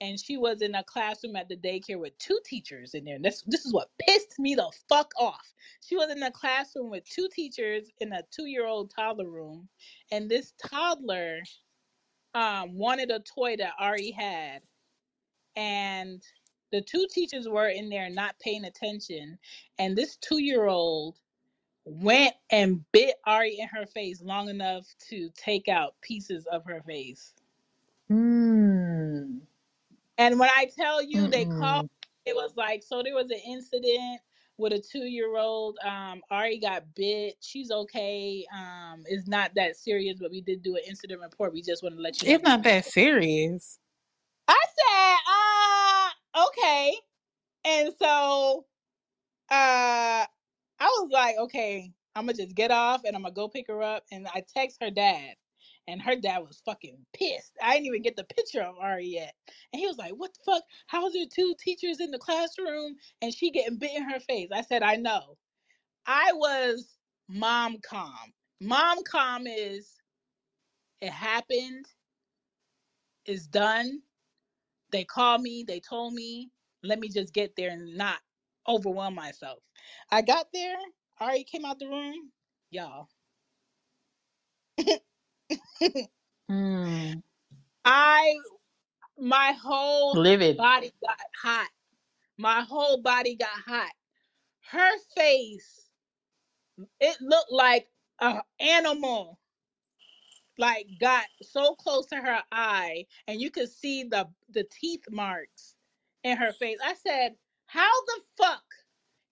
and 0.01 0.19
she 0.19 0.37
was 0.37 0.61
in 0.61 0.75
a 0.75 0.83
classroom 0.83 1.35
at 1.35 1.49
the 1.49 1.57
daycare 1.57 1.99
with 1.99 2.17
two 2.17 2.39
teachers 2.45 2.93
in 2.93 3.05
there. 3.05 3.19
This 3.19 3.43
this 3.47 3.65
is 3.65 3.73
what 3.73 3.89
pissed 3.99 4.39
me 4.39 4.55
the 4.55 4.71
fuck 4.89 5.11
off. 5.17 5.53
She 5.81 5.95
was 5.95 6.11
in 6.11 6.21
a 6.23 6.31
classroom 6.31 6.89
with 6.89 7.03
two 7.05 7.27
teachers 7.33 7.89
in 7.99 8.13
a 8.13 8.23
two-year-old 8.31 8.91
toddler 8.95 9.29
room, 9.29 9.67
and 10.11 10.29
this 10.29 10.53
toddler 10.63 11.39
um, 12.33 12.77
wanted 12.77 13.11
a 13.11 13.19
toy 13.19 13.57
that 13.57 13.73
Ari 13.79 14.11
had, 14.11 14.61
and 15.55 16.21
the 16.71 16.81
two 16.81 17.07
teachers 17.09 17.47
were 17.47 17.69
in 17.69 17.89
there 17.89 18.09
not 18.09 18.39
paying 18.39 18.65
attention, 18.65 19.37
and 19.79 19.95
this 19.95 20.17
two-year-old 20.17 21.15
went 21.85 22.33
and 22.51 22.83
bit 22.91 23.15
Ari 23.25 23.57
in 23.59 23.67
her 23.69 23.85
face 23.85 24.21
long 24.21 24.49
enough 24.49 24.85
to 25.09 25.29
take 25.37 25.69
out 25.69 25.95
pieces 26.01 26.45
of 26.51 26.65
her 26.65 26.81
face. 26.85 27.33
Mm. 28.11 29.39
And 30.17 30.39
when 30.39 30.49
I 30.49 30.67
tell 30.77 31.03
you 31.03 31.27
they 31.27 31.45
called, 31.45 31.85
Mm-mm. 31.85 31.89
it 32.25 32.35
was 32.35 32.53
like 32.57 32.83
so 32.83 33.03
there 33.03 33.15
was 33.15 33.31
an 33.31 33.41
incident. 33.47 34.21
with 34.57 34.73
a 34.73 34.79
two 34.79 35.05
year 35.05 35.37
old. 35.37 35.77
Um, 35.85 36.21
Ari 36.31 36.59
got 36.59 36.83
bit. 36.95 37.35
She's 37.41 37.71
okay. 37.71 38.45
Um, 38.53 39.03
it's 39.07 39.27
not 39.27 39.51
that 39.55 39.77
serious, 39.77 40.17
but 40.19 40.31
we 40.31 40.41
did 40.41 40.63
do 40.63 40.75
an 40.75 40.81
incident 40.87 41.21
report. 41.21 41.53
We 41.53 41.61
just 41.61 41.83
want 41.83 41.95
to 41.95 42.01
let 42.01 42.21
you 42.21 42.29
know. 42.29 42.35
It's 42.35 42.43
not 42.43 42.63
that 42.63 42.85
serious. 42.85 43.79
I 44.47 44.63
said, 46.35 46.43
uh, 46.43 46.47
okay. 46.47 46.93
And 47.65 47.93
so 47.99 48.65
uh 49.49 50.25
I 50.79 50.85
was 50.99 51.09
like, 51.11 51.35
okay, 51.39 51.91
I'm 52.15 52.25
gonna 52.25 52.37
just 52.37 52.55
get 52.55 52.71
off 52.71 53.03
and 53.05 53.15
I'm 53.15 53.23
gonna 53.23 53.33
go 53.33 53.47
pick 53.47 53.67
her 53.67 53.81
up. 53.83 54.03
And 54.11 54.27
I 54.33 54.43
text 54.55 54.77
her 54.81 54.91
dad, 54.91 55.35
and 55.87 56.01
her 56.01 56.15
dad 56.15 56.39
was 56.39 56.61
fucking 56.65 57.05
pissed. 57.13 57.53
I 57.61 57.73
didn't 57.73 57.87
even 57.87 58.03
get 58.03 58.15
the 58.17 58.25
picture 58.25 58.61
of 58.63 58.77
Ari 58.77 59.07
yet. 59.07 59.35
And 59.73 59.79
he 59.79 59.87
was 59.87 59.97
like, 59.97 60.13
What 60.13 60.33
the 60.35 60.51
fuck? 60.53 60.63
How's 60.87 61.13
there 61.13 61.25
two 61.33 61.55
teachers 61.59 61.99
in 62.01 62.11
the 62.11 62.19
classroom 62.19 62.95
and 63.21 63.33
she 63.33 63.51
getting 63.51 63.77
bit 63.77 63.95
in 63.95 64.09
her 64.09 64.19
face? 64.21 64.49
I 64.53 64.61
said, 64.61 64.83
I 64.83 64.97
know. 64.97 65.37
I 66.07 66.33
was 66.33 66.97
mom 67.29 67.79
calm. 67.81 68.33
Mom 68.61 69.03
calm 69.03 69.47
is 69.47 69.95
it 71.01 71.11
happened, 71.11 71.85
it's 73.25 73.47
done. 73.47 74.01
They 74.91 75.05
called 75.05 75.41
me, 75.41 75.65
they 75.67 75.79
told 75.81 76.13
me, 76.13 76.51
let 76.83 76.99
me 76.99 77.09
just 77.09 77.33
get 77.33 77.55
there 77.57 77.71
and 77.71 77.97
not 77.97 78.19
overwhelm 78.67 79.15
myself. 79.15 79.59
I 80.11 80.21
got 80.23 80.47
there, 80.53 80.77
Ari 81.19 81.45
came 81.45 81.65
out 81.65 81.79
the 81.79 81.87
room, 81.89 82.31
y'all. 82.71 83.09
Mm. 86.49 87.21
I 87.85 88.35
my 89.19 89.53
whole 89.61 90.13
Livid. 90.15 90.57
body 90.57 90.91
got 91.01 91.19
hot. 91.41 91.69
My 92.37 92.61
whole 92.61 93.01
body 93.01 93.35
got 93.35 93.49
hot. 93.49 93.91
Her 94.71 94.91
face, 95.15 95.89
it 96.99 97.17
looked 97.21 97.51
like 97.51 97.87
an 98.21 98.41
animal, 98.59 99.39
like 100.57 100.87
got 100.99 101.25
so 101.41 101.75
close 101.75 102.05
to 102.07 102.17
her 102.17 102.41
eye, 102.51 103.05
and 103.27 103.41
you 103.41 103.51
could 103.51 103.69
see 103.69 104.03
the 104.03 104.27
the 104.51 104.65
teeth 104.65 105.03
marks 105.11 105.75
in 106.23 106.37
her 106.37 106.53
face. 106.53 106.77
I 106.83 106.93
said, 106.95 107.35
"How 107.65 107.91
the 108.05 108.21
fuck 108.37 108.63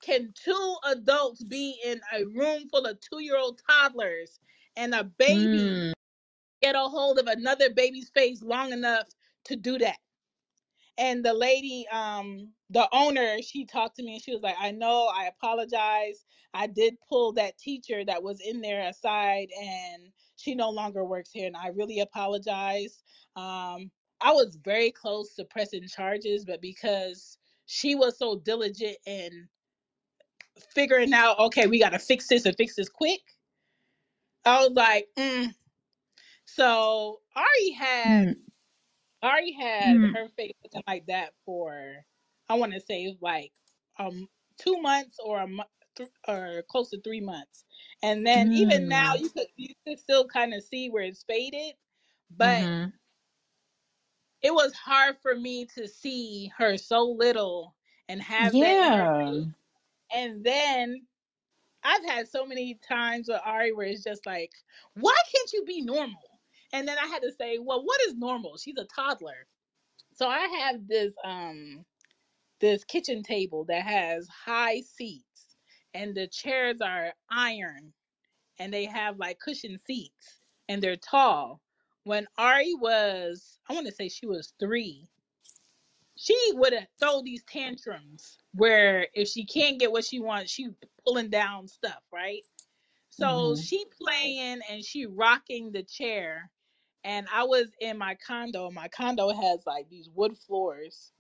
can 0.02 0.34
two 0.36 0.76
adults 0.86 1.44
be 1.44 1.80
in 1.86 2.02
a 2.14 2.26
room 2.26 2.70
full 2.70 2.86
of 2.86 3.00
two 3.02 3.22
year 3.22 3.38
old 3.38 3.62
toddlers 3.70 4.40
and 4.78 4.94
a 4.96 5.04
baby 5.04 5.82
Mm. 5.82 5.94
Get 6.66 6.76
a 6.76 6.80
hold 6.80 7.20
of 7.20 7.28
another 7.28 7.70
baby's 7.74 8.10
face 8.10 8.42
long 8.42 8.72
enough 8.72 9.08
to 9.46 9.56
do 9.56 9.78
that?" 9.78 9.98
and 10.98 11.24
the 11.24 11.34
lady 11.34 11.86
um 11.92 12.50
the 12.70 12.88
owner 12.92 13.42
she 13.42 13.66
talked 13.66 13.96
to 13.96 14.04
me 14.04 14.14
and 14.14 14.22
she 14.22 14.32
was 14.32 14.42
like 14.42 14.56
i 14.60 14.72
know 14.72 15.10
i 15.16 15.26
apologize 15.26 16.26
i 16.54 16.68
did 16.68 16.96
pull 17.08 17.34
that 17.34 17.58
teacher 17.58 18.04
that 18.06 18.22
was 18.22 18.40
in 18.42 18.62
there 18.62 18.88
aside 18.88 19.48
and 19.62 20.04
she 20.38 20.56
no 20.56 20.70
longer 20.70 21.04
works 21.04 21.32
here 21.32 21.48
and 21.48 21.58
i 21.58 21.68
really 21.70 22.00
apologize 22.00 23.04
um 23.36 23.92
i 24.22 24.32
was 24.32 24.58
very 24.64 24.92
close 24.92 25.34
to 25.36 25.46
pressing 25.46 25.88
charges 25.88 26.46
but 26.46 26.62
because 26.62 27.38
she 27.66 27.96
was 27.96 28.18
so 28.18 28.38
diligent 28.40 28.98
in 29.06 29.48
figuring 30.74 31.14
out 31.14 31.38
okay 31.40 31.68
we 31.68 31.80
got 31.80 31.90
to 31.90 32.00
fix 32.00 32.28
this 32.28 32.46
and 32.46 32.56
fix 32.56 32.76
this 32.76 32.90
quick 32.90 33.22
i 34.46 34.60
was 34.60 34.72
like 34.72 35.08
mm. 35.20 35.54
So 36.46 37.22
ari 37.36 37.72
had 37.72 38.06
Mm. 38.06 38.46
Ari 39.24 39.54
had 39.54 39.98
Mm. 39.98 40.14
her 40.14 40.30
face 40.30 40.54
looking 40.64 40.84
like 40.88 41.08
that 41.08 41.34
for 41.46 42.06
I 42.50 42.56
want 42.56 42.74
to 42.74 42.82
say 42.82 43.18
like 43.22 43.54
um 44.00 44.30
two 44.58 44.82
months 44.82 45.20
or 45.24 45.42
a 45.42 45.48
month 45.48 45.70
or 46.28 46.64
close 46.70 46.92
to 46.92 47.02
three 47.02 47.22
months, 47.22 47.66
and 48.04 48.26
then 48.28 48.50
even 48.54 48.88
now 48.88 49.14
Mm. 49.14 49.20
you 49.20 49.30
could 49.32 49.48
you 49.58 49.74
could 49.88 50.00
still 50.00 50.28
kind 50.28 50.54
of 50.54 50.64
see 50.64 50.90
where 50.90 51.04
it's 51.04 51.24
faded, 51.24 51.76
but 52.32 52.70
Mhm. 52.70 52.94
it 54.42 54.54
was 54.54 54.74
hard 54.74 55.18
for 55.22 55.36
me 55.36 55.66
to 55.66 55.88
see 55.88 56.52
her 56.58 56.78
so 56.78 57.04
little 57.04 57.76
and 58.10 58.22
have 58.22 58.60
that 58.60 58.80
in 58.82 58.94
her 58.94 59.08
Yeah. 59.08 59.18
face, 59.18 59.48
and 60.14 60.44
then. 60.46 61.08
I've 61.84 62.06
had 62.06 62.28
so 62.28 62.46
many 62.46 62.76
times 62.88 63.30
with 63.30 63.42
Ari 63.46 63.74
where 63.74 63.88
it's 63.88 64.04
just 64.04 64.26
like, 64.26 64.52
why 64.96 65.16
can't 65.34 65.54
you 65.54 65.66
be 65.66 65.82
normal? 65.82 66.25
And 66.76 66.88
then 66.88 66.98
I 67.02 67.08
had 67.08 67.24
to 67.24 67.32
say, 67.34 67.60
well, 67.60 67.84
what 67.86 68.02
is 68.08 68.16
normal? 68.16 68.58
She's 68.58 68.78
a 68.78 68.86
toddler. 68.86 69.48
So 70.14 70.28
I 70.28 70.42
have 70.62 70.88
this 70.88 71.14
um 71.26 71.86
this 72.62 72.84
kitchen 72.86 73.24
table 73.24 73.66
that 73.66 73.84
has 73.84 74.28
high 74.30 74.82
seats 74.82 75.58
and 75.94 76.16
the 76.16 76.28
chairs 76.28 76.82
are 76.82 77.14
iron 77.30 77.94
and 78.60 78.74
they 78.74 78.86
have 78.86 79.18
like 79.20 79.40
cushion 79.40 79.80
seats 79.80 80.42
and 80.70 80.82
they're 80.82 80.98
tall. 80.98 81.62
When 82.06 82.28
Ari 82.38 82.76
was, 82.76 83.60
I 83.70 83.74
want 83.74 83.88
to 83.88 83.94
say 83.94 84.10
she 84.10 84.28
was 84.28 84.54
three, 84.60 85.08
she 86.18 86.38
would 86.56 86.76
throw 87.00 87.22
these 87.24 87.44
tantrums 87.46 88.40
where 88.54 89.08
if 89.14 89.30
she 89.30 89.46
can't 89.46 89.80
get 89.80 89.92
what 89.92 90.06
she 90.06 90.20
wants, 90.20 90.52
she 90.52 90.70
pulling 91.06 91.30
down 91.30 91.68
stuff, 91.68 92.02
right? 92.14 92.44
So 93.10 93.56
Mhm. 93.56 93.62
she 93.62 93.86
playing 94.02 94.62
and 94.70 94.84
she 94.84 95.06
rocking 95.08 95.72
the 95.72 95.84
chair. 95.84 96.52
And 97.06 97.28
I 97.34 97.46
was 97.46 97.70
in 97.82 97.98
my 98.00 98.18
condo. 98.28 98.72
My 98.72 98.90
condo 98.90 99.32
has 99.32 99.62
like 99.68 99.90
these 99.90 100.10
wood 100.16 100.38
floors 100.38 101.12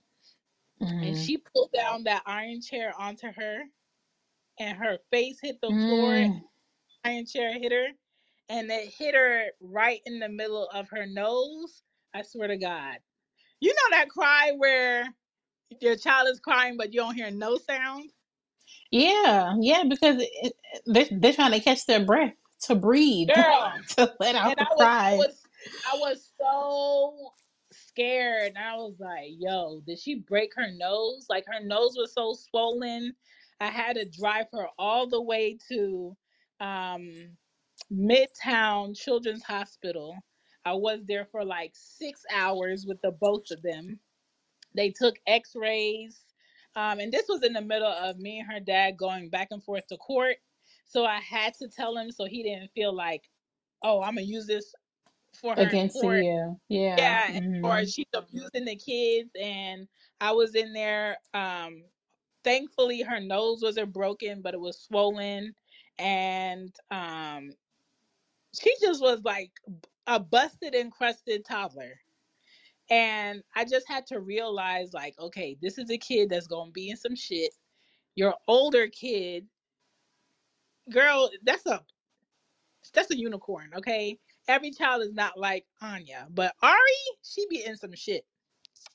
and 1.04 1.18
Mhm. 1.18 1.18
she 1.18 1.38
pulled 1.38 1.72
down 1.74 2.06
that 2.06 2.24
iron 2.28 2.62
chair 2.62 2.94
onto 3.00 3.28
her 3.32 3.64
and 4.60 4.78
her 4.78 5.00
face 5.12 5.40
hit 5.42 5.60
the 5.62 5.74
floor 5.86 6.28
Mm. 6.28 6.44
iron 7.06 7.26
chair 7.26 7.54
hit 7.60 7.72
her 7.72 7.88
and 8.50 8.72
it 8.72 8.90
hit 8.98 9.16
her 9.16 9.48
right 9.62 10.02
in 10.06 10.20
the 10.20 10.30
middle 10.30 10.70
of 10.74 10.90
her 10.90 11.06
nose 11.08 11.84
i 12.16 12.22
swear 12.24 12.48
to 12.50 12.58
god 12.58 12.98
you 13.62 13.70
know 13.70 13.98
that 13.98 14.10
cry 14.10 14.54
where 14.58 15.06
your 15.82 15.96
child 15.98 16.28
is 16.30 16.40
crying 16.40 16.78
but 16.78 16.94
you 16.94 17.02
don't 17.02 17.16
hear 17.16 17.32
no 17.32 17.58
sound 17.58 18.12
Yeah, 18.92 19.56
yeah, 19.60 19.84
because 19.90 20.22
it, 20.22 20.30
it- 20.44 20.58
they 20.88 21.10
they're 21.20 21.34
trying 21.34 21.52
to 21.54 21.60
catch 21.62 21.86
their 21.86 22.06
breath 22.06 22.34
to 22.62 22.76
breathe 22.76 23.34
girl 23.34 23.74
to 23.98 24.14
let 24.20 24.36
out 24.36 24.52
and 24.52 24.60
the 24.60 24.66
i 24.66 24.76
was 24.76 24.92
i 25.06 25.14
was 25.18 25.45
i 25.92 25.98
was 25.98 26.32
so 26.40 27.32
scared 27.72 28.50
and 28.50 28.58
i 28.58 28.76
was 28.76 28.96
like 29.00 29.32
yo 29.40 29.82
did 29.88 30.00
she 30.00 30.16
break 30.16 30.54
her 30.56 30.72
nose? 30.72 31.28
Like 31.30 31.46
her 31.48 31.64
nose 31.66 31.96
was 31.98 32.14
so 32.14 32.34
swollen. 32.34 33.14
I 33.62 33.68
had 33.68 33.96
to 33.96 34.06
drive 34.06 34.48
her 34.54 34.68
all 34.78 35.08
the 35.08 35.22
way 35.22 35.58
to 35.70 36.16
um 36.60 37.12
midtown 37.94 38.98
children's 38.98 39.44
hospital. 39.44 40.16
I 40.66 40.74
was 40.74 41.02
there 41.08 41.26
for 41.32 41.46
like 41.46 41.74
six 41.76 42.24
hours 42.34 42.86
with 42.88 43.02
the 43.02 43.12
both 43.12 43.52
of 43.52 43.62
them. 43.62 44.00
They 44.76 44.92
took 44.92 45.16
x-rays 45.28 46.22
um, 46.76 47.00
and 47.00 47.12
this 47.12 47.28
was 47.30 47.44
in 47.44 47.54
the 47.54 47.62
middle 47.62 47.88
of 47.88 48.18
me 48.20 48.40
and 48.40 48.52
her 48.52 48.60
dad 48.60 48.98
going 48.98 49.30
back 49.30 49.50
and 49.52 49.64
forth 49.64 49.88
to 49.88 49.98
court. 49.98 50.38
So 50.88 51.06
i 51.06 51.20
had 51.20 51.54
to 51.56 51.68
tell 51.68 51.98
him 51.98 52.12
so 52.12 52.26
he 52.26 52.44
didn't 52.44 52.72
feel 52.76 52.96
like 52.96 53.24
oh 53.84 54.02
i'm 54.02 54.16
gonna 54.16 54.22
use 54.28 54.48
this 54.48 54.74
for 55.36 55.56
her 55.56 55.62
Against 55.62 56.02
court 56.02 56.20
you. 56.22 56.60
Yeah. 56.70 56.98
yeah 56.98 57.40
or 57.64 57.78
Mhm. 57.78 57.94
she's 57.94 58.06
abusing 58.14 58.66
the 58.66 58.76
kids 58.76 59.30
and 59.40 59.88
i 60.22 60.32
was 60.32 60.56
in 60.56 60.74
there 60.74 61.18
um 61.34 61.84
thankfully 62.44 63.02
her 63.02 63.20
nose 63.20 63.62
wasn't 63.62 63.92
broken 63.94 64.42
but 64.42 64.54
it 64.54 64.60
was 64.60 64.80
swollen 64.80 65.54
and 66.00 66.74
um 66.92 67.52
she 68.60 68.74
just 68.82 69.02
was 69.02 69.22
like 69.24 69.52
a 70.08 70.20
busted 70.20 70.76
and 70.76 70.92
crusted 70.92 71.44
toddler 71.46 72.00
and 72.90 73.42
i 73.56 73.66
just 73.66 73.88
had 73.88 74.06
to 74.06 74.20
realize 74.20 74.94
like 74.94 75.16
okay 75.20 75.58
this 75.62 75.78
is 75.78 75.90
a 75.90 75.98
kid 75.98 76.30
that's 76.30 76.48
gonna 76.48 76.72
be 76.72 76.90
in 76.90 76.98
some 76.98 77.16
shit 77.16 77.52
your 78.16 78.36
older 78.48 78.88
kid 78.88 79.46
girl 80.92 81.30
that's 81.44 81.66
a 81.66 81.84
that's 82.94 83.10
a 83.12 83.18
unicorn 83.18 83.72
okay 83.76 84.20
every 84.48 84.72
child 84.72 85.04
is 85.04 85.14
not 85.14 85.40
like 85.40 85.66
anya 85.82 86.28
but 86.32 86.54
ari 86.64 87.02
she 87.24 87.46
be 87.50 87.64
in 87.66 87.78
some 87.78 87.94
shit 87.96 88.24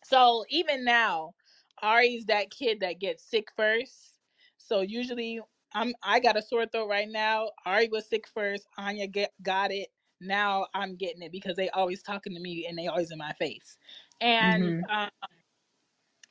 So 0.05 0.45
even 0.51 0.85
now, 0.85 1.35
Ari's 1.83 2.27
that 2.27 2.51
kid 2.51 2.81
that 2.83 3.01
gets 3.01 3.25
sick 3.25 3.49
first. 3.57 4.15
So 4.59 4.83
usually 4.83 5.41
I'm 5.75 5.95
I 6.05 6.21
got 6.21 6.39
a 6.39 6.43
sore 6.43 6.67
throat 6.67 6.89
right 6.89 7.09
now. 7.11 7.51
Ari 7.67 7.89
was 7.91 8.09
sick 8.09 8.27
first. 8.35 8.67
Anya 8.79 9.09
get, 9.09 9.33
got 9.43 9.73
it. 9.73 9.89
Now 10.21 10.67
I'm 10.75 10.97
getting 10.97 11.23
it 11.23 11.33
because 11.33 11.57
they 11.57 11.71
always 11.71 12.03
talking 12.03 12.35
to 12.35 12.41
me 12.41 12.67
and 12.69 12.79
they 12.79 12.89
always 12.89 13.13
in 13.13 13.19
my 13.19 13.33
face. 13.35 13.79
And 14.21 14.75
Mhm. 14.75 14.87
um, 14.91 15.11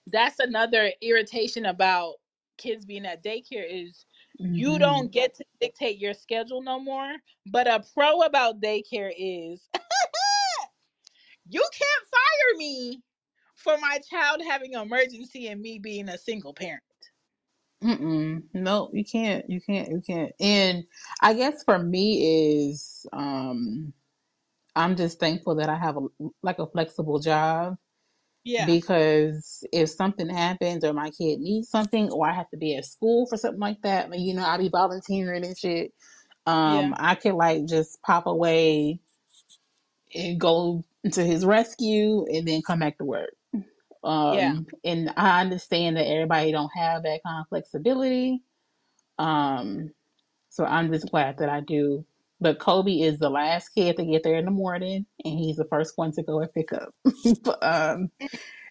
that's 0.07 0.39
another 0.39 0.91
irritation 1.01 1.65
about 1.65 2.15
kids 2.57 2.85
being 2.85 3.05
at 3.05 3.23
daycare 3.23 3.65
is 3.69 4.05
you 4.51 4.79
Mhm. 4.79 4.79
don't 4.79 5.11
get 5.11 5.35
to 5.35 5.45
dictate 5.61 5.99
your 5.99 6.13
schedule 6.13 6.61
no 6.61 6.79
more. 6.79 7.13
But 7.47 7.67
a 7.67 7.83
pro 7.95 8.21
about 8.21 8.61
daycare 8.61 9.13
is 9.17 9.61
you 11.49 11.61
can't 11.61 12.07
fire 12.11 12.57
me 12.57 13.01
for 13.55 13.77
my 13.79 13.99
child 14.09 14.41
having 14.47 14.75
an 14.75 14.83
emergency 14.83 15.47
and 15.47 15.61
me 15.61 15.79
being 15.79 16.09
a 16.09 16.17
single 16.17 16.53
parent. 16.53 16.83
Mm-mm. 17.83 18.43
No, 18.53 18.89
you 18.93 19.05
can't. 19.05 19.49
You 19.49 19.61
can't. 19.61 19.89
You 19.89 20.01
can't. 20.05 20.33
And 20.39 20.85
I 21.21 21.33
guess 21.33 21.63
for 21.63 21.79
me 21.79 22.61
is 22.69 23.05
um 23.13 23.93
I'm 24.75 24.95
just 24.97 25.19
thankful 25.19 25.55
that 25.55 25.69
I 25.69 25.77
have 25.77 25.97
a 25.97 26.07
like 26.43 26.59
a 26.59 26.67
flexible 26.67 27.19
job 27.19 27.77
Yeah, 28.49 28.65
because 28.67 29.63
if 29.71 29.89
something 29.89 30.29
happens 30.29 30.83
or 30.83 30.93
my 30.93 31.11
kid 31.11 31.39
needs 31.39 31.69
something 31.69 32.11
or 32.11 32.27
I 32.27 32.33
have 32.33 32.49
to 32.51 32.57
be 32.57 32.75
at 32.75 32.85
school 32.85 33.27
for 33.27 33.37
something 33.37 33.59
like 33.59 33.81
that, 33.83 34.09
like, 34.09 34.19
you 34.19 34.33
know, 34.33 34.43
I'll 34.43 34.57
be 34.57 34.69
volunteering 34.69 35.45
and 35.45 35.57
shit. 35.57 35.93
yeah, 36.65 36.85
Um, 36.85 36.95
I 36.97 37.15
could 37.15 37.35
like 37.35 37.65
just 37.65 38.01
pop 38.01 38.25
away 38.27 38.99
and 40.15 40.39
go 40.39 40.83
to 41.11 41.23
his 41.25 41.45
rescue 41.45 42.25
and 42.27 42.47
then 42.47 42.61
come 42.65 42.79
back 42.79 42.97
to 42.97 43.05
work. 43.05 43.33
yeah. 44.31 44.53
Um, 44.53 44.67
and 44.83 45.11
I 45.17 45.41
understand 45.41 45.97
that 45.97 46.07
everybody 46.07 46.51
don't 46.51 46.71
have 46.75 47.03
that 47.03 47.21
kind 47.25 47.41
of 47.41 47.49
flexibility. 47.49 48.41
Um, 49.19 49.91
so 50.49 50.65
I'm 50.65 50.91
just 50.91 51.11
glad 51.11 51.37
that 51.39 51.49
I 51.49 51.61
do. 51.61 52.05
But 52.41 52.59
Kobe 52.59 52.93
is 53.01 53.19
the 53.19 53.29
last 53.29 53.69
kid 53.69 53.97
to 53.97 54.05
get 54.05 54.23
there 54.23 54.35
in 54.37 54.45
the 54.45 54.51
morning, 54.51 55.05
and 55.25 55.39
he's 55.39 55.57
the 55.57 55.65
first 55.65 55.93
one 55.97 56.11
to 56.13 56.23
go 56.23 56.41
and 56.41 56.53
pick 56.53 56.73
up. 56.73 56.89
um, 57.63 58.11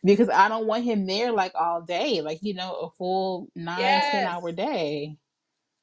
because 0.05 0.29
I 0.31 0.49
don't 0.49 0.67
want 0.67 0.85
him 0.85 1.07
there 1.07 1.33
like 1.33 1.53
all 1.55 1.83
day, 1.83 2.21
like 2.23 2.41
you 2.43 2.55
know, 2.55 2.75
a 2.75 2.91
full 2.99 3.49
nine 3.57 4.03
ten 4.03 4.25
Yes. 4.25 4.27
hour 4.27 4.53
day. 4.53 5.17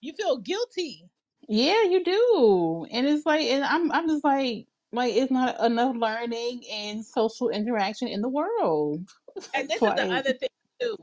You 0.01 0.13
feel 0.13 0.37
guilty. 0.39 1.09
Yeah, 1.49 1.83
you 1.83 2.03
do, 2.03 2.87
and 2.91 3.07
it's 3.07 3.25
like, 3.25 3.41
and 3.47 3.63
I'm 3.65 3.91
I'm 3.91 4.09
just 4.09 4.23
like, 4.23 4.67
like 4.93 5.15
it's 5.15 5.31
not 5.31 5.59
enough 5.61 5.95
learning 5.97 6.63
and 6.71 7.05
social 7.05 7.49
interaction 7.49 8.07
in 8.09 8.21
the 8.21 8.29
world. 8.29 9.09
And 9.53 9.69
this 9.69 9.85
is 9.85 9.95
the 9.95 10.07
other 10.15 10.33
thing 10.33 10.49
too. 10.81 10.97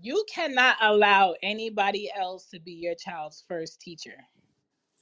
You 0.00 0.24
cannot 0.32 0.76
allow 0.80 1.34
anybody 1.42 2.10
else 2.16 2.46
to 2.50 2.60
be 2.60 2.72
your 2.72 2.94
child's 2.96 3.44
first 3.48 3.80
teacher. 3.80 4.16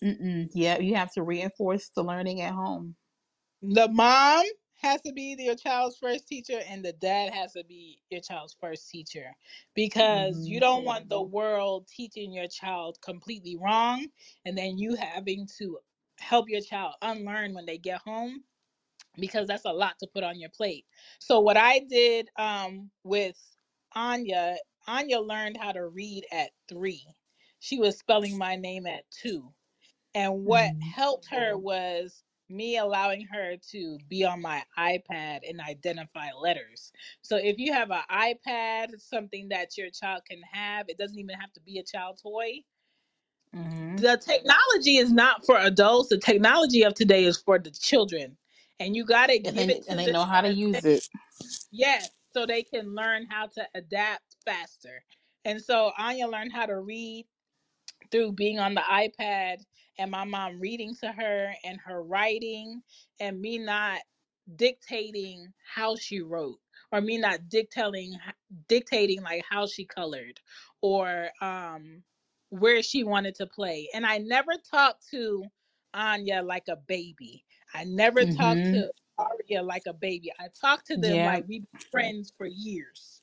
Mm-mm. 0.02 0.50
yeah, 0.54 0.78
you 0.80 0.96
have 0.96 1.12
to 1.14 1.22
reinforce 1.22 1.90
the 1.90 2.02
learning 2.04 2.40
at 2.42 2.54
home. 2.54 2.96
The 3.62 3.88
mom 3.88 4.44
has 4.82 5.00
to 5.02 5.12
be 5.12 5.36
your 5.38 5.56
child's 5.56 5.96
first 5.98 6.28
teacher 6.28 6.60
and 6.68 6.84
the 6.84 6.92
dad 6.92 7.32
has 7.34 7.52
to 7.54 7.64
be 7.64 8.00
your 8.10 8.20
child's 8.20 8.56
first 8.60 8.88
teacher 8.90 9.34
because 9.74 10.44
hmm 10.44 10.48
you 10.48 10.60
don't 10.60 10.84
want 10.84 11.08
the 11.08 11.22
world 11.22 11.88
teaching 11.88 12.32
your 12.32 12.48
child 12.48 12.98
completely 13.02 13.56
wrong 13.56 14.06
and 14.44 14.56
then 14.58 14.78
you 14.78 14.96
having 14.96 15.48
to 15.58 15.78
help 16.20 16.48
your 16.48 16.60
child 16.60 16.94
unlearn 17.02 17.54
when 17.54 17.66
they 17.66 17.78
get 17.78 18.00
home 18.02 18.44
because 19.18 19.46
that's 19.48 19.64
a 19.64 19.72
lot 19.72 19.98
to 20.00 20.06
put 20.06 20.24
on 20.24 20.40
your 20.40 20.50
plate. 20.50 20.86
So 21.18 21.40
what 21.40 21.56
I 21.56 21.80
did 21.80 22.28
um 22.36 22.90
with 23.04 23.38
Anya, 23.94 24.56
Anya 24.88 25.20
learned 25.20 25.58
how 25.58 25.72
to 25.72 25.86
read 25.88 26.26
at 26.32 26.50
3. 26.68 27.04
She 27.60 27.78
was 27.78 27.98
spelling 27.98 28.38
my 28.38 28.56
name 28.56 28.86
at 28.86 29.04
2 29.22 29.52
and 30.14 30.44
what 30.44 30.72
hmm 30.72 30.80
helped 30.80 31.28
her 31.30 31.56
was 31.58 32.24
me 32.50 32.78
allowing 32.78 33.26
her 33.32 33.56
to 33.72 33.98
be 34.08 34.24
on 34.24 34.42
my 34.42 34.62
iPad 34.78 35.40
and 35.48 35.60
identify 35.60 36.28
letters. 36.40 36.92
So 37.22 37.36
if 37.36 37.58
you 37.58 37.72
have 37.72 37.90
an 37.90 38.02
iPad, 38.10 39.00
something 39.00 39.48
that 39.50 39.78
your 39.78 39.90
child 39.90 40.22
can 40.28 40.40
have, 40.52 40.86
it 40.88 40.98
doesn't 40.98 41.18
even 41.18 41.36
have 41.38 41.52
to 41.54 41.60
be 41.62 41.78
a 41.78 41.84
child 41.84 42.20
toy. 42.22 42.60
hmm 43.54 43.96
The 43.96 44.18
technology 44.18 44.98
is 44.98 45.12
not 45.12 45.46
for 45.46 45.58
adults. 45.58 46.10
The 46.10 46.18
technology 46.18 46.82
of 46.84 46.94
today 46.94 47.24
is 47.24 47.38
for 47.38 47.58
the 47.58 47.70
children. 47.70 48.36
And 48.80 48.96
you 48.96 49.04
got 49.06 49.28
to 49.28 49.38
give 49.38 49.56
they 49.56 49.66
it 49.70 49.84
to 49.84 49.90
and 49.90 49.98
they 49.98 50.08
know 50.08 50.24
how 50.24 50.42
to 50.42 50.50
use 50.50 50.84
it. 50.84 51.04
Yes, 51.72 52.10
so 52.34 52.46
they 52.46 52.62
can 52.62 52.94
learn 52.94 53.26
how 53.30 53.48
to 53.48 53.68
adapt 53.74 54.36
faster. 54.46 55.04
And 55.44 55.60
so 55.62 55.92
Anya 55.98 56.28
learned 56.28 56.52
how 56.52 56.66
to 56.66 56.80
read 56.80 57.26
through 58.10 58.32
being 58.32 58.58
on 58.58 58.74
the 58.74 58.82
iPad 58.82 59.64
and 59.98 60.10
my 60.10 60.24
mom 60.24 60.58
reading 60.60 60.94
to 61.00 61.12
her 61.12 61.54
and 61.64 61.78
her 61.84 62.02
writing 62.02 62.82
and 63.20 63.40
me 63.40 63.58
not 63.58 64.00
dictating 64.56 65.52
how 65.74 65.96
she 65.96 66.20
wrote 66.20 66.58
or 66.92 67.00
me 67.00 67.18
not 67.18 67.48
dictating 67.48 68.14
dictating 68.68 69.22
like 69.22 69.44
how 69.48 69.66
she 69.66 69.84
colored 69.84 70.40
or 70.82 71.30
um 71.40 72.02
where 72.50 72.82
she 72.82 73.02
wanted 73.04 73.34
to 73.36 73.46
play. 73.46 73.88
And 73.94 74.06
I 74.06 74.18
never 74.18 74.52
talked 74.70 75.08
to 75.10 75.44
Anya 75.94 76.42
like 76.42 76.68
a 76.68 76.76
baby. 76.76 77.44
I 77.74 77.84
never 77.84 78.24
talked 78.24 78.70
hmm 78.70 78.82
to 78.82 78.90
Aria 79.18 79.62
like 79.62 79.84
a 79.86 79.92
baby. 79.94 80.32
I 80.38 80.48
talked 80.60 80.86
to 80.88 80.96
them 80.96 81.22
Yeah. 81.22 81.24
like 81.24 81.44
we've 81.48 81.64
been 81.72 81.80
friends 81.90 82.32
for 82.36 82.46
years. 82.46 83.22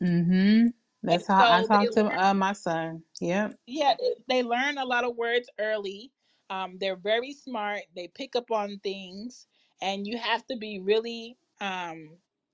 hmm 0.00 0.72
And 1.02 1.10
That's 1.10 1.26
how 1.26 1.50
I 1.50 1.62
so 1.62 1.68
they 1.68 1.86
talk 1.86 1.90
to 1.92 2.06
uh, 2.06 2.34
my 2.34 2.52
son. 2.52 3.02
Yep. 3.20 3.54
yeah 3.66 3.94
they, 3.98 4.36
they 4.36 4.42
learn 4.42 4.78
a 4.78 4.84
lot 4.84 5.04
of 5.04 5.16
words 5.16 5.48
early 5.58 6.12
um, 6.50 6.76
they're 6.80 6.96
very 6.96 7.32
smart 7.32 7.80
they 7.96 8.08
pick 8.08 8.36
up 8.36 8.50
on 8.50 8.78
things 8.82 9.46
and 9.80 10.06
you 10.06 10.18
have 10.18 10.46
to 10.46 10.56
be 10.56 10.80
really 10.80 11.36
um, 11.60 12.10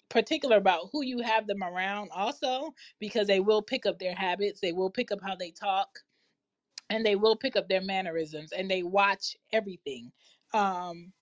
particular 0.09 0.57
about 0.57 0.89
who 0.93 1.03
you 1.03 1.21
have 1.21 1.47
them 1.47 1.63
around 1.63 2.11
also 2.15 2.75
because 3.01 3.27
they 3.27 3.41
will 3.41 3.63
pick 3.63 3.87
up 3.87 3.99
their 3.99 4.15
habits 4.15 4.61
they 4.61 4.73
will 4.73 4.91
pick 4.91 5.11
up 5.13 5.21
how 5.23 5.35
they 5.35 5.51
talk 5.51 5.89
and 6.91 7.05
they 7.05 7.17
will 7.17 7.37
pick 7.37 7.57
up 7.57 7.69
their 7.69 7.83
mannerisms 7.83 8.53
and 8.53 8.71
they 8.71 8.83
watch 8.83 9.37
everything 9.53 10.11
um, 10.55 11.13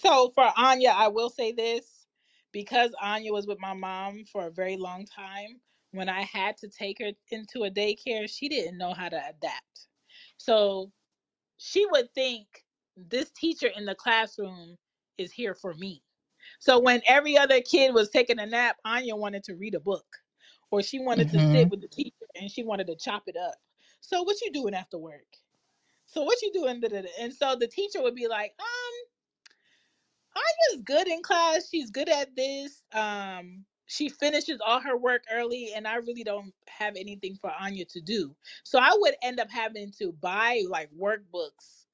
so 0.00 0.30
for 0.34 0.50
anya 0.56 0.92
i 0.94 1.08
will 1.08 1.30
say 1.30 1.52
this 1.52 2.06
because 2.52 2.90
anya 3.00 3.32
was 3.32 3.46
with 3.46 3.58
my 3.60 3.74
mom 3.74 4.24
for 4.30 4.46
a 4.46 4.50
very 4.52 4.76
long 4.76 5.06
time 5.06 5.60
when 5.92 6.08
i 6.08 6.22
had 6.22 6.56
to 6.56 6.68
take 6.68 6.98
her 7.00 7.10
into 7.30 7.64
a 7.64 7.70
daycare 7.70 8.28
she 8.28 8.48
didn't 8.48 8.78
know 8.78 8.92
how 8.94 9.08
to 9.08 9.16
adapt. 9.16 9.86
So 10.36 10.92
she 11.58 11.86
would 11.90 12.12
think 12.14 12.46
this 12.96 13.30
teacher 13.30 13.68
in 13.76 13.84
the 13.84 13.94
classroom 13.94 14.76
is 15.18 15.32
here 15.32 15.54
for 15.54 15.74
me. 15.74 16.02
So 16.60 16.78
when 16.80 17.02
every 17.06 17.36
other 17.36 17.60
kid 17.60 17.94
was 17.94 18.10
taking 18.10 18.38
a 18.38 18.46
nap 18.46 18.76
anya 18.84 19.16
wanted 19.16 19.44
to 19.44 19.54
read 19.56 19.74
a 19.74 19.80
book 19.80 20.06
or 20.70 20.82
she 20.82 20.98
wanted 21.00 21.28
to 21.30 21.40
hmm 21.40 21.52
sit 21.52 21.70
with 21.70 21.80
the 21.80 21.88
teacher 21.88 22.26
and 22.40 22.50
she 22.50 22.62
wanted 22.62 22.86
to 22.88 22.96
chop 22.96 23.24
it 23.26 23.36
up. 23.36 23.56
So 24.00 24.22
what 24.22 24.40
you 24.42 24.52
doing 24.52 24.74
after 24.74 24.98
work? 24.98 25.26
So 26.06 26.22
what 26.22 26.40
you 26.42 26.52
doing? 26.52 26.82
and 27.20 27.32
so 27.34 27.56
the 27.56 27.68
teacher 27.68 28.02
would 28.02 28.14
be 28.14 28.28
like 28.28 28.52
um 28.58 29.10
Anya's 30.36 30.82
good 30.84 31.08
in 31.08 31.22
class. 31.22 31.68
She's 31.68 31.90
good 31.90 32.08
at 32.08 32.34
this. 32.36 32.82
Um, 32.92 33.64
she 33.90 34.08
finishes 34.08 34.60
all 34.64 34.80
her 34.80 34.96
work 34.96 35.24
early, 35.32 35.72
and 35.74 35.88
I 35.88 35.96
really 35.96 36.24
don't 36.24 36.54
have 36.68 36.96
anything 36.96 37.36
for 37.36 37.52
Anya 37.58 37.86
to 37.86 38.00
do. 38.00 38.36
So 38.64 38.78
I 38.80 38.96
would 38.98 39.16
end 39.22 39.40
up 39.40 39.50
having 39.50 39.92
to 39.98 40.12
buy 40.12 40.64
like 40.68 40.90
workbooks, 40.98 41.86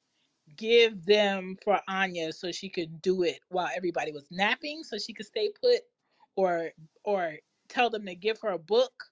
give 0.57 1.07
them 1.07 1.57
for 1.65 1.81
Anya 1.89 2.33
so 2.33 2.53
she 2.53 2.69
could 2.71 3.03
do 3.03 3.23
it 3.25 3.41
while 3.49 3.71
everybody 3.77 4.13
was 4.13 4.29
napping, 4.31 4.85
so 4.85 4.99
she 4.99 5.15
could 5.15 5.27
stay 5.27 5.51
put, 5.61 5.81
or 6.37 6.73
or 7.05 7.37
tell 7.69 7.91
them 7.91 8.07
to 8.07 8.15
give 8.15 8.41
her 8.43 8.51
a 8.51 8.59
book. 8.59 9.05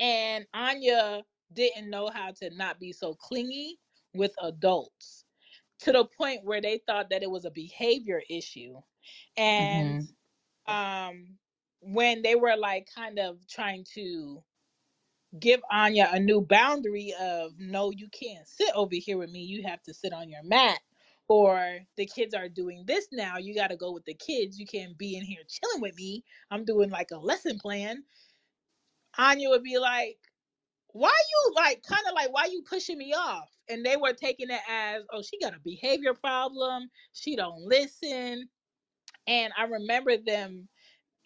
And 0.00 0.46
Anya 0.54 1.24
didn't 1.52 1.90
know 1.90 2.08
how 2.08 2.32
to 2.32 2.50
not 2.50 2.80
be 2.80 2.92
so 2.92 3.14
clingy 3.14 3.78
with 4.14 4.34
adults 4.42 5.24
to 5.80 5.92
the 5.92 6.04
point 6.04 6.44
where 6.44 6.60
they 6.60 6.78
thought 6.86 7.10
that 7.10 7.22
it 7.22 7.30
was 7.30 7.44
a 7.44 7.50
behavior 7.50 8.22
issue 8.30 8.80
and 9.36 9.98
hmm 9.98 10.14
um 10.66 11.38
when 11.84 12.22
they 12.22 12.34
were 12.34 12.56
like 12.56 12.88
kind 12.94 13.18
of 13.18 13.38
trying 13.48 13.84
to 13.94 14.42
give 15.40 15.60
Anya 15.70 16.08
a 16.12 16.20
new 16.20 16.40
boundary 16.40 17.14
of 17.20 17.52
no 17.58 17.90
you 17.90 18.08
can't 18.08 18.46
sit 18.46 18.70
over 18.74 18.94
here 18.94 19.18
with 19.18 19.30
me. 19.30 19.40
You 19.40 19.62
have 19.64 19.82
to 19.84 19.94
sit 19.94 20.12
on 20.12 20.28
your 20.30 20.42
mat 20.44 20.78
or 21.28 21.78
the 21.96 22.06
kids 22.06 22.34
are 22.34 22.48
doing 22.48 22.84
this 22.86 23.08
now. 23.12 23.38
You 23.38 23.54
got 23.54 23.68
to 23.68 23.76
go 23.76 23.92
with 23.92 24.04
the 24.04 24.14
kids. 24.14 24.58
You 24.58 24.66
can't 24.66 24.96
be 24.96 25.16
in 25.16 25.24
here 25.24 25.42
chilling 25.48 25.80
with 25.82 25.96
me. 25.96 26.24
I'm 26.50 26.64
doing 26.64 26.90
like 26.90 27.10
a 27.12 27.18
lesson 27.18 27.58
plan. 27.58 28.04
Anya 29.18 29.48
would 29.50 29.62
be 29.62 29.78
like 29.78 30.18
why 30.88 31.10
you 31.10 31.52
like 31.56 31.82
kind 31.82 32.06
of 32.08 32.14
like 32.14 32.32
why 32.32 32.46
you 32.46 32.62
pushing 32.62 32.98
me 32.98 33.12
off? 33.12 33.50
And 33.68 33.84
they 33.84 33.96
were 33.96 34.12
taking 34.12 34.50
it 34.50 34.60
as 34.70 35.02
oh 35.12 35.22
she 35.22 35.38
got 35.38 35.54
a 35.54 35.60
behavior 35.64 36.14
problem. 36.14 36.88
She 37.12 37.36
don't 37.36 37.60
listen. 37.62 38.48
And 39.26 39.52
i 39.58 39.64
remember 39.64 40.16
them 40.18 40.68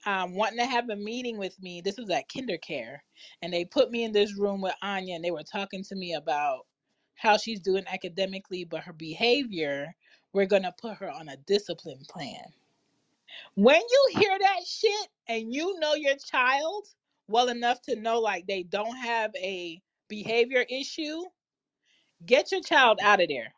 um, 0.07 0.35
wanting 0.35 0.59
to 0.59 0.67
have 0.67 0.89
a 0.91 0.97
meeting 0.97 1.39
with 1.39 1.61
me 1.61 1.81
this 1.81 1.99
was 1.99 2.11
at 2.11 2.29
kindercare 2.29 2.99
and 3.43 3.53
they 3.53 3.65
put 3.65 3.91
me 3.91 4.05
in 4.05 4.13
this 4.13 4.37
room 4.39 4.61
with 4.61 4.75
anya 4.83 5.15
and 5.17 5.25
they 5.25 5.31
were 5.31 5.43
talking 5.43 5.83
to 5.85 5.95
me 5.97 6.15
about 6.15 6.67
how 7.17 7.37
she's 7.37 7.61
doing 7.61 7.85
academically 7.89 8.65
but 8.65 8.83
her 8.83 8.93
behavior 8.93 9.95
we're 10.33 10.47
going 10.47 10.63
to 10.63 10.75
put 10.81 10.97
her 10.97 11.11
on 11.11 11.29
a 11.29 11.37
discipline 11.47 12.01
plan 12.09 12.45
when 13.55 13.81
you 13.81 14.09
hear 14.21 14.39
that 14.39 14.67
shit 14.67 15.09
and 15.29 15.53
you 15.55 15.79
know 15.81 15.95
your 15.95 16.17
child 16.17 16.87
well 17.29 17.49
enough 17.49 17.81
to 17.83 17.97
know 17.97 18.19
like 18.21 18.47
they 18.47 18.63
don't 18.63 18.97
have 18.97 19.31
a 19.37 19.81
behavior 20.09 20.65
issue, 20.71 21.23
get 22.27 22.51
your 22.53 22.61
child 22.63 22.99
out 23.03 23.21
of 23.21 23.29
there. 23.29 23.53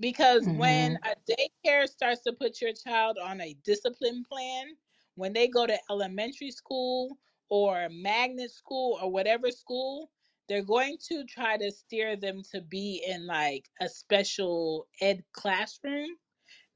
Because 0.00 0.48
hmm 0.48 0.50
when 0.50 0.96
a 1.04 1.14
daycare 1.30 1.88
starts 1.88 2.22
to 2.22 2.32
put 2.32 2.60
your 2.60 2.72
child 2.72 3.18
on 3.22 3.40
a 3.40 3.54
discipline 3.64 4.24
plan, 4.30 4.76
when 5.18 5.34
they 5.34 5.48
go 5.48 5.66
to 5.66 5.78
elementary 5.90 6.52
school 6.52 7.18
or 7.50 7.88
magnet 7.90 8.52
school 8.52 8.98
or 9.02 9.10
whatever 9.12 9.50
school, 9.50 10.10
they're 10.48 10.62
going 10.64 10.98
to 11.08 11.24
try 11.26 11.58
to 11.58 11.72
steer 11.72 12.16
them 12.16 12.42
to 12.52 12.62
be 12.62 13.04
in 13.06 13.26
like 13.26 13.68
a 13.82 13.88
special 13.88 14.88
ed 15.02 15.24
classroom 15.32 16.10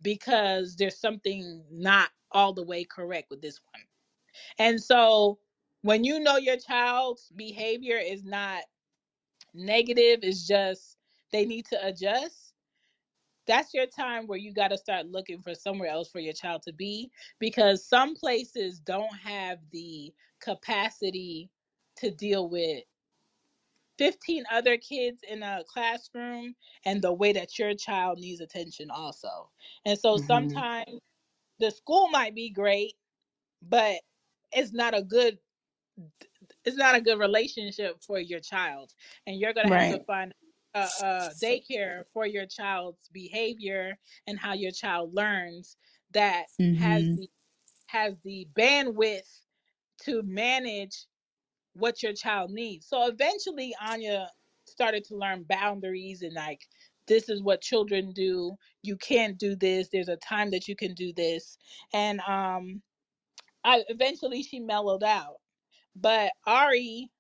because 0.03 0.77
there's 0.77 0.99
something 1.01 1.65
not 1.71 2.11
all 2.33 2.53
the 2.53 2.65
way 2.65 2.85
correct 2.85 3.29
with 3.31 3.43
this 3.43 3.61
one. 3.73 3.83
And 4.59 4.83
so 4.83 5.39
when 5.83 6.05
you 6.05 6.21
know 6.21 6.39
your 6.39 6.59
child's 6.59 7.31
behavior 7.37 7.99
is 7.99 8.25
not 8.25 8.63
negative, 9.55 10.21
it's 10.23 10.47
just 10.47 10.99
they 11.33 11.47
need 11.47 11.67
to 11.67 11.87
adjust, 11.87 12.52
that's 13.47 13.75
your 13.75 13.87
time 13.87 14.27
where 14.27 14.39
you 14.39 14.53
got 14.55 14.69
to 14.69 14.79
start 14.79 15.07
looking 15.07 15.43
for 15.43 15.55
somewhere 15.55 15.91
else 15.91 16.11
for 16.11 16.21
your 16.21 16.33
child 16.35 16.63
to 16.63 16.73
be 16.73 17.11
because 17.39 17.87
some 17.87 18.15
places 18.15 18.81
don't 18.81 19.15
have 19.17 19.59
the 19.73 20.13
capacity 20.41 21.51
to 21.97 22.11
deal 22.11 22.49
with 22.49 22.85
15 23.99 24.45
other 24.53 24.77
kids 24.79 25.21
in 25.29 25.43
a 25.43 25.63
classroom 25.69 26.55
and 26.85 27.03
the 27.03 27.13
way 27.13 27.33
that 27.33 27.59
your 27.59 27.75
child 27.75 28.19
needs 28.19 28.41
attention 28.41 28.91
also. 28.91 29.51
And 29.85 29.99
so 29.99 30.17
Mm-hmm. 30.17 30.19
sometimes 30.19 31.01
the 31.61 31.71
school 31.71 32.09
might 32.09 32.35
be 32.35 32.51
great, 32.51 32.95
but 33.63 33.97
it's 34.53 34.73
not 34.73 34.97
a 34.97 35.03
good 35.03 35.39
it's 36.65 36.77
not 36.77 36.95
a 36.95 37.01
good 37.01 37.19
relationship 37.19 38.03
for 38.03 38.19
your 38.19 38.41
child 38.41 38.93
and 39.27 39.39
you're 39.39 39.55
going 39.55 39.67
to 39.67 39.73
have 39.73 39.89
to 39.89 40.01
find 40.01 40.33
a, 40.75 40.89
a 41.03 41.31
daycare 41.43 42.05
for 42.13 42.27
your 42.27 42.47
child's 42.47 43.09
behavior 43.13 43.99
and 44.27 44.39
how 44.39 44.55
your 44.55 44.73
child 44.73 45.15
learns 45.15 45.77
that 46.13 46.47
has 46.75 47.05
Mm-hmm. 47.05 47.17
the 47.17 47.29
has 47.87 48.15
the 48.25 48.47
bandwidth 48.59 49.41
to 50.05 50.23
manage 50.23 51.07
what 51.75 52.03
your 52.03 52.13
child 52.13 52.51
needs. 52.51 52.87
So 52.87 53.07
eventually 53.07 53.75
anya 53.83 54.29
started 54.67 55.05
to 55.05 55.17
learn 55.17 55.45
boundaries 55.49 56.23
and 56.23 56.35
like 56.35 56.61
this 57.07 57.29
is 57.29 57.43
what 57.43 57.61
children 57.61 58.13
do. 58.13 58.57
You 58.83 58.97
can't 58.97 59.39
do 59.39 59.57
this. 59.57 59.89
There's 59.89 60.09
a 60.09 60.17
time 60.17 60.51
that 60.53 60.69
you 60.69 60.77
can 60.77 60.95
do 60.95 61.13
this. 61.13 61.59
And 61.93 62.21
um 62.21 62.83
i 63.65 63.83
eventually 63.89 64.43
she 64.43 64.61
mellowed 64.61 65.03
out. 65.05 65.37
But 65.97 66.33
ari 66.47 67.11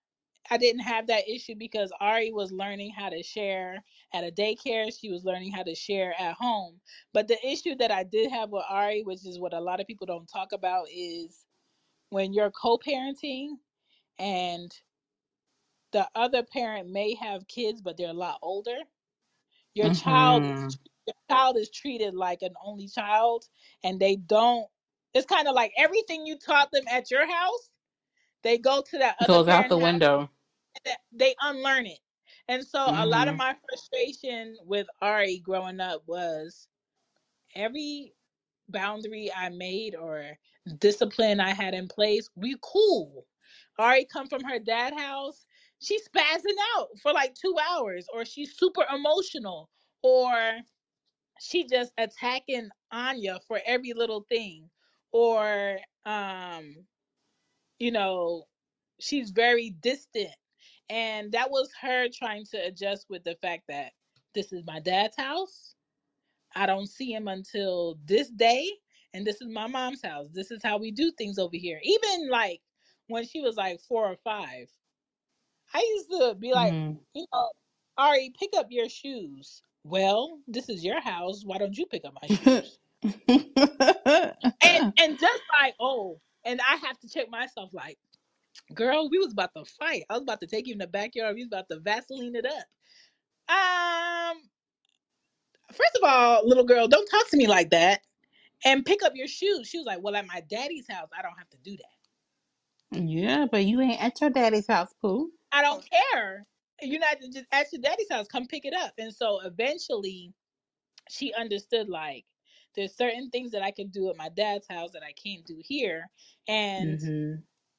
I 0.51 0.59
didn't 0.59 0.82
have 0.82 1.06
that 1.09 1.28
issue 1.28 1.55
because 1.56 1.93
Ari 2.01 2.32
was 2.32 2.52
learning 2.52 2.90
how 2.93 3.09
to 3.10 3.23
share 3.23 3.85
at 4.12 4.24
a 4.24 4.31
daycare. 4.31 4.93
She 4.98 5.10
was 5.10 5.24
learning 5.24 5.52
how 5.52 5.62
to 5.62 5.74
share 5.74 6.14
at 6.20 6.35
home. 6.35 6.81
But 7.12 7.28
the 7.28 7.39
issue 7.47 7.74
that 7.77 7.90
I 7.90 8.05
did 8.05 8.31
have 8.31 8.51
with 8.51 8.64
Ari, 8.69 9.02
which 9.02 9.27
is 9.27 9.39
what 9.39 9.55
a 9.55 9.60
lot 9.60 9.81
of 9.81 9.86
people 9.86 10.06
don't 10.06 10.28
talk 10.28 10.52
about, 10.52 10.89
is 10.93 11.47
when 12.10 12.32
you're 12.35 12.51
co 12.51 12.78
parenting 12.78 13.56
and 14.19 14.73
the 15.93 16.09
other 16.14 16.43
parent 16.43 16.90
may 16.90 17.14
have 17.14 17.48
kids, 17.48 17.82
but 17.82 17.97
they're 17.97 18.10
a 18.10 18.14
lot 18.14 18.39
older. 18.43 18.78
Your 19.74 19.90
child 19.90 20.44
Mm-hmm. 20.44 20.69
is 20.69 20.78
your 21.06 21.14
child 21.31 21.56
is 21.59 21.70
treated 21.70 22.14
like 22.14 22.43
an 22.43 22.55
only 22.64 22.89
child 22.89 23.47
and 23.85 24.01
they 24.01 24.16
don't 24.16 24.66
it's 25.14 25.27
kind 25.27 25.48
of 25.48 25.55
like 25.55 25.73
everything 25.78 26.27
you 26.27 26.39
taught 26.39 26.70
them 26.73 26.85
at 26.90 27.10
your 27.10 27.27
house, 27.27 27.70
they 28.43 28.59
go 28.59 28.82
to 28.90 28.98
that 28.98 29.16
other 29.20 29.39
Goes 29.39 29.48
out 29.48 29.69
the 29.69 29.78
window. 29.78 30.31
they 31.12 31.35
unlearn 31.43 31.86
it. 31.86 31.98
And 32.48 32.64
so 32.64 32.93
a 32.97 33.06
lot 33.06 33.28
of 33.28 33.35
Mm-hmm. 33.35 33.39
my 33.39 33.56
frustration 33.69 34.56
with 34.64 34.86
Ari 35.01 35.40
growing 35.40 35.81
up 35.81 36.02
was 36.06 36.69
every 37.56 38.14
boundary 38.69 39.31
I 39.36 39.51
made 39.51 39.94
or 39.94 40.39
discipline 40.78 41.40
I 41.40 41.51
had 41.51 41.74
in 41.74 41.89
place, 41.89 42.28
we 42.36 42.56
cool. 42.62 43.27
Ari 43.78 44.06
come 44.12 44.28
from 44.28 44.44
her 44.44 44.59
dad 44.59 44.94
house, 44.94 45.47
she's 45.81 46.09
spazzing 46.09 46.56
out 46.77 46.89
for 47.02 47.12
like 47.12 47.35
two 47.35 47.56
hours, 47.70 48.06
or 48.14 48.24
she's 48.24 48.56
super 48.59 48.85
emotional, 48.94 49.70
or 50.02 50.59
she 51.40 51.66
just 51.66 51.93
attacking 51.98 52.70
Anya 52.93 53.40
for 53.48 53.60
every 53.66 53.93
little 53.94 54.27
thing, 54.31 54.70
or 55.12 55.78
um 56.06 56.77
you 57.82 57.90
know, 57.90 58.44
she's 59.00 59.30
very 59.30 59.70
distant. 59.82 60.30
And 60.88 61.32
that 61.32 61.50
was 61.50 61.68
her 61.80 62.06
trying 62.16 62.44
to 62.52 62.59
adjust 62.59 63.06
with 63.10 63.24
the 63.24 63.34
fact 63.42 63.64
that 63.68 63.92
this 64.34 64.52
is 64.52 64.62
my 64.64 64.78
dad's 64.78 65.16
house. 65.16 65.74
I 66.54 66.66
don't 66.66 66.86
see 66.88 67.12
him 67.12 67.26
until 67.26 67.98
this 68.06 68.30
day. 68.30 68.68
And 69.14 69.26
this 69.26 69.40
is 69.40 69.48
my 69.48 69.66
mom's 69.66 70.02
house. 70.04 70.28
This 70.32 70.52
is 70.52 70.62
how 70.62 70.78
we 70.78 70.92
do 70.92 71.10
things 71.10 71.38
over 71.38 71.56
here. 71.56 71.80
Even 71.82 72.30
like 72.30 72.60
when 73.09 73.26
she 73.26 73.40
was 73.40 73.56
like 73.56 73.80
four 73.80 74.06
or 74.06 74.16
five, 74.22 74.68
I 75.74 75.78
used 75.96 76.10
to 76.10 76.36
be 76.38 76.52
like, 76.52 76.74
Mm-hmm. 76.74 76.98
you 77.14 77.26
know, 77.34 77.48
Ari, 77.98 78.32
pick 78.38 78.50
up 78.56 78.68
your 78.70 78.88
shoes. 78.88 79.62
Well, 79.82 80.38
this 80.46 80.68
is 80.68 80.84
your 80.84 81.00
house. 81.00 81.42
Why 81.44 81.59
don't 81.59 81.76
you 81.76 81.86
pick 81.86 82.04
up 82.04 82.14
my 82.22 82.28
shoes? 82.28 82.78
And 84.64 84.84
and 84.98 85.18
just 85.18 85.42
like, 85.60 85.74
oh, 85.80 86.20
and 86.44 86.60
I 86.60 86.77
have 86.86 86.98
to 87.01 87.09
check 87.09 87.31
myself 87.31 87.70
like, 87.73 87.98
Girl, 88.74 89.09
we 89.10 89.19
was 89.19 89.32
about 89.32 89.51
to 89.56 89.64
fight. 89.64 90.05
I 90.10 90.14
was 90.14 90.23
about 90.23 90.40
to 90.40 90.47
take 90.47 90.66
you 90.66 90.74
in 90.74 90.78
the 90.78 90.86
backyard. 90.86 91.35
We 91.36 91.43
was 91.44 91.48
about 91.48 91.69
to 91.70 91.81
Vaseline 91.81 92.36
it 92.36 92.47
up. 92.47 92.66
Um, 93.48 94.39
first 95.73 95.98
of 96.02 96.05
all, 96.05 96.47
little 96.47 96.64
girl, 96.64 96.89
don't 96.89 97.09
talk 97.10 97.28
to 97.31 97.36
me 97.36 97.47
like 97.47 97.70
that. 97.70 98.02
And 98.64 98.85
pick 98.85 99.02
up 99.02 99.12
your 99.16 99.28
shoes. 99.28 99.69
She 99.69 99.78
was 99.78 99.86
like, 99.86 100.01
Well, 100.02 100.16
at 100.16 100.27
my 100.27 100.43
daddy's 100.51 100.86
house, 100.90 101.09
I 101.19 101.23
don't 101.23 101.39
have 101.39 101.51
to 101.51 101.59
do 101.64 101.77
that. 101.77 102.06
yeah, 102.93 103.47
but 103.51 103.64
you 103.64 103.81
ain't 103.81 104.02
at 104.02 104.20
your 104.20 104.31
daddy's 104.31 104.66
house, 104.69 104.94
Pooh. 105.01 105.31
I 105.52 105.62
don't 105.62 105.85
care. 105.90 106.47
You're 106.82 107.01
not 107.01 107.19
just 107.20 107.47
at 107.52 107.73
your 107.73 107.82
daddy's 107.82 108.10
house. 108.10 108.27
Come 108.28 108.47
pick 108.47 108.64
it 108.64 108.74
up. 108.74 108.93
And 108.98 109.14
so 109.14 109.40
eventually 109.44 110.32
she 111.10 111.32
understood 111.35 111.89
like 111.89 112.24
there's 112.77 112.97
certain 112.97 113.31
things 113.31 113.53
that 113.53 113.62
I 113.62 113.70
can 113.73 113.89
do 113.89 114.11
at 114.11 114.16
my 114.16 114.28
dad's 114.31 114.66
house 114.69 114.93
that 114.93 115.03
I 115.03 115.12
can't 115.12 115.44
do 115.47 115.61
here. 115.65 116.11
And 116.49 117.01
Mm-hmm. 117.01 117.35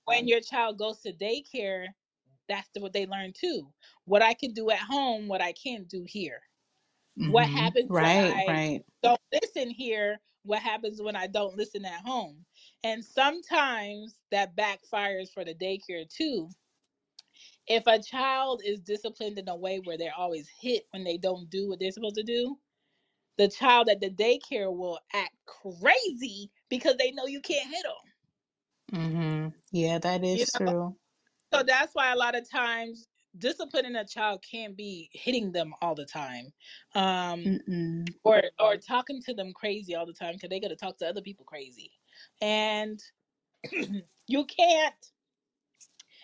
when 0.06 0.28
your 0.28 0.42
child 0.42 0.78
goes 0.80 1.00
to 1.02 1.14
daycare, 1.14 1.88
that's 2.50 2.70
the, 2.76 2.82
what 2.82 2.94
they 2.94 3.06
learn 3.06 3.34
too. 3.34 3.74
What 4.06 4.22
I 4.22 4.34
can 4.34 4.54
do 4.54 4.70
at 4.72 4.80
home, 4.80 5.28
what 5.28 5.42
I 5.42 5.54
can't 5.54 5.88
do 5.90 6.06
here. 6.08 6.42
What 7.26 7.48
Mm-hmm. 7.48 7.50
happens 7.50 7.98
when 7.98 8.18
Right, 8.18 8.36
I 8.36 8.48
right. 8.48 8.84
don't 9.04 9.22
listen 9.34 9.70
here? 9.70 10.20
What 10.44 10.62
happens 10.62 11.02
when 11.02 11.16
I 11.16 11.28
don't 11.28 11.58
listen 11.58 11.86
at 11.86 12.02
home? 12.06 12.46
And 12.84 13.04
sometimes 13.04 14.20
that 14.32 14.56
backfires 14.56 15.32
for 15.34 15.46
the 15.46 15.56
daycare 15.56 16.10
too. 16.10 16.50
If 17.68 17.88
a 17.88 18.02
child 18.02 18.62
is 18.66 18.82
disciplined 18.82 19.40
in 19.40 19.50
a 19.50 19.56
way 19.56 19.80
where 19.80 19.98
they're 19.98 20.16
always 20.18 20.50
hit 20.62 20.84
when 20.92 21.04
they 21.04 21.18
don't 21.18 21.50
do 21.50 21.70
what 21.70 21.80
they're 21.80 21.92
supposed 21.92 22.16
to 22.16 22.24
do, 22.24 22.58
the 23.38 23.48
child 23.48 23.90
at 23.90 24.02
the 24.02 24.10
daycare 24.10 24.76
will 24.76 25.00
act 25.14 25.36
crazy 25.46 26.52
because 26.70 26.96
they 26.98 27.12
know 27.12 27.26
you 27.26 27.42
can't 27.42 27.70
hit 27.70 27.84
them. 27.84 29.02
Mm-hmm. 29.02 29.48
Yeah, 29.72 30.00
that 30.00 30.24
You 30.34 30.46
is 30.46 30.52
know? 30.54 30.60
true. 30.66 30.96
So 31.54 31.64
that's 31.64 31.94
why 31.94 32.12
a 32.12 32.16
lot 32.16 32.36
of 32.36 32.50
times 32.50 33.08
disciplining 33.38 33.96
a 33.96 34.06
child 34.06 34.44
can't 34.50 34.76
be 34.78 35.10
hitting 35.14 35.52
them 35.52 35.74
all 35.82 35.96
the 35.96 36.06
time. 36.06 36.54
Um, 36.96 37.40
Mm-mm. 37.40 38.08
or 38.24 38.44
or 38.60 38.78
talking 38.78 39.22
to 39.24 39.34
them 39.34 39.54
crazy 39.54 39.96
all 39.96 40.06
the 40.06 40.14
time 40.14 40.34
because 40.36 40.50
they 40.50 40.60
got 40.60 40.70
to 40.70 40.76
talk 40.76 40.98
to 40.98 41.08
other 41.08 41.22
people 41.22 41.46
crazy 41.46 41.92
and 42.42 43.02
you 44.28 44.46
can't 44.46 45.12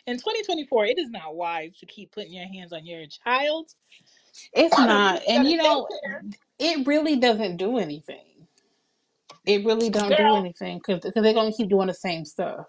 in 0.08 0.18
2024 0.18 0.86
it 0.86 1.00
is 1.00 1.10
not 1.10 1.36
wise 1.36 1.78
to 1.78 1.86
keep 1.86 2.12
putting 2.12 2.34
your 2.34 2.48
hands 2.48 2.74
on 2.74 2.86
your 2.86 3.06
child 3.08 3.72
It's 4.54 4.78
not, 4.80 5.22
and 5.28 5.48
you 5.48 5.58
know, 5.58 5.88
it 6.60 6.88
really 6.88 7.18
doesn't 7.18 7.58
do 7.58 7.78
anything. 7.80 8.48
It 9.46 9.66
really 9.66 9.90
don't 9.90 10.18
do 10.18 10.36
girl 10.36 10.36
anything 10.36 10.80
because 10.86 11.02
they're 11.14 11.34
gonna 11.34 11.54
keep 11.54 11.70
doing 11.70 11.88
the 11.88 11.94
same 11.94 12.26
stuff. 12.26 12.66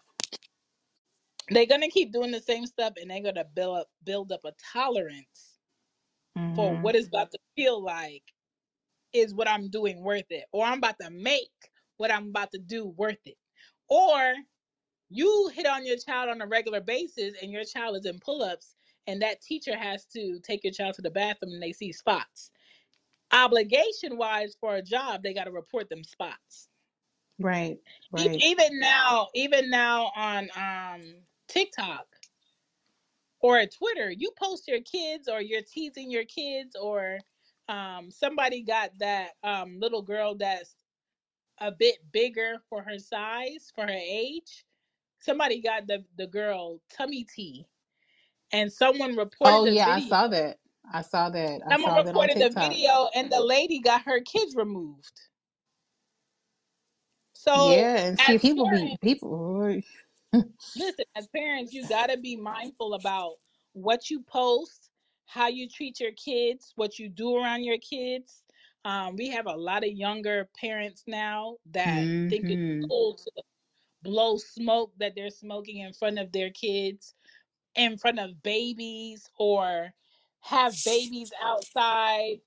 they're 1.50 1.66
gonna 1.66 1.88
keep 1.88 2.12
doing 2.12 2.30
the 2.30 2.40
same 2.40 2.66
stuff 2.66 2.94
and 3.00 3.10
they're 3.10 3.22
gonna 3.22 3.44
build 3.54 3.78
up 3.78 3.88
build 4.04 4.32
up 4.32 4.40
a 4.44 4.52
tolerance 4.72 5.58
for 6.54 6.76
Mm-hmm. 6.76 6.80
what 6.80 6.96
it's 6.96 7.08
about 7.08 7.30
to 7.32 7.38
feel 7.56 7.82
like 7.82 8.24
is 9.12 9.34
what 9.34 9.48
i'm 9.48 9.70
doing 9.70 10.02
worth 10.02 10.30
it 10.30 10.44
or 10.52 10.64
i'm 10.66 10.78
about 10.78 10.96
to 11.00 11.10
make 11.10 11.50
what 11.98 12.12
i'm 12.12 12.28
about 12.28 12.50
to 12.52 12.58
do 12.58 12.88
worth 12.96 13.18
it 13.26 13.36
or 13.88 14.34
you 15.10 15.50
hit 15.54 15.66
on 15.66 15.86
your 15.86 15.96
child 15.98 16.30
on 16.30 16.42
a 16.42 16.46
regular 16.46 16.80
basis 16.80 17.34
and 17.42 17.52
your 17.52 17.64
child 17.64 17.96
is 17.96 18.06
in 18.06 18.18
pull-ups 18.20 18.76
and 19.06 19.22
that 19.22 19.42
teacher 19.42 19.76
has 19.76 20.06
to 20.06 20.40
take 20.40 20.64
your 20.64 20.72
child 20.72 20.94
to 20.94 21.02
the 21.02 21.10
bathroom 21.10 21.52
and 21.52 21.62
they 21.62 21.72
see 21.72 21.92
spots. 21.92 22.50
Obligation 23.32 24.16
wise 24.16 24.56
for 24.60 24.76
a 24.76 24.82
job 24.82 25.22
they 25.22 25.34
got 25.34 25.44
to 25.44 25.52
report 25.52 25.88
them 25.90 26.04
spots. 26.04 26.68
Right, 27.40 27.78
E- 28.18 28.30
right. 28.30 28.42
even 28.42 28.80
now 28.80 29.28
even 29.34 29.70
now 29.70 30.12
on 30.16 30.50
um 30.56 31.02
tiktok 31.48 32.06
or 33.40 33.64
twitter 33.66 34.10
you 34.10 34.30
post 34.38 34.68
your 34.68 34.80
kids 34.82 35.28
or 35.28 35.40
you're 35.40 35.62
teasing 35.62 36.10
your 36.10 36.24
kids 36.24 36.76
or 36.76 37.18
um 37.68 38.10
somebody 38.10 38.62
got 38.62 38.90
that 38.98 39.32
um 39.44 39.78
little 39.80 40.02
girl 40.02 40.34
that's 40.36 40.74
a 41.60 41.72
bit 41.72 41.98
bigger 42.12 42.56
for 42.68 42.82
her 42.82 42.98
size 42.98 43.72
for 43.74 43.82
her 43.84 43.90
age 43.90 44.64
somebody 45.20 45.60
got 45.60 45.86
the 45.88 46.04
the 46.18 46.28
girl 46.28 46.80
tummy 46.90 47.24
tea, 47.24 47.66
and 48.52 48.72
someone 48.72 49.16
reported 49.16 49.62
Oh 49.62 49.64
the 49.64 49.76
yeah, 49.76 49.94
I 49.94 50.00
video. 50.00 50.00
saw 50.00 50.28
that. 50.28 50.58
I 50.92 51.02
saw 51.02 51.30
that. 51.30 51.62
I 51.66 51.72
Someone 51.72 51.76
saw 51.76 52.00
that 52.02 52.16
on 52.16 52.28
reported 52.28 52.38
the 52.38 52.50
TikTok. 52.50 52.58
video, 52.58 53.08
and 53.14 53.30
the 53.30 53.40
lady 53.42 53.80
got 53.80 54.02
her 54.02 54.20
kids 54.20 54.56
removed. 54.56 55.12
So 57.34 57.54
Yeah, 57.54 57.98
and 57.98 58.18
see, 58.18 58.38
as 58.38 58.40
people 58.40 58.68
be 58.68 58.88
parents, 58.88 59.02
people. 59.02 59.80
listen, 60.76 61.04
as 61.16 61.28
parents, 61.28 61.72
you 61.72 61.86
gotta 61.86 62.18
be 62.18 62.36
mindful 62.36 62.94
about 62.94 63.34
what 63.74 64.10
you 64.10 64.22
post, 64.22 64.90
how 65.26 65.48
you 65.48 65.68
treat 65.68 66.00
your 66.00 66.12
kids, 66.12 66.72
what 66.76 66.98
you 66.98 67.08
do 67.08 67.36
around 67.36 67.64
your 67.64 67.78
kids. 67.78 68.44
Um, 68.84 69.16
we 69.16 69.28
have 69.30 69.46
a 69.46 69.56
lot 69.56 69.84
of 69.84 69.90
younger 69.92 70.48
parents 70.60 71.04
now 71.06 71.56
that 71.72 72.06
think 72.30 72.46
it's 72.50 72.62
hmm 72.70 72.88
cool 72.88 73.14
to 73.16 73.32
blow 74.02 74.36
smoke 74.38 74.92
that 74.98 75.14
they're 75.16 75.30
smoking 75.30 75.78
in 75.78 75.92
front 75.92 76.18
of 76.18 76.32
their 76.32 76.50
kids, 76.50 77.14
in 77.76 77.98
front 77.98 78.18
of 78.20 78.42
babies, 78.42 79.28
or 79.38 79.90
have 80.42 80.82
babies 80.84 81.32
outside 81.42 82.38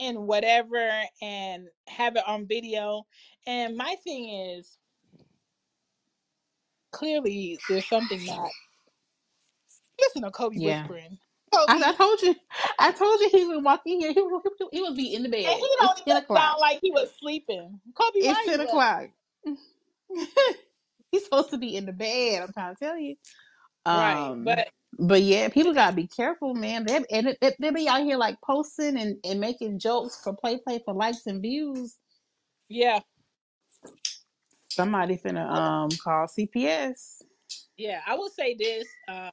and 0.00 0.26
whatever 0.28 0.90
and 1.22 1.68
have 1.88 2.16
it 2.16 2.24
on 2.28 2.46
video. 2.48 3.04
And 3.46 3.76
my 3.76 3.96
thing 4.04 4.30
is, 4.58 4.78
clearly 6.92 7.60
there's 7.68 7.88
something 7.88 8.24
not 8.26 8.52
listen 10.00 10.22
to 10.22 10.30
Kobe 10.32 10.58
Yeah, 10.58 10.60
whispering. 10.60 11.18
I, 11.68 11.90
I 11.90 11.92
told 11.94 12.22
you. 12.22 12.36
I 12.78 12.92
told 12.92 13.20
you 13.20 13.30
he 13.30 13.46
would 13.46 13.64
walk 13.64 13.82
in 13.86 14.00
here. 14.00 14.12
He 14.14 14.22
would, 14.22 14.42
he 14.72 14.82
would 14.82 14.96
be 14.96 15.14
in 15.14 15.24
the 15.24 15.30
and 15.44 15.54
he 15.58 15.60
bed. 15.60 15.68
don't 15.78 15.98
It's 15.98 16.02
ten 16.06 16.16
even 16.16 16.22
o'clock. 16.22 16.52
sound 16.52 16.58
like 16.60 16.80
he 16.82 16.90
was 16.92 17.12
sleeping. 17.20 17.80
Kobe, 17.94 18.20
It's 18.20 18.44
ten 18.44 18.60
you 18.60 18.68
up? 18.68 18.86
o'clock. 18.86 19.10
He's 21.12 21.24
supposed 21.24 21.50
to 21.50 21.58
be 21.58 21.76
in 21.76 21.86
the 21.86 21.92
bed. 21.92 22.42
I'm 22.42 22.52
trying 22.52 22.76
to 22.76 22.80
tell 22.84 22.98
you. 22.98 23.16
Right. 23.92 24.30
Um, 24.30 24.44
But 24.44 24.68
but 24.98 25.22
yeah, 25.22 25.48
people 25.48 25.74
gotta 25.74 25.96
be 25.96 26.06
careful, 26.06 26.54
man. 26.54 26.86
They 26.86 27.04
and 27.10 27.36
they, 27.40 27.54
they 27.58 27.70
be 27.70 27.88
out 27.88 28.04
here 28.04 28.16
like 28.16 28.38
posting 28.44 28.98
and, 28.98 29.16
and 29.24 29.40
making 29.40 29.78
jokes 29.80 30.20
for 30.22 30.34
play 30.34 30.58
play 30.58 30.80
for 30.84 30.94
likes 30.94 31.26
and 31.26 31.42
views. 31.42 31.98
yeah, 32.68 33.00
Somebody 34.70 35.16
finna 35.18 35.48
um 35.50 35.90
call 36.02 36.26
CPS. 36.26 37.22
yeah, 37.76 38.00
I 38.06 38.14
will 38.14 38.30
say 38.30 38.54
this, 38.54 38.86
uh, 39.08 39.30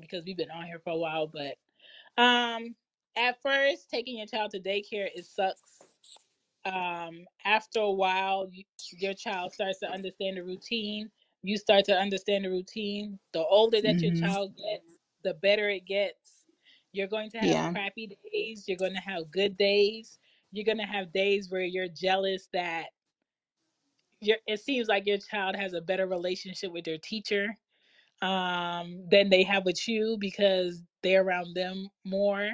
because 0.00 0.24
we've 0.24 0.36
been 0.36 0.50
on 0.50 0.66
here 0.66 0.80
for 0.84 0.90
a 0.92 0.96
while, 0.96 1.26
but 1.28 1.56
um 2.22 2.74
at 3.16 3.40
first 3.42 3.90
taking 3.90 4.18
your 4.18 4.26
child 4.26 4.50
to 4.52 4.60
daycare 4.60 5.08
it 5.14 5.24
sucks 5.26 5.78
um, 6.66 7.24
after 7.44 7.80
a 7.80 7.90
while, 7.90 8.48
you, 8.52 8.64
your 8.98 9.14
child 9.14 9.52
starts 9.52 9.78
to 9.80 9.90
understand 9.90 10.36
the 10.36 10.42
routine. 10.42 11.10
You 11.42 11.56
start 11.58 11.84
to 11.86 11.96
understand 11.98 12.44
the 12.44 12.50
routine. 12.50 13.18
The 13.32 13.44
older 13.44 13.80
that 13.82 14.02
your 14.02 14.12
hmm 14.12 14.26
child 14.26 14.56
gets, 14.56 14.98
the 15.24 15.34
better 15.34 15.68
it 15.70 15.86
gets. 15.86 16.46
You're 16.92 17.08
going 17.08 17.30
to 17.32 17.38
have 17.38 17.66
Yeah. 17.66 17.72
crappy 17.72 18.16
days. 18.32 18.64
You're 18.68 18.78
going 18.78 18.94
to 18.94 19.00
have 19.00 19.30
good 19.30 19.56
days. 19.56 20.18
You're 20.52 20.64
going 20.64 20.78
to 20.78 20.84
have 20.84 21.12
days 21.12 21.50
where 21.50 21.62
you're 21.62 21.88
jealous 21.88 22.48
that 22.52 22.86
you're, 24.20 24.38
it 24.46 24.60
seems 24.60 24.88
like 24.88 25.06
your 25.06 25.18
child 25.18 25.56
has 25.56 25.72
a 25.74 25.80
better 25.80 26.06
relationship 26.06 26.72
with 26.72 26.84
their 26.84 26.98
teacher 26.98 27.48
um, 28.22 29.06
than 29.10 29.30
they 29.30 29.42
have 29.44 29.64
with 29.64 29.86
you 29.88 30.16
because 30.20 30.82
they're 31.02 31.22
around 31.22 31.54
them 31.54 31.88
more. 32.04 32.50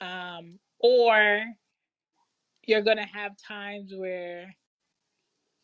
Um, 0.00 0.58
or 0.80 1.44
you're 2.66 2.82
going 2.82 2.98
to 2.98 3.04
have 3.04 3.36
times 3.36 3.92
where 3.96 4.54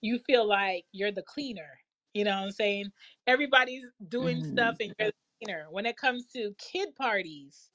you 0.00 0.18
feel 0.26 0.46
like 0.46 0.84
you're 0.92 1.12
the 1.12 1.22
cleaner. 1.22 1.81
You 2.14 2.24
know 2.24 2.32
what 2.36 2.44
I'm 2.46 2.52
saying? 2.52 2.92
Everybody's 3.26 3.84
doing 4.08 4.42
stuff 4.42 4.76
and 4.80 4.92
you're 4.98 5.08
the 5.10 5.46
cleaner. 5.46 5.66
When 5.70 5.86
it 5.86 5.96
comes 5.96 6.26
to 6.34 6.54
kid 6.58 6.94
parties, 6.96 7.70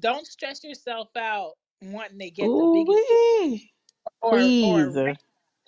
don't 0.00 0.26
stress 0.26 0.64
yourself 0.64 1.08
out 1.16 1.52
wanting 1.82 2.18
to 2.20 2.30
get 2.30 2.56
the 2.56 2.66
Ooh 2.66 2.72
biggest 2.72 3.14
wee. 3.40 3.72
or 4.22 4.52
or 4.60 4.90
Please. 4.90 4.96
rent 5.04 5.18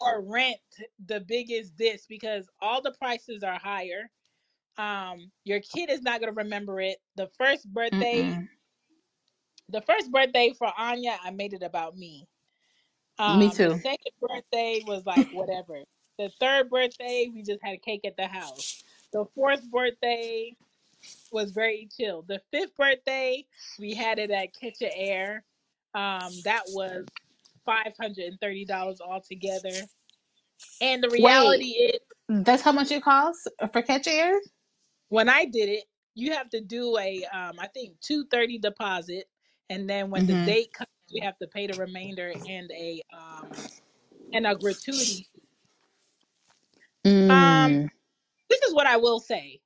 or 0.00 0.22
rent 0.22 0.58
the 1.06 1.20
biggest 1.20 1.76
this 1.78 2.06
because 2.08 2.48
all 2.60 2.82
the 2.82 2.92
prices 2.92 3.42
are 3.42 3.58
higher. 3.58 4.10
Um, 4.78 5.30
your 5.44 5.60
kid 5.60 5.90
is 5.90 6.02
not 6.02 6.20
gonna 6.20 6.32
remember 6.32 6.80
it. 6.80 6.98
The 7.16 7.28
first 7.38 7.72
birthday, 7.72 8.22
Mm-mm. 8.22 8.48
the 9.68 9.82
first 9.82 10.10
birthday 10.12 10.52
for 10.58 10.72
Anya, 10.78 11.18
I 11.22 11.30
made 11.30 11.54
it 11.54 11.62
about 11.62 11.96
me 11.96 12.26
Me 13.26 13.48
Um, 13.48 13.58
the 13.60 13.70
too. 13.70 13.80
second 13.82 14.12
birthday 14.20 14.80
was 14.86 15.04
like 15.06 15.28
whatever. 15.30 15.82
The 16.18 16.30
third 16.40 16.70
birthday, 16.70 17.30
we 17.34 17.42
just 17.42 17.60
had 17.62 17.74
a 17.74 17.78
cake 17.78 18.02
at 18.06 18.16
the 18.16 18.26
house. 18.26 18.84
The 19.12 19.24
fourth 19.34 19.62
birthday 19.70 20.56
was 21.32 21.52
very 21.52 21.88
chill. 21.96 22.24
The 22.28 22.40
fifth 22.52 22.76
birthday, 22.76 23.46
we 23.78 23.94
had 23.94 24.18
it 24.18 24.30
at 24.30 24.54
Catch 24.60 24.78
Air. 24.82 25.44
Um, 25.94 26.42
that 26.44 26.64
was 26.68 27.06
five 27.66 27.94
hundred 28.00 28.26
and 28.26 28.40
thirty 28.40 28.64
dollars 28.64 29.00
altogether. 29.00 29.88
And 30.80 31.02
the 31.02 31.10
reality 31.10 31.66
is, 31.66 32.00
that's 32.28 32.62
how 32.62 32.72
much 32.72 32.90
it 32.92 33.02
costs 33.04 33.48
for 33.72 33.82
catch 33.82 34.08
air? 34.08 34.34
when 35.10 35.28
I 35.30 35.46
did 35.46 35.70
it, 35.70 35.84
you 36.14 36.32
have 36.34 36.50
to 36.50 36.62
do 36.62 36.98
a, 36.98 37.24
um, 37.34 37.56
I 37.60 37.68
think 37.68 38.00
two 38.02 38.26
thirty 38.30 38.58
deposit, 38.58 39.26
and 39.70 39.88
then 39.90 40.10
when 40.10 40.26
the 40.26 40.34
Mm-hmm. 40.34 40.46
date 40.46 40.72
comes, 40.74 40.88
you 41.10 41.22
have 41.24 41.38
to 41.38 41.48
pay 41.48 41.68
the 41.68 41.76
remainder 41.76 42.34
and 42.48 42.70
a 42.72 43.02
um 43.14 43.50
and 44.32 44.46
a 44.46 44.56
gratuity. 44.56 45.28
Um, 47.30 47.72
Mm. 47.72 47.90
this 48.50 48.60
is 48.62 48.74
what 48.74 48.86
I 48.88 48.96
will 48.98 49.20
say. 49.20 49.60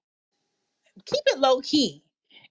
Keep 1.06 1.22
it 1.28 1.38
low 1.40 1.60
key. 1.60 2.04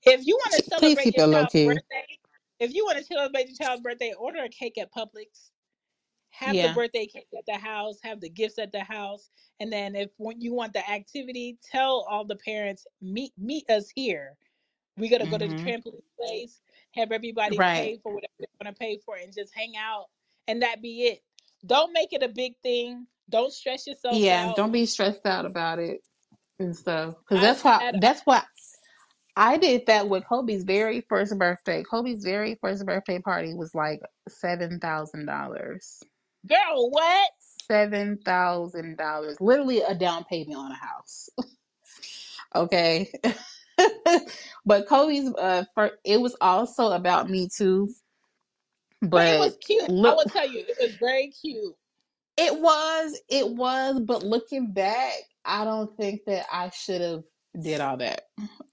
If 0.05 0.25
you 0.25 0.35
want 0.35 0.55
to 0.63 0.67
Please 0.77 1.01
celebrate 1.01 1.03
keep 1.03 1.15
your 1.15 1.19
it 1.19 1.27
low 1.27 1.45
child's 1.45 1.47
key. 1.47 1.83
birthday, 1.89 2.19
if 2.59 2.73
you 2.73 2.85
want 2.85 2.99
to 2.99 3.03
celebrate 3.05 3.47
your 3.49 3.57
child's 3.57 3.83
birthday, 3.83 4.13
order 4.17 4.43
a 4.43 4.49
cake 4.49 4.77
at 4.79 4.93
Publix. 4.93 5.51
Have 6.31 6.61
the 6.61 6.69
Yeah. 6.69 6.69
birthday 6.69 7.07
cake 7.07 7.27
at 7.37 7.45
the 7.47 7.57
house. 7.57 7.99
Have 8.03 8.21
the 8.21 8.29
gifts 8.29 8.59
at 8.59 8.71
the 8.71 8.81
house. 8.83 9.31
And 9.59 9.71
then 9.73 9.95
if 9.95 10.11
when 10.17 10.41
you 10.41 10.53
want 10.53 10.73
the 10.73 10.89
activity, 10.89 11.57
tell 11.71 12.05
all 12.09 12.25
the 12.25 12.37
parents 12.37 12.87
meet 13.01 13.33
meet 13.37 13.69
us 13.69 13.89
here. 13.95 14.37
We're 14.97 15.11
gonna 15.11 15.27
go 15.27 15.37
to 15.39 15.47
the 15.47 15.53
Mm-hmm. 15.53 15.71
trampoline 15.71 16.01
place. 16.19 16.61
Have 16.95 17.11
everybody 17.11 17.59
Right. 17.59 17.69
pay 17.73 17.99
for 18.03 18.13
whatever 18.13 18.33
they 18.39 18.47
want 18.63 18.75
to 18.75 18.79
pay 18.79 18.99
for, 19.05 19.15
and 19.17 19.33
just 19.33 19.53
hang 19.55 19.73
out. 19.77 20.07
And 20.47 20.61
that 20.63 20.81
be 20.81 21.03
it. 21.05 21.23
Don't 21.65 21.93
make 21.93 22.13
it 22.13 22.23
a 22.23 22.29
big 22.29 22.55
thing. 22.63 23.07
Don't 23.29 23.53
stress 23.53 23.87
yourself 23.87 24.17
Yeah. 24.17 24.45
out. 24.47 24.55
Don't 24.55 24.71
be 24.71 24.85
stressed 24.85 25.25
out 25.25 25.45
about 25.45 25.79
it 25.79 26.01
and 26.59 26.75
stuff. 26.75 27.15
Because 27.19 27.41
that's 27.41 27.63
why 27.63 27.81
had 27.81 27.95
that's 28.01 28.21
why 28.25 28.43
I 29.35 29.57
did 29.57 29.87
that 29.87 30.09
with 30.09 30.25
Kobe's 30.27 30.63
very 30.63 31.01
first 31.09 31.37
birthday. 31.37 31.83
Kobe's 31.83 32.23
very 32.23 32.57
first 32.61 32.85
birthday 32.85 33.19
party 33.19 33.53
was 33.55 33.75
like 33.75 34.01
seven 34.29 34.79
thousand 34.79 35.25
dollars. 35.27 35.99
girl 36.47 36.89
what? 36.91 37.29
Seven 37.69 38.19
thousand 38.25 38.97
dollars. 38.97 39.37
Literally 39.41 39.81
a 39.81 39.95
down 39.95 40.25
payment 40.25 40.57
on 40.57 40.71
a 40.71 40.75
house. 40.75 41.29
Okay. 42.55 43.11
but 44.65 44.87
Kobe's 44.87 45.33
uh 45.35 45.65
for 45.75 45.91
it 46.05 46.21
was 46.21 46.35
also 46.41 46.91
about 46.91 47.29
me 47.29 47.49
too. 47.49 47.89
But 49.01 49.27
it 49.27 49.39
was 49.39 49.57
cute. 49.65 49.91
I 50.03 50.13
will 50.13 50.25
tell 50.25 50.49
you, 50.49 50.61
it 50.67 50.77
was 50.81 50.95
very 50.97 51.29
cute. 51.29 51.75
It 52.39 52.61
was, 52.61 53.19
it 53.29 53.49
was, 53.49 54.01
but 54.01 54.23
looking 54.23 54.73
back, 54.73 55.13
I 55.45 55.65
don't 55.65 55.95
think 55.97 56.21
that 56.27 56.45
I 56.51 56.71
should 56.71 57.01
have 57.01 57.23
did 57.61 57.81
all 57.81 57.97
that. 57.97 58.23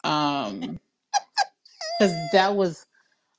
Um 0.04 0.78
because 1.98 2.14
that 2.32 2.56
was 2.56 2.86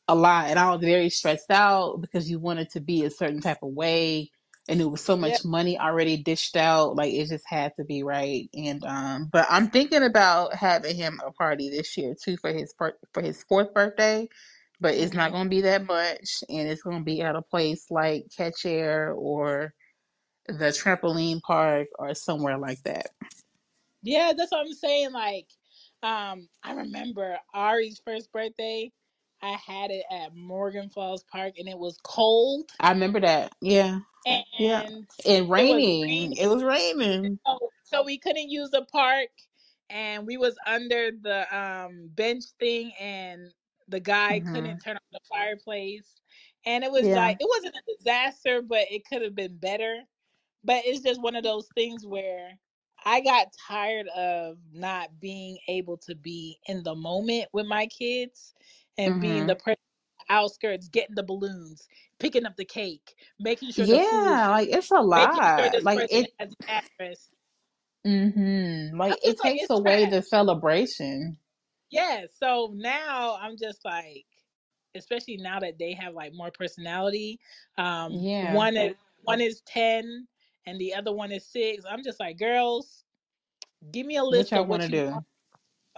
a 0.07 0.15
lot 0.15 0.49
and 0.49 0.59
I 0.59 0.71
was 0.71 0.81
very 0.81 1.09
stressed 1.09 1.51
out 1.51 1.99
because 2.01 2.29
you 2.29 2.39
wanted 2.39 2.69
to 2.71 2.79
be 2.81 3.05
a 3.05 3.09
certain 3.11 3.41
type 3.41 3.59
of 3.63 3.71
way 3.73 4.31
and 4.69 4.81
it 4.81 4.85
was 4.85 5.01
so 5.01 5.17
much 5.17 5.45
money 5.45 5.79
already 5.79 6.17
dished 6.17 6.57
out 6.57 6.95
like 6.95 7.13
it 7.13 7.27
just 7.27 7.45
had 7.47 7.73
to 7.77 7.83
be 7.85 8.03
right 8.03 8.49
and 8.53 8.83
um 8.85 9.29
but 9.31 9.47
I'm 9.49 9.69
thinking 9.69 10.03
about 10.03 10.53
having 10.55 10.95
him 10.95 11.21
a 11.25 11.31
party 11.31 11.69
this 11.71 11.97
year 11.97 12.15
too 12.21 12.37
for 12.37 12.53
his 12.53 12.73
fir- 12.77 12.97
for 13.13 13.23
his 13.23 13.43
fourth 13.43 13.73
birthday 13.73 14.29
but 14.79 14.95
it's 14.95 15.13
not 15.15 15.31
Mhm. 15.31 15.33
going 15.33 15.45
to 15.45 15.49
be 15.49 15.61
that 15.61 15.85
much 15.87 16.43
and 16.49 16.67
it's 16.69 16.83
going 16.83 16.99
to 16.99 17.03
be 17.03 17.21
at 17.23 17.35
a 17.35 17.41
place 17.41 17.87
like 17.91 18.25
Catch 18.35 18.65
Air 18.65 19.13
or 19.13 19.73
the 20.47 20.65
trampoline 20.71 21.41
park 21.41 21.87
or 21.99 22.13
somewhere 22.15 22.57
like 22.57 22.81
that. 22.83 23.07
Yeah, 24.03 24.33
that's 24.37 24.51
what 24.51 24.61
I'm 24.65 24.73
saying. 24.73 25.11
Like, 25.11 25.47
um, 26.03 26.47
I 26.63 26.73
remember 26.73 27.37
Ari's 27.53 28.01
first 28.05 28.31
birthday. 28.31 28.91
I 29.41 29.57
had 29.65 29.91
it 29.91 30.05
at 30.11 30.35
Morgan 30.35 30.89
Falls 30.89 31.23
Park, 31.31 31.55
and 31.59 31.69
it 31.69 31.77
was 31.77 31.97
cold, 32.03 32.71
I 32.79 32.91
remember 32.91 33.21
that. 33.21 33.53
Yeah. 33.61 33.99
Yeah. 34.57 34.83
and 34.83 35.07
And 35.25 35.49
it 35.57 35.65
was 35.65 35.83
raining. 35.83 36.01
raining. 36.01 36.37
It 36.37 36.47
was 36.47 36.63
raining. 36.63 37.39
So, 37.45 37.71
so 37.83 38.03
we 38.03 38.17
couldn't 38.19 38.49
use 38.49 38.69
the 38.71 38.85
park, 38.91 39.29
and 39.89 40.25
we 40.27 40.37
was 40.37 40.55
under 40.67 41.11
the 41.11 41.45
um 41.57 42.09
bench 42.15 42.45
thing, 42.59 42.93
and 42.99 43.51
the 43.87 43.99
guy 44.01 44.41
Mhm. 44.41 44.53
couldn't 44.53 44.79
turn 44.79 44.97
on 44.97 45.01
the 45.13 45.19
fireplace, 45.29 46.15
and 46.65 46.83
it 46.83 46.91
was 46.91 47.07
Yeah. 47.07 47.15
like 47.15 47.37
it 47.39 47.49
wasn't 47.49 47.75
a 47.75 47.95
disaster, 47.97 48.61
but 48.61 48.87
it 48.91 49.03
could 49.05 49.21
have 49.23 49.35
been 49.35 49.57
better. 49.57 50.01
But 50.63 50.83
it's 50.85 51.01
just 51.01 51.21
one 51.21 51.35
of 51.35 51.43
those 51.43 51.67
things 51.75 52.05
where 52.05 52.57
I 53.05 53.21
got 53.21 53.47
tired 53.67 54.07
of 54.09 54.57
not 54.73 55.19
being 55.19 55.57
able 55.67 55.97
to 55.97 56.15
be 56.15 56.59
in 56.67 56.83
the 56.83 56.95
moment 56.95 57.47
with 57.53 57.65
my 57.67 57.87
kids 57.87 58.53
and 58.97 59.19
being 59.19 59.43
hmm 59.43 59.47
the 59.47 59.55
person 59.55 59.77
outskirts 60.29 60.89
getting 60.89 61.15
the 61.15 61.23
balloons, 61.23 61.87
picking 62.19 62.45
up 62.45 62.55
the 62.57 62.65
cake, 62.65 63.15
making 63.39 63.71
sure 63.71 63.87
the 63.87 63.99
food 63.99 64.41
Yeah, 64.41 64.49
like 64.49 64.69
it's 64.69 64.91
a 64.91 64.95
making 65.13 65.43
sure 65.57 65.69
lot. 65.69 65.83
Like 65.83 66.07
it. 66.11 66.31
has 66.39 66.49
the 66.49 66.71
address. 66.99 67.29
hmm 68.05 68.97
Like 68.97 69.19
it 69.23 69.37
like, 69.43 69.55
takes 69.57 69.69
away 69.69 70.05
the 70.05 70.21
celebration. 70.21 71.37
Yeah. 71.89 72.25
So 72.41 72.71
now 72.75 73.37
I'm 73.41 73.57
just 73.57 73.83
like, 73.85 74.25
especially 74.95 75.37
now 75.37 75.59
that 75.59 75.77
they 75.79 75.93
have 75.93 76.13
like 76.13 76.33
more 76.33 76.51
personality. 76.51 77.39
Um, 77.77 78.13
Yeah. 78.13 78.53
one 78.53 78.75
is 78.77 78.95
one 79.23 79.41
is 79.41 79.61
ten 79.65 80.27
and 80.67 80.79
the 80.79 80.95
other 80.95 81.13
one 81.13 81.33
is 81.33 81.47
six. 81.47 81.85
I'm 81.89 82.03
just 82.03 82.21
like, 82.21 82.39
girls, 82.39 83.05
give 83.91 84.05
me 84.07 84.17
a 84.17 84.25
What 84.29 84.51
list 84.51 84.51
y'all 84.51 84.65
of 84.65 84.67
want 84.67 84.81
what 84.81 84.83
to 84.83 84.89
you 84.89 85.01
do? 85.09 85.23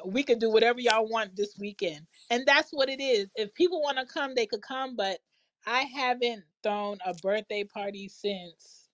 we 0.05 0.23
could 0.23 0.39
do 0.39 0.49
whatever 0.51 0.79
y'all 0.81 1.07
want 1.07 1.35
this 1.35 1.55
weekend. 1.59 2.01
And 2.29 2.45
that's 2.45 2.71
what 2.71 2.89
it 2.89 3.01
is. 3.01 3.29
If 3.35 3.53
people 3.53 3.81
want 3.81 3.97
to 3.97 4.05
come, 4.05 4.35
they 4.35 4.45
could 4.45 4.61
come, 4.61 4.95
but 4.95 5.19
I 5.65 5.81
haven't 5.81 6.43
thrown 6.63 6.99
a 7.05 7.13
birthday 7.15 7.63
party 7.63 8.09
since 8.09 8.89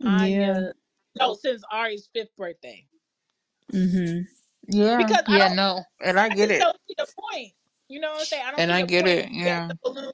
Yeah. 0.00 0.60
Anya 0.60 0.72
no, 1.18 1.34
since 1.34 1.62
Ari's 1.72 2.08
fifth 2.14 2.36
birthday. 2.36 2.86
Mm-hmm. 3.72 4.22
Yeah. 4.68 4.98
Because 4.98 5.24
I 5.28 5.38
Yeah. 5.38 5.48
don't 5.48 5.52
No, 5.54 5.84
and 6.02 6.18
I 6.20 6.30
I 6.30 6.36
get 6.36 6.50
just 6.50 6.52
it. 6.52 6.58
don't 6.58 6.76
see 6.88 6.94
the 6.98 7.06
point. 7.32 7.52
You 7.88 8.00
know 8.00 8.12
what 8.12 8.20
I'm 8.20 8.26
saying? 8.26 8.44
I 8.46 8.52
don't 8.52 8.62
And 8.62 8.70
see 8.70 8.74
I 8.74 8.82
the 8.82 8.86
get 8.86 9.06
point 9.06 9.08
it. 9.08 9.30
Yeah. 9.32 9.70
the 9.70 9.76
balloon. 9.82 10.12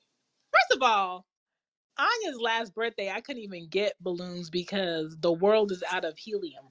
First 0.53 0.77
of 0.77 0.83
all, 0.83 1.27
Anya's 1.99 2.41
last 2.41 2.75
birthday, 2.75 3.11
I 3.11 3.21
couldn't 3.21 3.43
even 3.43 3.69
get 3.69 3.95
balloons 4.01 4.51
because 4.51 5.17
the 5.21 5.33
world 5.33 5.73
is 5.73 5.83
out 5.91 6.05
of 6.05 6.19
helium. 6.19 6.65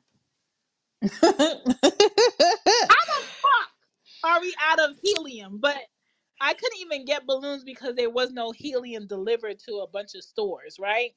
How 1.03 1.09
the 1.31 1.63
fuck 3.23 3.69
are 4.23 4.41
we 4.41 4.53
out 4.61 4.79
of 4.79 4.97
helium? 5.01 5.59
But 5.59 5.77
I 6.39 6.53
couldn't 6.53 6.79
even 6.79 7.05
get 7.05 7.27
balloons 7.27 7.63
because 7.63 7.95
there 7.95 8.09
was 8.09 8.31
no 8.31 8.51
helium 8.51 9.07
delivered 9.07 9.59
to 9.67 9.77
a 9.77 9.87
bunch 9.87 10.15
of 10.15 10.23
stores, 10.23 10.77
right? 10.79 11.11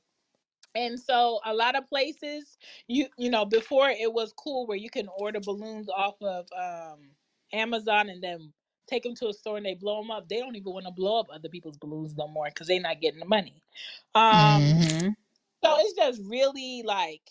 And 0.74 0.98
so 0.98 1.40
a 1.44 1.54
lot 1.54 1.76
of 1.76 1.88
places, 1.88 2.58
you 2.88 3.06
you 3.16 3.30
know, 3.30 3.44
before 3.44 3.88
it 3.88 4.12
was 4.12 4.34
cool 4.36 4.66
where 4.66 4.76
you 4.76 4.90
can 4.90 5.08
order 5.18 5.40
balloons 5.40 5.88
off 5.88 6.16
of 6.22 6.46
um, 6.56 7.00
Amazon 7.52 8.08
and 8.08 8.22
then 8.22 8.52
take 8.86 9.02
them 9.02 9.14
to 9.16 9.28
a 9.28 9.32
store 9.32 9.56
and 9.58 9.66
they 9.66 9.74
blow 9.74 10.00
them 10.02 10.10
up. 10.10 10.28
They 10.28 10.38
don't 10.40 10.56
even 10.56 10.72
want 10.72 10.86
to 10.86 10.92
blow 10.92 11.20
up 11.20 11.28
other 11.32 11.48
people's 11.48 11.78
balloons 11.78 12.16
no 12.16 12.28
more 12.28 12.46
because 12.46 12.68
they're 12.68 12.80
not 12.80 13.00
getting 13.00 13.20
the 13.20 13.26
money. 13.26 13.62
Um, 14.14 14.74
hmm 14.74 15.10
so 15.64 15.76
it's 15.78 15.94
just 15.94 16.22
really 16.28 16.82
like 16.84 17.22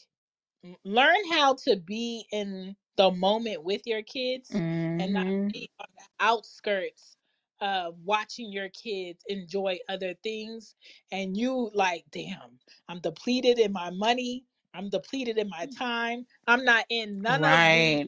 learn 0.85 1.17
how 1.31 1.55
to 1.55 1.75
be 1.77 2.25
in 2.31 2.75
the 2.97 3.11
moment 3.11 3.63
with 3.63 3.81
your 3.85 4.01
kids 4.03 4.61
and 4.99 5.13
not 5.13 5.27
hmm 5.27 5.51
be 5.51 5.69
on 5.79 5.87
the 5.97 6.25
outskirts 6.25 7.17
of 7.61 7.95
watching 8.03 8.51
your 8.51 8.69
kids 8.69 9.23
enjoy 9.27 9.77
other 9.89 10.13
things 10.23 10.75
and 11.11 11.37
you 11.37 11.69
like 11.73 12.03
damn 12.11 12.59
i'm 12.89 12.99
depleted 12.99 13.59
in 13.59 13.71
my 13.71 13.89
money 13.91 14.45
i'm 14.73 14.89
depleted 14.89 15.37
in 15.37 15.49
my 15.49 15.65
time 15.77 16.25
i'm 16.47 16.63
not 16.65 16.85
in 16.89 17.21
none 17.21 17.43
of 17.45 17.61
these 17.71 17.99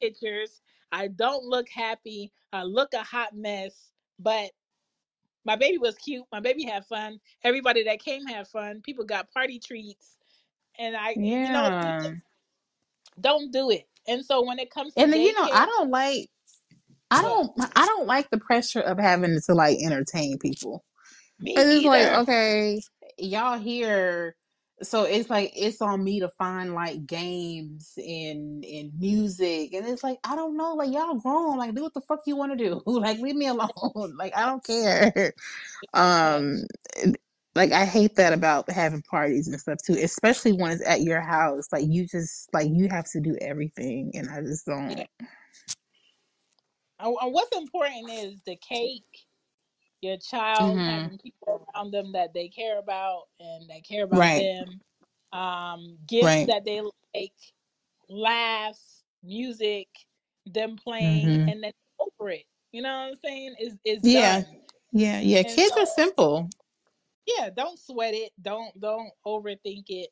pictures 0.00 0.62
i 0.92 1.08
don't 1.08 1.44
look 1.44 1.68
happy 1.68 2.32
i 2.52 2.62
look 2.64 2.94
a 2.94 3.02
hot 3.02 3.36
mess 3.36 3.90
but 4.18 4.50
my 5.46 5.56
baby 5.56 5.78
was 5.78 5.96
cute 5.96 6.24
my 6.32 6.40
baby 6.40 6.64
had 6.64 6.84
fun 6.86 7.20
everybody 7.44 7.84
that 7.84 8.00
came 8.00 8.26
had 8.26 8.48
fun 8.48 8.80
people 8.82 9.04
got 9.04 9.32
party 9.32 9.58
treats 9.60 10.16
and 10.78 10.96
i 10.96 11.18
you 11.40 11.50
know 11.50 11.70
you 11.80 11.94
Yeah. 11.94 12.02
just 12.02 12.14
don't 13.20 13.52
do 13.52 13.70
it. 13.70 13.88
And 14.08 14.24
so 14.24 14.44
when 14.44 14.60
it 14.60 14.70
comes 14.70 14.96
to 14.96 15.06
And 15.06 15.12
then 15.12 15.22
you 15.22 15.34
know, 15.34 15.48
daycare, 15.48 15.52
I 15.52 15.66
don't 15.66 15.90
like. 15.90 16.28
I 17.10 17.22
what? 17.22 17.38
don't. 17.38 17.52
I 17.76 17.86
don't 17.86 18.06
like 18.06 18.30
the 18.30 18.38
pressure 18.38 18.80
of 18.80 18.98
having 18.98 19.40
to 19.46 19.54
like 19.54 19.78
entertain 19.84 20.38
people. 20.38 20.84
Me 21.40 21.66
it's 21.68 21.84
like, 21.84 22.08
either. 22.08 22.20
okay, 22.20 22.82
y'all 23.18 23.58
here. 23.58 24.36
So 24.82 25.04
it's 25.04 25.28
like 25.28 25.52
it's 25.54 25.82
on 25.82 26.02
me 26.02 26.20
to 26.20 26.28
find 26.30 26.74
like 26.74 27.06
games 27.06 27.92
and 27.98 28.64
and 28.64 28.92
music, 28.98 29.74
and 29.74 29.86
it's 29.86 30.02
like 30.02 30.18
I 30.24 30.34
don't 30.36 30.56
know, 30.56 30.74
like 30.74 30.92
y'all 30.92 31.14
grown, 31.14 31.58
like 31.58 31.74
do 31.74 31.82
what 31.82 31.94
the 31.94 32.00
fuck 32.00 32.20
you 32.26 32.36
want 32.36 32.56
to 32.58 32.64
do, 32.64 32.82
like 32.86 33.18
leave 33.18 33.36
me 33.36 33.48
alone, 33.48 33.70
like 34.18 34.36
I 34.36 34.46
don't 34.46 34.64
care. 34.64 35.34
Um, 35.94 36.64
like 37.54 37.72
I 37.72 37.84
hate 37.84 38.16
that 38.16 38.32
about 38.32 38.70
having 38.70 39.02
parties 39.02 39.48
and 39.48 39.60
stuff 39.60 39.78
too, 39.84 39.94
especially 39.94 40.52
when 40.52 40.70
it's 40.70 40.86
at 40.86 41.00
your 41.00 41.20
house. 41.20 41.68
Like 41.72 41.84
you 41.86 42.06
just 42.06 42.52
like 42.52 42.68
you 42.70 42.88
have 42.88 43.10
to 43.12 43.20
do 43.20 43.36
everything, 43.40 44.12
and 44.14 44.28
I 44.30 44.40
just 44.42 44.66
don't. 44.66 44.90
And 44.90 45.06
and 47.00 47.32
what's 47.32 47.56
important 47.56 48.10
is 48.10 48.40
the 48.46 48.56
cake, 48.56 49.04
your 50.02 50.16
child 50.18 50.80
hmm 50.80 50.86
having 50.86 51.18
people 51.18 51.66
around 51.74 51.92
them 51.92 52.12
that 52.12 52.34
they 52.34 52.48
care 52.48 52.78
about 52.78 53.24
and 53.40 53.68
that 53.70 53.84
care 53.86 54.04
about 54.04 54.34
Right, 54.34 54.34
them. 54.34 54.80
Um, 55.32 55.98
gifts 56.06 56.42
right. 56.42 56.48
that 56.48 56.64
they 56.64 56.80
like, 57.14 57.32
laughs, 58.08 59.04
music, 59.22 59.88
them 60.46 60.76
playing, 60.76 61.34
hmm 61.34 61.48
and 61.48 61.62
then 61.62 61.72
over 62.00 62.30
it. 62.30 62.44
You 62.72 62.82
know 62.82 62.90
what 62.90 63.08
I'm 63.10 63.16
saying? 63.16 63.54
Is 63.60 63.76
is 63.84 64.02
Yeah, 64.02 64.42
done. 64.42 64.58
yeah, 64.92 65.20
yeah. 65.20 65.42
And 65.44 65.60
Kids 65.60 65.62
so 65.62 65.76
are 65.76 65.86
simple. 65.86 66.50
yeah, 67.26 67.50
don't 67.54 67.78
sweat 67.78 68.14
it. 68.14 68.32
Don't 68.40 68.78
don't 68.80 69.10
overthink 69.26 69.84
it. 69.88 70.10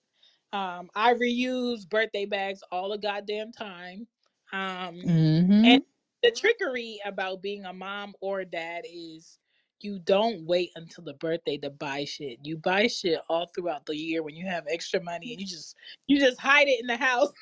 Um, 0.52 0.90
I 0.94 1.14
reuse 1.14 1.88
birthday 1.88 2.26
bags 2.26 2.60
all 2.70 2.90
the 2.90 2.98
goddamn 2.98 3.52
time. 3.52 4.06
Um, 4.52 5.00
hmm 5.04 5.64
and 5.64 5.80
the 6.22 6.30
trickery 6.30 7.00
about 7.04 7.42
being 7.42 7.64
a 7.64 7.72
mom 7.72 8.14
or 8.20 8.40
a 8.40 8.44
dad 8.46 8.84
is 8.90 9.38
you 9.80 9.98
don't 10.00 10.44
wait 10.44 10.70
until 10.76 11.04
the 11.04 11.14
birthday 11.14 11.56
to 11.58 11.70
buy 11.70 12.04
shit. 12.04 12.38
You 12.42 12.56
buy 12.56 12.86
shit 12.86 13.20
all 13.28 13.50
throughout 13.54 13.86
the 13.86 13.96
year 13.96 14.22
when 14.22 14.34
you 14.34 14.46
have 14.46 14.64
extra 14.68 15.02
money 15.02 15.32
and 15.32 15.40
you 15.40 15.46
just 15.46 15.76
you 16.06 16.18
just 16.18 16.38
hide 16.38 16.68
it 16.68 16.80
in 16.80 16.86
the 16.86 16.96
house. 16.96 17.32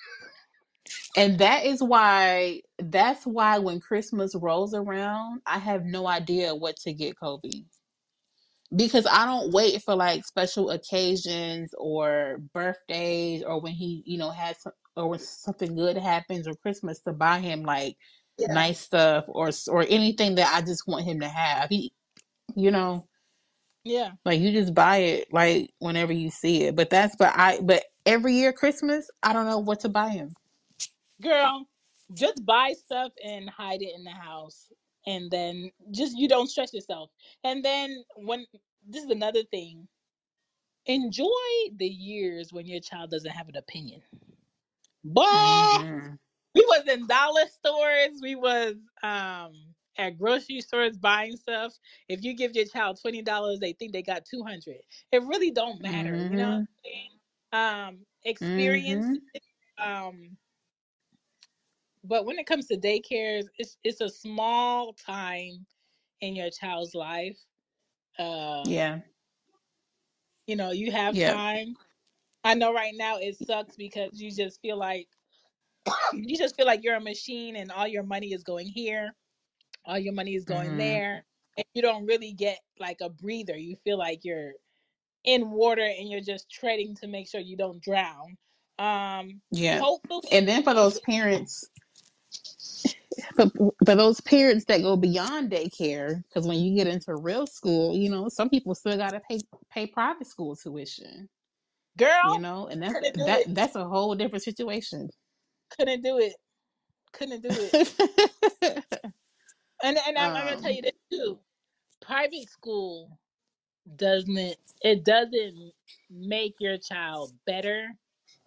And 1.16 1.38
that 1.38 1.64
is 1.64 1.82
why 1.82 2.62
that's 2.78 3.26
why 3.26 3.58
when 3.58 3.80
Christmas 3.80 4.34
rolls 4.34 4.74
around, 4.74 5.40
I 5.46 5.58
have 5.58 5.84
no 5.84 6.06
idea 6.06 6.54
what 6.54 6.76
to 6.78 6.92
get 6.92 7.18
Kobe. 7.18 7.64
Because 8.74 9.06
I 9.10 9.24
don't 9.24 9.52
wait 9.52 9.82
for 9.82 9.94
like 9.94 10.24
special 10.24 10.70
occasions 10.70 11.72
or 11.78 12.38
birthdays 12.52 13.42
or 13.42 13.60
when 13.60 13.72
he, 13.72 14.02
you 14.06 14.18
know, 14.18 14.30
has 14.30 14.60
some, 14.60 14.72
or 14.96 15.08
when 15.08 15.20
something 15.20 15.74
good 15.76 15.96
happens 15.96 16.48
or 16.48 16.54
Christmas 16.54 17.00
to 17.00 17.12
buy 17.12 17.38
him 17.38 17.62
like 17.62 17.96
Yeah. 18.38 18.52
nice 18.52 18.80
stuff 18.80 19.24
or 19.28 19.50
or 19.68 19.86
anything 19.88 20.34
that 20.34 20.52
I 20.52 20.60
just 20.60 20.86
want 20.86 21.04
him 21.04 21.20
to 21.20 21.28
have. 21.28 21.68
He, 21.70 21.92
you 22.56 22.72
know, 22.72 23.08
Yeah. 23.84 24.12
like 24.24 24.40
you 24.40 24.52
just 24.52 24.74
buy 24.74 24.98
it 24.98 25.32
like 25.32 25.70
whenever 25.80 26.12
you 26.12 26.30
see 26.30 26.64
it. 26.64 26.76
But 26.76 26.90
that's 26.90 27.16
but 27.16 27.32
I 27.36 27.60
but 27.62 27.84
every 28.06 28.34
year 28.34 28.52
Christmas, 28.52 29.10
I 29.22 29.32
don't 29.34 29.46
know 29.46 29.58
what 29.58 29.80
to 29.80 29.90
buy 29.90 30.10
him. 30.10 30.34
Girl, 31.22 31.66
just 32.14 32.44
buy 32.46 32.74
stuff 32.74 33.12
and 33.24 33.50
hide 33.50 33.82
it 33.82 33.94
in 33.96 34.04
the 34.04 34.10
house. 34.12 34.72
And 35.06 35.30
then 35.30 35.70
just 35.92 36.18
you 36.18 36.28
don't 36.28 36.48
stress 36.48 36.74
yourself. 36.74 37.10
And 37.44 37.64
then 37.64 38.04
when 38.16 38.46
this 38.88 39.04
is 39.04 39.10
another 39.10 39.44
thing 39.44 39.88
enjoy 40.86 41.26
the 41.78 41.86
years 41.88 42.52
when 42.52 42.66
your 42.66 42.80
child 42.80 43.10
doesn't 43.10 43.30
have 43.32 43.48
an 43.48 43.56
opinion. 43.56 44.02
Boy, 45.04 45.24
hmm 45.32 46.16
we 46.54 46.62
was 46.62 46.88
in 46.88 47.06
dollar 47.06 47.46
stores, 47.48 48.20
we 48.22 48.36
was 48.36 48.76
um 49.02 49.75
at 49.98 50.18
grocery 50.18 50.60
stores 50.60 50.96
buying 50.96 51.36
stuff. 51.36 51.74
If 52.08 52.22
you 52.24 52.34
give 52.34 52.54
your 52.54 52.66
child 52.66 52.98
twenty 53.00 53.22
dollars, 53.22 53.60
they 53.60 53.72
think 53.72 53.92
they 53.92 54.02
got 54.02 54.24
two 54.24 54.42
hundred. 54.42 54.80
It 55.12 55.22
really 55.22 55.50
don't 55.50 55.80
matter, 55.82 56.16
you 56.28 56.36
know 56.36 56.48
what 56.48 56.54
hmm 56.54 56.64
I'm 56.64 56.68
saying? 56.84 57.10
Um, 57.52 58.06
experience. 58.24 59.08
hmm 59.08 59.34
Um, 59.78 60.36
but 62.04 62.24
when 62.26 62.38
it 62.38 62.46
comes 62.46 62.66
to 62.66 62.76
daycares, 62.76 63.46
it's 63.58 63.78
it's 63.84 64.00
a 64.00 64.08
small 64.08 64.92
time 64.94 65.66
in 66.20 66.36
your 66.36 66.50
child's 66.50 66.94
life. 66.94 67.38
Uh, 68.18 68.72
Yeah. 68.72 69.00
you 70.46 70.56
know, 70.56 70.70
you 70.72 70.92
have 70.92 71.18
Yep. 71.18 71.34
time. 71.34 71.76
I 72.44 72.54
know 72.54 72.72
right 72.72 72.94
now 72.96 73.18
it 73.18 73.36
sucks 73.36 73.76
because 73.76 74.20
you 74.20 74.30
just 74.30 74.60
feel 74.60 74.76
like 74.78 75.08
you 76.12 76.36
just 76.36 76.56
feel 76.56 76.66
like 76.66 76.82
you're 76.82 76.96
a 76.96 77.00
machine 77.00 77.56
and 77.56 77.70
all 77.70 77.86
your 77.86 78.02
money 78.04 78.32
is 78.32 78.42
going 78.44 78.66
here, 78.68 79.14
all 79.86 79.98
your 79.98 80.14
money 80.14 80.34
is 80.34 80.44
going 80.44 80.70
hmm 80.70 80.78
there, 80.78 81.24
and 81.56 81.66
you 81.74 81.82
don't 81.82 82.06
really 82.06 82.32
get 82.32 82.58
like 82.80 82.98
a 83.02 83.10
breather. 83.10 83.56
You 83.56 83.76
feel 83.84 83.98
like 83.98 84.20
you're 84.24 84.52
in 85.24 85.50
water 85.52 85.82
and 85.84 86.10
you're 86.10 86.20
just 86.22 86.50
treading 86.50 86.96
to 86.96 87.08
make 87.08 87.28
sure 87.28 87.40
you 87.40 87.56
don't 87.56 87.82
drown. 87.82 88.36
Um, 88.78 89.42
Yeah. 89.50 89.80
hopefully, 89.80 90.22
And 90.32 90.48
then 90.48 90.62
for 90.64 90.74
those 90.74 91.00
parents, 91.00 91.68
for, 93.36 93.46
for 93.84 93.94
those 93.96 94.20
parents 94.22 94.66
that 94.66 94.82
go 94.82 94.96
beyond 94.96 95.50
daycare, 95.52 96.22
because 96.28 96.46
when 96.46 96.58
you 96.58 96.76
get 96.76 96.86
into 96.88 97.16
real 97.16 97.46
school, 97.46 97.96
you 97.96 98.10
know, 98.10 98.28
some 98.28 98.50
people 98.50 98.74
still 98.74 98.96
got 98.96 99.12
to 99.12 99.20
pay 99.28 99.40
pay 99.72 99.86
private 99.86 100.26
school 100.26 100.56
tuition. 100.56 101.28
Girl. 101.98 102.08
You 102.22 102.38
girl, 102.38 102.40
know, 102.40 102.68
and 102.68 102.82
that's 102.82 103.00
do 103.14 103.24
that 103.26 103.42
it. 103.42 103.48
that's 103.48 103.76
a 103.76 103.84
whole 103.86 104.14
different 104.16 104.44
situation. 104.44 105.10
couldn't 105.78 106.02
do 106.02 106.18
it. 106.18 106.34
Couldn't 107.12 107.42
do 107.42 107.60
it. 107.60 107.74
and 109.86 109.98
and 110.08 110.18
I'm, 110.18 110.34
I'm 110.36 110.46
gonna 110.46 110.58
tell 110.58 110.70
um, 110.70 110.76
you 110.76 110.82
this 110.82 110.92
too. 111.12 111.38
Private 112.02 112.48
school 112.50 113.18
doesn't 113.96 114.56
it 114.82 115.04
doesn't 115.04 115.72
make 116.10 116.56
your 116.60 116.78
child 116.78 117.32
better. 117.46 117.88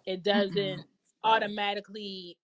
It 0.06 0.24
mm-mm. 0.34 0.54
doesn't 0.54 0.84
automatically 1.24 2.38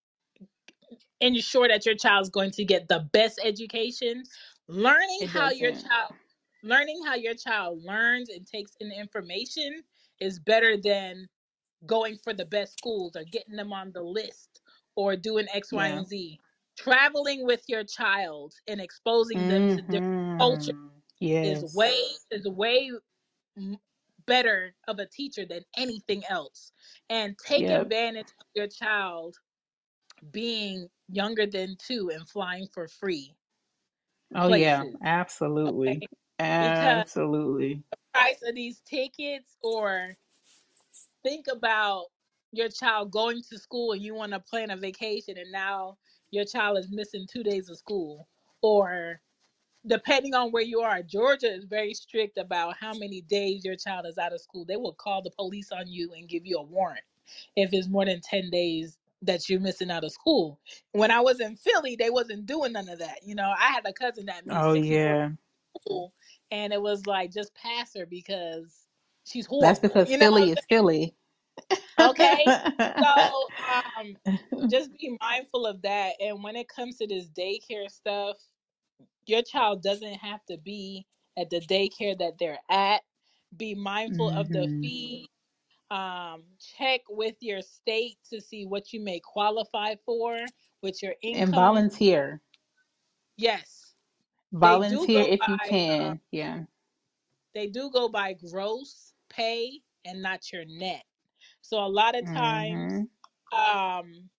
ensure 1.21 1.69
that 1.69 1.87
your 1.87 1.97
child's 1.97 2.31
going 2.31 2.53
to 2.53 2.65
get 2.65 2.89
the 2.89 3.09
best 3.13 3.41
education. 3.45 4.25
Learning 4.69 5.23
it 5.23 5.31
how 5.31 5.51
your 5.51 5.73
doesn't. 5.73 5.89
child 5.89 6.13
learning 6.63 7.01
how 7.07 7.15
your 7.15 7.35
child 7.35 7.83
learns 7.85 8.31
and 8.31 8.47
takes 8.47 8.73
in 8.81 8.93
information 8.93 9.83
is 10.21 10.41
better 10.41 10.77
than 10.77 11.29
going 11.87 12.17
for 12.25 12.35
the 12.35 12.47
best 12.47 12.75
schools 12.79 13.17
or 13.17 13.25
getting 13.25 13.57
them 13.57 13.73
on 13.73 13.93
the 13.93 14.03
list 14.03 14.63
or 14.97 15.17
doing 15.17 15.47
X, 15.55 15.73
Y, 15.73 15.89
Yeah. 15.89 15.99
and 15.99 16.07
Z. 16.07 16.41
Traveling 16.79 17.45
with 17.47 17.63
your 17.69 17.85
child 17.85 18.55
and 18.69 18.81
exposing 18.81 19.47
them 19.47 19.67
to 19.75 19.83
different 19.83 20.05
cultures 20.39 20.75
Mm-hmm. 21.23 21.43
is 21.43 21.65
way 21.75 21.99
is 22.31 22.47
way 22.49 22.91
better 24.27 24.75
of 24.89 24.99
a 24.99 25.07
teacher 25.07 25.47
than 25.47 25.65
anything 25.77 26.23
else. 26.29 26.73
And 27.11 27.37
take 27.39 27.63
Yep. 27.63 27.71
advantage 27.71 28.29
of 28.41 28.47
your 28.55 28.69
child 28.69 29.37
being 30.33 30.89
younger 31.09 31.47
than 31.47 31.77
two 31.79 32.11
and 32.13 32.29
flying 32.29 32.69
for 32.75 32.89
free 32.89 33.35
Oh 34.35 34.49
yeah, 34.49 34.85
absolutely. 35.03 36.05
Okay. 36.63 37.05
Absolutely. 37.09 37.85
Price 38.13 38.43
of 38.43 38.55
these 38.55 38.81
tickets 38.81 39.57
or 39.63 40.17
think 41.23 41.47
about 41.49 42.07
your 42.53 42.69
child 42.69 43.11
going 43.11 43.43
to 43.51 43.59
school 43.59 43.93
and 43.93 44.03
you 44.03 44.15
want 44.15 44.33
to 44.33 44.41
plan 44.41 44.71
a 44.71 44.77
vacation 44.77 45.37
and 45.39 45.53
now 45.53 45.99
your 46.37 46.47
child 46.47 46.79
is 46.79 46.93
missing 46.93 47.27
two 47.33 47.45
days 47.45 47.71
of 47.71 47.79
school 47.79 48.29
or 48.63 49.21
depending 49.89 50.35
on 50.35 50.53
where 50.53 50.63
you 50.65 50.81
are 50.81 51.03
georgia 51.03 51.53
is 51.53 51.65
very 51.65 51.95
strict 51.95 52.39
about 52.39 52.77
how 52.81 52.95
many 52.95 53.23
days 53.23 53.65
your 53.65 53.77
child 53.77 54.07
is 54.07 54.19
out 54.19 54.35
of 54.35 54.41
school 54.43 54.65
they 54.67 54.77
will 54.77 54.95
call 54.95 55.23
the 55.23 55.33
police 55.33 55.73
on 55.73 55.89
you 55.89 56.13
and 56.17 56.29
give 56.31 56.47
you 56.47 56.59
a 56.59 56.65
warrant 56.65 57.05
if 57.57 57.71
it's 57.73 57.89
more 57.89 58.07
than 58.07 58.21
10 58.23 58.51
days 58.51 58.99
that 59.23 59.49
you're 59.49 59.61
missing 59.61 59.91
out 59.91 60.05
of 60.05 60.13
school 60.13 60.61
when 60.93 61.11
i 61.13 61.21
was 61.21 61.41
in 61.41 61.57
philly 61.57 61.97
they 61.97 62.11
wasn't 62.11 62.47
doing 62.47 62.73
none 62.73 62.89
of 62.89 63.01
that 63.01 63.19
you 63.25 63.35
know 63.37 63.53
i 63.59 63.69
had 63.73 63.87
a 63.87 63.95
cousin 63.95 64.27
that 64.27 64.47
missed 64.47 64.61
Oh 64.61 64.75
yeah. 64.75 65.31
school 65.85 66.13
and 66.53 66.73
it 66.73 66.83
was 66.83 67.07
like 67.07 67.33
just 67.33 67.55
pass 67.55 67.95
her 67.97 68.07
because 68.07 68.87
she's 69.27 69.47
That's 69.61 69.81
horrible 69.81 69.81
because 69.81 70.11
you 70.11 70.19
know 70.19 70.29
Philly 70.31 70.51
is 70.51 70.61
Philly. 70.69 71.15
Okay 72.01 72.55
so 73.03 73.51
um 73.69 74.17
just 74.71 74.91
be 74.99 75.17
mindful 75.23 75.67
of 75.67 75.83
that 75.83 76.15
and 76.21 76.43
when 76.45 76.57
it 76.57 76.69
comes 76.69 76.97
to 76.99 77.07
this 77.07 77.29
daycare 77.31 77.91
stuff 77.91 78.37
your 79.27 79.43
child 79.43 79.83
doesn't 79.83 80.15
have 80.15 80.45
to 80.47 80.59
be 80.59 81.07
at 81.39 81.51
the 81.51 81.61
daycare 81.63 82.19
that 82.19 82.35
they're 82.39 82.61
at 82.71 83.03
be 83.57 83.75
mindful 83.75 84.31
of 84.31 84.51
the 84.53 84.69
hmm 84.69 84.83
fee 84.83 85.31
um 85.91 86.45
check 86.79 87.03
with 87.11 87.37
your 87.41 87.63
state 87.63 88.19
to 88.29 88.41
see 88.41 88.67
what 88.67 88.93
you 88.93 89.01
may 89.01 89.21
qualify 89.21 89.95
for 90.07 90.51
with 90.83 91.03
your 91.03 91.15
income 91.23 91.33
And 91.33 91.55
income 91.55 91.55
volunteer. 91.55 92.43
yes 93.37 93.95
they 94.61 94.81
do 94.81 95.09
Volunteer 95.09 95.11
go 95.13 95.29
if 95.29 95.49
you 95.49 95.59
by 95.59 95.79
uh, 96.01 96.13
can. 96.13 96.21
Yeah. 96.33 96.65
they 97.55 97.69
do 97.69 97.91
go 97.93 98.09
by 98.09 98.35
gross 98.35 99.15
pay 99.31 99.81
and 100.07 100.23
not 100.23 100.53
your 100.53 100.65
net 100.67 101.05
so 101.67 101.79
a 101.85 101.89
lot 101.89 102.17
of 102.17 102.25
hmm 102.25 102.33
times 102.33 103.05
um 103.53 104.31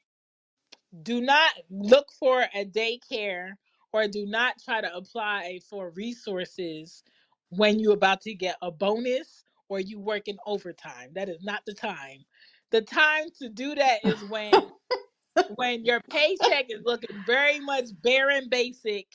do 1.03 1.21
not 1.21 1.51
look 1.69 2.11
for 2.11 2.43
a 2.53 2.65
daycare 2.65 3.53
or 3.93 4.07
do 4.07 4.25
not 4.25 4.55
try 4.63 4.81
to 4.81 4.95
apply 4.95 5.59
for 5.69 5.91
resources 5.91 7.03
when 7.49 7.79
you're 7.79 7.93
about 7.93 8.21
to 8.21 8.33
get 8.35 8.57
a 8.61 8.71
bonus 8.71 9.43
or 9.69 9.79
you 9.79 9.99
work 9.99 10.27
in 10.27 10.37
overtime. 10.45 11.11
That 11.13 11.29
is 11.29 11.43
not 11.43 11.63
the 11.65 11.73
time. 11.73 12.25
The 12.71 12.81
time 12.81 13.29
to 13.39 13.49
do 13.49 13.75
that 13.75 14.03
is 14.05 14.23
when 14.23 14.71
when 15.47 15.85
your 15.85 16.01
paycheck 16.09 16.67
is 16.69 16.83
looking 16.85 17.23
very 17.25 17.59
much 17.59 17.85
bare 18.01 18.29
and 18.29 18.49
basic 18.49 19.07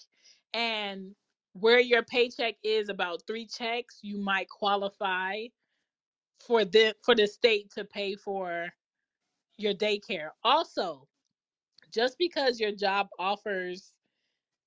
and 0.54 1.14
where 1.54 1.80
your 1.80 2.02
paycheck 2.02 2.56
is 2.62 2.88
about 2.88 3.22
3 3.26 3.46
checks, 3.46 4.00
you 4.02 4.18
might 4.18 4.48
qualify 4.48 5.46
for 6.46 6.64
the 6.64 6.94
for 7.02 7.14
the 7.14 7.26
state 7.26 7.70
to 7.72 7.84
pay 7.84 8.14
for 8.14 8.68
your 9.58 9.74
daycare. 9.74 10.30
Also, 10.44 11.06
just 11.92 12.16
because 12.18 12.58
your 12.58 12.72
job 12.72 13.08
offers 13.18 13.92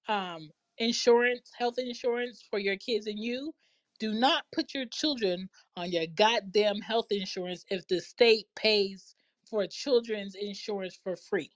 um, 0.07 0.49
insurance, 0.77 1.51
health 1.57 1.75
insurance 1.77 2.43
for 2.49 2.59
your 2.59 2.77
kids 2.77 3.07
and 3.07 3.19
you, 3.19 3.53
do 3.99 4.13
not 4.13 4.43
put 4.53 4.73
your 4.73 4.85
children 4.85 5.49
on 5.77 5.91
your 5.91 6.05
goddamn 6.15 6.79
health 6.81 7.07
insurance 7.11 7.65
if 7.69 7.87
the 7.87 7.99
state 7.99 8.45
pays 8.55 9.15
for 9.49 9.65
children's 9.67 10.35
insurance 10.35 10.99
for 11.03 11.15
free. 11.15 11.51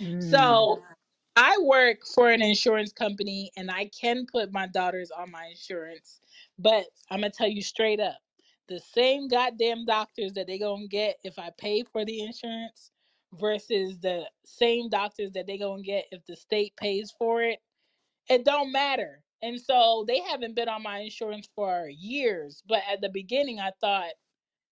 Mm. 0.00 0.22
So 0.22 0.82
I 1.36 1.56
work 1.62 1.98
for 2.14 2.30
an 2.30 2.42
insurance 2.42 2.92
company 2.92 3.50
and 3.56 3.70
I 3.70 3.90
can 3.98 4.26
put 4.30 4.52
my 4.52 4.66
daughters 4.66 5.10
on 5.10 5.30
my 5.30 5.46
insurance, 5.46 6.20
but 6.58 6.84
I'm 7.10 7.20
gonna 7.20 7.30
tell 7.30 7.48
you 7.48 7.62
straight 7.62 8.00
up 8.00 8.18
the 8.68 8.80
same 8.80 9.28
goddamn 9.28 9.84
doctors 9.86 10.32
that 10.34 10.46
they 10.46 10.58
gonna 10.58 10.86
get 10.88 11.18
if 11.24 11.38
I 11.38 11.50
pay 11.58 11.84
for 11.84 12.04
the 12.04 12.20
insurance 12.20 12.92
versus 13.34 13.98
the 14.00 14.30
same 14.44 14.88
doctors 14.88 15.32
that 15.32 15.46
they 15.46 15.58
gonna 15.58 15.82
get 15.82 16.06
if 16.12 16.24
the 16.26 16.36
state 16.36 16.74
pays 16.76 17.12
for 17.18 17.42
it, 17.42 17.60
it 18.28 18.44
don't 18.44 18.72
matter. 18.72 19.22
And 19.42 19.60
so 19.60 20.04
they 20.08 20.20
haven't 20.20 20.56
been 20.56 20.68
on 20.68 20.82
my 20.82 21.00
insurance 21.00 21.48
for 21.54 21.88
years, 21.88 22.62
but 22.66 22.82
at 22.90 23.00
the 23.00 23.10
beginning 23.10 23.60
I 23.60 23.72
thought 23.80 24.12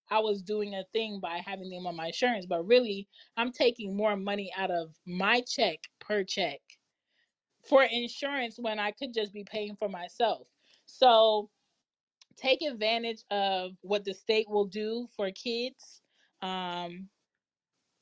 I 0.09 0.19
was 0.19 0.41
doing 0.41 0.75
a 0.75 0.83
thing 0.93 1.19
by 1.19 1.41
having 1.45 1.69
them 1.69 1.87
on 1.87 1.95
my 1.95 2.07
insurance, 2.07 2.45
but 2.45 2.65
really 2.67 3.07
I'm 3.37 3.51
taking 3.51 3.95
more 3.95 4.15
money 4.15 4.51
out 4.57 4.71
of 4.71 4.95
my 5.05 5.41
check 5.41 5.79
per 5.99 6.23
check 6.23 6.59
for 7.67 7.83
insurance 7.83 8.57
when 8.59 8.79
I 8.79 8.91
could 8.91 9.13
just 9.13 9.33
be 9.33 9.43
paying 9.43 9.75
for 9.75 9.89
myself. 9.89 10.47
So 10.85 11.49
take 12.37 12.61
advantage 12.61 13.23
of 13.31 13.77
what 13.81 14.05
the 14.05 14.13
state 14.13 14.49
will 14.49 14.65
do 14.65 15.07
for 15.15 15.31
kids 15.31 16.01
um, 16.41 17.09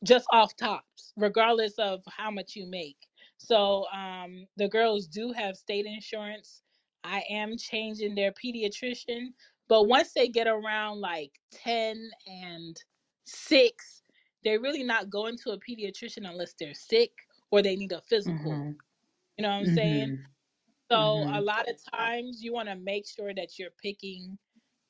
just 0.03 0.26
off 0.32 0.56
tops, 0.56 1.14
regardless 1.18 1.78
of 1.80 2.02
how 2.08 2.32
much 2.32 2.56
you 2.56 2.66
make. 2.68 3.08
So 3.38 3.86
um, 3.94 4.48
the 4.58 4.68
girls 4.68 5.08
do 5.08 5.32
have 5.34 5.58
state 5.58 5.86
insurance. 5.86 6.64
I 7.03 7.24
am 7.30 7.58
changing 7.58 8.16
their 8.16 8.32
pediatrician, 8.32 9.34
but 9.68 9.84
once 9.88 10.14
they 10.14 10.28
get 10.28 10.48
around 10.48 10.99
like 11.02 11.40
10 11.52 12.12
and 12.26 12.78
6, 13.26 14.03
they're 14.44 14.60
really 14.60 14.84
not 14.84 15.10
going 15.10 15.38
to 15.40 15.52
a 15.52 15.60
pediatrician 15.60 16.30
unless 16.30 16.53
they're 16.53 16.74
sick 16.74 17.12
or 17.52 17.62
they 17.62 17.76
need 17.76 17.91
a 17.91 18.02
physical. 18.02 18.64
hmm 18.64 18.72
You 19.38 19.44
know 19.44 19.49
what 19.49 19.56
I'm 19.56 19.66
saying? 19.66 20.20
So 20.91 21.26
hmm 21.26 21.31
a 21.34 21.41
lot 21.41 21.69
of 21.69 21.77
times 21.93 22.43
you 22.43 22.53
want 22.53 22.69
to 22.69 22.76
make 22.76 23.07
sure 23.07 23.34
that 23.34 23.57
you're 23.59 23.72
picking 23.81 24.38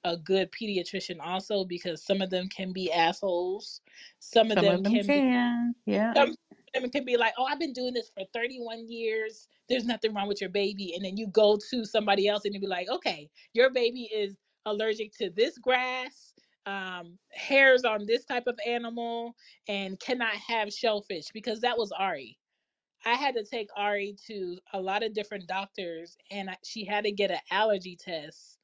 a 0.06 0.18
good 0.18 0.52
pediatrician 0.52 1.20
also 1.22 1.66
because 1.66 2.06
some 2.06 2.22
of 2.22 2.30
them 2.32 2.48
can 2.50 2.74
be 2.74 2.92
assholes. 2.92 3.82
Some 4.20 4.52
of 4.52 4.60
Some 4.60 4.70
them 4.70 4.80
of 4.80 4.84
them 4.84 5.00
can 5.00 5.12
be 5.12 5.24
can. 5.30 5.74
Yeah. 5.86 6.16
some 6.16 6.30
of 6.32 6.38
them 6.76 6.92
can 6.92 7.06
be 7.06 7.18
like, 7.18 7.34
"Oh, 7.38 7.46
I've 7.46 7.60
been 7.60 7.74
doing 7.74 7.94
this 7.96 8.12
for 8.12 8.26
31 8.34 8.90
years. 8.92 9.48
There's 9.70 9.86
nothing 9.86 10.14
wrong 10.14 10.28
with 10.30 10.42
your 10.42 10.52
baby." 10.52 10.96
And 10.96 11.06
then 11.06 11.18
you 11.18 11.28
go 11.28 11.58
to 11.72 11.86
somebody 11.86 12.28
else 12.30 12.46
and 12.46 12.54
you 12.56 12.62
be 12.62 12.68
like, 12.68 12.90
"Okay, 12.90 13.30
your 13.54 13.72
baby 13.72 14.06
is 14.14 14.38
allergic 14.66 15.14
to 15.20 15.30
this 15.32 15.58
grass, 15.60 16.34
um, 16.68 17.20
hairs 17.34 17.86
on 17.86 18.08
this 18.08 18.26
type 18.26 18.48
of 18.48 18.60
animal, 18.68 19.36
and 19.70 20.00
cannot 20.00 20.36
have 20.36 20.74
shellfish." 20.74 21.28
Because 21.34 21.62
that 21.62 21.78
was 21.80 21.92
Ari. 21.94 22.40
I 23.06 23.16
had 23.16 23.36
to 23.36 23.44
take 23.46 23.70
Ari 23.76 24.18
to 24.28 24.60
a 24.74 24.82
lot 24.82 25.04
of 25.04 25.14
different 25.14 25.48
doctors, 25.48 26.18
and 26.32 26.50
I, 26.52 26.58
she 26.64 26.86
had 26.86 27.06
to 27.06 27.12
get 27.12 27.32
an 27.32 27.40
allergy 27.52 27.96
test 27.96 28.60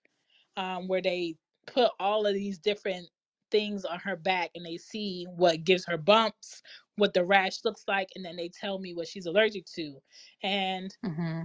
um, 0.58 0.88
where 0.88 1.02
they 1.02 1.36
put 1.66 1.92
all 2.00 2.26
of 2.26 2.34
these 2.34 2.60
different 2.60 3.10
things 3.52 3.86
on 3.86 4.00
her 4.00 4.16
back 4.16 4.52
and 4.56 4.66
they 4.66 4.78
see 4.78 5.26
what 5.36 5.64
gives 5.64 5.86
her 5.86 5.98
bumps, 5.98 6.62
what 6.98 7.14
the 7.14 7.26
rash 7.26 7.64
looks 7.66 7.84
like, 7.88 8.10
and 8.16 8.26
then 8.26 8.36
they 8.36 8.50
tell 8.50 8.80
me 8.80 8.94
what 8.94 9.08
she's 9.08 9.26
allergic 9.26 9.66
to. 9.66 10.02
And 10.44 10.96
hmm 11.04 11.44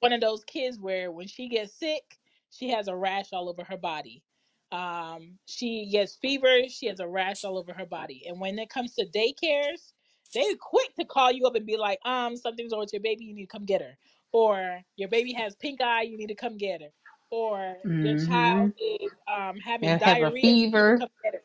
one 0.00 0.12
of 0.12 0.20
those 0.20 0.44
kids 0.44 0.78
where 0.78 1.10
when 1.12 1.26
she 1.26 1.48
gets 1.48 1.74
sick, 1.74 2.18
she 2.50 2.70
has 2.70 2.88
a 2.88 2.96
rash 2.96 3.32
all 3.32 3.48
over 3.48 3.64
her 3.64 3.76
body. 3.78 4.24
Um, 4.72 5.38
she 5.46 5.88
gets 5.90 6.16
fever, 6.16 6.68
she 6.68 6.86
has 6.86 7.00
a 7.00 7.08
rash 7.08 7.44
all 7.44 7.58
over 7.58 7.72
her 7.74 7.86
body. 7.86 8.24
And 8.26 8.40
when 8.40 8.58
it 8.58 8.70
comes 8.70 8.94
to 8.96 9.06
daycares, 9.06 9.92
they're 10.32 10.56
quick 10.60 10.94
to 10.96 11.04
call 11.04 11.32
you 11.32 11.46
up 11.46 11.54
and 11.54 11.66
be 11.66 11.76
like, 11.76 11.98
um, 12.04 12.36
something's 12.36 12.72
wrong 12.72 12.80
with 12.80 12.92
your 12.92 13.02
baby, 13.02 13.24
you 13.24 13.34
need 13.34 13.46
to 13.46 13.58
come 13.58 13.64
get 13.64 13.82
her. 13.82 13.96
Or 14.32 14.80
your 14.96 15.08
baby 15.08 15.32
has 15.34 15.54
pink 15.56 15.80
eye, 15.80 16.02
you 16.02 16.16
need 16.16 16.28
to 16.28 16.34
come 16.34 16.56
get 16.56 16.82
her. 16.82 16.88
Or 17.30 17.76
your 18.00 18.14
hmm 18.14 18.16
child 18.16 18.70
is 18.78 19.10
um, 19.32 19.58
having 19.58 19.88
They'll 19.88 19.98
have 19.98 20.20
a 20.22 20.30
diarrhea, 20.30 20.52
you 20.52 20.70
need 20.70 20.84
to 20.86 20.92
fever. 20.92 20.98
come 20.98 21.08
get 21.22 21.34
her. 21.34 21.42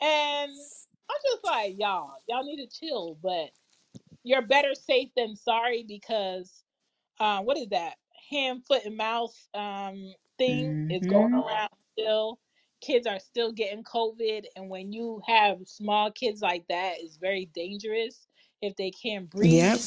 And 0.00 0.52
I'm 1.10 1.16
just 1.24 1.44
like, 1.44 1.74
y'all, 1.78 2.12
y'all 2.28 2.44
need 2.44 2.64
to 2.64 2.68
chill, 2.68 3.18
but 3.22 3.50
you're 4.24 4.42
better 4.42 4.74
safe 4.74 5.10
than 5.16 5.36
sorry 5.36 5.84
because 5.86 6.64
uh, 7.20 7.40
what 7.40 7.56
is 7.56 7.68
that? 7.68 7.94
Hand, 8.30 8.64
foot, 8.66 8.84
and 8.84 8.96
mouth 8.96 9.34
um, 9.54 10.12
thing 10.38 10.76
is 10.90 11.06
going 11.06 11.32
hmm 11.32 11.34
around 11.34 11.70
still. 11.92 12.38
Kids 12.80 13.06
are 13.06 13.18
still 13.20 13.52
getting 13.52 13.84
COVID, 13.84 14.44
and 14.56 14.70
when 14.70 14.92
you 14.92 15.20
have 15.26 15.58
small 15.66 16.10
kids 16.12 16.42
like 16.42 16.66
that, 16.68 16.96
it's 16.98 17.16
very 17.16 17.46
dangerous 17.54 18.26
if 18.62 18.76
they 18.76 18.90
can't 18.90 19.30
Yep. 19.40 19.80
breathe 19.80 19.82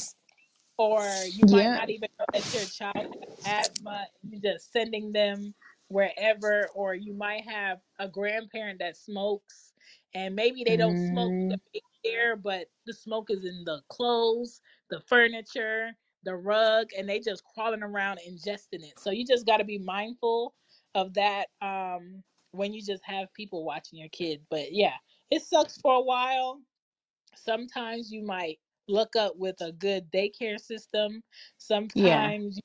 or 0.77 1.27
you 1.31 1.47
might 1.47 1.71
Yep. 1.71 1.81
not 1.81 1.89
even 1.89 2.09
know 2.19 2.25
that 2.33 2.53
your 2.53 2.65
child 2.65 3.07
has 3.45 3.67
asthma. 3.67 4.07
You're 4.29 4.41
just 4.41 4.71
sending 4.71 5.13
them 5.13 5.55
wherever, 5.89 6.69
or 6.75 6.95
you 6.95 7.13
might 7.13 7.45
have 7.45 7.79
a 7.99 8.07
grandparent 8.09 8.79
that 8.79 8.97
smokes, 8.97 9.73
and 10.15 10.35
maybe 10.35 10.63
they 10.65 10.77
don't 10.77 10.99
smoke 10.99 11.35
hmm 11.35 11.49
the 11.49 11.57
big 11.73 11.83
air, 12.05 12.35
but 12.35 12.67
the 12.87 12.93
smoke 12.93 13.29
is 13.31 13.45
in 13.45 13.63
the 13.65 13.81
clothes, 13.89 14.61
the 14.89 15.01
furniture, 15.01 15.91
the 16.23 16.35
rug, 16.35 16.89
and 16.97 17.07
they 17.09 17.19
just 17.19 17.43
crawling 17.45 17.83
around 17.83 18.19
ingesting 18.27 18.83
it. 18.83 18.99
So 18.99 19.11
you 19.11 19.25
just 19.25 19.45
got 19.45 19.57
to 19.57 19.65
be 19.65 19.77
mindful 19.79 20.55
of 20.95 21.13
that 21.15 21.49
um, 21.61 22.23
when 22.51 22.73
you 22.73 22.81
just 22.81 23.03
have 23.05 23.33
people 23.33 23.63
watching 23.63 23.99
your 23.99 24.09
kid. 24.09 24.41
But 24.49 24.71
yeah, 24.73 24.95
it 25.31 25.41
sucks 25.43 25.77
for 25.79 25.95
a 25.95 26.01
while 26.01 26.59
sometimes 27.35 28.11
you 28.11 28.23
might 28.23 28.59
look 28.87 29.15
up 29.15 29.33
with 29.37 29.55
a 29.61 29.71
good 29.71 30.11
daycare 30.11 30.59
system. 30.59 31.21
Yeah. 31.95 32.31
Sometimes 32.31 32.59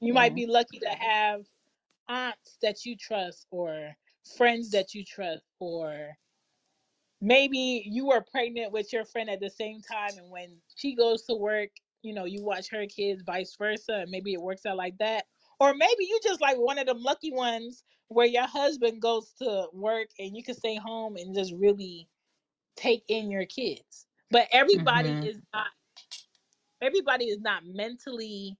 you 0.00 0.12
might 0.12 0.34
be 0.34 0.46
lucky 0.46 0.78
to 0.80 0.88
have 0.88 1.42
aunts 2.08 2.58
that 2.62 2.84
you 2.84 2.96
trust 2.96 3.46
or 3.50 3.94
friends 4.36 4.70
that 4.70 4.94
you 4.94 5.04
trust 5.04 5.42
or 5.58 6.10
maybe 7.20 7.84
you 7.86 8.06
were 8.06 8.24
pregnant 8.30 8.72
with 8.72 8.92
your 8.92 9.04
friend 9.04 9.30
at 9.30 9.40
the 9.40 9.50
same 9.50 9.80
time 9.80 10.18
and 10.18 10.30
when 10.30 10.56
she 10.76 10.94
goes 10.94 11.22
to 11.24 11.34
work, 11.34 11.70
you 12.02 12.14
know, 12.14 12.24
you 12.24 12.42
watch 12.42 12.68
her 12.70 12.86
kids 12.86 13.22
vice 13.24 13.56
versa 13.58 14.00
and 14.00 14.10
maybe 14.10 14.32
it 14.32 14.40
works 14.40 14.66
out 14.66 14.76
like 14.76 14.96
that. 14.98 15.24
Or 15.58 15.74
maybe 15.74 16.04
you 16.04 16.18
just 16.22 16.40
like 16.40 16.56
one 16.56 16.78
of 16.78 16.86
them 16.86 17.02
lucky 17.02 17.32
ones 17.32 17.84
where 18.10 18.26
your 18.26 18.46
husband 18.46 19.00
goes 19.00 19.32
to 19.38 19.66
work 19.72 20.08
and 20.18 20.36
you 20.36 20.42
can 20.42 20.54
stay 20.54 20.76
home 20.76 21.16
and 21.16 21.34
just 21.34 21.54
really 21.54 22.08
take 22.76 23.04
in 23.08 23.30
your 23.30 23.46
kids. 23.46 24.06
But 24.30 24.48
everybody 24.52 25.10
hmm 25.10 25.26
is 25.26 25.38
not 25.54 25.66
everybody 26.82 27.26
is 27.26 27.40
not 27.40 27.64
mentally 27.64 28.56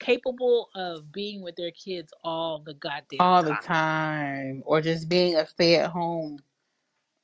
capable 0.00 0.70
of 0.74 1.10
being 1.12 1.42
with 1.42 1.56
their 1.56 1.70
kids 1.72 2.12
all 2.24 2.62
the 2.64 2.74
goddamn 2.74 3.20
All 3.20 3.42
the 3.42 3.50
time. 3.50 3.62
time, 3.62 4.62
or 4.66 4.80
just 4.80 5.08
being 5.08 5.36
a 5.36 5.46
stay-at-home 5.46 6.38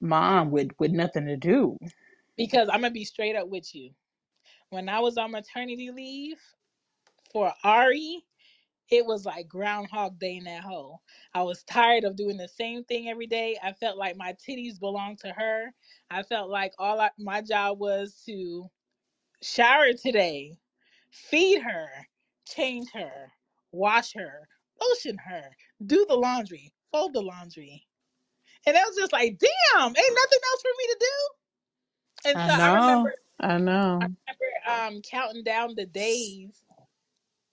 mom 0.00 0.50
with 0.50 0.70
with 0.78 0.92
nothing 0.92 1.26
to 1.26 1.36
do. 1.36 1.76
Because 2.36 2.68
I'm 2.68 2.80
gonna 2.80 2.92
be 2.92 3.04
straight 3.04 3.36
up 3.36 3.48
with 3.48 3.74
you. 3.74 3.90
When 4.70 4.88
I 4.88 5.00
was 5.00 5.16
on 5.16 5.32
maternity 5.32 5.90
leave 5.90 6.38
for 7.32 7.52
Ari, 7.64 8.24
it 8.90 9.06
was 9.06 9.24
like 9.26 9.48
Groundhog 9.48 10.18
Day 10.18 10.36
in 10.36 10.44
that 10.44 10.62
hole. 10.64 11.00
I 11.34 11.42
was 11.42 11.62
tired 11.64 12.04
of 12.04 12.16
doing 12.16 12.36
the 12.36 12.48
same 12.48 12.84
thing 12.84 13.08
every 13.08 13.26
day. 13.26 13.58
I 13.62 13.72
felt 13.72 13.98
like 13.98 14.16
my 14.16 14.34
titties 14.34 14.78
belonged 14.80 15.18
to 15.20 15.30
her. 15.32 15.72
I 16.10 16.22
felt 16.22 16.50
like 16.50 16.72
all 16.78 17.00
I, 17.00 17.10
my 17.18 17.42
job 17.42 17.78
was 17.80 18.22
to 18.26 18.70
shower 19.42 19.92
today, 19.94 20.58
feed 21.10 21.62
her, 21.62 21.88
change 22.46 22.88
her, 22.94 23.32
wash 23.72 24.14
her, 24.14 24.48
lotion 24.80 25.18
her, 25.18 25.44
do 25.86 26.04
the 26.08 26.16
laundry, 26.16 26.72
fold 26.92 27.14
the 27.14 27.22
laundry. 27.22 27.86
And 28.66 28.76
I 28.76 28.82
was 28.84 28.96
just 28.96 29.12
like, 29.12 29.38
damn, 29.38 29.86
ain't 29.88 29.96
nothing 29.96 30.40
else 30.52 30.62
for 30.62 30.70
me 30.78 30.86
to 30.86 30.96
do. 31.00 31.44
And 32.30 32.40
I 32.40 32.48
so 32.48 32.54
I 32.54 32.80
know. 32.80 33.14
I 33.40 33.58
I 34.00 34.06
know. 34.06 34.16
remember 34.28 34.94
um 34.96 35.02
counting 35.02 35.44
down 35.44 35.74
the 35.76 35.86
days 35.86 36.62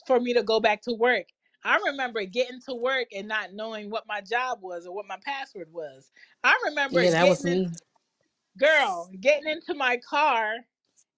for 0.08 0.20
me 0.20 0.34
to 0.36 0.44
go 0.44 0.60
back 0.60 0.82
to 0.84 0.94
work. 0.94 1.28
I 1.66 1.80
remember 1.88 2.26
getting 2.26 2.62
to 2.68 2.76
work 2.76 3.08
and 3.16 3.28
not 3.28 3.54
knowing 3.54 3.90
what 3.92 4.08
my 4.08 4.22
job 4.22 4.60
was 4.62 4.88
or 4.88 4.96
what 4.96 5.08
my 5.08 5.18
password 5.26 5.70
was. 5.74 6.12
I 6.44 6.58
remember 6.66 7.02
Yeah, 7.02 7.12
that 7.12 7.28
was 7.30 7.46
getting 7.46 7.48
in 7.48 7.72
girl, 8.58 9.10
getting 9.22 9.50
into 9.50 9.76
my 9.76 10.00
car 10.10 10.56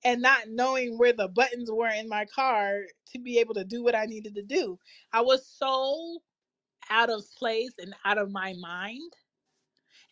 and 0.06 0.22
not 0.22 0.50
knowing 0.50 0.98
where 0.98 1.14
the 1.14 1.30
buttons 1.30 1.72
were 1.72 1.90
in 1.90 2.10
my 2.10 2.26
car 2.26 2.82
to 3.14 3.20
be 3.20 3.40
able 3.40 3.56
to 3.56 3.66
do 3.66 3.84
what 3.84 3.96
I 3.96 4.06
needed 4.06 4.36
to 4.36 4.44
do. 4.44 4.80
I 5.14 5.22
was 5.22 5.48
so 5.48 6.20
out 6.90 7.10
of 7.10 7.24
place 7.38 7.74
and 7.80 7.96
out 8.06 8.18
of 8.20 8.32
my 8.32 8.56
mind. 8.60 9.14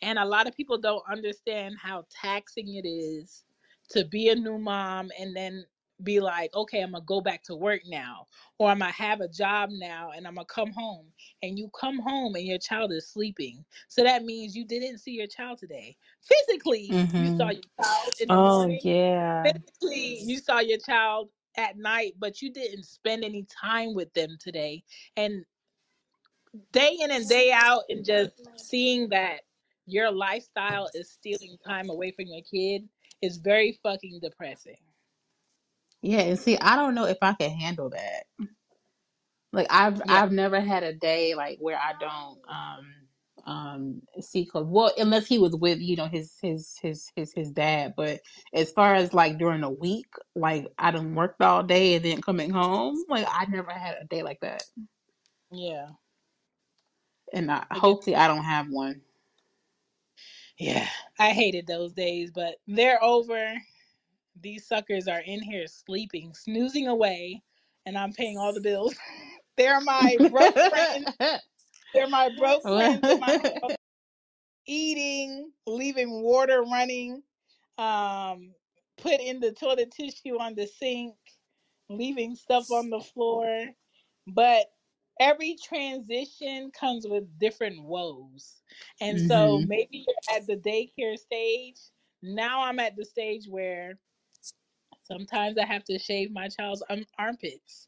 And 0.04 0.20
a 0.20 0.26
lot 0.26 0.48
of 0.48 0.56
people 0.58 0.80
don't 0.80 1.04
understand 1.12 1.76
how 1.82 2.06
taxing 2.22 2.76
it 2.76 2.88
is 2.88 3.44
to 3.92 4.06
be 4.06 4.30
a 4.30 4.36
new 4.36 4.60
mom 4.60 5.12
and 5.20 5.36
then 5.36 5.66
be 6.04 6.20
like, 6.20 6.54
okay, 6.56 6.82
I'm 6.82 6.92
gonna 6.94 7.06
go 7.06 7.22
back 7.22 7.44
to 7.44 7.56
work 7.56 7.82
now, 7.88 8.28
or 8.60 8.70
I'm 8.70 8.80
gonna 8.80 8.92
have 8.92 9.22
a 9.22 9.28
job 9.30 9.70
now 9.72 10.12
and 10.16 10.28
I'm 10.28 10.36
gonna 10.36 10.46
come 10.46 10.72
home. 10.72 11.08
And 11.44 11.58
you 11.60 11.70
come 11.80 12.00
home 12.00 12.36
and 12.36 12.46
your 12.46 12.60
child 12.60 12.92
is 12.94 13.08
sleeping. 13.10 13.66
So 13.90 14.04
that 14.04 14.24
means 14.26 14.56
you 14.56 14.66
didn't 14.66 15.00
see 15.00 15.12
your 15.14 15.28
child 15.28 15.60
today. 15.60 15.98
Physically, 16.22 16.98
you 17.16 17.30
saw 17.30 17.50
hmm 17.50 17.52
your 17.52 17.64
child 17.82 18.14
in 18.22 18.30
the 18.30 18.38
Oh 18.38 18.68
morning 18.68 18.84
yeah. 18.84 19.54
physically 19.82 20.20
you 20.24 20.40
saw 20.40 20.60
your 20.60 20.78
child 20.80 21.30
at 21.58 21.78
night, 21.78 22.14
but 22.20 22.42
you 22.42 22.52
didn't 22.52 22.86
spend 22.86 23.24
any 23.24 23.46
time 23.46 23.94
with 23.96 24.14
them 24.14 24.38
today. 24.40 24.84
And 25.18 25.46
day 26.74 26.98
in 27.02 27.12
and 27.12 27.28
day 27.30 27.52
out, 27.54 27.84
and 27.90 28.06
just 28.06 28.34
seeing 28.58 29.10
that 29.10 29.42
your 29.88 30.12
lifestyle 30.12 30.90
is 30.96 31.12
stealing 31.12 31.58
time 31.66 31.90
away 31.90 32.12
from 32.12 32.28
your 32.28 32.42
kid 32.44 32.88
is 33.22 33.38
very 33.38 33.80
fucking 33.84 34.20
depressing. 34.22 34.78
Yeah, 36.02 36.22
and 36.22 36.40
see, 36.40 36.58
I 36.58 36.76
don't 36.76 36.96
know 36.96 37.06
if 37.06 37.18
I 37.22 37.34
can 37.34 37.52
handle 37.52 37.90
that. 37.92 38.24
Like 39.54 39.68
I've 39.70 40.02
Yeah, 40.06 40.24
I've 40.24 40.32
never 40.32 40.60
had 40.60 40.84
a 40.84 40.94
day 40.94 41.36
like 41.36 41.58
where 41.60 41.78
I 41.78 41.94
don't 42.00 42.40
um 42.50 42.94
um 43.46 44.02
see 44.22 44.46
cause 44.46 44.66
well 44.68 44.92
unless 44.98 45.28
he 45.28 45.40
was 45.40 45.56
with 45.56 45.80
you 45.80 45.96
know 45.96 46.08
his 46.08 46.38
his 46.42 46.78
his 46.82 47.12
his 47.16 47.34
his 47.34 47.52
dad 47.52 47.94
but 47.98 48.20
as 48.54 48.72
far 48.72 48.94
as 48.94 49.16
like 49.16 49.40
during 49.40 49.62
the 49.62 49.70
week 49.70 50.06
like 50.36 50.68
I 50.78 50.92
done 50.92 51.16
worked 51.16 51.42
all 51.42 51.64
day 51.64 51.96
and 51.96 52.06
then 52.06 52.22
coming 52.22 52.52
home 52.52 53.04
like 53.10 53.26
I 53.30 53.46
never 53.48 53.72
had 53.72 53.98
a 54.00 54.06
day 54.06 54.22
like 54.22 54.40
that 54.42 54.64
yeah. 55.52 55.88
and 57.34 57.52
I, 57.52 57.66
hopefully 57.72 58.16
I 58.16 58.28
don't 58.28 58.44
have 58.44 58.68
one 58.70 59.02
yeah. 60.58 60.88
I 61.18 61.32
hated 61.32 61.66
those 61.66 61.94
days, 61.94 62.30
but 62.30 62.58
they're 62.68 63.04
over. 63.04 63.56
These 64.40 64.68
suckers 64.68 65.08
are 65.08 65.22
in 65.22 65.42
here 65.42 65.68
sleeping, 65.68 66.34
snoozing 66.34 66.88
away, 66.88 67.44
and 67.86 67.98
I'm 67.98 68.14
paying 68.14 68.38
all 68.38 68.54
the 68.54 68.62
bills. 68.62 68.96
they're 69.58 69.82
my 69.82 70.20
broke 70.30 70.60
friends. 70.70 71.18
They're 71.94 72.08
my 72.10 72.30
broke 72.30 72.70
friends 72.70 73.08
in 73.10 73.20
my 73.20 73.36
house 73.62 73.74
eating, 74.66 75.52
leaving 75.68 76.22
water 76.24 76.64
running, 76.64 77.24
um, 77.78 78.54
put 78.98 79.20
in 79.20 79.40
the 79.40 79.52
toilet 79.52 79.92
tissue 79.92 80.40
on 80.40 80.56
the 80.56 80.68
sink, 80.68 81.16
leaving 81.90 82.36
stuff 82.36 82.72
on 82.72 82.90
the 82.90 83.00
floor. 83.02 83.68
But 84.28 84.68
every 85.20 85.58
transition 85.64 86.72
comes 86.72 87.08
with 87.08 87.40
different 87.40 87.84
woes. 87.84 88.62
And 89.02 89.20
so 89.20 89.60
hmm 89.60 89.66
maybe 89.66 90.06
you're 90.08 90.38
at 90.38 90.48
the 90.48 90.58
daycare 90.58 91.18
stage. 91.18 91.78
Now 92.22 92.64
I'm 92.64 92.80
at 92.80 92.96
the 92.96 93.06
stage 93.06 93.48
where 93.48 94.00
sometimes 95.12 95.58
I 95.60 95.66
have 95.68 95.86
to 95.86 96.00
shave 96.00 96.32
my 96.34 96.50
child's 96.50 96.84
um, 96.90 97.06
armpits 97.20 97.84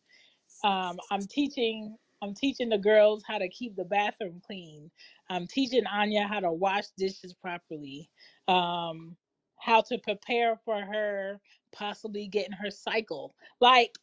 um, 0.63 0.99
I'm 1.11 1.27
teaching 1.27 1.97
I'm 2.21 2.35
teaching 2.35 2.69
the 2.69 2.77
girls 2.77 3.23
how 3.27 3.39
to 3.39 3.49
keep 3.49 3.75
the 3.77 3.85
bathroom 3.85 4.41
clean. 4.45 4.91
I'm 5.29 5.47
teaching 5.47 5.85
Anya 5.87 6.27
how 6.27 6.41
to 6.41 6.51
wash 6.51 6.87
dishes 6.97 7.33
properly. 7.33 8.09
Um, 8.49 9.15
how 9.59 9.81
to 9.83 9.97
prepare 9.99 10.59
for 10.65 10.81
her 10.81 11.39
possibly 11.73 12.27
getting 12.27 12.53
her 12.53 12.71
cycle. 12.71 13.35
Like 13.61 13.93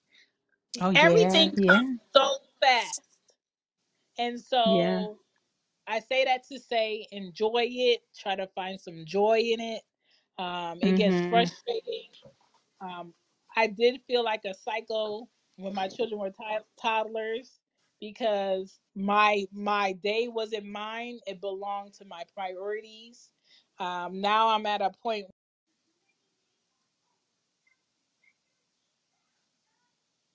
oh 0.81 0.91
everything 0.95 1.51
yeah 1.57 1.57
comes 1.67 1.87
so 2.17 2.37
fast. 2.63 3.03
And 4.19 4.41
yeah 4.65 5.03
so 5.03 5.19
I 5.89 6.01
say 6.01 6.25
that 6.27 6.45
to 6.49 6.61
say 6.61 7.07
enjoy 7.13 7.67
it, 7.71 8.03
try 8.19 8.37
to 8.37 8.49
find 8.49 8.81
some 8.81 9.05
joy 9.07 9.39
in 9.41 9.61
it. 9.61 9.83
Um, 10.39 10.81
it 10.83 10.95
gets 10.95 11.23
hmm 11.23 11.31
frustrating 11.31 12.11
um, 12.81 13.15
I 13.57 13.67
did 13.67 14.01
feel 14.07 14.25
like 14.25 14.45
a 14.45 14.55
psycho 14.55 15.29
when 15.57 15.75
my 15.75 15.89
children 15.89 16.21
were 16.21 16.31
ti- 16.31 16.65
toddlers 16.81 17.61
because 18.01 18.79
my 18.95 19.45
my 19.53 19.93
day 19.93 20.29
wasn't 20.29 20.67
mine; 20.67 21.19
it 21.27 21.41
belonged 21.41 21.95
to 21.95 22.05
my 22.05 22.23
priorities. 22.35 23.31
Um, 23.79 24.21
now 24.21 24.49
I'm 24.49 24.67
at 24.67 24.83
a 24.83 24.91
point 25.03 25.27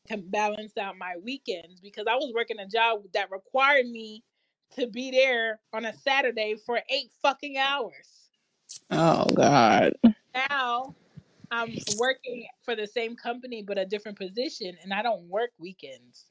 can 0.07 0.21
balance 0.29 0.77
out 0.77 0.97
my 0.97 1.15
weekends 1.23 1.79
because 1.81 2.05
I 2.07 2.15
was 2.15 2.31
working 2.33 2.59
a 2.59 2.67
job 2.67 3.01
that 3.13 3.31
required 3.31 3.87
me 3.87 4.23
to 4.75 4.87
be 4.87 5.11
there 5.11 5.59
on 5.73 5.85
a 5.85 5.93
Saturday 5.93 6.55
for 6.65 6.79
eight 6.89 7.09
fucking 7.21 7.57
hours. 7.57 8.29
Oh 8.91 9.25
God. 9.35 9.93
Now 10.49 10.95
I'm 11.51 11.77
working 11.97 12.47
for 12.63 12.75
the 12.75 12.87
same 12.87 13.15
company 13.15 13.63
but 13.65 13.77
a 13.77 13.85
different 13.85 14.17
position, 14.17 14.75
and 14.83 14.93
I 14.93 15.01
don't 15.01 15.23
work 15.29 15.51
weekends. 15.59 16.25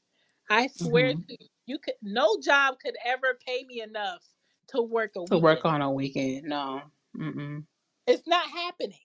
I 0.49 0.67
swear 0.67 1.13
hmm 1.13 1.19
to 1.29 1.37
you, 1.39 1.47
you 1.65 1.79
could 1.79 1.95
no 2.03 2.37
job 2.43 2.75
could 2.83 2.95
ever 3.05 3.37
pay 3.47 3.65
me 3.67 3.81
enough 3.81 4.23
to 4.69 4.81
work 4.81 5.11
a 5.17 5.21
To 5.27 5.37
work 5.39 5.65
on 5.65 5.81
a 5.81 5.91
weekend. 5.91 6.43
No. 6.45 6.81
Mm-mm. 7.17 7.63
It's 8.07 8.27
not 8.27 8.47
happening. 8.49 8.99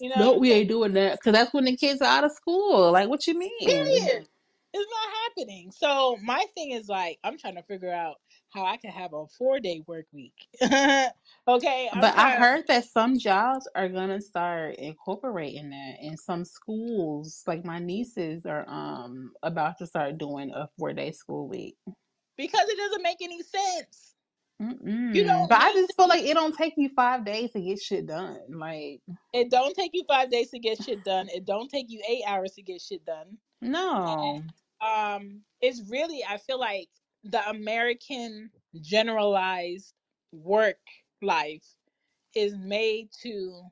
You 0.00 0.10
know 0.10 0.16
No, 0.16 0.34
we 0.34 0.52
ain't 0.52 0.68
doing 0.68 0.94
that 0.94 1.18
because 1.20 1.32
that's 1.34 1.54
when 1.54 1.64
the 1.64 1.76
kids 1.76 2.02
are 2.02 2.06
out 2.18 2.24
of 2.24 2.32
school. 2.32 2.92
Like, 2.92 3.08
what 3.08 3.26
you 3.26 3.38
mean? 3.38 3.50
Period. 3.66 4.28
It's 4.72 4.90
not 4.90 5.14
happening. 5.24 5.72
So 5.72 6.16
my 6.24 6.44
thing 6.54 6.72
is 6.72 6.88
like 6.88 7.18
I'm 7.24 7.38
trying 7.38 7.56
to 7.56 7.62
figure 7.64 7.92
out 7.92 8.16
how 8.50 8.64
I 8.64 8.76
can 8.76 8.90
have 8.92 9.12
a 9.14 9.26
four 9.38 9.60
day 9.60 9.82
work 9.86 10.06
week. 10.12 10.48
okay, 11.48 11.90
I'm 11.94 12.00
But 12.00 12.16
I 12.16 12.30
trying. 12.30 12.36
heard 12.36 12.66
that 12.68 12.84
some 12.84 13.18
jobs 13.18 13.68
are 13.74 13.88
gonna 13.88 14.20
start 14.20 14.76
incorporating 14.76 15.70
that 15.70 15.96
in 16.00 16.16
some 16.16 16.44
schools. 16.44 17.42
Like 17.46 17.64
my 17.64 17.78
nieces 17.80 18.46
are 18.46 18.68
um 18.68 19.32
about 19.42 19.78
to 19.78 19.86
start 19.86 20.18
doing 20.18 20.50
a 20.52 20.68
four 20.78 20.92
day 20.92 21.12
school 21.12 21.48
week. 21.48 21.76
because 22.36 22.68
it 22.68 22.76
doesn't 22.76 23.02
make 23.02 23.18
any 23.22 23.42
sense. 23.42 24.14
You 25.12 25.24
Mm-mm. 25.24 25.24
don't 25.24 25.48
But 25.48 25.60
I 25.60 25.72
need 25.72 25.74
just 25.74 25.94
feel 25.96 26.08
like 26.08 26.24
it 26.24 26.34
don't 26.34 26.56
take 26.56 26.74
you 26.76 26.90
five 26.90 27.24
days 27.24 27.52
to 27.52 27.60
get 27.60 27.80
shit 27.80 28.06
done. 28.06 28.40
Like 28.50 29.00
it 29.32 29.50
don't 29.50 29.74
take 29.74 29.90
you 29.94 30.04
five 30.08 30.30
days 30.30 30.50
to 30.50 30.58
get 30.58 30.82
shit 30.82 31.04
done. 31.04 31.28
It 31.28 31.44
don't 31.44 31.70
take 31.70 31.86
you 31.90 32.02
eight 32.08 32.22
hours 32.26 32.52
to 32.52 32.62
get 32.62 32.80
shit 32.80 33.04
done. 33.04 33.38
no. 33.62 34.42
Um, 34.80 35.42
it's 35.60 35.82
really 35.90 36.24
I 36.28 36.38
feel 36.38 36.58
like 36.58 36.88
the 37.24 37.46
American 37.48 38.50
generalized 38.80 39.94
work 40.32 40.78
life 41.22 41.74
is 42.34 42.56
made 42.56 43.08
to 43.22 43.62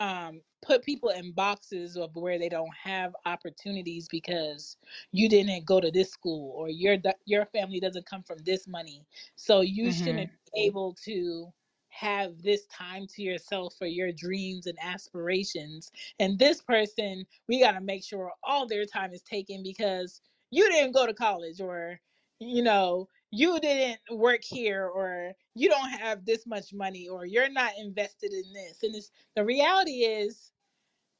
um 0.00 0.40
put 0.62 0.82
people 0.84 1.08
in 1.10 1.32
boxes 1.32 1.96
of 1.96 2.14
where 2.16 2.38
they 2.38 2.48
don't 2.48 2.74
have 2.74 3.14
opportunities 3.24 4.08
because 4.08 4.76
you 5.12 5.28
didn't 5.28 5.64
go 5.64 5.80
to 5.80 5.90
this 5.90 6.10
school 6.10 6.52
or 6.56 6.68
your 6.68 6.96
your 7.26 7.46
family 7.46 7.80
doesn't 7.80 8.06
come 8.06 8.22
from 8.22 8.38
this 8.44 8.66
money. 8.66 9.04
So 9.36 9.60
you 9.60 9.90
hmm 9.90 9.90
shouldn't 9.92 10.30
be 10.54 10.62
able 10.66 10.94
to 11.04 11.52
have 11.88 12.42
this 12.42 12.66
time 12.66 13.06
to 13.08 13.22
yourself 13.22 13.74
for 13.78 13.86
your 13.86 14.12
dreams 14.12 14.66
and 14.66 14.78
aspirations. 14.82 15.90
And 16.18 16.38
this 16.38 16.60
person 16.62 17.24
we 17.48 17.60
got 17.60 17.72
to 17.72 17.80
make 17.80 18.04
sure 18.04 18.32
all 18.42 18.66
their 18.66 18.84
time 18.84 19.12
is 19.12 19.22
taken 19.22 19.62
because 19.62 20.20
you 20.50 20.68
didn't 20.70 20.92
go 20.92 21.06
to 21.06 21.14
college 21.14 21.60
or 21.60 22.00
you 22.40 22.62
know 22.62 23.08
you 23.30 23.58
didn't 23.60 24.00
work 24.12 24.42
here 24.44 24.86
or 24.86 25.32
you 25.54 25.68
don't 25.68 25.90
have 25.90 26.24
this 26.24 26.46
much 26.46 26.72
money 26.72 27.08
or 27.08 27.26
you're 27.26 27.50
not 27.50 27.72
invested 27.78 28.32
in 28.32 28.52
this 28.52 28.82
and 28.82 28.94
it's 28.94 29.10
the 29.36 29.44
reality 29.44 30.04
is 30.04 30.52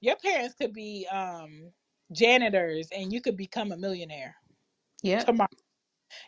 your 0.00 0.16
parents 0.16 0.54
could 0.54 0.72
be 0.72 1.06
um 1.12 1.70
janitors 2.12 2.88
and 2.96 3.12
you 3.12 3.20
could 3.20 3.36
become 3.36 3.72
a 3.72 3.76
millionaire 3.76 4.36
Yep. 5.02 5.26
tomorrow 5.26 5.48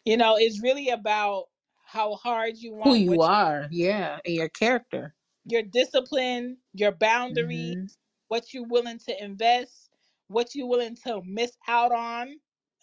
you 0.04 0.16
know 0.16 0.36
it's 0.38 0.62
really 0.62 0.90
about 0.90 1.46
how 1.86 2.14
hard 2.16 2.56
you 2.56 2.74
Who 2.82 2.94
want 2.94 2.94
you 2.94 3.10
what 3.10 3.20
you, 3.28 3.36
are, 3.36 3.68
yeah, 3.70 4.18
and 4.24 4.34
your 4.34 4.48
character. 4.48 5.14
your 5.44 5.62
discipline 5.62 6.58
your 6.74 6.92
boundaries 6.92 7.76
hmm 7.76 7.84
what 8.28 8.52
you're 8.54 8.66
willing 8.66 8.98
to 8.98 9.24
invest 9.24 9.90
what 10.28 10.54
you're 10.54 10.68
willing 10.68 10.96
to 10.96 11.22
miss 11.24 11.52
out 11.68 11.92
on 11.92 12.36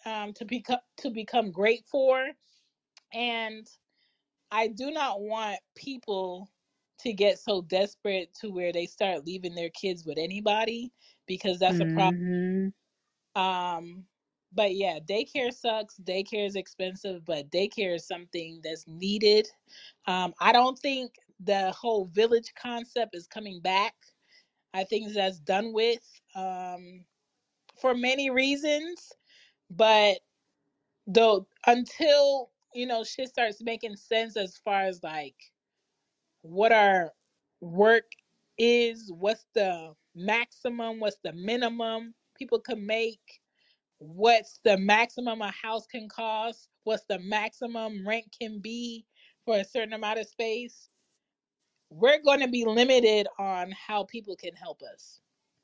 um, 0.06 0.34
to 0.34 0.46
become 0.46 0.80
to 0.98 1.10
become 1.10 1.52
great 1.52 1.86
for 1.86 2.28
and 3.14 3.68
i 4.52 4.68
do 4.68 4.90
not 4.90 5.20
want 5.22 5.58
people 5.76 6.50
to 6.98 7.12
get 7.12 7.38
so 7.38 7.62
desperate 7.62 8.34
to 8.34 8.50
where 8.50 8.72
they 8.72 8.86
start 8.86 9.26
leaving 9.26 9.54
their 9.54 9.70
kids 9.70 10.06
with 10.06 10.18
anybody 10.18 10.92
because 11.26 11.58
that's 11.60 11.80
a 11.80 11.86
problem 11.86 12.12
hmm 13.36 13.42
Um, 13.42 14.06
but 14.52 14.74
yeah, 14.74 14.98
daycare 15.00 15.52
sucks. 15.52 15.98
Daycare 16.00 16.46
is 16.46 16.56
expensive, 16.56 17.24
but 17.24 17.50
daycare 17.50 17.94
is 17.96 18.06
something 18.06 18.60
that's 18.64 18.86
needed. 18.88 19.48
Um, 20.06 20.34
I 20.40 20.52
don't 20.52 20.78
think 20.78 21.14
the 21.40 21.72
whole 21.72 22.06
village 22.06 22.52
concept 22.60 23.14
is 23.14 23.26
coming 23.26 23.60
back. 23.60 23.94
I 24.74 24.84
think 24.84 25.12
that's 25.12 25.40
done 25.40 25.72
with 25.72 26.02
um, 26.34 27.04
for 27.80 27.94
many 27.94 28.30
reasons. 28.30 29.12
But 29.70 30.18
though 31.06 31.46
until 31.66 32.50
you 32.74 32.86
know 32.86 33.04
shit 33.04 33.28
starts 33.30 33.62
making 33.62 33.96
sense 33.96 34.36
as 34.36 34.58
far 34.58 34.82
as 34.82 35.02
like 35.02 35.36
what 36.42 36.72
our 36.72 37.12
work 37.60 38.10
is, 38.58 39.12
what's 39.12 39.46
the 39.54 39.94
maximum, 40.14 41.00
what's 41.00 41.18
the 41.24 41.32
minimum 41.34 42.14
people 42.38 42.60
can 42.60 42.86
make 42.86 43.38
what's 43.98 44.60
the 44.64 44.78
maximum 44.78 45.42
a 45.42 45.52
house 45.52 45.86
can 45.86 46.08
cost, 46.10 46.68
what's 46.84 47.04
the 47.08 47.20
maximum 47.20 48.06
rent 48.08 48.26
can 48.40 48.60
be 48.60 49.06
for 49.44 49.58
a 49.58 49.64
certain 49.64 49.94
amount 49.94 50.20
of 50.20 50.28
space, 50.28 50.90
we're 51.90 52.22
going 52.22 52.40
to 52.40 52.48
be 52.48 52.64
limited 52.64 53.28
on 53.38 53.72
how 53.72 54.04
people 54.04 54.36
can 54.36 54.54
help 54.54 54.82
us. 54.82 55.20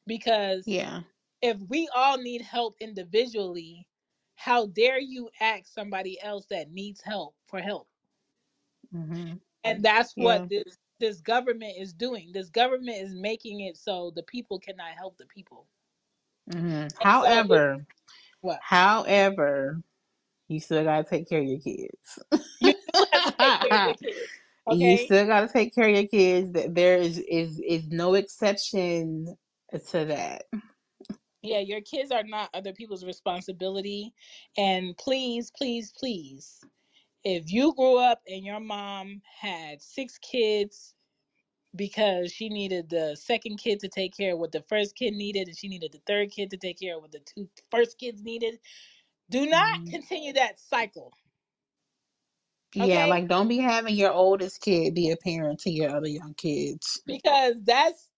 Because 0.06 0.66
Yeah. 0.66 1.02
if 1.42 1.58
we 1.68 1.88
all 1.94 2.18
need 2.18 2.42
help 2.42 2.76
individually, 2.80 3.86
how 4.42 4.66
dare 4.66 4.98
you 4.98 5.30
ask 5.40 5.66
somebody 5.72 6.20
else 6.20 6.46
that 6.50 6.72
needs 6.72 7.00
help 7.00 7.36
for 7.46 7.60
help? 7.60 7.86
hmm 8.92 9.34
And 9.64 9.82
that's 9.84 10.14
Yeah. 10.16 10.24
what 10.24 10.48
this 10.48 10.78
this 10.98 11.20
government 11.20 11.74
is 11.78 11.92
doing. 11.92 12.32
This 12.32 12.50
government 12.50 12.98
is 12.98 13.14
making 13.14 13.60
it 13.60 13.76
so 13.76 14.12
the 14.16 14.24
people 14.24 14.58
cannot 14.58 14.90
help 14.98 15.16
the 15.18 15.26
people. 15.26 15.68
hmm 16.50 16.86
And 17.00 17.14
so 17.14 17.44
it, 17.50 17.62
However, 17.62 17.86
what? 18.40 18.60
however, 18.60 19.80
you 20.48 20.60
still 20.60 20.84
gotta 20.84 21.08
take 21.08 21.28
care 21.28 21.40
of 21.40 21.46
your 21.46 21.60
kids. 21.60 22.18
You 22.60 22.74
still 22.94 23.06
have 23.12 23.24
to 23.24 23.32
take 23.40 23.60
care 23.60 23.78
of 23.78 23.84
your 23.84 23.94
kids. 23.94 24.32
you 24.68 24.96
still 24.98 25.26
gotta 25.26 25.48
take 25.52 25.74
care 25.74 25.88
of 25.88 25.94
your 25.94 26.06
kids. 26.08 26.50
There 26.52 26.98
is 26.98 27.18
is 27.18 27.60
is 27.60 27.88
no 27.88 28.14
exception 28.14 29.36
to 29.90 30.04
that. 30.06 30.44
Yeah, 31.42 31.60
your 31.60 31.82
kids 31.82 32.12
are 32.12 32.24
not 32.24 32.50
other 32.54 32.72
people's 32.74 33.04
responsibility. 33.04 34.14
And 34.58 34.96
please, 34.98 35.50
please, 35.52 35.92
please, 35.92 36.60
if 37.24 37.52
you 37.52 37.74
grew 37.74 37.98
up 37.98 38.22
and 38.28 38.44
your 38.44 38.60
mom 38.60 39.22
had 39.40 39.82
six 39.82 40.18
kids 40.18 40.94
because 41.76 42.32
she 42.32 42.48
needed 42.50 42.90
the 42.90 43.16
second 43.16 43.58
kid 43.58 43.80
to 43.80 43.88
take 43.88 44.16
care 44.16 44.34
of 44.34 44.40
what 44.40 44.52
the 44.52 44.62
first 44.68 44.96
kid 44.96 45.14
needed, 45.14 45.48
and 45.48 45.56
she 45.58 45.68
needed 45.68 45.92
the 45.92 46.02
third 46.06 46.30
kid 46.30 46.50
to 46.50 46.58
take 46.58 46.80
care 46.80 46.96
of 46.96 47.02
what 47.02 47.12
the 47.12 47.20
two 47.20 47.48
first 47.70 47.98
kids 47.98 48.22
needed, 48.22 48.60
do 49.30 49.46
not 49.46 49.78
Mhm. 49.78 49.88
continue 49.88 50.34
that 50.34 50.60
cycle. 50.60 51.12
Yeah, 52.74 53.06
Okay? 53.06 53.06
like 53.06 53.28
don't 53.28 53.48
be 53.48 53.58
having 53.58 53.96
your 53.96 54.12
oldest 54.12 54.60
kid 54.62 54.94
be 54.94 55.10
a 55.10 55.16
parent 55.18 55.60
to 55.60 55.70
your 55.70 55.96
other 55.96 56.08
young 56.08 56.34
kids. 56.34 57.02
because 57.06 57.56
that's 57.64 58.10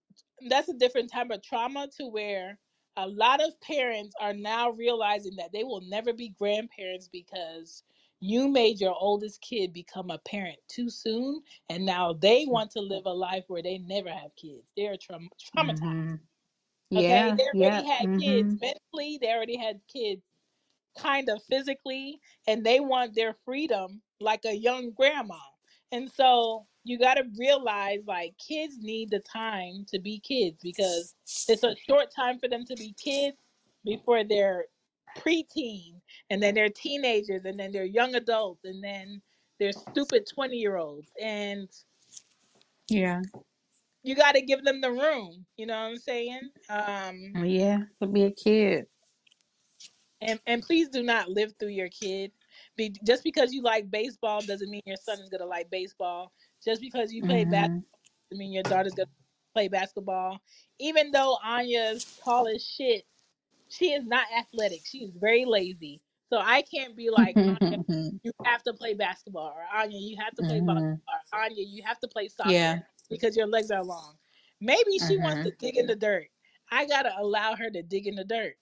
that's 0.49 0.69
a 0.69 0.75
different 0.75 1.11
type 1.11 1.31
of 1.31 1.43
trauma 1.43 1.89
to 1.97 2.07
where 2.09 2.59
a 2.97 3.09
lot 3.09 3.43
of 3.43 3.61
parents 3.61 4.15
are 4.21 4.35
now 4.35 4.71
realizing 4.71 5.37
that 5.37 5.53
they 5.53 5.65
will 5.65 5.81
never 5.83 6.13
be 6.13 6.31
grandparents 6.31 7.09
because 7.09 7.83
you 8.21 8.49
made 8.49 8.81
your 8.81 8.95
oldest 8.99 9.41
kid 9.43 9.73
become 9.73 10.11
a 10.11 10.19
parent 10.19 10.59
too 10.69 10.91
soon 10.91 11.43
and 11.71 11.85
now 11.87 12.13
they 12.13 12.47
want 12.47 12.71
to 12.73 12.81
live 12.81 13.07
a 13.07 13.11
life 13.13 13.45
where 13.49 13.63
they 13.63 13.79
never 13.79 14.11
have 14.11 14.35
kids. 14.37 14.73
They're 14.77 14.97
traum- 14.97 15.31
traumatized. 15.57 15.79
Hmm 15.81 16.15
okay? 16.97 17.23
Yeah, 17.23 17.37
they 17.37 17.45
already 17.61 17.83
yeah. 17.83 17.85
had 17.85 18.09
kids 18.19 18.55
hmm 18.55 18.63
mentally 18.63 19.19
they 19.21 19.33
already 19.33 19.57
had 19.57 19.81
kids 19.93 20.23
kind 20.99 21.29
of 21.29 21.43
physically 21.45 22.21
and 22.47 22.65
they 22.65 22.81
want 22.81 23.15
their 23.15 23.35
freedom 23.45 24.03
like 24.21 24.45
a 24.45 24.57
young 24.57 24.93
grandma. 24.93 25.39
And 25.93 26.11
so 26.11 26.67
you 26.85 26.99
got 26.99 27.15
to 27.15 27.25
realize 27.39 28.01
like 28.07 28.35
kids 28.39 28.77
need 28.81 29.11
the 29.11 29.21
time 29.21 29.85
to 29.89 29.99
be 29.99 30.19
kids 30.21 30.59
because 30.63 31.15
it's 31.49 31.63
a 31.65 31.75
short 31.89 32.09
time 32.15 32.39
for 32.39 32.49
them 32.49 32.65
to 32.67 32.77
be 32.77 32.95
kids 33.03 33.37
before 33.85 34.23
they're 34.25 34.67
preteen 35.19 35.95
and 36.31 36.43
then 36.43 36.55
they're 36.55 36.69
teenagers 36.69 37.45
and 37.45 37.59
then 37.59 37.73
they're 37.73 37.85
young 37.85 38.15
adults 38.15 38.65
and 38.65 38.83
then 38.83 39.21
they're 39.59 39.73
stupid 39.73 40.27
20 40.33 40.57
year 40.57 40.77
olds 40.77 41.11
and 41.23 41.69
Yeah. 42.89 43.23
you 44.03 44.15
got 44.15 44.33
to 44.35 44.43
give 44.43 44.65
them 44.65 44.81
the 44.81 44.91
room 44.91 45.47
you 45.57 45.67
know 45.67 45.75
what 45.81 45.87
i'm 45.91 45.97
saying 45.97 46.41
um 46.69 47.45
Yeah. 47.47 47.83
To 48.03 48.07
be 48.09 48.25
a 48.25 48.31
kid. 48.31 48.87
and 50.21 50.41
and 50.47 50.63
please 50.63 50.89
do 50.89 51.03
not 51.03 51.29
live 51.29 51.53
through 51.59 51.69
your 51.69 51.89
kid. 51.91 52.33
Be 52.77 52.95
just 53.07 53.23
because 53.25 53.53
you 53.53 53.63
like 53.63 53.91
baseball 53.91 54.41
doesn't 54.41 54.71
mean 54.71 54.83
your 54.87 54.97
son 54.97 55.19
is 55.21 55.29
gonna 55.29 55.47
like 55.47 55.71
baseball. 55.71 56.33
Just 56.65 56.83
because 56.83 57.13
you 57.13 57.25
play 57.25 57.45
basketball 57.45 57.69
hmm 57.69 57.79
doesn't 58.31 58.41
mean 58.41 58.53
your 58.53 58.65
daughter's 58.65 58.95
gonna 58.95 59.09
play 59.55 59.69
basketball. 59.69 60.41
Even 60.81 61.13
though 61.13 61.39
Anya's 61.45 62.07
tall 62.25 62.49
as 62.49 62.65
shit, 62.67 63.05
she 63.69 63.93
is 63.93 64.05
not 64.07 64.27
athletic. 64.39 64.83
She 64.87 64.99
is 65.01 65.13
very 65.21 65.45
lazy. 65.47 66.01
So 66.33 66.39
I 66.39 66.63
can't 66.63 66.97
be 66.97 67.11
like 67.11 67.39
Anya, 67.47 67.79
you 68.25 68.33
have 68.45 68.63
to 68.65 68.75
play 68.75 68.95
basketball, 68.95 69.55
or 69.57 69.65
Anya, 69.81 69.99
you 69.99 70.17
have 70.23 70.35
to 70.37 70.45
play 70.45 70.61
volleyball, 70.61 70.83
or 71.09 71.41
Anya, 71.41 71.65
you 71.65 71.83
have 71.87 72.01
to 72.01 72.09
play 72.09 72.29
Yeah. 72.45 72.77
soccer. 72.77 72.83
because 73.11 73.37
your 73.37 73.47
legs 73.47 73.71
are 73.71 73.85
long. 73.85 74.15
Maybe 74.61 74.99
she 74.99 75.19
wants 75.19 75.43
Mm-hmm. 75.43 75.43
to 75.43 75.53
dig 75.53 75.77
in 75.79 75.87
the 75.87 75.97
dirt. 75.97 76.27
I 76.71 76.87
gotta 76.87 77.13
allow 77.19 77.57
her 77.57 77.71
to 77.71 77.83
dig 77.83 78.07
in 78.09 78.17
the 78.17 78.25
dirt. 78.25 78.55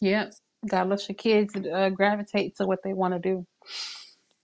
Yep. 0.00 0.34
Gotta 0.68 0.88
let 0.90 1.08
your 1.08 1.16
kids 1.16 1.56
uh, 1.56 1.90
gravitate 1.90 2.56
to 2.56 2.66
what 2.66 2.80
they 2.84 2.94
want 2.94 3.14
to 3.14 3.20
do. 3.20 3.46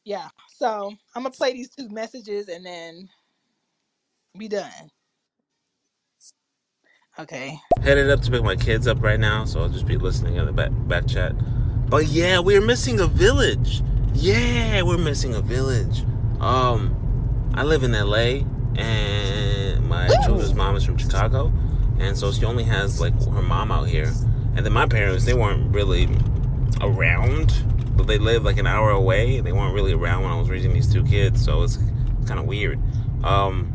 Yeah. 0.04 0.28
So 0.48 0.92
I'm 1.14 1.22
gonna 1.22 1.30
play 1.30 1.52
these 1.52 1.70
two 1.70 1.88
messages 1.88 2.48
and 2.48 2.64
then 2.64 3.08
be 4.38 4.48
done. 4.48 4.90
Okay. 7.18 7.60
Headed 7.82 8.10
up 8.10 8.22
to 8.22 8.30
pick 8.30 8.42
my 8.42 8.56
kids 8.56 8.88
up 8.88 9.00
right 9.00 9.20
now, 9.20 9.44
so 9.44 9.60
I'll 9.60 9.68
just 9.68 9.86
be 9.86 9.96
listening 9.96 10.36
in 10.36 10.46
the 10.46 10.52
back 10.52 10.70
back 10.88 11.06
chat. 11.06 11.32
But 11.88 12.06
yeah, 12.06 12.40
we're 12.40 12.60
missing 12.60 12.98
a 13.00 13.06
village. 13.06 13.82
Yeah, 14.14 14.82
we're 14.82 14.98
missing 14.98 15.34
a 15.34 15.40
village. 15.40 16.02
Um, 16.40 17.52
I 17.54 17.62
live 17.62 17.84
in 17.84 17.92
LA, 17.92 18.42
and 18.76 19.88
my 19.88 20.08
children's 20.24 20.54
mom 20.54 20.74
is 20.76 20.84
from 20.84 20.98
Chicago, 20.98 21.52
and 21.98 22.18
so 22.18 22.32
she 22.32 22.44
only 22.44 22.64
has 22.64 23.00
like 23.00 23.14
her 23.30 23.42
mom 23.42 23.70
out 23.70 23.88
here, 23.88 24.12
and 24.56 24.66
then 24.66 24.72
my 24.72 24.86
parents 24.86 25.24
they 25.24 25.34
weren't 25.34 25.72
really 25.72 26.08
around, 26.80 27.52
but 27.96 28.06
they 28.06 28.18
lived 28.18 28.44
like 28.44 28.58
an 28.58 28.66
hour 28.66 28.90
away. 28.90 29.40
They 29.40 29.52
weren't 29.52 29.74
really 29.74 29.92
around 29.92 30.22
when 30.22 30.32
I 30.32 30.38
was 30.38 30.50
raising 30.50 30.72
these 30.72 30.92
two 30.92 31.04
kids, 31.04 31.44
so 31.44 31.62
it's 31.62 31.78
kind 32.26 32.40
of 32.40 32.46
weird. 32.46 32.78
Um, 33.24 33.74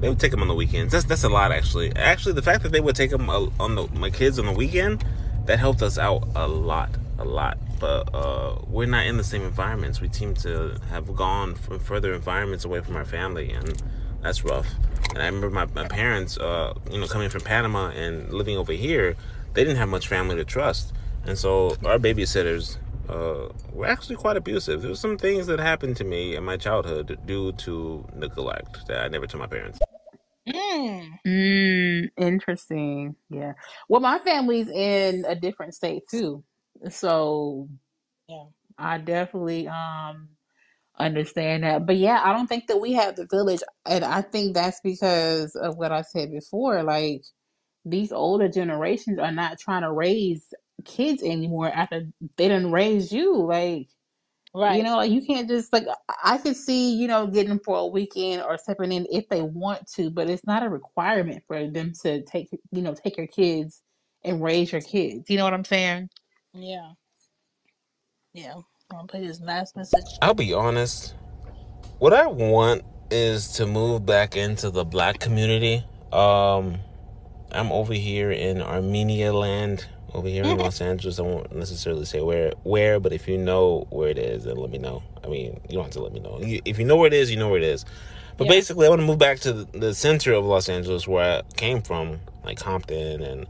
they 0.00 0.08
would 0.08 0.20
take 0.20 0.30
them 0.30 0.42
on 0.42 0.48
the 0.48 0.54
weekends. 0.54 0.92
That's 0.92 1.04
that's 1.04 1.24
a 1.24 1.28
lot 1.28 1.52
actually. 1.52 1.94
Actually, 1.96 2.34
the 2.34 2.42
fact 2.42 2.62
that 2.62 2.72
they 2.72 2.80
would 2.80 2.96
take 2.96 3.10
them 3.10 3.28
on 3.28 3.74
the 3.74 3.88
my 3.94 4.10
kids 4.10 4.38
on 4.38 4.46
the 4.46 4.52
weekend 4.52 5.04
that 5.46 5.58
helped 5.58 5.82
us 5.82 5.98
out 5.98 6.28
a 6.34 6.46
lot, 6.46 6.90
a 7.18 7.24
lot. 7.24 7.58
But 7.80 8.14
uh, 8.14 8.56
we're 8.66 8.86
not 8.86 9.06
in 9.06 9.16
the 9.16 9.24
same 9.24 9.42
environments. 9.42 10.00
We 10.00 10.08
seem 10.08 10.34
to 10.34 10.78
have 10.90 11.14
gone 11.14 11.54
from 11.54 11.78
further 11.78 12.12
environments 12.12 12.64
away 12.64 12.80
from 12.80 12.96
our 12.96 13.04
family, 13.04 13.50
and 13.50 13.80
that's 14.20 14.44
rough. 14.44 14.66
And 15.10 15.22
I 15.22 15.26
remember 15.26 15.50
my, 15.50 15.66
my 15.66 15.88
parents, 15.88 16.36
uh, 16.38 16.74
you 16.90 17.00
know, 17.00 17.06
coming 17.06 17.28
from 17.28 17.42
Panama 17.42 17.90
and 17.90 18.32
living 18.32 18.56
over 18.56 18.72
here, 18.72 19.16
they 19.54 19.62
didn't 19.64 19.78
have 19.78 19.88
much 19.88 20.08
family 20.08 20.36
to 20.36 20.44
trust, 20.44 20.92
and 21.24 21.38
so 21.38 21.76
our 21.84 21.98
babysitters 21.98 22.76
uh, 23.08 23.48
were 23.72 23.86
actually 23.86 24.16
quite 24.16 24.36
abusive. 24.36 24.82
There 24.82 24.90
were 24.90 24.96
some 24.96 25.18
things 25.18 25.46
that 25.48 25.60
happened 25.60 25.96
to 25.98 26.04
me 26.04 26.36
in 26.36 26.44
my 26.44 26.56
childhood 26.56 27.18
due 27.26 27.52
to 27.52 28.06
neglect 28.14 28.86
that 28.88 29.04
I 29.04 29.08
never 29.08 29.26
told 29.26 29.40
my 29.40 29.46
parents. 29.48 29.78
Mm. 30.48 31.18
Mm, 31.26 32.10
interesting. 32.16 33.16
Yeah. 33.30 33.54
Well, 33.88 34.00
my 34.00 34.18
family's 34.20 34.68
in 34.68 35.24
a 35.26 35.34
different 35.36 35.74
state 35.74 36.02
too, 36.10 36.44
so 36.90 37.68
Yeah. 38.28 38.46
I 38.78 38.98
definitely 38.98 39.68
um 39.68 40.30
understand 40.98 41.64
that. 41.64 41.86
But 41.86 41.96
yeah, 41.96 42.20
I 42.24 42.32
don't 42.32 42.48
think 42.48 42.68
that 42.68 42.80
we 42.80 42.94
have 42.94 43.16
the 43.16 43.26
village, 43.26 43.62
and 43.86 44.04
I 44.04 44.22
think 44.22 44.54
that's 44.54 44.80
because 44.82 45.54
of 45.56 45.76
what 45.76 45.92
I 45.92 46.02
said 46.02 46.30
before. 46.32 46.82
Like 46.84 47.22
these 47.84 48.12
older 48.12 48.48
generations 48.48 49.18
are 49.18 49.32
not 49.32 49.58
trying 49.58 49.82
to 49.82 49.92
raise 49.92 50.44
kids 50.88 51.22
anymore 51.22 51.70
after 51.72 52.08
they 52.36 52.48
didn't 52.48 52.72
raise 52.72 53.12
you. 53.12 53.36
Like 53.36 53.88
right? 54.54 54.76
you 54.76 54.82
know, 54.82 54.96
like 54.96 55.10
you 55.10 55.24
can't 55.24 55.48
just 55.48 55.72
like 55.72 55.86
I 56.08 56.34
I 56.34 56.38
could 56.38 56.56
see, 56.56 56.94
you 56.94 57.08
know, 57.08 57.26
getting 57.26 57.58
for 57.60 57.78
a 57.78 57.86
weekend 57.86 58.42
or 58.42 58.58
stepping 58.58 58.92
in 58.92 59.06
if 59.10 59.28
they 59.28 59.42
want 59.42 59.86
to, 59.92 60.10
but 60.10 60.28
it's 60.28 60.46
not 60.46 60.62
a 60.62 60.68
requirement 60.68 61.42
for 61.46 61.68
them 61.68 61.92
to 62.02 62.22
take, 62.22 62.48
you 62.70 62.82
know, 62.82 62.94
take 62.94 63.16
your 63.16 63.26
kids 63.26 63.82
and 64.24 64.42
raise 64.42 64.72
your 64.72 64.80
kids. 64.80 65.30
You 65.30 65.38
know 65.38 65.44
what 65.44 65.54
I'm 65.54 65.64
saying? 65.64 66.10
Yeah. 66.52 66.92
Yeah. 68.32 68.54
I'll 68.90 69.06
play 69.06 69.26
this 69.26 69.40
last 69.40 69.76
message. 69.76 70.04
I'll 70.22 70.34
be 70.34 70.52
honest. 70.52 71.14
What 71.98 72.12
I 72.12 72.26
want 72.26 72.82
is 73.10 73.48
to 73.52 73.66
move 73.66 74.06
back 74.06 74.36
into 74.36 74.70
the 74.70 74.84
black 74.84 75.18
community. 75.18 75.84
Um, 76.12 76.78
I'm 77.52 77.72
over 77.72 77.92
here 77.92 78.30
in 78.30 78.62
Armenia 78.62 79.32
land, 79.32 79.86
over 80.14 80.28
here 80.28 80.44
in 80.44 80.56
Los 80.58 80.80
Angeles. 80.80 81.18
I 81.18 81.22
won't 81.22 81.54
necessarily 81.54 82.04
say 82.04 82.20
where, 82.20 82.52
where, 82.62 82.98
but 83.00 83.12
if 83.12 83.28
you 83.28 83.36
know 83.38 83.86
where 83.90 84.08
it 84.08 84.18
is, 84.18 84.44
then 84.44 84.56
let 84.56 84.70
me 84.70 84.78
know. 84.78 85.02
I 85.24 85.28
mean, 85.28 85.60
you 85.68 85.74
don't 85.76 85.84
have 85.84 85.92
to 85.92 86.00
let 86.02 86.12
me 86.12 86.20
know. 86.20 86.40
You- 86.40 86.62
If 86.64 86.78
you 86.78 86.84
know 86.84 86.96
where 86.96 87.06
it 87.06 87.12
is, 87.14 87.30
you 87.30 87.36
know 87.36 87.48
where 87.48 87.58
it 87.58 87.64
is. 87.64 87.84
But 88.36 88.44
Yeah. 88.46 88.52
basically, 88.52 88.86
I 88.86 88.90
want 88.90 89.00
to 89.00 89.06
move 89.06 89.18
back 89.18 89.40
to 89.40 89.52
the, 89.52 89.78
the 89.78 89.94
center 89.94 90.32
of 90.32 90.44
Los 90.44 90.68
Angeles, 90.68 91.06
where 91.08 91.38
I 91.38 91.42
came 91.56 91.82
from, 91.82 92.20
like 92.44 92.58
Compton 92.58 93.22
and 93.22 93.46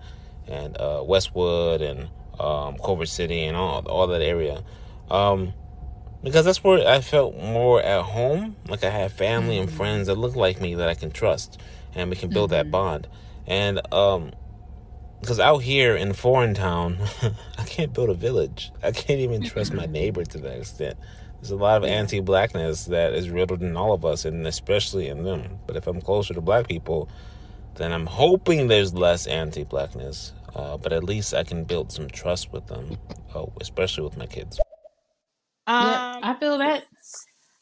and 0.48 0.80
uh, 0.80 1.02
Westwood 1.06 1.82
and 1.82 2.08
um, 2.40 2.78
Culver 2.78 3.04
City 3.04 3.44
and 3.44 3.54
all 3.56 3.80
all 3.86 4.06
that 4.06 4.22
area. 4.22 4.62
Um, 5.10 5.52
because 6.24 6.44
that's 6.46 6.64
where 6.64 6.88
I 6.88 7.00
felt 7.02 7.36
more 7.36 7.82
at 7.82 8.02
home. 8.02 8.56
Like 8.66 8.82
I 8.82 8.88
had 8.90 9.12
family 9.12 9.58
and 9.58 9.70
friends 9.70 10.06
that 10.06 10.14
look 10.16 10.34
like 10.36 10.60
me 10.60 10.74
that 10.76 10.88
I 10.88 10.94
can 10.94 11.10
trust, 11.10 11.60
and 11.94 12.08
we 12.10 12.16
can 12.16 12.30
build 12.30 12.50
that 12.50 12.70
bond. 12.70 13.06
And 13.46 13.80
um, 13.92 14.32
because 15.20 15.40
out 15.40 15.58
here 15.58 15.96
in 15.96 16.12
foreign 16.14 16.54
town, 16.54 16.98
I 17.58 17.64
can't 17.64 17.92
build 17.92 18.10
a 18.10 18.14
village. 18.14 18.72
I 18.82 18.92
can't 18.92 19.20
even 19.20 19.42
trust 19.42 19.74
my 19.74 19.86
neighbor 19.90 20.24
to 20.24 20.38
that 20.38 20.58
extent. 20.58 20.98
There's 21.40 21.52
a 21.52 21.56
lot 21.56 21.78
of 21.78 21.84
anti-blackness 21.84 22.86
that 22.86 23.14
is 23.14 23.30
riddled 23.30 23.62
in 23.62 23.76
all 23.76 23.92
of 23.92 24.04
us, 24.04 24.24
and 24.24 24.46
especially 24.46 25.08
in 25.08 25.24
them. 25.24 25.60
But 25.66 25.76
if 25.76 25.86
I'm 25.86 26.00
closer 26.00 26.34
to 26.34 26.40
black 26.40 26.68
people, 26.68 27.10
then 27.76 27.92
I'm 27.92 28.06
hoping 28.06 28.68
there's 28.68 28.94
less 28.94 29.26
anti-blackness. 29.26 30.34
Uh, 30.54 30.76
but 30.78 30.92
at 30.92 31.04
least 31.04 31.34
I 31.34 31.44
can 31.44 31.64
build 31.64 31.92
some 31.92 32.08
trust 32.08 32.52
with 32.52 32.66
them, 32.68 32.98
uh, 33.34 33.46
especially 33.60 34.04
with 34.04 34.16
my 34.18 34.26
kids. 34.26 34.60
Yeah, 35.78 36.00
Um 36.22 36.22
I 36.22 36.34
feel 36.40 36.58
that. 36.58 36.84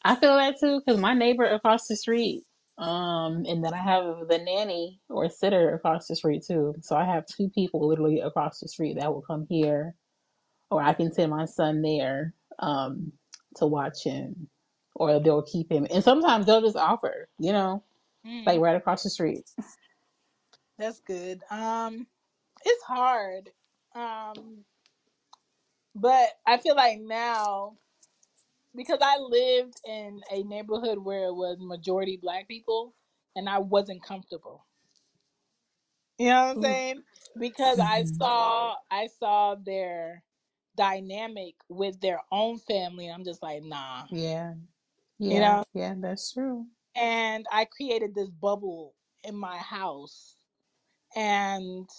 I 0.03 0.15
feel 0.15 0.37
that 0.37 0.59
too 0.59 0.81
because 0.85 0.99
my 1.01 1.13
neighbor 1.13 1.45
across 1.45 1.87
the 1.87 1.97
street, 1.97 2.45
um, 2.77 3.45
and 3.47 3.63
then 3.63 3.73
I 3.73 3.77
have 3.77 4.27
the 4.27 4.37
nanny 4.39 4.99
or 5.09 5.29
sitter 5.29 5.73
across 5.73 6.07
the 6.07 6.15
street 6.15 6.43
too. 6.45 6.75
So 6.81 6.95
I 6.95 7.05
have 7.05 7.25
two 7.25 7.49
people 7.49 7.87
literally 7.87 8.19
across 8.21 8.59
the 8.59 8.67
street 8.67 8.97
that 8.99 9.13
will 9.13 9.21
come 9.23 9.47
here, 9.49 9.95
or 10.71 10.81
I 10.81 10.93
can 10.93 11.11
send 11.13 11.31
my 11.31 11.45
son 11.45 11.81
there, 11.81 12.33
um, 12.59 13.13
to 13.57 13.65
watch 13.65 14.03
him, 14.03 14.47
or 14.95 15.19
they'll 15.19 15.43
keep 15.43 15.71
him. 15.71 15.87
And 15.91 16.03
sometimes 16.03 16.45
they'll 16.45 16.61
just 16.61 16.77
offer, 16.77 17.29
you 17.39 17.53
know, 17.53 17.83
like 18.45 18.59
mm, 18.59 18.61
right 18.61 18.75
across 18.75 19.03
the 19.03 19.09
street. 19.09 19.49
that's 20.77 20.99
good. 21.01 21.41
Um 21.51 22.07
it's 22.65 22.83
hard. 22.83 23.49
Um 23.95 24.65
but 25.95 26.29
I 26.45 26.57
feel 26.57 26.75
like 26.75 26.99
now 26.99 27.77
because 28.77 28.99
I 29.03 29.17
lived 29.19 29.81
in 29.87 30.21
a 30.31 30.43
neighborhood 30.43 30.99
where 30.99 31.25
it 31.27 31.35
was 31.35 31.57
majority 31.59 32.17
black 32.21 32.47
people 32.49 32.95
and 33.35 33.49
I 33.49 33.59
wasn't 33.59 34.03
comfortable. 34.03 34.65
You 36.19 36.27
know 36.29 36.45
what 36.45 36.51
I'm 36.51 36.61
saying? 36.61 37.03
Because 37.39 37.79
I 37.79 38.03
hmm 38.03 38.15
saw 38.19 38.75
I 38.91 39.07
saw 39.19 39.55
their 39.55 40.23
dynamic 40.77 41.55
with 41.69 42.01
their 42.01 42.21
own 42.31 42.59
family. 42.59 43.07
and 43.07 43.15
I'm 43.15 43.25
just 43.25 43.43
like, 43.43 43.63
nah. 43.63 44.05
Yeah, 44.09 44.55
You 45.27 45.39
yeah, 45.39 45.41
know? 45.41 45.63
yeah. 45.73 45.95
That's 45.97 46.33
true. 46.33 46.67
And 46.95 47.45
I 47.51 47.65
created 47.65 48.15
this 48.15 48.29
bubble 48.29 48.95
in 49.23 49.35
my 49.35 49.57
house. 49.57 50.35
And 51.15 51.89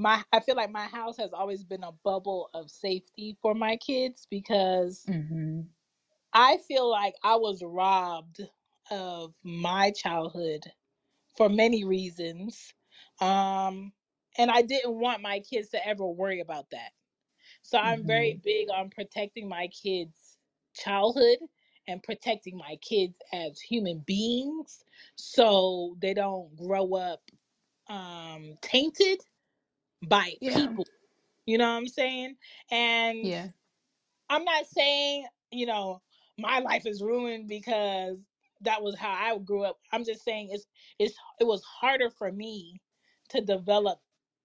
my 0.00 0.24
I 0.32 0.40
feel 0.40 0.56
like 0.56 0.72
my 0.72 0.86
house 0.86 1.18
has 1.18 1.32
always 1.34 1.64
been 1.64 1.84
a 1.84 1.92
bubble 1.92 2.50
of 2.54 2.70
safety 2.70 3.36
for 3.42 3.54
my 3.54 3.76
kids 3.76 4.26
because 4.30 5.08
hmm 5.08 5.62
I 6.34 6.58
feel 6.58 6.90
like 6.90 7.14
I 7.22 7.36
was 7.36 7.62
robbed 7.62 8.40
of 8.90 9.34
my 9.44 9.90
childhood 9.92 10.64
for 11.36 11.48
many 11.48 11.84
reasons. 11.84 12.74
Um, 13.20 13.92
and 14.38 14.50
I 14.50 14.62
didn't 14.62 14.98
want 15.00 15.22
my 15.22 15.40
kids 15.40 15.70
to 15.70 15.86
ever 15.86 16.06
worry 16.06 16.40
about 16.40 16.70
that. 16.70 16.92
So 17.62 17.78
I'm 17.78 18.06
hmm 18.06 18.06
very 18.06 18.40
big 18.42 18.68
on 18.70 18.90
protecting 18.90 19.48
my 19.48 19.68
kids' 19.68 20.38
childhood 20.74 21.38
and 21.88 22.02
protecting 22.02 22.56
my 22.58 22.76
kids 22.82 23.16
as 23.32 23.60
human 23.60 24.00
beings 24.06 24.84
so 25.16 25.96
they 26.00 26.14
don't 26.14 26.56
grow 26.56 26.94
up 26.94 27.22
um, 27.88 28.56
tainted 28.62 29.20
by 30.02 30.34
Yeah, 30.40 30.50
people. 30.50 30.88
You 31.46 31.58
know 31.58 31.66
what 31.70 31.78
I'm 31.78 31.88
saying? 31.88 32.36
And 32.70 33.32
yeah. 33.32 33.48
I'm 34.30 34.44
not 34.44 34.66
saying, 34.66 35.26
you 35.52 35.66
know, 35.66 36.02
my 36.38 36.60
life 36.60 36.86
is 36.86 37.02
ruined 37.02 37.48
because 37.48 38.18
that 38.62 38.82
was 38.82 38.96
how 38.98 39.10
I 39.12 39.38
grew 39.38 39.64
up. 39.64 39.78
I'm 39.92 40.04
just 40.04 40.24
saying 40.24 40.50
it's 40.52 40.66
it's 40.98 41.14
it 41.40 41.44
was 41.44 41.62
harder 41.64 42.10
for 42.10 42.32
me 42.32 42.80
to 43.30 43.40
develop 43.40 44.00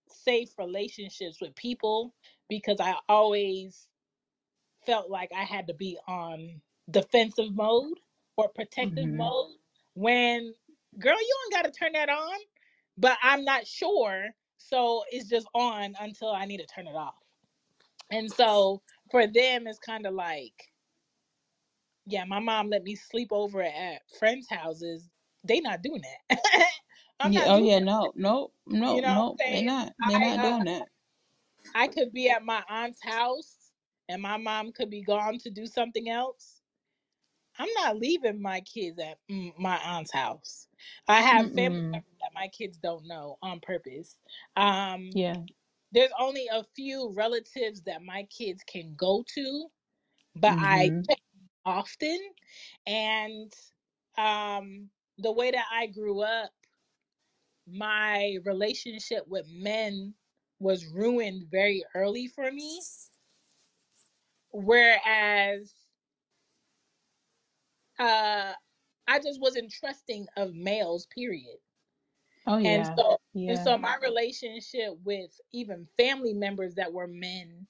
safe 0.10 0.52
relationships 0.58 1.40
with 1.42 1.56
people 1.56 2.14
because 2.50 2.80
I 2.80 2.96
always 3.10 3.88
felt 4.86 5.10
like 5.10 5.32
I 5.36 5.44
had 5.44 5.68
to 5.68 5.74
be 5.74 5.98
on 6.08 6.62
defensive 6.92 7.56
mode 7.56 8.00
or 8.38 8.50
protective 8.50 9.10
hmm 9.10 9.14
mode 9.14 9.56
when 9.96 10.54
girl 11.00 11.18
you 11.20 11.36
don't 11.52 11.64
got 11.64 11.74
to 11.74 11.78
turn 11.80 11.94
that 11.94 12.10
on 12.10 12.38
but 12.98 13.18
I'm 13.24 13.46
not 13.46 13.68
sure 13.68 14.30
so 14.70 15.04
it's 15.12 15.30
just 15.30 15.48
on 15.54 15.96
until 16.00 16.32
I 16.32 16.46
need 16.46 16.58
to 16.60 16.66
turn 16.68 16.88
it 16.88 16.96
off. 16.96 17.16
And 18.12 18.32
so 18.32 18.82
for 19.12 19.28
them 19.28 19.68
it's 19.68 19.80
kind 19.80 20.06
of 20.06 20.14
like 20.14 20.54
yeah, 22.06 22.26
my 22.26 22.40
mom 22.40 22.70
let 22.70 22.84
me 22.84 22.96
sleep 22.96 23.30
over 23.32 23.62
at 23.64 24.02
friends' 24.20 24.48
houses 24.50 25.10
they 25.48 25.60
not 25.62 25.84
doing 25.84 26.02
that. 26.30 26.40
I'm 27.20 27.34
Yeah. 27.34 27.34
not 27.34 27.54
Oh 27.54 27.58
yeah. 27.58 27.80
that. 27.80 27.80
No. 27.80 28.12
No. 28.16 28.52
You 28.86 29.02
No. 29.02 29.02
know 29.02 29.14
No. 29.14 29.38
what 29.38 29.46
They 29.50 29.62
saying? 29.62 29.64
not. 29.64 29.94
They're 30.00 30.20
I 30.20 30.20
not 30.20 30.42
uh, 30.42 30.42
doing 30.42 30.66
that. 30.66 30.88
I 31.76 31.88
could 31.88 32.12
be 32.14 32.30
at 32.30 32.44
my 32.44 32.64
aunt's 32.70 33.04
house 33.04 33.72
and 34.10 34.22
my 34.22 34.38
mom 34.38 34.72
could 34.72 34.90
be 34.90 35.02
gone 35.04 35.38
to 35.40 35.50
do 35.50 35.66
something 35.66 36.10
else. 36.10 36.62
I'm 37.60 37.70
not 37.76 37.98
leaving 37.98 38.42
my 38.42 38.62
kids 38.62 39.00
at 39.00 39.20
mm, 39.32 39.54
my 39.60 39.78
aunt's 39.78 40.14
house. 40.14 40.68
I 41.08 41.22
have 41.22 41.48
family 41.56 41.70
Mm-mm. 41.72 41.94
members 41.94 42.18
that 42.22 42.32
my 42.34 42.48
kids 42.50 42.78
don't 42.78 43.08
know 43.08 43.38
on 43.42 43.60
purpose. 43.62 44.18
Um, 44.56 45.12
Yeah. 45.14 45.44
there's 45.92 46.12
only 46.20 46.48
a 46.52 46.64
few 46.76 47.14
relatives 47.16 47.82
that 47.84 48.04
my 48.04 48.28
kids 48.38 48.64
can 48.68 48.96
go 48.98 49.24
to, 49.36 49.68
but 50.36 50.56
I 50.60 50.92
Mm-hmm. 50.92 51.10
check 51.10 51.20
often. 51.66 52.20
And 52.88 53.54
um, 54.18 54.90
the 55.18 55.32
way 55.32 55.52
that 55.52 55.66
I 55.72 55.88
grew 55.88 56.22
up, 56.22 56.52
my 57.68 58.38
relationship 58.46 59.28
with 59.28 59.48
men 59.50 60.14
was 60.60 60.86
ruined 60.88 61.46
very 61.52 61.84
early 61.96 62.28
for 62.28 62.52
me. 62.52 62.86
Whereas 64.52 65.74
uh, 68.00 68.54
I 69.08 69.20
just 69.20 69.42
wasn't 69.42 69.72
trusting 69.72 70.28
of 70.38 70.54
males, 70.56 71.08
period. 71.08 71.58
Oh 72.48 72.58
And 72.64 72.86
yeah. 72.86 72.98
so 72.98 73.18
and 73.48 73.60
Yeah. 73.60 73.60
so 73.60 73.78
my 73.78 73.96
relationship 74.02 74.94
with 75.04 75.40
even 75.54 75.88
family 75.98 76.34
members 76.34 76.76
that 76.76 76.94
were 76.94 77.08
men 77.08 77.68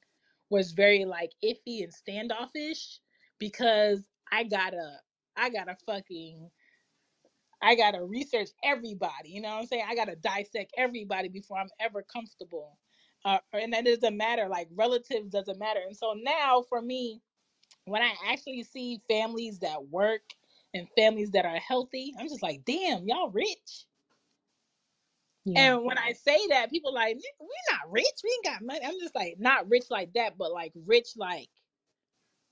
was 0.49 0.71
very 0.71 1.05
like 1.05 1.33
iffy 1.43 1.83
and 1.83 1.93
standoffish 1.93 2.99
because 3.39 4.09
I 4.31 4.43
gotta 4.43 4.99
I 5.35 5.49
gotta 5.49 5.75
fucking 5.85 6.51
I 7.61 7.75
gotta 7.75 8.03
research 8.03 8.49
everybody, 8.63 9.29
you 9.29 9.41
know 9.41 9.49
what 9.49 9.61
I'm 9.61 9.65
saying? 9.67 9.85
I 9.87 9.95
gotta 9.95 10.15
dissect 10.15 10.73
everybody 10.77 11.29
before 11.29 11.57
I'm 11.57 11.69
ever 11.79 12.03
comfortable. 12.03 12.77
Uh, 13.25 13.39
and 13.53 13.73
that 13.73 13.85
doesn't 13.85 14.17
matter, 14.17 14.47
like 14.47 14.69
relatives 14.75 15.31
doesn't 15.31 15.59
matter. 15.59 15.81
And 15.85 15.97
so 15.97 16.13
now 16.15 16.63
for 16.69 16.81
me, 16.81 17.21
when 17.85 18.01
I 18.01 18.13
actually 18.27 18.63
see 18.63 19.01
families 19.09 19.59
that 19.59 19.87
work 19.87 20.21
and 20.75 20.89
families 20.97 21.31
that 21.33 21.47
are 21.47 21.57
healthy, 21.59 22.13
I'm 22.19 22.29
just 22.29 22.43
like, 22.43 22.65
damn, 22.65 23.07
y'all 23.07 23.31
rich. 23.31 23.87
Yeah. 25.45 25.55
And 25.55 25.85
when 25.85 25.97
I 25.97 26.13
say 26.13 26.47
that, 26.49 26.71
people 26.71 26.93
like, 26.93 27.17
we're 27.39 27.47
not 27.77 27.91
rich. 27.91 28.05
We 28.23 28.31
ain't 28.35 28.45
got 28.45 28.63
money. 28.65 28.81
I'm 28.85 28.99
just 29.01 29.15
like, 29.15 29.37
not 29.39 29.69
rich 29.69 29.85
like 29.91 30.13
that, 30.13 30.37
but 30.37 30.53
like 30.53 30.73
rich 30.85 31.09
like 31.17 31.49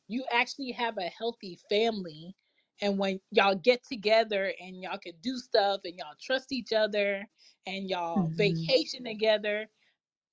you 0.08 0.26
actually 0.32 0.72
have 0.72 0.98
a 0.98 1.04
healthy 1.10 1.60
family. 1.70 2.36
And 2.82 3.00
when 3.00 3.20
y'all 3.32 3.56
get 3.56 3.84
together 3.84 4.54
and 4.60 4.82
y'all 4.82 4.98
can 4.98 5.14
do 5.22 5.38
stuff 5.38 5.82
and 5.86 5.96
y'all 5.98 6.16
trust 6.22 6.52
each 6.52 6.74
other 6.74 7.28
and 7.66 7.90
y'all 7.90 8.32
Mm-hmm. 8.34 8.38
vacation 8.38 9.06
together, 9.06 9.68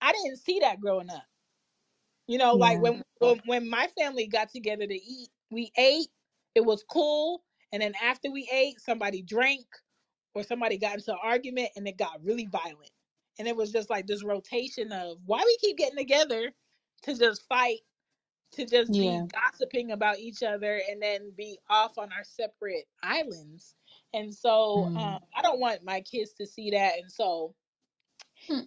I 0.01 0.12
didn't 0.12 0.39
see 0.39 0.61
that 0.61 0.81
growing 0.81 1.11
up. 1.11 1.25
You 2.27 2.39
know, 2.39 2.55
like 2.57 2.81
Yeah. 2.81 2.81
when 2.81 3.03
when 3.19 3.41
when 3.47 3.69
my 3.69 3.89
family 3.99 4.27
got 4.27 4.51
together 4.51 4.87
to 4.87 4.95
eat, 4.95 5.31
we 5.51 5.73
ate, 5.77 6.09
it 6.55 6.65
was 6.65 6.85
cool, 6.91 7.43
and 7.73 7.83
then 7.83 7.95
after 8.03 8.31
we 8.31 8.49
ate, 8.53 8.81
somebody 8.81 9.23
drank 9.23 9.67
or 10.35 10.43
somebody 10.43 10.79
got 10.79 10.97
into 10.97 11.13
an 11.13 11.19
argument 11.23 11.71
and 11.77 11.87
it 11.89 11.99
got 11.99 12.25
really 12.25 12.47
violent. 12.47 12.91
And 13.39 13.49
it 13.49 13.57
was 13.57 13.73
just 13.73 13.91
like 13.91 14.07
this 14.07 14.25
rotation 14.25 14.93
of 14.93 15.19
why 15.27 15.43
we 15.45 15.57
keep 15.61 15.79
getting 15.79 15.99
together 15.99 16.53
to 17.05 17.19
just 17.19 17.47
fight, 17.49 17.81
to 18.53 18.67
just 18.67 18.97
Yeah. 18.97 18.99
be 18.99 19.27
gossiping 19.33 19.93
about 19.93 20.19
each 20.19 20.43
other 20.43 20.81
and 20.91 21.03
then 21.03 21.33
be 21.37 21.59
off 21.71 21.99
on 21.99 22.13
our 22.13 22.25
separate 22.25 22.87
islands. 23.03 23.75
And 24.15 24.35
so 24.35 24.89
Mm. 24.89 24.97
um, 24.97 25.21
I 25.37 25.43
don't 25.43 25.61
want 25.61 25.85
my 25.85 26.03
kids 26.03 26.35
to 26.35 26.47
see 26.47 26.71
that. 26.73 26.99
And 27.01 27.11
so 27.11 27.55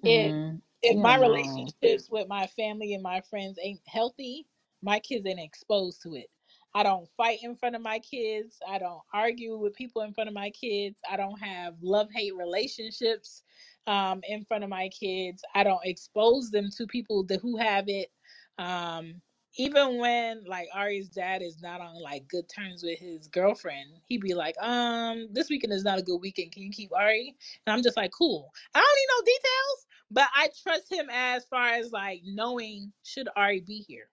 if 0.06 0.36
Mm-mm. 0.36 0.62
if 0.84 1.00
my 1.00 1.18
relationships 1.18 2.10
with 2.10 2.28
my 2.28 2.48
family 2.48 2.94
and 2.94 3.04
my 3.04 3.22
friends 3.22 3.60
ain't 3.62 3.82
healthy, 3.88 4.48
my 4.82 5.00
kids 5.00 5.26
ain't 5.28 5.40
exposed 5.40 6.02
to 6.04 6.16
it. 6.16 6.28
I 6.76 6.84
don't 6.84 7.08
fight 7.16 7.40
in 7.44 7.56
front 7.56 7.76
of 7.76 7.82
my 7.82 8.00
kids. 8.00 8.58
I 8.68 8.80
don't 8.80 9.02
argue 9.14 9.58
with 9.58 9.76
people 9.76 10.02
in 10.02 10.14
front 10.14 10.28
of 10.28 10.34
my 10.34 10.50
kids. 10.50 10.96
I 11.10 11.18
don't 11.18 11.40
have 11.40 11.76
love 11.82 12.10
hate 12.12 12.36
relationships 12.36 13.44
um, 13.86 14.22
in 14.28 14.44
front 14.46 14.64
of 14.64 14.70
my 14.70 14.90
kids. 14.90 15.44
I 15.54 15.64
don't 15.64 15.86
expose 15.86 16.50
them 16.50 16.70
to 16.78 16.88
people 16.88 17.26
that 17.26 17.42
who 17.42 17.58
have 17.58 17.86
it. 17.88 18.10
Um, 18.58 19.22
even 19.58 20.00
when 20.00 20.44
like 20.48 20.68
Ari's 20.74 21.10
dad 21.10 21.44
is 21.44 21.62
not 21.62 21.80
on 21.80 22.02
like 22.02 22.28
good 22.28 22.46
terms 22.50 22.82
with 22.84 22.98
his 22.98 23.28
girlfriend, 23.28 23.92
he'd 24.08 24.22
be 24.22 24.34
like, 24.34 24.56
um, 24.60 25.28
this 25.32 25.50
weekend 25.50 25.74
is 25.74 25.84
not 25.84 26.00
a 26.00 26.04
good 26.04 26.18
weekend. 26.18 26.52
Can 26.52 26.64
you 26.64 26.72
keep 26.72 26.92
Ari? 26.92 27.36
And 27.68 27.74
I'm 27.74 27.84
just 27.84 27.98
like, 27.98 28.12
cool. 28.12 28.50
I 28.74 28.80
don't 28.80 28.96
need 28.96 29.08
no 29.10 29.26
details, 29.26 29.86
but 30.10 30.28
I 30.36 30.50
trust 30.64 30.92
him 30.92 31.08
as 31.12 31.46
far 31.46 31.68
as 31.70 31.92
like 31.92 32.22
knowing 32.26 32.92
should 33.04 33.30
Ari 33.36 33.62
be 33.62 33.86
here? 33.88 34.10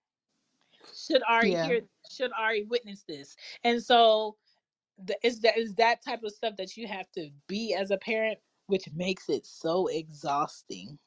Should 0.95 1.23
Ari 1.29 1.53
Yeah. 1.53 1.67
hear 1.67 1.81
should 2.11 2.33
Ari 2.39 2.65
witness 2.65 3.05
this? 3.07 3.37
And 3.65 3.83
so 3.83 4.37
the, 5.05 5.17
it's 5.23 5.39
that 5.41 5.57
is 5.57 5.75
that 5.75 6.05
type 6.05 6.23
of 6.23 6.33
stuff 6.33 6.57
that 6.57 6.77
you 6.77 6.87
have 6.87 7.11
to 7.13 7.31
be 7.47 7.75
as 7.75 7.91
a 7.91 7.97
parent, 7.99 8.39
which 8.67 8.89
makes 8.95 9.29
it 9.29 9.47
so 9.47 9.87
exhausting. 9.89 10.99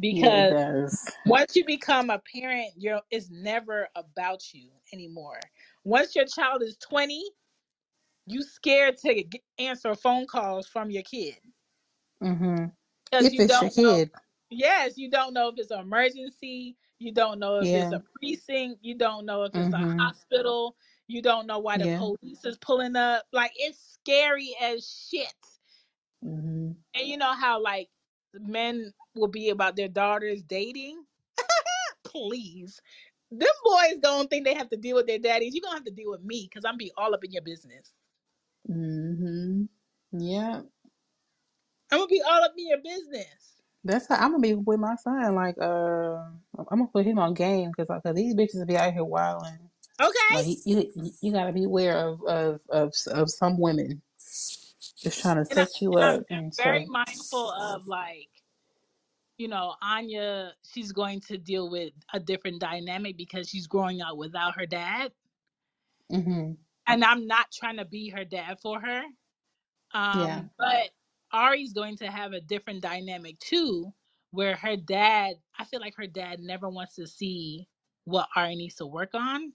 Because 0.00 0.52
does. 0.52 1.10
once 1.26 1.54
you 1.54 1.64
become 1.64 2.10
a 2.10 2.20
parent, 2.34 2.72
you're 2.76 3.00
it's 3.10 3.30
never 3.30 3.88
about 3.94 4.52
you 4.52 4.70
anymore. 4.92 5.40
Once 5.84 6.16
your 6.16 6.26
child 6.26 6.62
is 6.62 6.76
20, 6.78 7.22
you 8.26 8.42
scared 8.42 8.96
to 8.98 9.22
get, 9.22 9.42
answer 9.58 9.94
phone 9.94 10.26
calls 10.26 10.66
from 10.66 10.90
your 10.90 11.02
kid 11.02 11.36
Mm-hmm. 12.24 12.64
If 13.12 13.32
you 13.32 13.42
it's 13.42 13.60
your 13.60 13.70
don't 13.70 13.76
know 13.76 13.96
kid. 13.96 14.10
Yes, 14.50 14.96
you 14.96 15.10
don't 15.10 15.34
know 15.34 15.48
if 15.48 15.54
it's 15.58 15.70
an 15.70 15.80
emergency. 15.80 16.76
You 17.04 17.12
don't 17.12 17.40
know 17.40 17.60
if 17.60 17.74
it's 17.74 17.92
Yeah. 17.92 17.92
a 17.92 18.02
precinct. 18.20 18.80
You 18.82 18.96
don't 18.96 19.26
know 19.26 19.44
if 19.44 19.56
it's 19.56 19.72
a 19.74 19.78
Mm-hmm. 19.78 19.98
hospital. 19.98 20.76
You 21.08 21.22
don't 21.22 21.46
know 21.46 21.60
why 21.60 21.78
the 21.78 21.86
Yeah. 21.86 21.98
police 21.98 22.44
is 22.44 22.58
pulling 22.58 22.96
up. 22.96 23.24
Like 23.32 23.52
it's 23.56 23.78
scary 24.02 24.56
as 24.62 25.08
shit. 25.10 25.34
Mm-hmm. 26.24 26.72
And 26.94 27.06
you 27.08 27.18
know 27.18 27.34
how 27.34 27.62
like 27.62 27.90
men 28.34 28.92
will 29.14 29.28
be 29.28 29.50
about 29.50 29.76
their 29.76 29.88
daughters 29.88 30.42
dating? 30.42 31.04
Please. 32.04 32.80
Them 33.32 33.48
boys 33.64 33.98
don't 34.02 34.30
think 34.30 34.44
they 34.46 34.54
have 34.54 34.70
to 34.70 34.76
deal 34.76 34.96
with 34.96 35.06
their 35.06 35.18
daddies. 35.18 35.54
You're 35.54 35.62
gonna 35.62 35.76
have 35.76 35.84
to 35.86 35.92
deal 35.92 36.10
with 36.12 36.22
me 36.24 36.48
because 36.50 36.64
I'm 36.64 36.78
be 36.78 36.92
all 36.96 37.14
up 37.14 37.24
in 37.24 37.32
your 37.32 37.42
business. 37.42 37.92
Mm-hmm. 38.70 39.64
Yeah. 40.12 40.62
I'm 41.92 41.98
gonna 42.00 42.08
be 42.08 42.22
all 42.22 42.44
up 42.44 42.54
in 42.58 42.68
your 42.68 42.80
business. 42.82 43.53
That's 43.84 44.08
how 44.08 44.16
I'm 44.16 44.32
gonna 44.32 44.40
be 44.40 44.54
with 44.54 44.80
my 44.80 44.96
son. 44.96 45.34
Like, 45.34 45.56
uh, 45.60 46.16
I'm 46.58 46.78
gonna 46.78 46.86
put 46.86 47.06
him 47.06 47.18
on 47.18 47.34
game 47.34 47.70
because 47.70 47.88
cause 47.88 48.14
these 48.14 48.34
bitches 48.34 48.66
be 48.66 48.76
out 48.76 48.92
here 48.92 49.04
wilding. 49.04 49.58
Okay? 50.00 50.34
Like, 50.34 50.46
you, 50.46 50.90
you 50.94 51.10
you 51.20 51.32
gotta 51.32 51.52
be 51.52 51.64
aware 51.64 51.96
of 51.96 52.22
of 52.24 52.60
of 52.70 52.94
of 53.08 53.30
some 53.30 53.60
women 53.60 54.02
just 54.96 55.20
trying 55.20 55.36
to 55.36 55.50
And, 55.50 55.58
I, 55.58 55.64
set 55.64 55.80
you 55.82 55.92
and 55.92 56.04
I'm, 56.04 56.18
up 56.20 56.26
I'm 56.30 56.38
and 56.38 56.56
very 56.56 56.84
stuff. 56.84 56.92
mindful 56.92 57.50
of 57.50 57.86
like 57.86 58.28
you 59.36 59.48
know, 59.48 59.74
Anya, 59.82 60.52
she's 60.72 60.92
going 60.92 61.20
to 61.22 61.36
deal 61.36 61.68
with 61.68 61.92
a 62.12 62.20
different 62.20 62.60
dynamic 62.60 63.16
because 63.16 63.48
she's 63.48 63.66
growing 63.66 64.00
up 64.00 64.16
without 64.16 64.54
her 64.56 64.66
dad. 64.66 65.10
Mm-hmm. 66.12 66.52
And 66.86 67.04
I'm 67.04 67.26
not 67.26 67.46
trying 67.52 67.78
to 67.78 67.84
be 67.84 68.10
her 68.10 68.24
dad 68.24 68.58
for 68.62 68.80
her. 68.80 69.02
Yeah. 69.94 70.36
Um, 70.36 70.50
but 70.58 70.90
Ari's 71.34 71.74
going 71.74 71.98
to 71.98 72.08
have 72.08 72.34
a 72.34 72.42
different 72.42 72.82
dynamic 72.82 73.40
too, 73.40 73.92
where 74.32 74.56
her 74.56 74.76
dad, 74.76 75.36
I 75.58 75.66
feel 75.66 75.80
like 75.80 75.96
her 75.98 76.08
dad 76.08 76.40
never 76.40 76.70
wants 76.70 76.96
to 76.96 77.08
see 77.08 77.68
what 78.06 78.28
Ari 78.36 78.56
needs 78.56 78.76
to 78.76 78.86
work 78.86 79.10
on. 79.14 79.54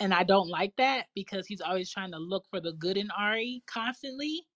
And 0.00 0.14
I 0.14 0.24
don't 0.24 0.48
like 0.48 0.74
that 0.78 1.06
because 1.14 1.46
he's 1.46 1.60
always 1.62 1.90
trying 1.90 2.12
to 2.12 2.18
look 2.18 2.46
for 2.50 2.60
the 2.60 2.72
good 2.74 2.96
in 2.98 3.10
Ari 3.18 3.62
constantly. 3.66 4.46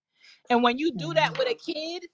And 0.51 0.63
when 0.63 0.79
you 0.79 0.93
do 0.97 1.15
that 1.15 1.31
Mm-hmm. 1.31 1.39
with 1.39 1.49
a 1.49 1.55
kid, 1.73 2.05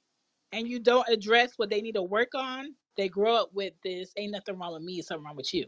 and 0.52 0.68
you 0.68 0.80
don't 0.80 1.08
address 1.08 1.52
what 1.56 1.70
they 1.70 1.80
need 1.80 1.94
to 1.94 2.02
work 2.02 2.30
on, 2.34 2.74
they 2.96 3.08
grow 3.08 3.36
up 3.36 3.50
with 3.52 3.74
this 3.84 4.12
ain't 4.16 4.32
nothing 4.32 4.58
wrong 4.58 4.72
with 4.74 4.82
me, 4.82 5.02
something 5.02 5.24
wrong 5.24 5.36
with 5.36 5.52
you. 5.54 5.66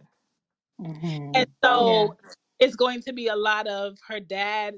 Mm-hmm. 0.87 1.35
And 1.35 1.47
Yeah. 1.79 2.09
so 2.11 2.17
it's 2.61 2.77
going 2.77 3.03
to 3.03 3.13
be 3.13 3.29
a 3.29 3.37
lot 3.37 3.67
of 3.69 3.99
her 4.09 4.21
dad, 4.21 4.75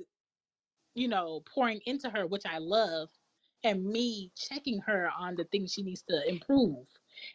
you 0.95 1.09
know, 1.09 1.43
pouring 1.55 1.81
into 1.87 2.11
her, 2.11 2.27
which 2.27 2.45
I 2.47 2.59
love, 2.59 3.11
and 3.65 3.85
me 3.85 4.33
checking 4.37 4.81
her 4.83 5.11
on 5.19 5.37
the 5.37 5.45
things 5.45 5.73
she 5.73 5.83
needs 5.83 6.03
to 6.09 6.29
improve. 6.29 6.87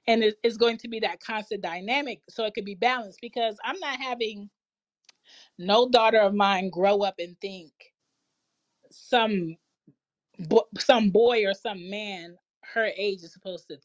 And 0.07 0.23
it- 0.23 0.39
it's 0.43 0.57
going 0.57 0.77
to 0.79 0.87
be 0.89 0.99
that 1.01 1.21
constant 1.21 1.61
dynamic 1.61 2.21
so 2.29 2.45
it 2.45 2.53
could 2.55 2.65
be 2.65 2.75
balanced 2.75 3.21
because 3.21 3.57
I'm 3.63 3.79
not 3.79 3.99
having 3.99 4.49
no 5.59 5.89
daughter 5.89 6.19
of 6.19 6.35
mine 6.35 6.69
grow 6.71 7.03
up 7.03 7.15
and 7.19 7.39
think 7.41 7.73
some 8.91 9.57
bo- 10.39 10.69
some 10.79 11.11
boy 11.11 11.45
or 11.45 11.53
some 11.53 11.89
man 11.89 12.37
her 12.73 12.89
age 12.97 13.23
is 13.23 13.33
supposed 13.33 13.67
to 13.69 13.77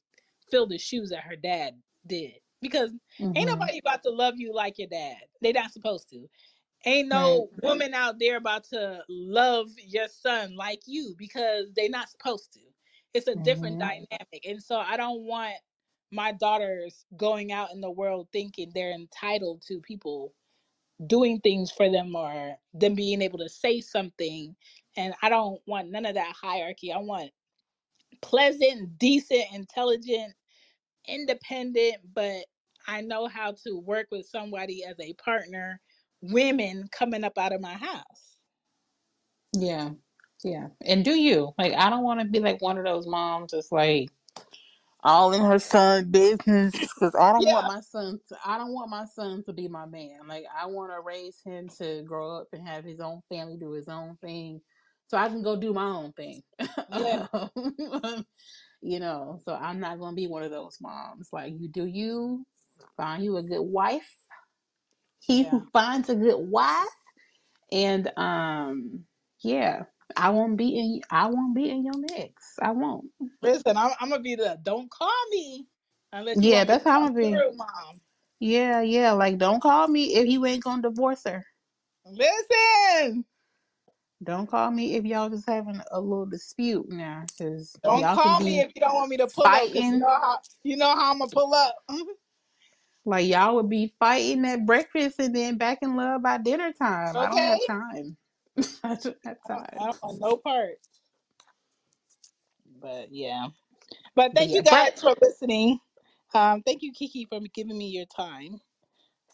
fill 0.51 0.67
the 0.67 0.79
shoes 0.79 1.11
that 1.11 1.25
her 1.25 1.37
dad 1.37 1.75
did 2.07 2.35
because 2.63 2.93
ain't 3.37 3.49
Mm-hmm. 3.49 3.61
nobody 3.61 3.79
about 3.79 4.03
to 4.03 4.11
love 4.11 4.35
you 4.39 4.55
like 4.55 4.79
your 4.79 4.89
dad 4.89 5.19
they 5.43 5.53
not 5.53 5.73
supposed 5.73 6.09
to 6.11 6.29
Ain't 6.87 7.09
Right. 7.13 7.43
no 7.43 7.51
woman 7.63 7.95
out 7.95 8.19
there 8.21 8.39
about 8.39 8.65
to 8.67 9.05
love 9.09 9.69
your 9.79 10.09
son 10.09 10.57
like 10.57 10.83
you 10.87 11.15
because 11.19 11.73
they're 11.77 11.91
not 11.91 12.11
supposed 12.11 12.53
to. 12.55 12.61
It's 13.15 13.29
a 13.29 13.37
different 13.37 13.79
hmm 13.79 13.81
dynamic. 13.81 14.47
And 14.49 14.63
so 14.63 14.79
I 14.79 14.97
don't 14.97 15.23
want 15.23 15.57
my 16.13 16.33
daughters 16.33 17.07
going 17.17 17.53
out 17.53 17.73
in 17.73 17.81
the 17.83 17.91
world 17.91 18.29
thinking 18.33 18.73
they're 18.75 18.93
entitled 18.93 19.63
to 19.69 19.81
people 19.81 20.35
doing 21.07 21.41
things 21.41 21.71
for 21.73 21.91
them 21.91 22.17
or 22.17 22.57
them 22.75 22.95
being 22.97 23.23
able 23.23 23.39
to 23.41 23.51
say 23.51 23.81
something. 23.81 24.57
And 24.97 25.15
I 25.23 25.31
don't 25.31 25.61
want 25.67 25.91
none 25.91 26.07
of 26.07 26.15
that 26.15 26.35
hierarchy. 26.41 26.93
I 26.93 26.99
want 26.99 27.33
pleasant, 28.23 28.99
decent, 28.99 29.45
intelligent, 29.55 30.35
independent, 31.09 31.97
but 32.15 32.45
I 32.87 33.01
know 33.03 33.29
how 33.29 33.53
to 33.67 33.79
work 33.79 34.09
with 34.11 34.27
somebody 34.27 34.85
as 34.85 34.97
a 35.01 35.15
partner, 35.15 35.81
women 36.23 36.89
coming 36.93 37.25
up 37.25 37.39
out 37.39 37.53
of 37.53 37.61
my 37.61 37.75
house. 37.75 38.37
Yeah. 39.55 39.91
Yeah. 40.45 40.69
And 40.85 41.05
do 41.05 41.13
you? 41.13 41.53
Like, 41.59 41.75
I 41.75 41.91
don't 41.91 42.05
want 42.05 42.21
to 42.21 42.27
be 42.27 42.41
like 42.41 42.63
one 42.63 42.79
of 42.79 42.85
those 42.85 43.07
moms 43.07 43.53
that's 43.53 43.73
like 43.73 44.11
all 45.03 45.33
in 45.33 45.43
her 45.43 45.59
son 45.59 46.11
business 46.11 46.75
because 46.75 47.15
I 47.15 47.33
don't 47.33 47.47
want 47.47 47.67
Yeah, 47.67 47.67
my 47.67 47.81
son 47.81 48.21
to, 48.29 48.39
I 48.45 48.59
don't 48.59 48.75
want 48.75 48.91
my 48.91 49.07
son 49.07 49.43
to 49.45 49.53
be 49.53 49.69
my 49.69 49.87
man. 49.87 50.21
Like, 50.29 50.45
I 50.57 50.67
want 50.67 50.93
to 50.93 51.01
raise 51.01 51.41
him 51.45 51.69
to 51.79 52.03
grow 52.05 52.39
up 52.39 52.49
and 52.53 52.67
have 52.67 52.85
his 52.85 53.01
own 53.01 53.23
family, 53.29 53.57
do 53.59 53.73
his 53.73 53.89
own 53.89 54.17
thing 54.23 54.61
so 55.09 55.19
I 55.19 55.29
can 55.29 55.43
go 55.43 55.57
do 55.57 55.73
my 55.73 55.87
own 55.87 56.13
thing. 56.13 56.43
yeah. 56.93 57.27
Um, 58.05 58.25
you 58.83 59.01
know, 59.01 59.41
so 59.45 59.55
I'm 59.55 59.81
not 59.81 59.99
going 59.99 60.13
to 60.13 60.17
be 60.17 60.29
one 60.29 60.45
of 60.45 60.51
those 60.53 60.79
moms. 60.81 61.31
Like, 61.33 61.55
you 61.59 61.69
do 61.69 61.87
you, 61.87 62.47
find 62.97 63.25
you 63.25 63.37
a 63.39 63.43
good 63.43 63.63
wife. 63.63 64.11
He 65.21 65.43
Yeah. 65.43 65.51
who 65.51 65.67
finds 65.73 66.09
a 66.11 66.17
good 66.17 66.39
wife 66.39 66.89
and 67.73 68.11
um, 68.17 69.05
yeah, 69.43 69.85
I 70.17 70.31
won't 70.31 70.57
be 70.57 70.79
in. 70.79 71.01
I 71.11 71.29
won't 71.29 71.55
be 71.55 71.71
in 71.71 71.85
your 71.85 71.99
mix. 71.99 72.55
I 72.63 72.73
won't. 72.73 73.07
Listen, 73.43 73.77
I'm, 73.77 73.93
I'm 74.01 74.11
gonna 74.11 74.23
be 74.23 74.37
the 74.37 74.59
don't 74.63 74.91
call 74.91 75.13
me 75.31 75.67
unless 76.13 76.43
you 76.43 76.51
Yeah, 76.51 76.53
want 76.53 76.69
me 76.69 76.75
to 76.77 76.79
that's 76.79 76.85
how 76.85 76.97
I'm 76.97 77.03
come 77.03 77.15
gonna 77.15 77.15
be. 77.15 77.45
through, 77.45 77.57
mom. 77.57 78.01
Yeah, 78.41 78.83
yeah. 78.83 79.13
Like, 79.13 79.39
don't 79.39 79.61
call 79.63 79.89
me 79.89 80.15
if 80.17 80.29
you 80.29 80.47
ain't 80.47 80.65
gonna 80.65 80.83
divorce 80.83 81.25
her. 81.27 81.45
Listen, 82.07 83.25
Don't 84.25 84.49
call 84.49 84.71
me 84.73 84.97
if 84.97 85.05
y'all 85.05 85.31
just 85.31 85.49
having 85.49 85.81
a 85.93 86.01
little 86.01 86.27
dispute 86.27 86.89
now, 86.91 87.25
because 87.39 87.79
don't 87.85 87.95
y'all 87.95 88.19
can 88.19 88.35
call 88.35 88.41
me 88.43 88.61
be 88.61 88.61
if 88.61 88.73
you 88.75 88.81
don't 88.81 88.95
want 88.95 89.11
me 89.11 89.19
to 89.19 89.29
pull 89.29 89.55
up, 89.55 89.73
cause 89.73 89.91
you 89.91 89.97
fighting. 89.97 89.99
know 89.99 90.09
how 90.09 90.39
you 90.65 90.77
know 90.77 90.95
how 90.95 91.13
I'm 91.13 91.19
gonna 91.21 91.31
pull 91.31 91.55
up. 91.55 91.77
Like 93.09 93.27
y'all 93.29 93.57
would 93.57 93.71
be 93.71 93.95
fighting 94.01 94.47
at 94.47 94.67
breakfast 94.67 95.17
and 95.21 95.37
then 95.37 95.59
back 95.59 95.81
in 95.83 95.97
love 95.97 96.23
by 96.25 96.39
dinner 96.39 96.73
time. 96.73 97.19
I 97.19 97.29
don't 97.29 97.43
have 97.43 97.67
time. 97.67 98.19
I 98.85 98.97
don't 98.97 99.17
have 99.25 99.39
I 99.49 99.55
don't, 99.55 99.69
I 99.79 99.87
don't 99.87 100.03
want 100.03 100.21
no 100.21 100.37
part. 100.39 100.77
But 102.81 103.09
yeah, 103.13 103.49
but 104.17 104.33
But 104.33 104.35
thank 104.35 104.51
yeah, 104.51 104.61
you 104.61 104.63
but 104.71 104.87
guys 104.87 105.01
for 105.01 105.15
listening. 105.23 105.81
Um, 106.35 106.63
thank 106.63 106.83
you, 106.83 106.93
Kiki, 106.93 107.27
for 107.31 107.41
giving 107.55 107.79
me 107.79 107.89
your 107.89 108.07
time. 108.07 108.61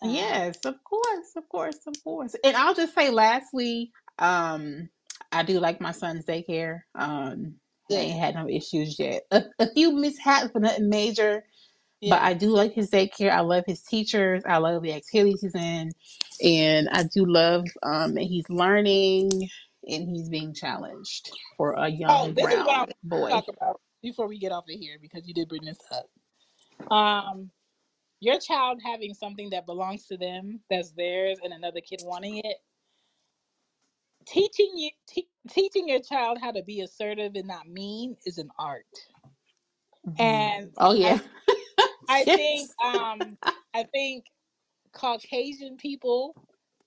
Um, 0.03 0.41
Yes, 0.41 0.59
of 0.65 0.77
course, 0.85 1.33
of 1.37 1.49
course, 1.49 1.79
of 1.87 1.95
course. 2.05 2.37
And 2.45 2.57
I'll 2.57 2.75
just 2.75 2.95
say 2.95 3.11
lastly, 3.11 3.93
um, 4.19 4.89
I 5.33 5.43
do 5.43 5.59
like 5.59 5.81
my 5.81 5.93
son's 5.93 6.25
daycare. 6.25 6.83
Um, 6.95 7.57
I 7.91 7.95
ain't 7.97 8.21
had 8.21 8.35
no 8.37 8.49
issues 8.49 8.99
yet. 8.99 9.25
A, 9.33 9.45
a 9.59 9.71
few 9.73 9.93
mishaps, 9.93 10.51
but 10.53 10.63
nothing 10.63 10.89
major. 10.89 11.45
But 12.07 12.23
I 12.23 12.35
do 12.35 12.51
like 12.51 12.75
his 12.75 12.91
daycare. 12.91 13.31
I 13.31 13.41
love 13.41 13.65
his 13.67 13.83
teachers. 13.83 14.43
I 14.47 14.59
love 14.59 14.83
the 14.83 14.95
activities 14.95 15.43
he's 15.43 15.55
in, 15.55 15.93
and 16.45 16.89
I 16.91 17.05
do 17.05 17.27
love 17.27 17.67
um 17.83 18.15
that 18.15 18.25
he's 18.25 18.49
learning 18.51 19.51
and 19.89 20.09
he's 20.09 20.29
being 20.31 20.55
challenged 20.55 21.31
for 21.57 21.73
a 21.73 21.89
Oh, 22.09 22.29
young 22.29 22.35
this 22.37 22.53
is 22.53 22.65
what 22.65 22.77
I 22.77 22.85
brown 22.85 22.87
boy. 23.05 23.33
talk 23.33 23.47
about 23.49 23.81
before 24.03 24.29
we 24.29 24.39
get 24.39 24.53
off 24.53 24.65
of 24.65 24.79
here 24.81 24.99
because 25.01 25.27
you 25.29 25.35
did 25.35 25.49
bring 25.49 25.65
this 25.65 25.79
up. 25.93 26.11
Um, 26.93 27.51
your 28.21 28.39
child 28.41 28.81
having 28.85 29.15
something 29.15 29.51
that 29.51 29.67
belongs 29.67 30.07
to 30.07 30.17
them 30.17 30.61
that's 30.71 30.93
theirs 30.93 31.39
and 31.45 31.53
another 31.53 31.81
kid 31.81 32.01
wanting 32.03 32.39
it 32.39 32.57
teaching 34.27 34.73
you 34.77 34.91
te- 35.09 35.29
teaching 35.51 35.89
your 35.89 36.01
child 36.01 36.39
how 36.41 36.51
to 36.53 36.63
be 36.63 36.81
assertive 36.81 37.33
and 37.35 37.49
not 37.49 37.69
mean 37.69 38.17
is 38.27 38.39
an 38.39 38.51
art 38.59 38.87
Mhm. 40.09 40.55
and 40.59 40.73
Oh 40.79 40.95
yeah, 40.95 41.21
i 42.09 42.27
think 42.35 42.71
um 42.85 43.39
i 43.75 43.85
think 43.85 44.27
caucasian 44.93 45.77
people 45.77 46.37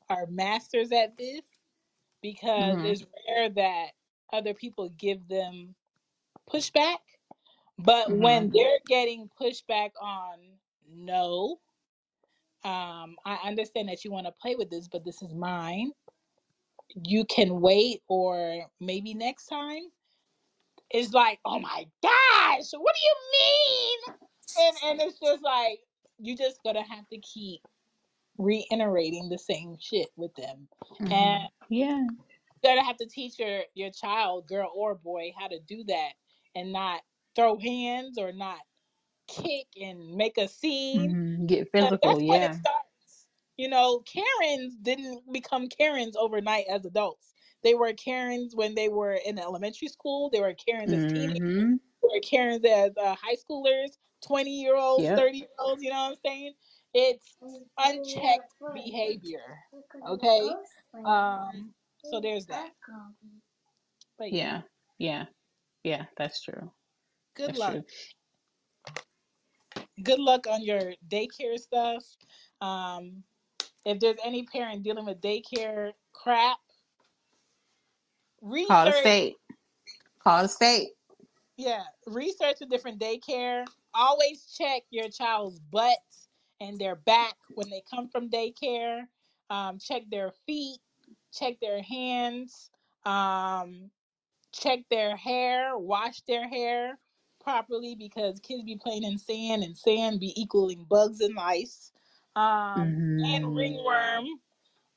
are 0.09 0.27
masters 0.27 0.91
at 0.91 1.17
this 1.17 1.41
because 2.21 2.79
hmm 2.79 2.83
it's 2.83 3.05
rare 3.29 3.49
that 3.49 3.87
other 4.33 4.53
people 4.53 4.89
give 4.97 5.27
them 5.29 5.75
pushback 6.51 6.97
but 7.79 8.17
hmm 8.17 8.19
when 8.19 8.51
they're 8.53 8.79
getting 8.87 9.29
pushback 9.41 9.91
on 10.01 10.39
no 10.91 11.59
um 12.65 13.15
i 13.25 13.37
understand 13.45 13.89
that 13.89 14.03
you 14.05 14.11
want 14.11 14.25
to 14.27 14.33
play 14.41 14.55
with 14.55 14.69
this 14.69 14.87
but 14.87 15.05
this 15.05 15.21
is 15.21 15.33
mine. 15.33 15.91
You 17.05 17.25
can 17.25 17.61
wait 17.61 18.01
or 18.09 18.65
maybe 18.81 19.13
next 19.13 19.47
time 19.47 19.83
it's 20.91 21.13
like 21.13 21.39
oh 21.45 21.59
my 21.59 21.85
gosh 22.03 22.65
what 22.73 22.95
do 22.95 23.01
you 23.03 23.15
mean 23.39 23.99
and 24.59 24.75
and 24.85 25.01
it's 25.01 25.19
just 25.19 25.43
like 25.43 25.79
you 26.19 26.35
just 26.35 26.61
gonna 26.63 26.83
have 26.83 27.07
to 27.09 27.17
keep 27.19 27.61
reiterating 28.37 29.29
the 29.29 29.37
same 29.37 29.75
shit 29.79 30.09
with 30.15 30.33
them 30.35 30.67
and 31.11 31.43
Yeah. 31.69 32.05
you're 32.63 32.75
gonna 32.75 32.83
have 32.85 32.97
to 32.97 33.07
teach 33.07 33.39
your 33.39 33.61
your 33.75 33.91
child 33.91 34.47
girl 34.47 34.71
or 34.75 34.95
boy 34.95 35.31
how 35.37 35.47
to 35.47 35.59
do 35.67 35.83
that 35.85 36.11
and 36.55 36.71
not 36.71 37.01
throw 37.35 37.57
hands 37.59 38.17
or 38.17 38.31
not 38.31 38.59
kick 39.27 39.67
and 39.81 40.15
make 40.15 40.37
a 40.37 40.47
scene 40.47 41.11
hmm 41.11 41.45
Get 41.45 41.69
physical. 41.71 41.99
that's 42.01 42.23
when 42.25 42.43
it 42.43 42.51
Yeah. 42.51 42.53
starts. 42.55 43.27
You 43.57 43.69
know, 43.69 44.01
Karens 44.01 44.75
didn't 44.81 45.31
become 45.33 45.67
Karens 45.67 46.15
overnight 46.15 46.65
as 46.69 46.85
adults. 46.85 47.33
They 47.63 47.73
were 47.73 47.93
Karens 47.93 48.55
when 48.55 48.75
they 48.75 48.89
were 48.89 49.19
in 49.25 49.39
elementary 49.39 49.87
school. 49.87 50.29
They 50.29 50.41
were 50.41 50.53
Karens 50.53 50.93
as 50.93 51.05
teenagers. 51.05 51.41
hmm 51.41 51.75
They 52.03 52.09
were 52.13 52.21
Karens 52.21 52.65
as 52.65 52.91
uh, 52.97 53.15
high 53.15 53.35
schoolers, 53.35 53.97
20 54.27 54.51
year 54.51 54.75
olds, 54.75 55.03
Yep. 55.03 55.17
30 55.17 55.37
year 55.37 55.47
olds. 55.59 55.83
You 55.83 55.89
know 55.89 55.95
what 55.95 56.11
I'm 56.11 56.17
saying? 56.25 56.53
It's 56.93 57.37
unchecked 57.77 58.53
behavior. 58.73 59.59
Okay. 60.07 60.49
Um. 61.05 61.73
So 62.05 62.19
there's 62.21 62.45
that. 62.47 62.71
But 64.17 64.31
yeah, 64.31 64.61
Yeah. 64.97 65.25
Yeah. 65.25 65.25
Yeah. 65.83 66.05
That's 66.17 66.41
true. 66.41 66.71
good 67.35 67.49
That's 67.49 67.59
luck. 67.59 67.71
true. 67.73 67.83
Good 70.03 70.19
luck 70.19 70.45
on 70.47 70.61
your 70.63 70.93
daycare 71.09 71.57
stuff. 71.57 72.03
Um. 72.61 73.23
If 73.85 73.99
there's 74.01 74.17
any 74.23 74.43
parent 74.43 74.83
dealing 74.83 75.05
with 75.05 75.21
daycare 75.21 75.93
crap, 76.13 76.57
Call 78.67 78.85
the 78.85 78.91
research 78.91 78.99
state. 78.99 79.35
Call 80.23 80.41
the 80.43 80.49
state. 80.49 80.89
yeah 81.57 81.83
research 82.05 82.57
a 82.61 82.65
different 82.65 82.99
daycare 82.99 83.65
always 83.97 84.45
check 84.57 84.83
your 84.91 85.09
child's 85.09 85.59
butt 85.59 85.97
and 86.61 86.79
their 86.79 86.95
back 86.95 87.35
when 87.49 87.69
they 87.69 87.83
come 87.89 88.09
from 88.09 88.29
daycare. 88.29 89.03
Um, 89.49 89.79
check 89.79 90.03
their 90.11 90.31
feet 90.47 90.79
check 91.33 91.59
their 91.61 91.81
hands 91.81 92.71
um, 93.05 93.91
check 94.53 94.79
their 94.89 95.15
hair 95.15 95.77
wash 95.77 96.21
their 96.21 96.47
hair 96.47 96.99
properly 97.41 97.95
because 97.95 98.39
kids 98.39 98.63
be 98.63 98.77
playing 98.77 99.03
in 99.03 99.17
sand 99.17 99.63
and 99.63 99.77
sand 99.77 100.19
be 100.19 100.33
equaling 100.41 100.85
bugs 100.89 101.21
and 101.21 101.35
lice. 101.35 101.91
Um, 102.35 103.03
and 103.33 103.45
hmm 103.45 103.55
ringworm 103.55 104.25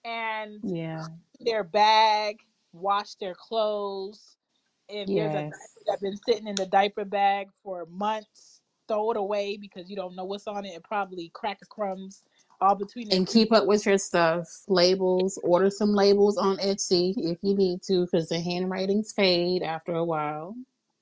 and 0.04 0.62
Yeah. 0.62 1.06
their 1.40 1.64
bag 1.64 2.40
wash 2.72 3.14
their 3.16 3.34
clothes. 3.34 4.36
If 4.88 5.12
there's 5.14 5.34
a 5.34 5.42
diaper 5.42 5.82
that's 5.86 6.02
been 6.02 6.16
sitting 6.16 6.46
in 6.48 6.56
the 6.56 6.66
diaper 6.66 7.04
bag 7.04 7.48
for 7.62 7.86
months, 7.86 8.59
throw 8.90 9.10
it 9.12 9.16
away 9.16 9.56
because 9.56 9.88
you 9.88 9.94
don't 9.94 10.16
know 10.16 10.24
what's 10.24 10.48
on 10.48 10.64
it. 10.64 10.74
It 10.74 10.82
probably 10.82 11.30
cracker 11.32 11.66
crumbs 11.66 12.24
all 12.60 12.74
between 12.74 13.12
And 13.12 13.26
keep 13.26 13.52
up 13.52 13.66
with 13.66 13.86
your 13.86 13.98
stuff. 13.98 14.48
Labels. 14.68 15.38
Order 15.42 15.70
some 15.70 15.94
labels 15.94 16.36
on 16.36 16.58
Etsy 16.58 17.14
if 17.16 17.38
you 17.42 17.54
need 17.54 17.82
to, 17.82 18.02
because 18.04 18.28
the 18.28 18.40
handwritings 18.40 19.12
fade 19.12 19.62
after 19.62 19.94
a 19.94 20.04
while. 20.04 20.56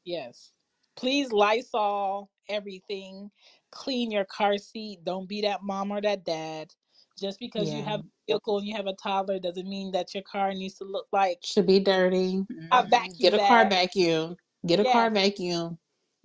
Yes. 0.05 0.53
Please 0.97 1.33
Lysol 1.33 2.31
everything. 2.49 3.31
Clean 3.71 4.11
your 4.11 4.25
car 4.25 4.59
seat. 4.59 5.01
Don't 5.05 5.29
be 5.29 5.43
that 5.43 5.63
mom 5.63 5.91
or 5.91 6.01
that 6.01 6.25
dad. 6.25 6.73
Just 7.19 7.41
because 7.41 7.73
you 7.73 7.83
have 7.83 8.01
a 8.01 8.05
vehicle 8.29 8.59
and 8.59 8.67
you 8.67 8.77
have 8.77 8.87
a 8.87 8.95
toddler 8.95 9.41
doesn't 9.41 9.69
mean 9.69 9.91
that 9.93 10.15
your 10.15 10.23
car 10.23 10.53
needs 10.53 10.75
to 10.75 10.85
look 10.85 11.07
like 11.13 11.39
Should 11.43 11.67
be 11.67 11.81
dirty. 11.81 12.45
a 12.73 12.83
hmm 12.83 12.89
Get 12.89 12.91
vacuum 12.91 13.35
a 13.35 13.39
car 13.39 13.69
vacuum. 13.69 14.37
Get 14.67 14.81
a 14.81 14.85
car 14.85 15.11
vacuum. 15.11 15.79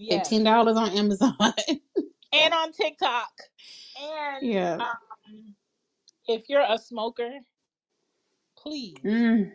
Yes. 0.10 0.30
ten 0.30 0.44
dollars 0.44 0.78
on 0.78 0.90
Amazon. 0.92 1.36
And 2.36 2.52
on 2.52 2.72
TikTok. 2.72 3.32
And 4.02 4.46
yeah. 4.46 4.78
um, 4.78 5.54
if 6.28 6.50
you're 6.50 6.66
a 6.68 6.80
smoker, 6.80 7.30
please 8.58 8.98
Mm. 9.04 9.52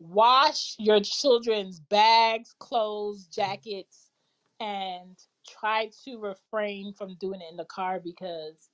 wash 0.00 0.74
your 0.80 0.98
children's 1.00 1.78
bags, 1.78 2.54
clothes, 2.58 3.26
jackets, 3.26 4.10
and 4.58 5.16
try 5.48 5.90
to 6.04 6.18
refrain 6.18 6.92
from 6.94 7.14
doing 7.20 7.40
it 7.40 7.50
in 7.50 7.56
the 7.56 7.64
car 7.66 8.00
because 8.02 8.68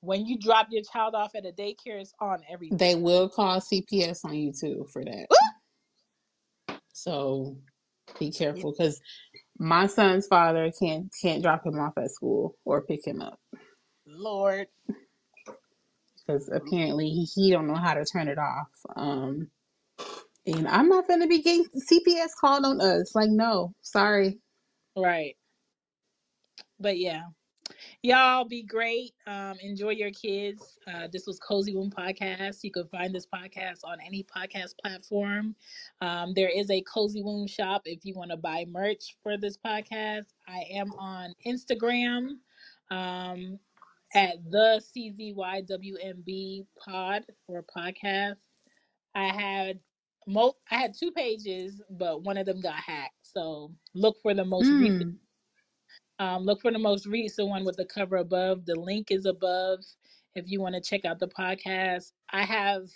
when 0.00 0.26
you 0.26 0.36
drop 0.38 0.66
your 0.70 0.82
child 0.82 1.14
off 1.14 1.34
at 1.34 1.46
a 1.46 1.52
daycare, 1.52 2.00
it's 2.00 2.14
on 2.20 2.42
everything. 2.48 2.78
They 2.78 2.94
will 2.96 3.28
call 3.28 3.60
CPS 3.60 4.24
on 4.24 4.34
you 4.34 4.52
too 4.52 4.86
for 4.92 5.04
that. 5.04 5.26
So 6.92 7.56
be 8.18 8.30
careful 8.30 8.72
because 8.72 9.00
my 9.58 9.86
son's 9.86 10.26
father 10.26 10.72
can't 10.78 11.12
can't 11.22 11.42
drop 11.42 11.66
him 11.66 11.78
off 11.78 11.98
at 11.98 12.10
school 12.10 12.56
or 12.64 12.82
pick 12.82 13.06
him 13.06 13.22
up 13.22 13.38
Lord, 14.06 14.68
because 16.26 16.50
apparently 16.52 17.08
he, 17.10 17.24
he 17.34 17.50
don't 17.52 17.68
know 17.68 17.76
how 17.76 17.94
to 17.94 18.04
turn 18.04 18.28
it 18.28 18.38
off. 18.38 18.68
Um, 18.96 19.48
and 20.46 20.68
I'm 20.68 20.88
not 20.88 21.08
gonna 21.08 21.28
be 21.28 21.42
getting 21.42 21.66
CPS 21.90 22.30
called 22.40 22.64
on 22.64 22.80
us. 22.80 23.14
Like, 23.14 23.30
no, 23.30 23.74
sorry. 23.82 24.38
right. 24.96 25.36
But 26.80 26.98
yeah. 26.98 27.22
Y'all 28.02 28.44
be 28.44 28.62
great. 28.62 29.12
Um, 29.26 29.56
enjoy 29.60 29.90
your 29.90 30.10
kids. 30.10 30.78
Uh, 30.86 31.08
this 31.10 31.26
was 31.26 31.38
Cozy 31.38 31.74
Womb 31.74 31.90
Podcast. 31.90 32.62
You 32.62 32.70
can 32.70 32.86
find 32.88 33.14
this 33.14 33.26
podcast 33.26 33.80
on 33.84 33.98
any 34.04 34.24
podcast 34.24 34.74
platform. 34.82 35.54
Um, 36.00 36.32
there 36.34 36.48
is 36.48 36.70
a 36.70 36.80
Cozy 36.82 37.22
Womb 37.22 37.46
shop 37.46 37.82
if 37.84 38.04
you 38.04 38.14
want 38.14 38.30
to 38.30 38.36
buy 38.36 38.64
merch 38.68 39.16
for 39.22 39.36
this 39.36 39.56
podcast. 39.56 40.26
I 40.48 40.64
am 40.72 40.92
on 40.92 41.34
Instagram 41.46 42.36
um, 42.90 43.58
at 44.14 44.36
the 44.50 44.80
CZYWMB 44.96 46.66
pod 46.78 47.24
or 47.48 47.62
podcast. 47.64 48.36
I 49.14 49.26
had 49.26 49.80
mo- 50.26 50.56
I 50.70 50.76
had 50.76 50.94
two 50.94 51.10
pages, 51.10 51.80
but 51.90 52.22
one 52.22 52.36
of 52.36 52.46
them 52.46 52.60
got 52.60 52.74
hacked. 52.74 53.14
So 53.22 53.72
look 53.94 54.20
for 54.22 54.34
the 54.34 54.44
most 54.44 54.68
recent 54.70 55.14
Mm. 55.14 55.18
Um, 56.18 56.44
look 56.44 56.60
for 56.60 56.70
the 56.72 56.78
most 56.78 57.06
recent 57.06 57.48
one 57.48 57.64
with 57.64 57.76
the 57.76 57.84
cover 57.84 58.16
above. 58.16 58.64
The 58.66 58.78
link 58.78 59.10
is 59.10 59.26
above 59.26 59.80
if 60.34 60.50
you 60.50 60.60
want 60.60 60.74
to 60.74 60.80
check 60.80 61.04
out 61.04 61.18
the 61.18 61.28
podcast. 61.28 62.12
I 62.30 62.44
have 62.44 62.88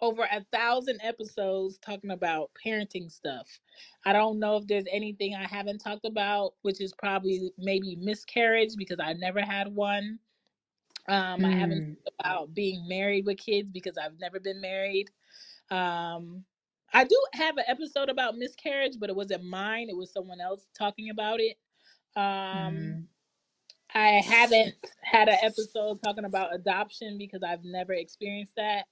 over 0.00 0.22
a 0.30 0.44
thousand 0.52 1.00
episodes 1.02 1.78
talking 1.78 2.10
about 2.10 2.50
parenting 2.64 3.10
stuff. 3.10 3.60
I 4.04 4.12
don't 4.12 4.38
know 4.38 4.56
if 4.56 4.66
there's 4.66 4.86
anything 4.90 5.34
I 5.34 5.46
haven't 5.46 5.78
talked 5.78 6.04
about, 6.06 6.54
which 6.62 6.80
is 6.80 6.92
probably 6.92 7.52
maybe 7.58 7.96
miscarriage 7.96 8.76
because 8.76 8.98
I 9.00 9.12
never 9.14 9.40
had 9.40 9.74
one. 9.74 10.18
Um, 11.08 11.44
I 11.44 11.50
haven't 11.50 11.82
Mm. 11.82 11.96
talked 12.04 12.16
about 12.20 12.54
being 12.54 12.86
married 12.88 13.26
with 13.26 13.38
kids 13.38 13.70
because 13.70 13.96
I've 13.98 14.18
never 14.20 14.40
been 14.40 14.60
married. 14.60 15.10
Um, 15.70 16.44
I 16.92 17.04
do 17.04 17.20
have 17.34 17.56
an 17.56 17.64
episode 17.66 18.08
about 18.08 18.36
miscarriage, 18.36 18.98
but 18.98 19.10
it 19.10 19.16
wasn't 19.16 19.44
mine. 19.44 19.88
It 19.88 19.96
was 19.96 20.12
someone 20.12 20.40
else 20.40 20.66
talking 20.74 21.10
about 21.10 21.40
it. 21.40 21.56
Um, 22.16 22.24
Mm. 22.24 23.06
I 23.94 24.22
haven't 24.26 24.74
had 25.02 25.28
an 25.28 25.38
episode 25.42 26.02
talking 26.02 26.24
about 26.24 26.54
adoption 26.54 27.16
because 27.18 27.42
I've 27.42 27.64
never 27.64 27.92
experienced 27.92 28.54
that. 28.56 28.86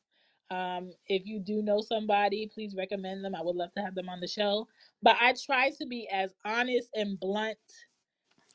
Um, 0.50 0.92
if 1.08 1.26
you 1.26 1.40
do 1.40 1.62
know 1.62 1.80
somebody, 1.80 2.50
please 2.52 2.74
recommend 2.76 3.24
them. 3.24 3.34
I 3.34 3.42
would 3.42 3.56
love 3.56 3.72
to 3.76 3.82
have 3.82 3.94
them 3.94 4.08
on 4.08 4.20
the 4.20 4.28
show. 4.28 4.68
But 5.02 5.16
I 5.20 5.34
try 5.44 5.70
to 5.70 5.86
be 5.86 6.08
as 6.12 6.34
honest 6.44 6.88
and 6.94 7.18
blunt 7.18 7.58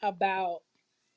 about 0.03 0.59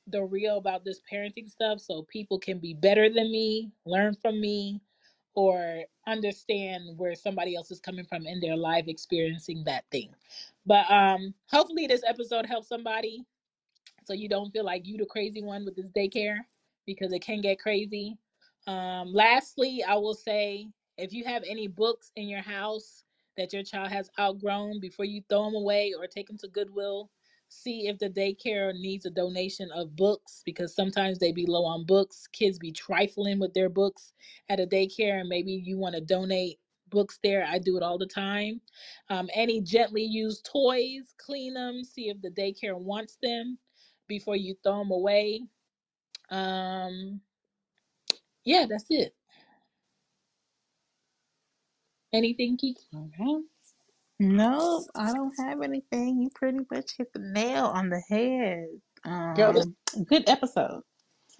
the 0.07 0.23
real 0.23 0.57
about 0.57 0.83
this 0.83 1.01
parenting 1.11 1.49
stuff 1.49 1.79
so 1.79 2.03
people 2.03 2.39
can 2.39 2.59
be 2.59 2.73
better 2.73 3.09
than 3.09 3.31
me, 3.31 3.71
learn 3.85 4.15
from 4.21 4.41
me, 4.41 4.81
or 5.35 5.83
understand 6.07 6.97
where 6.97 7.15
somebody 7.15 7.55
else 7.55 7.71
is 7.71 7.79
coming 7.79 8.05
from 8.05 8.25
in 8.25 8.39
their 8.41 8.57
life 8.57 8.85
experiencing 8.87 9.63
that 9.65 9.85
thing. 9.91 10.09
But 10.65 10.89
um 10.91 11.33
hopefully 11.49 11.87
this 11.87 12.03
episode 12.07 12.45
helps 12.47 12.67
somebody 12.67 13.23
so 14.11 14.15
you 14.15 14.27
don't 14.27 14.51
feel 14.51 14.65
like 14.65 14.85
you 14.85 14.97
the 14.97 15.05
crazy 15.05 15.41
one 15.41 15.63
with 15.63 15.77
this 15.77 15.89
daycare 15.95 16.39
because 16.85 17.13
it 17.13 17.21
can 17.21 17.39
get 17.39 17.61
crazy. 17.61 18.17
Um, 18.67 19.13
lastly, 19.13 19.85
I 19.87 19.95
will 19.95 20.13
say 20.13 20.67
if 20.97 21.13
you 21.13 21.23
have 21.23 21.43
any 21.47 21.67
books 21.67 22.11
in 22.17 22.27
your 22.27 22.41
house 22.41 23.05
that 23.37 23.53
your 23.53 23.63
child 23.63 23.89
has 23.89 24.09
outgrown, 24.19 24.81
before 24.81 25.05
you 25.05 25.21
throw 25.29 25.45
them 25.45 25.55
away 25.55 25.93
or 25.97 26.07
take 26.07 26.27
them 26.27 26.37
to 26.39 26.49
Goodwill, 26.49 27.09
see 27.47 27.87
if 27.87 27.99
the 27.99 28.09
daycare 28.09 28.73
needs 28.73 29.05
a 29.05 29.09
donation 29.09 29.71
of 29.71 29.95
books 29.95 30.41
because 30.45 30.75
sometimes 30.75 31.17
they 31.17 31.31
be 31.31 31.45
low 31.45 31.63
on 31.63 31.85
books. 31.85 32.27
Kids 32.33 32.59
be 32.59 32.73
trifling 32.73 33.39
with 33.39 33.53
their 33.53 33.69
books 33.69 34.11
at 34.49 34.59
a 34.59 34.67
daycare, 34.67 35.21
and 35.21 35.29
maybe 35.29 35.53
you 35.53 35.77
want 35.77 35.95
to 35.95 36.01
donate 36.01 36.59
books 36.89 37.17
there. 37.23 37.45
I 37.47 37.59
do 37.59 37.77
it 37.77 37.83
all 37.83 37.97
the 37.97 38.05
time. 38.05 38.59
Um, 39.09 39.29
any 39.33 39.61
gently 39.61 40.03
used 40.03 40.49
toys, 40.51 41.15
clean 41.17 41.53
them, 41.53 41.85
see 41.85 42.09
if 42.09 42.21
the 42.21 42.29
daycare 42.29 42.77
wants 42.77 43.17
them 43.23 43.57
before 44.11 44.35
you 44.35 44.55
throw 44.61 44.79
them 44.79 44.91
away. 44.91 45.43
Um, 46.29 47.21
yeah, 48.43 48.65
that's 48.69 48.85
it. 48.89 49.13
Anything, 52.13 52.57
Kiki? 52.57 52.81
Okay. 52.93 53.37
No, 54.19 54.85
I 54.95 55.13
don't 55.13 55.33
have 55.39 55.61
anything. 55.61 56.21
You 56.21 56.29
pretty 56.35 56.59
much 56.71 56.91
hit 56.97 57.11
the 57.13 57.19
nail 57.19 57.65
on 57.67 57.89
the 57.89 58.01
head. 58.09 58.67
Girl, 59.35 59.57
Um, 59.59 60.03
good 60.03 60.27
episode. 60.29 60.83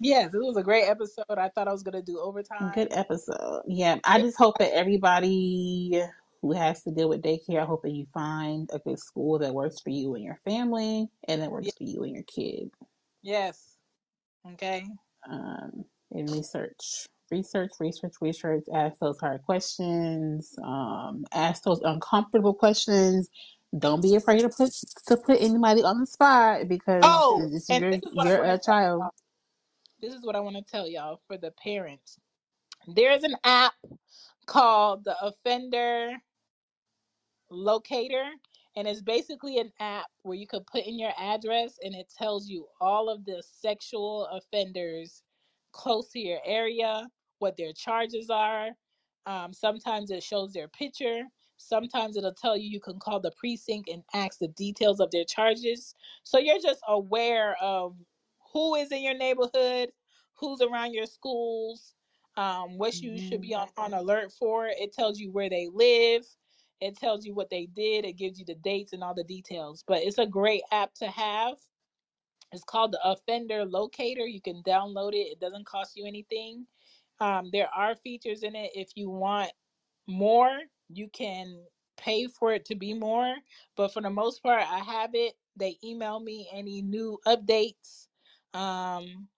yes, 0.00 0.32
it 0.34 0.38
was 0.38 0.56
a 0.56 0.62
great 0.62 0.88
episode. 0.88 1.24
I 1.28 1.48
thought 1.50 1.68
I 1.68 1.72
was 1.72 1.82
gonna 1.82 2.02
do 2.02 2.18
overtime. 2.18 2.72
Good 2.74 2.88
episode. 2.90 3.62
Yeah, 3.68 3.98
I 4.04 4.20
just 4.20 4.36
hope 4.38 4.58
that 4.58 4.72
everybody 4.74 6.02
who 6.42 6.52
has 6.52 6.82
to 6.82 6.90
deal 6.90 7.08
with 7.08 7.22
daycare, 7.22 7.62
I 7.62 7.66
hope 7.66 7.82
that 7.84 7.92
you 7.92 8.06
find 8.12 8.68
a 8.72 8.80
good 8.80 8.98
school 8.98 9.38
that 9.38 9.54
works 9.54 9.80
for 9.80 9.90
you 9.90 10.14
and 10.16 10.24
your 10.24 10.38
family, 10.44 11.08
and 11.28 11.40
that 11.42 11.50
works 11.52 11.70
for 11.78 11.84
you 11.84 12.02
and 12.04 12.14
your 12.14 12.24
kid. 12.24 12.70
yes. 13.22 13.76
Okay. 14.54 14.84
Um, 15.30 15.84
and 16.10 16.28
research, 16.30 17.06
research, 17.30 17.70
research, 17.80 18.14
research. 18.20 18.64
Ask 18.74 18.98
those 19.00 19.18
hard 19.20 19.42
questions. 19.42 20.54
Um, 20.64 21.24
ask 21.32 21.62
those 21.62 21.80
uncomfortable 21.82 22.54
questions. 22.54 23.28
Don't 23.78 24.02
be 24.02 24.16
afraid 24.16 24.40
to 24.40 24.48
put 24.50 24.72
to 25.06 25.16
put 25.16 25.40
anybody 25.40 25.82
on 25.82 26.00
the 26.00 26.06
spot 26.06 26.68
because 26.68 27.02
Oh, 27.04 27.48
it's 27.52 27.70
and 27.70 27.80
your 27.82 27.92
this 27.92 28.02
is 28.04 28.14
what 28.14 28.26
I 28.26 28.30
your 28.30 28.38
want 28.38 28.48
to 28.48 28.54
uh, 28.54 28.58
tell 28.58 28.64
child. 28.74 29.02
This 30.00 30.12
is 30.14 30.22
what 30.24 30.36
I 30.36 30.40
want 30.40 30.56
to 30.56 30.62
tell 30.62 30.88
y'all 30.88 31.20
for 31.28 31.38
the 31.38 31.52
parents. 31.52 32.18
There's 32.88 33.22
an 33.22 33.36
app 33.44 33.74
called 34.46 35.04
the 35.04 35.16
Offender 35.24 36.10
locator 37.52 38.32
and 38.76 38.88
it's 38.88 39.02
basically 39.02 39.58
an 39.58 39.72
app 39.80 40.06
where 40.22 40.38
you 40.38 40.48
could 40.48 40.66
put 40.66 40.84
in 40.86 40.98
your 40.98 41.12
address 41.18 41.78
and 41.82 41.94
it 41.94 42.10
tells 42.16 42.48
you 42.48 42.68
all 42.80 43.10
of 43.10 43.24
the 43.26 43.42
sexual 43.46 44.26
offenders 44.26 45.24
close 45.72 46.10
to 46.10 46.20
your 46.20 46.40
area 46.46 47.08
what 47.40 47.56
their 47.58 47.74
charges 47.74 48.30
are. 48.30 48.70
Um, 49.26 49.52
sometimes 49.54 50.10
it 50.12 50.24
shows 50.24 50.54
their 50.54 50.68
picture. 50.68 51.24
Sometimes 51.58 52.16
it'll 52.18 52.34
tell 52.34 52.56
you 52.58 52.70
you 52.70 52.80
can 52.80 53.00
call 53.00 53.20
the 53.20 53.32
precinct 53.32 53.90
and 53.90 54.04
ask 54.14 54.40
the 54.40 54.48
details 54.48 55.00
of 55.00 55.12
their 55.12 55.24
charges. 55.24 55.94
So 56.24 56.38
you're 56.38 56.60
just 56.60 56.80
aware 56.88 57.56
of 57.62 57.96
who 58.54 58.76
is 58.76 58.92
in 58.92 59.02
your 59.02 59.14
neighborhood 59.16 59.92
who's 60.34 60.62
around 60.62 60.94
your 60.94 61.06
schools 61.06 61.94
um, 62.36 62.78
what 62.78 63.02
you 63.02 63.18
should 63.18 63.40
Mhm. 63.40 63.42
be 63.42 63.54
on, 63.54 63.68
on 63.76 63.94
alert 63.94 64.32
for. 64.32 64.66
It 64.68 64.92
tells 64.92 65.20
you 65.20 65.30
where 65.32 65.50
they 65.50 65.68
live 65.72 66.26
it 66.82 66.98
tells 66.98 67.24
you 67.24 67.32
what 67.32 67.48
they 67.48 67.66
did. 67.66 68.04
It 68.04 68.14
gives 68.18 68.40
you 68.40 68.44
the 68.44 68.56
dates 68.56 68.92
and 68.92 69.04
all 69.04 69.14
the 69.14 69.22
details. 69.22 69.84
But 69.86 70.02
it's 70.02 70.18
a 70.18 70.26
great 70.26 70.62
app 70.72 70.92
to 70.94 71.06
have. 71.06 71.54
It's 72.50 72.64
called 72.64 72.92
the 72.92 73.00
Offender 73.04 73.64
Locator. 73.64 74.26
You 74.26 74.40
can 74.42 74.62
download 74.66 75.12
it. 75.14 75.28
It 75.28 75.40
doesn't 75.40 75.64
cost 75.64 75.92
you 75.96 76.06
anything. 76.06 76.66
Um, 77.20 77.50
there 77.52 77.68
are 77.74 77.94
features 77.94 78.42
in 78.42 78.56
it. 78.56 78.72
If 78.74 78.90
you 78.96 79.10
want 79.10 79.52
more, 80.08 80.50
you 80.88 81.08
can 81.12 81.56
pay 81.96 82.26
for 82.26 82.52
it 82.52 82.64
to 82.66 82.74
be 82.74 82.94
more. 82.94 83.32
But 83.76 83.92
for 83.92 84.02
the 84.02 84.10
most 84.10 84.42
part, 84.42 84.64
I 84.68 84.80
have 84.80 85.10
it. 85.14 85.34
They 85.56 85.78
email 85.84 86.18
me 86.18 86.48
any 86.52 86.82
new 86.82 87.16
updates. 87.28 88.08
Um, 88.54 89.28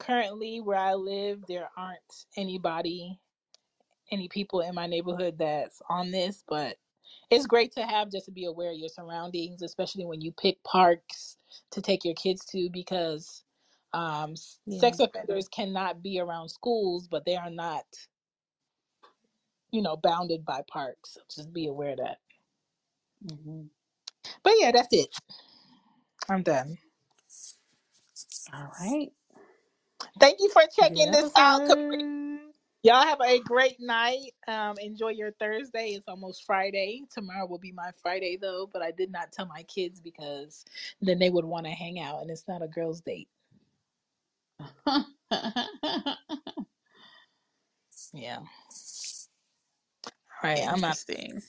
currently, 0.00 0.60
where 0.60 0.78
I 0.78 0.94
live, 0.94 1.44
there 1.46 1.70
aren't 1.76 2.26
anybody, 2.36 3.20
any 4.12 4.28
people 4.28 4.62
in 4.62 4.76
my 4.76 4.88
neighborhood 4.88 5.36
that's 5.38 5.82
on 5.90 6.12
this, 6.12 6.44
but 6.48 6.78
it's 7.30 7.46
great 7.46 7.72
to 7.74 7.82
have 7.84 8.12
just 8.12 8.26
to 8.26 8.32
be 8.32 8.46
aware 8.46 8.72
of 8.72 8.78
your 8.78 8.90
surroundings, 8.90 9.62
especially 9.62 10.06
when 10.06 10.22
you 10.22 10.32
pick 10.32 10.62
parks 10.64 11.38
to 11.72 11.82
take 11.82 12.04
your 12.06 12.14
kids 12.16 12.46
to, 12.46 12.70
because 12.72 13.44
um, 13.94 14.34
Yeah. 14.66 14.80
sex 14.80 15.00
offenders 15.00 15.48
cannot 15.48 16.02
be 16.02 16.20
around 16.20 16.50
schools, 16.50 17.08
but 17.08 17.26
they 17.26 17.36
are 17.36 17.50
not, 17.50 17.84
you 19.72 19.82
know, 19.82 19.96
bounded 19.96 20.44
by 20.44 20.62
parks. 20.70 21.18
Just 21.34 21.52
be 21.52 21.68
aware 21.68 21.92
of 21.92 21.98
that. 21.98 22.18
hmm 23.28 23.64
But 24.44 24.54
yeah, 24.58 24.72
that's 24.72 24.88
it. 24.92 25.08
I'm 26.30 26.42
done. 26.42 26.78
All 28.54 28.72
right. 28.80 29.10
Thank 30.20 30.38
you 30.40 30.50
for 30.50 30.62
checking 30.76 31.10
this 31.12 31.30
out, 31.36 31.66
Capri. 31.66 32.04
Y'all 32.82 33.04
have 33.04 33.20
a 33.22 33.40
great 33.40 33.76
night. 33.80 34.32
Um, 34.48 34.76
enjoy 34.80 35.10
your 35.10 35.32
Thursday. 35.32 35.90
It's 35.90 36.08
almost 36.08 36.46
Friday. 36.46 37.04
Tomorrow 37.14 37.46
will 37.46 37.58
be 37.58 37.72
my 37.74 37.92
Friday 38.02 38.38
though, 38.40 38.70
but 38.72 38.82
I 38.82 38.92
did 38.92 39.12
not 39.12 39.32
tell 39.32 39.46
my 39.46 39.64
kids 39.64 40.00
because 40.00 40.64
then 41.02 41.20
they 41.20 41.30
would 41.30 41.44
want 41.44 41.66
to 41.66 41.72
hang 41.72 42.00
out 42.00 42.22
and 42.22 42.30
it's 42.32 42.48
not 42.48 42.62
a 42.62 42.68
girls' 42.68 43.02
date. 43.02 43.28
yeah. 48.14 48.38
All 50.42 50.50
right. 50.50 50.64
I'm 50.68 50.80
not 50.80 50.98
Interesting. 50.98 51.42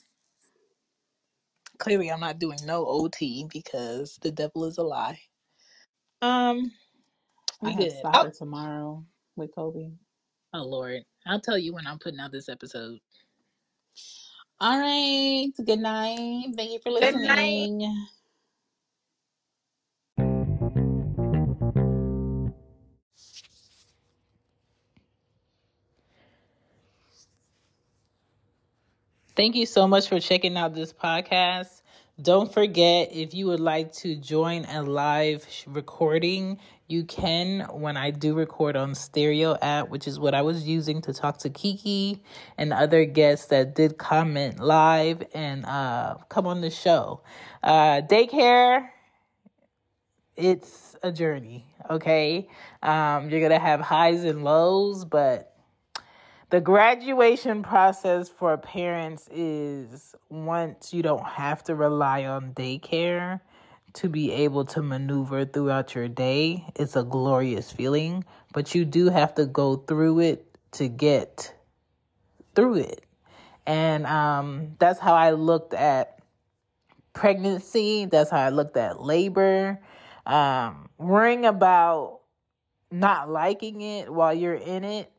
clearly 1.78 2.10
I'm 2.10 2.20
not 2.20 2.40
doing 2.40 2.58
no 2.66 2.86
OT 2.86 3.46
because 3.52 4.18
the 4.22 4.32
devil 4.32 4.66
is 4.66 4.78
a 4.78 4.84
lie. 4.84 5.20
Um, 6.22 6.72
I 7.64 7.70
we 7.70 7.74
have 7.74 7.92
good. 7.92 7.92
soccer 7.92 8.30
Oh, 8.30 8.32
tomorrow 8.32 9.04
with 9.36 9.54
Kobe. 9.54 9.92
oh 10.54 10.64
Lord. 10.64 11.02
I'll 11.26 11.40
tell 11.40 11.58
you 11.58 11.74
when 11.74 11.86
I'm 11.86 11.98
putting 11.98 12.20
out 12.20 12.32
this 12.32 12.48
episode. 12.48 13.00
All 14.60 14.78
right. 14.78 15.50
Good 15.64 15.80
night. 15.80 16.54
Thank 16.56 16.70
you 16.72 16.78
for 16.82 16.90
Good 17.00 17.16
night. 17.16 17.70
listening. 17.72 18.06
Thank 29.36 29.56
you 29.56 29.66
so 29.66 29.88
much 29.88 30.08
for 30.08 30.20
checking 30.20 30.56
out 30.56 30.74
this 30.74 30.92
podcast. 30.92 31.82
Don't 32.22 32.52
forget, 32.52 33.08
if 33.12 33.34
you 33.34 33.46
would 33.48 33.58
like 33.58 33.92
to 33.94 34.14
join 34.14 34.66
a 34.66 34.84
live 34.84 35.44
recording, 35.66 36.60
you 36.86 37.02
can 37.02 37.62
when 37.72 37.96
I 37.96 38.12
do 38.12 38.34
record 38.34 38.76
on 38.76 38.94
Stereo 38.94 39.58
app, 39.60 39.88
which 39.88 40.06
is 40.06 40.20
what 40.20 40.32
I 40.32 40.42
was 40.42 40.62
using 40.62 41.02
to 41.02 41.12
talk 41.12 41.38
to 41.38 41.50
Kiki 41.50 42.22
and 42.56 42.72
other 42.72 43.04
guests 43.04 43.46
that 43.46 43.74
did 43.74 43.98
comment 43.98 44.60
live 44.60 45.24
and 45.34 45.66
uh, 45.66 46.14
come 46.28 46.46
on 46.46 46.60
the 46.60 46.70
show. 46.70 47.22
Uh, 47.64 48.00
daycare, 48.02 48.90
it's 50.36 50.94
a 51.02 51.10
journey, 51.10 51.66
okay? 51.90 52.48
Um, 52.80 53.28
you're 53.28 53.40
going 53.40 53.50
to 53.50 53.58
have 53.58 53.80
highs 53.80 54.22
and 54.22 54.44
lows, 54.44 55.04
but 55.04 55.53
the 56.54 56.60
graduation 56.60 57.64
process 57.64 58.28
for 58.28 58.56
parents 58.56 59.28
is 59.32 60.14
once 60.28 60.94
you 60.94 61.02
don't 61.02 61.26
have 61.26 61.64
to 61.64 61.74
rely 61.74 62.26
on 62.26 62.52
daycare 62.54 63.40
to 63.94 64.08
be 64.08 64.30
able 64.30 64.64
to 64.64 64.80
maneuver 64.80 65.44
throughout 65.44 65.96
your 65.96 66.06
day, 66.06 66.64
it's 66.76 66.94
a 66.94 67.02
glorious 67.02 67.72
feeling, 67.72 68.24
but 68.52 68.72
you 68.72 68.84
do 68.84 69.10
have 69.10 69.34
to 69.34 69.46
go 69.46 69.74
through 69.74 70.20
it 70.20 70.46
to 70.70 70.86
get 70.86 71.52
through 72.54 72.76
it. 72.76 73.04
And 73.66 74.06
um, 74.06 74.76
that's 74.78 75.00
how 75.00 75.14
I 75.14 75.32
looked 75.32 75.74
at 75.74 76.20
pregnancy, 77.14 78.04
that's 78.04 78.30
how 78.30 78.38
I 78.38 78.50
looked 78.50 78.76
at 78.76 79.02
labor. 79.02 79.80
Um, 80.24 80.88
worrying 80.98 81.46
about 81.46 82.20
not 82.92 83.28
liking 83.28 83.80
it 83.80 84.08
while 84.14 84.32
you're 84.32 84.54
in 84.54 84.84
it 84.84 85.10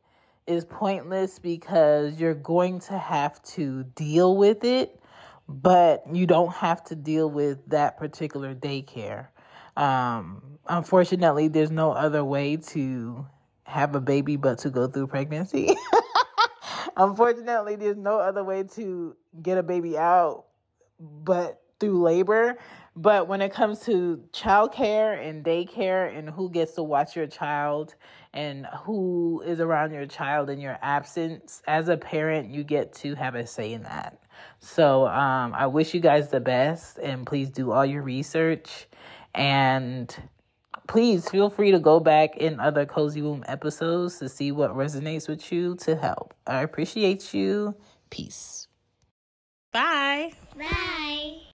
is 0.46 0.64
pointless 0.64 1.38
because 1.38 2.20
you're 2.20 2.34
going 2.34 2.80
to 2.80 2.98
have 2.98 3.42
to 3.42 3.84
deal 3.94 4.36
with 4.36 4.64
it, 4.64 5.00
but 5.48 6.04
you 6.12 6.26
don't 6.26 6.52
have 6.52 6.84
to 6.84 6.94
deal 6.94 7.30
with 7.30 7.58
that 7.68 7.98
particular 7.98 8.54
daycare. 8.54 9.28
Um, 9.76 10.58
unfortunately, 10.68 11.48
there's 11.48 11.70
no 11.70 11.92
other 11.92 12.24
way 12.24 12.56
to 12.56 13.26
have 13.64 13.94
a 13.94 14.00
baby 14.00 14.36
but 14.36 14.58
to 14.58 14.70
go 14.70 14.86
through 14.86 15.08
pregnancy. 15.08 15.74
unfortunately, 16.96 17.76
there's 17.76 17.96
no 17.96 18.18
other 18.18 18.44
way 18.44 18.62
to 18.62 19.16
get 19.42 19.58
a 19.58 19.62
baby 19.62 19.98
out 19.98 20.46
but 21.00 21.60
through 21.78 22.02
labor. 22.02 22.58
But 22.94 23.28
when 23.28 23.42
it 23.42 23.52
comes 23.52 23.80
to 23.80 24.22
childcare 24.32 25.22
and 25.22 25.44
daycare 25.44 26.16
and 26.16 26.30
who 26.30 26.50
gets 26.50 26.72
to 26.74 26.82
watch 26.82 27.14
your 27.14 27.26
child 27.26 27.94
and 28.36 28.66
who 28.84 29.42
is 29.46 29.60
around 29.60 29.92
your 29.92 30.06
child 30.06 30.50
in 30.50 30.60
your 30.60 30.78
absence, 30.82 31.62
as 31.66 31.88
a 31.88 31.96
parent, 31.96 32.50
you 32.50 32.62
get 32.62 32.92
to 32.92 33.14
have 33.14 33.34
a 33.34 33.46
say 33.46 33.72
in 33.72 33.82
that. 33.84 34.22
So 34.60 35.06
um, 35.06 35.54
I 35.54 35.66
wish 35.66 35.94
you 35.94 36.00
guys 36.00 36.28
the 36.28 36.40
best 36.40 36.98
and 36.98 37.26
please 37.26 37.48
do 37.48 37.72
all 37.72 37.86
your 37.86 38.02
research 38.02 38.86
and 39.34 40.14
please 40.86 41.28
feel 41.30 41.48
free 41.48 41.70
to 41.70 41.78
go 41.78 41.98
back 41.98 42.36
in 42.36 42.60
other 42.60 42.84
Cozy 42.84 43.22
Womb 43.22 43.42
episodes 43.48 44.18
to 44.18 44.28
see 44.28 44.52
what 44.52 44.70
resonates 44.76 45.28
with 45.28 45.50
you 45.50 45.74
to 45.76 45.96
help. 45.96 46.34
I 46.46 46.62
appreciate 46.62 47.32
you. 47.32 47.74
Peace. 48.10 48.68
Bye. 49.72 50.32
Bye. 50.58 51.55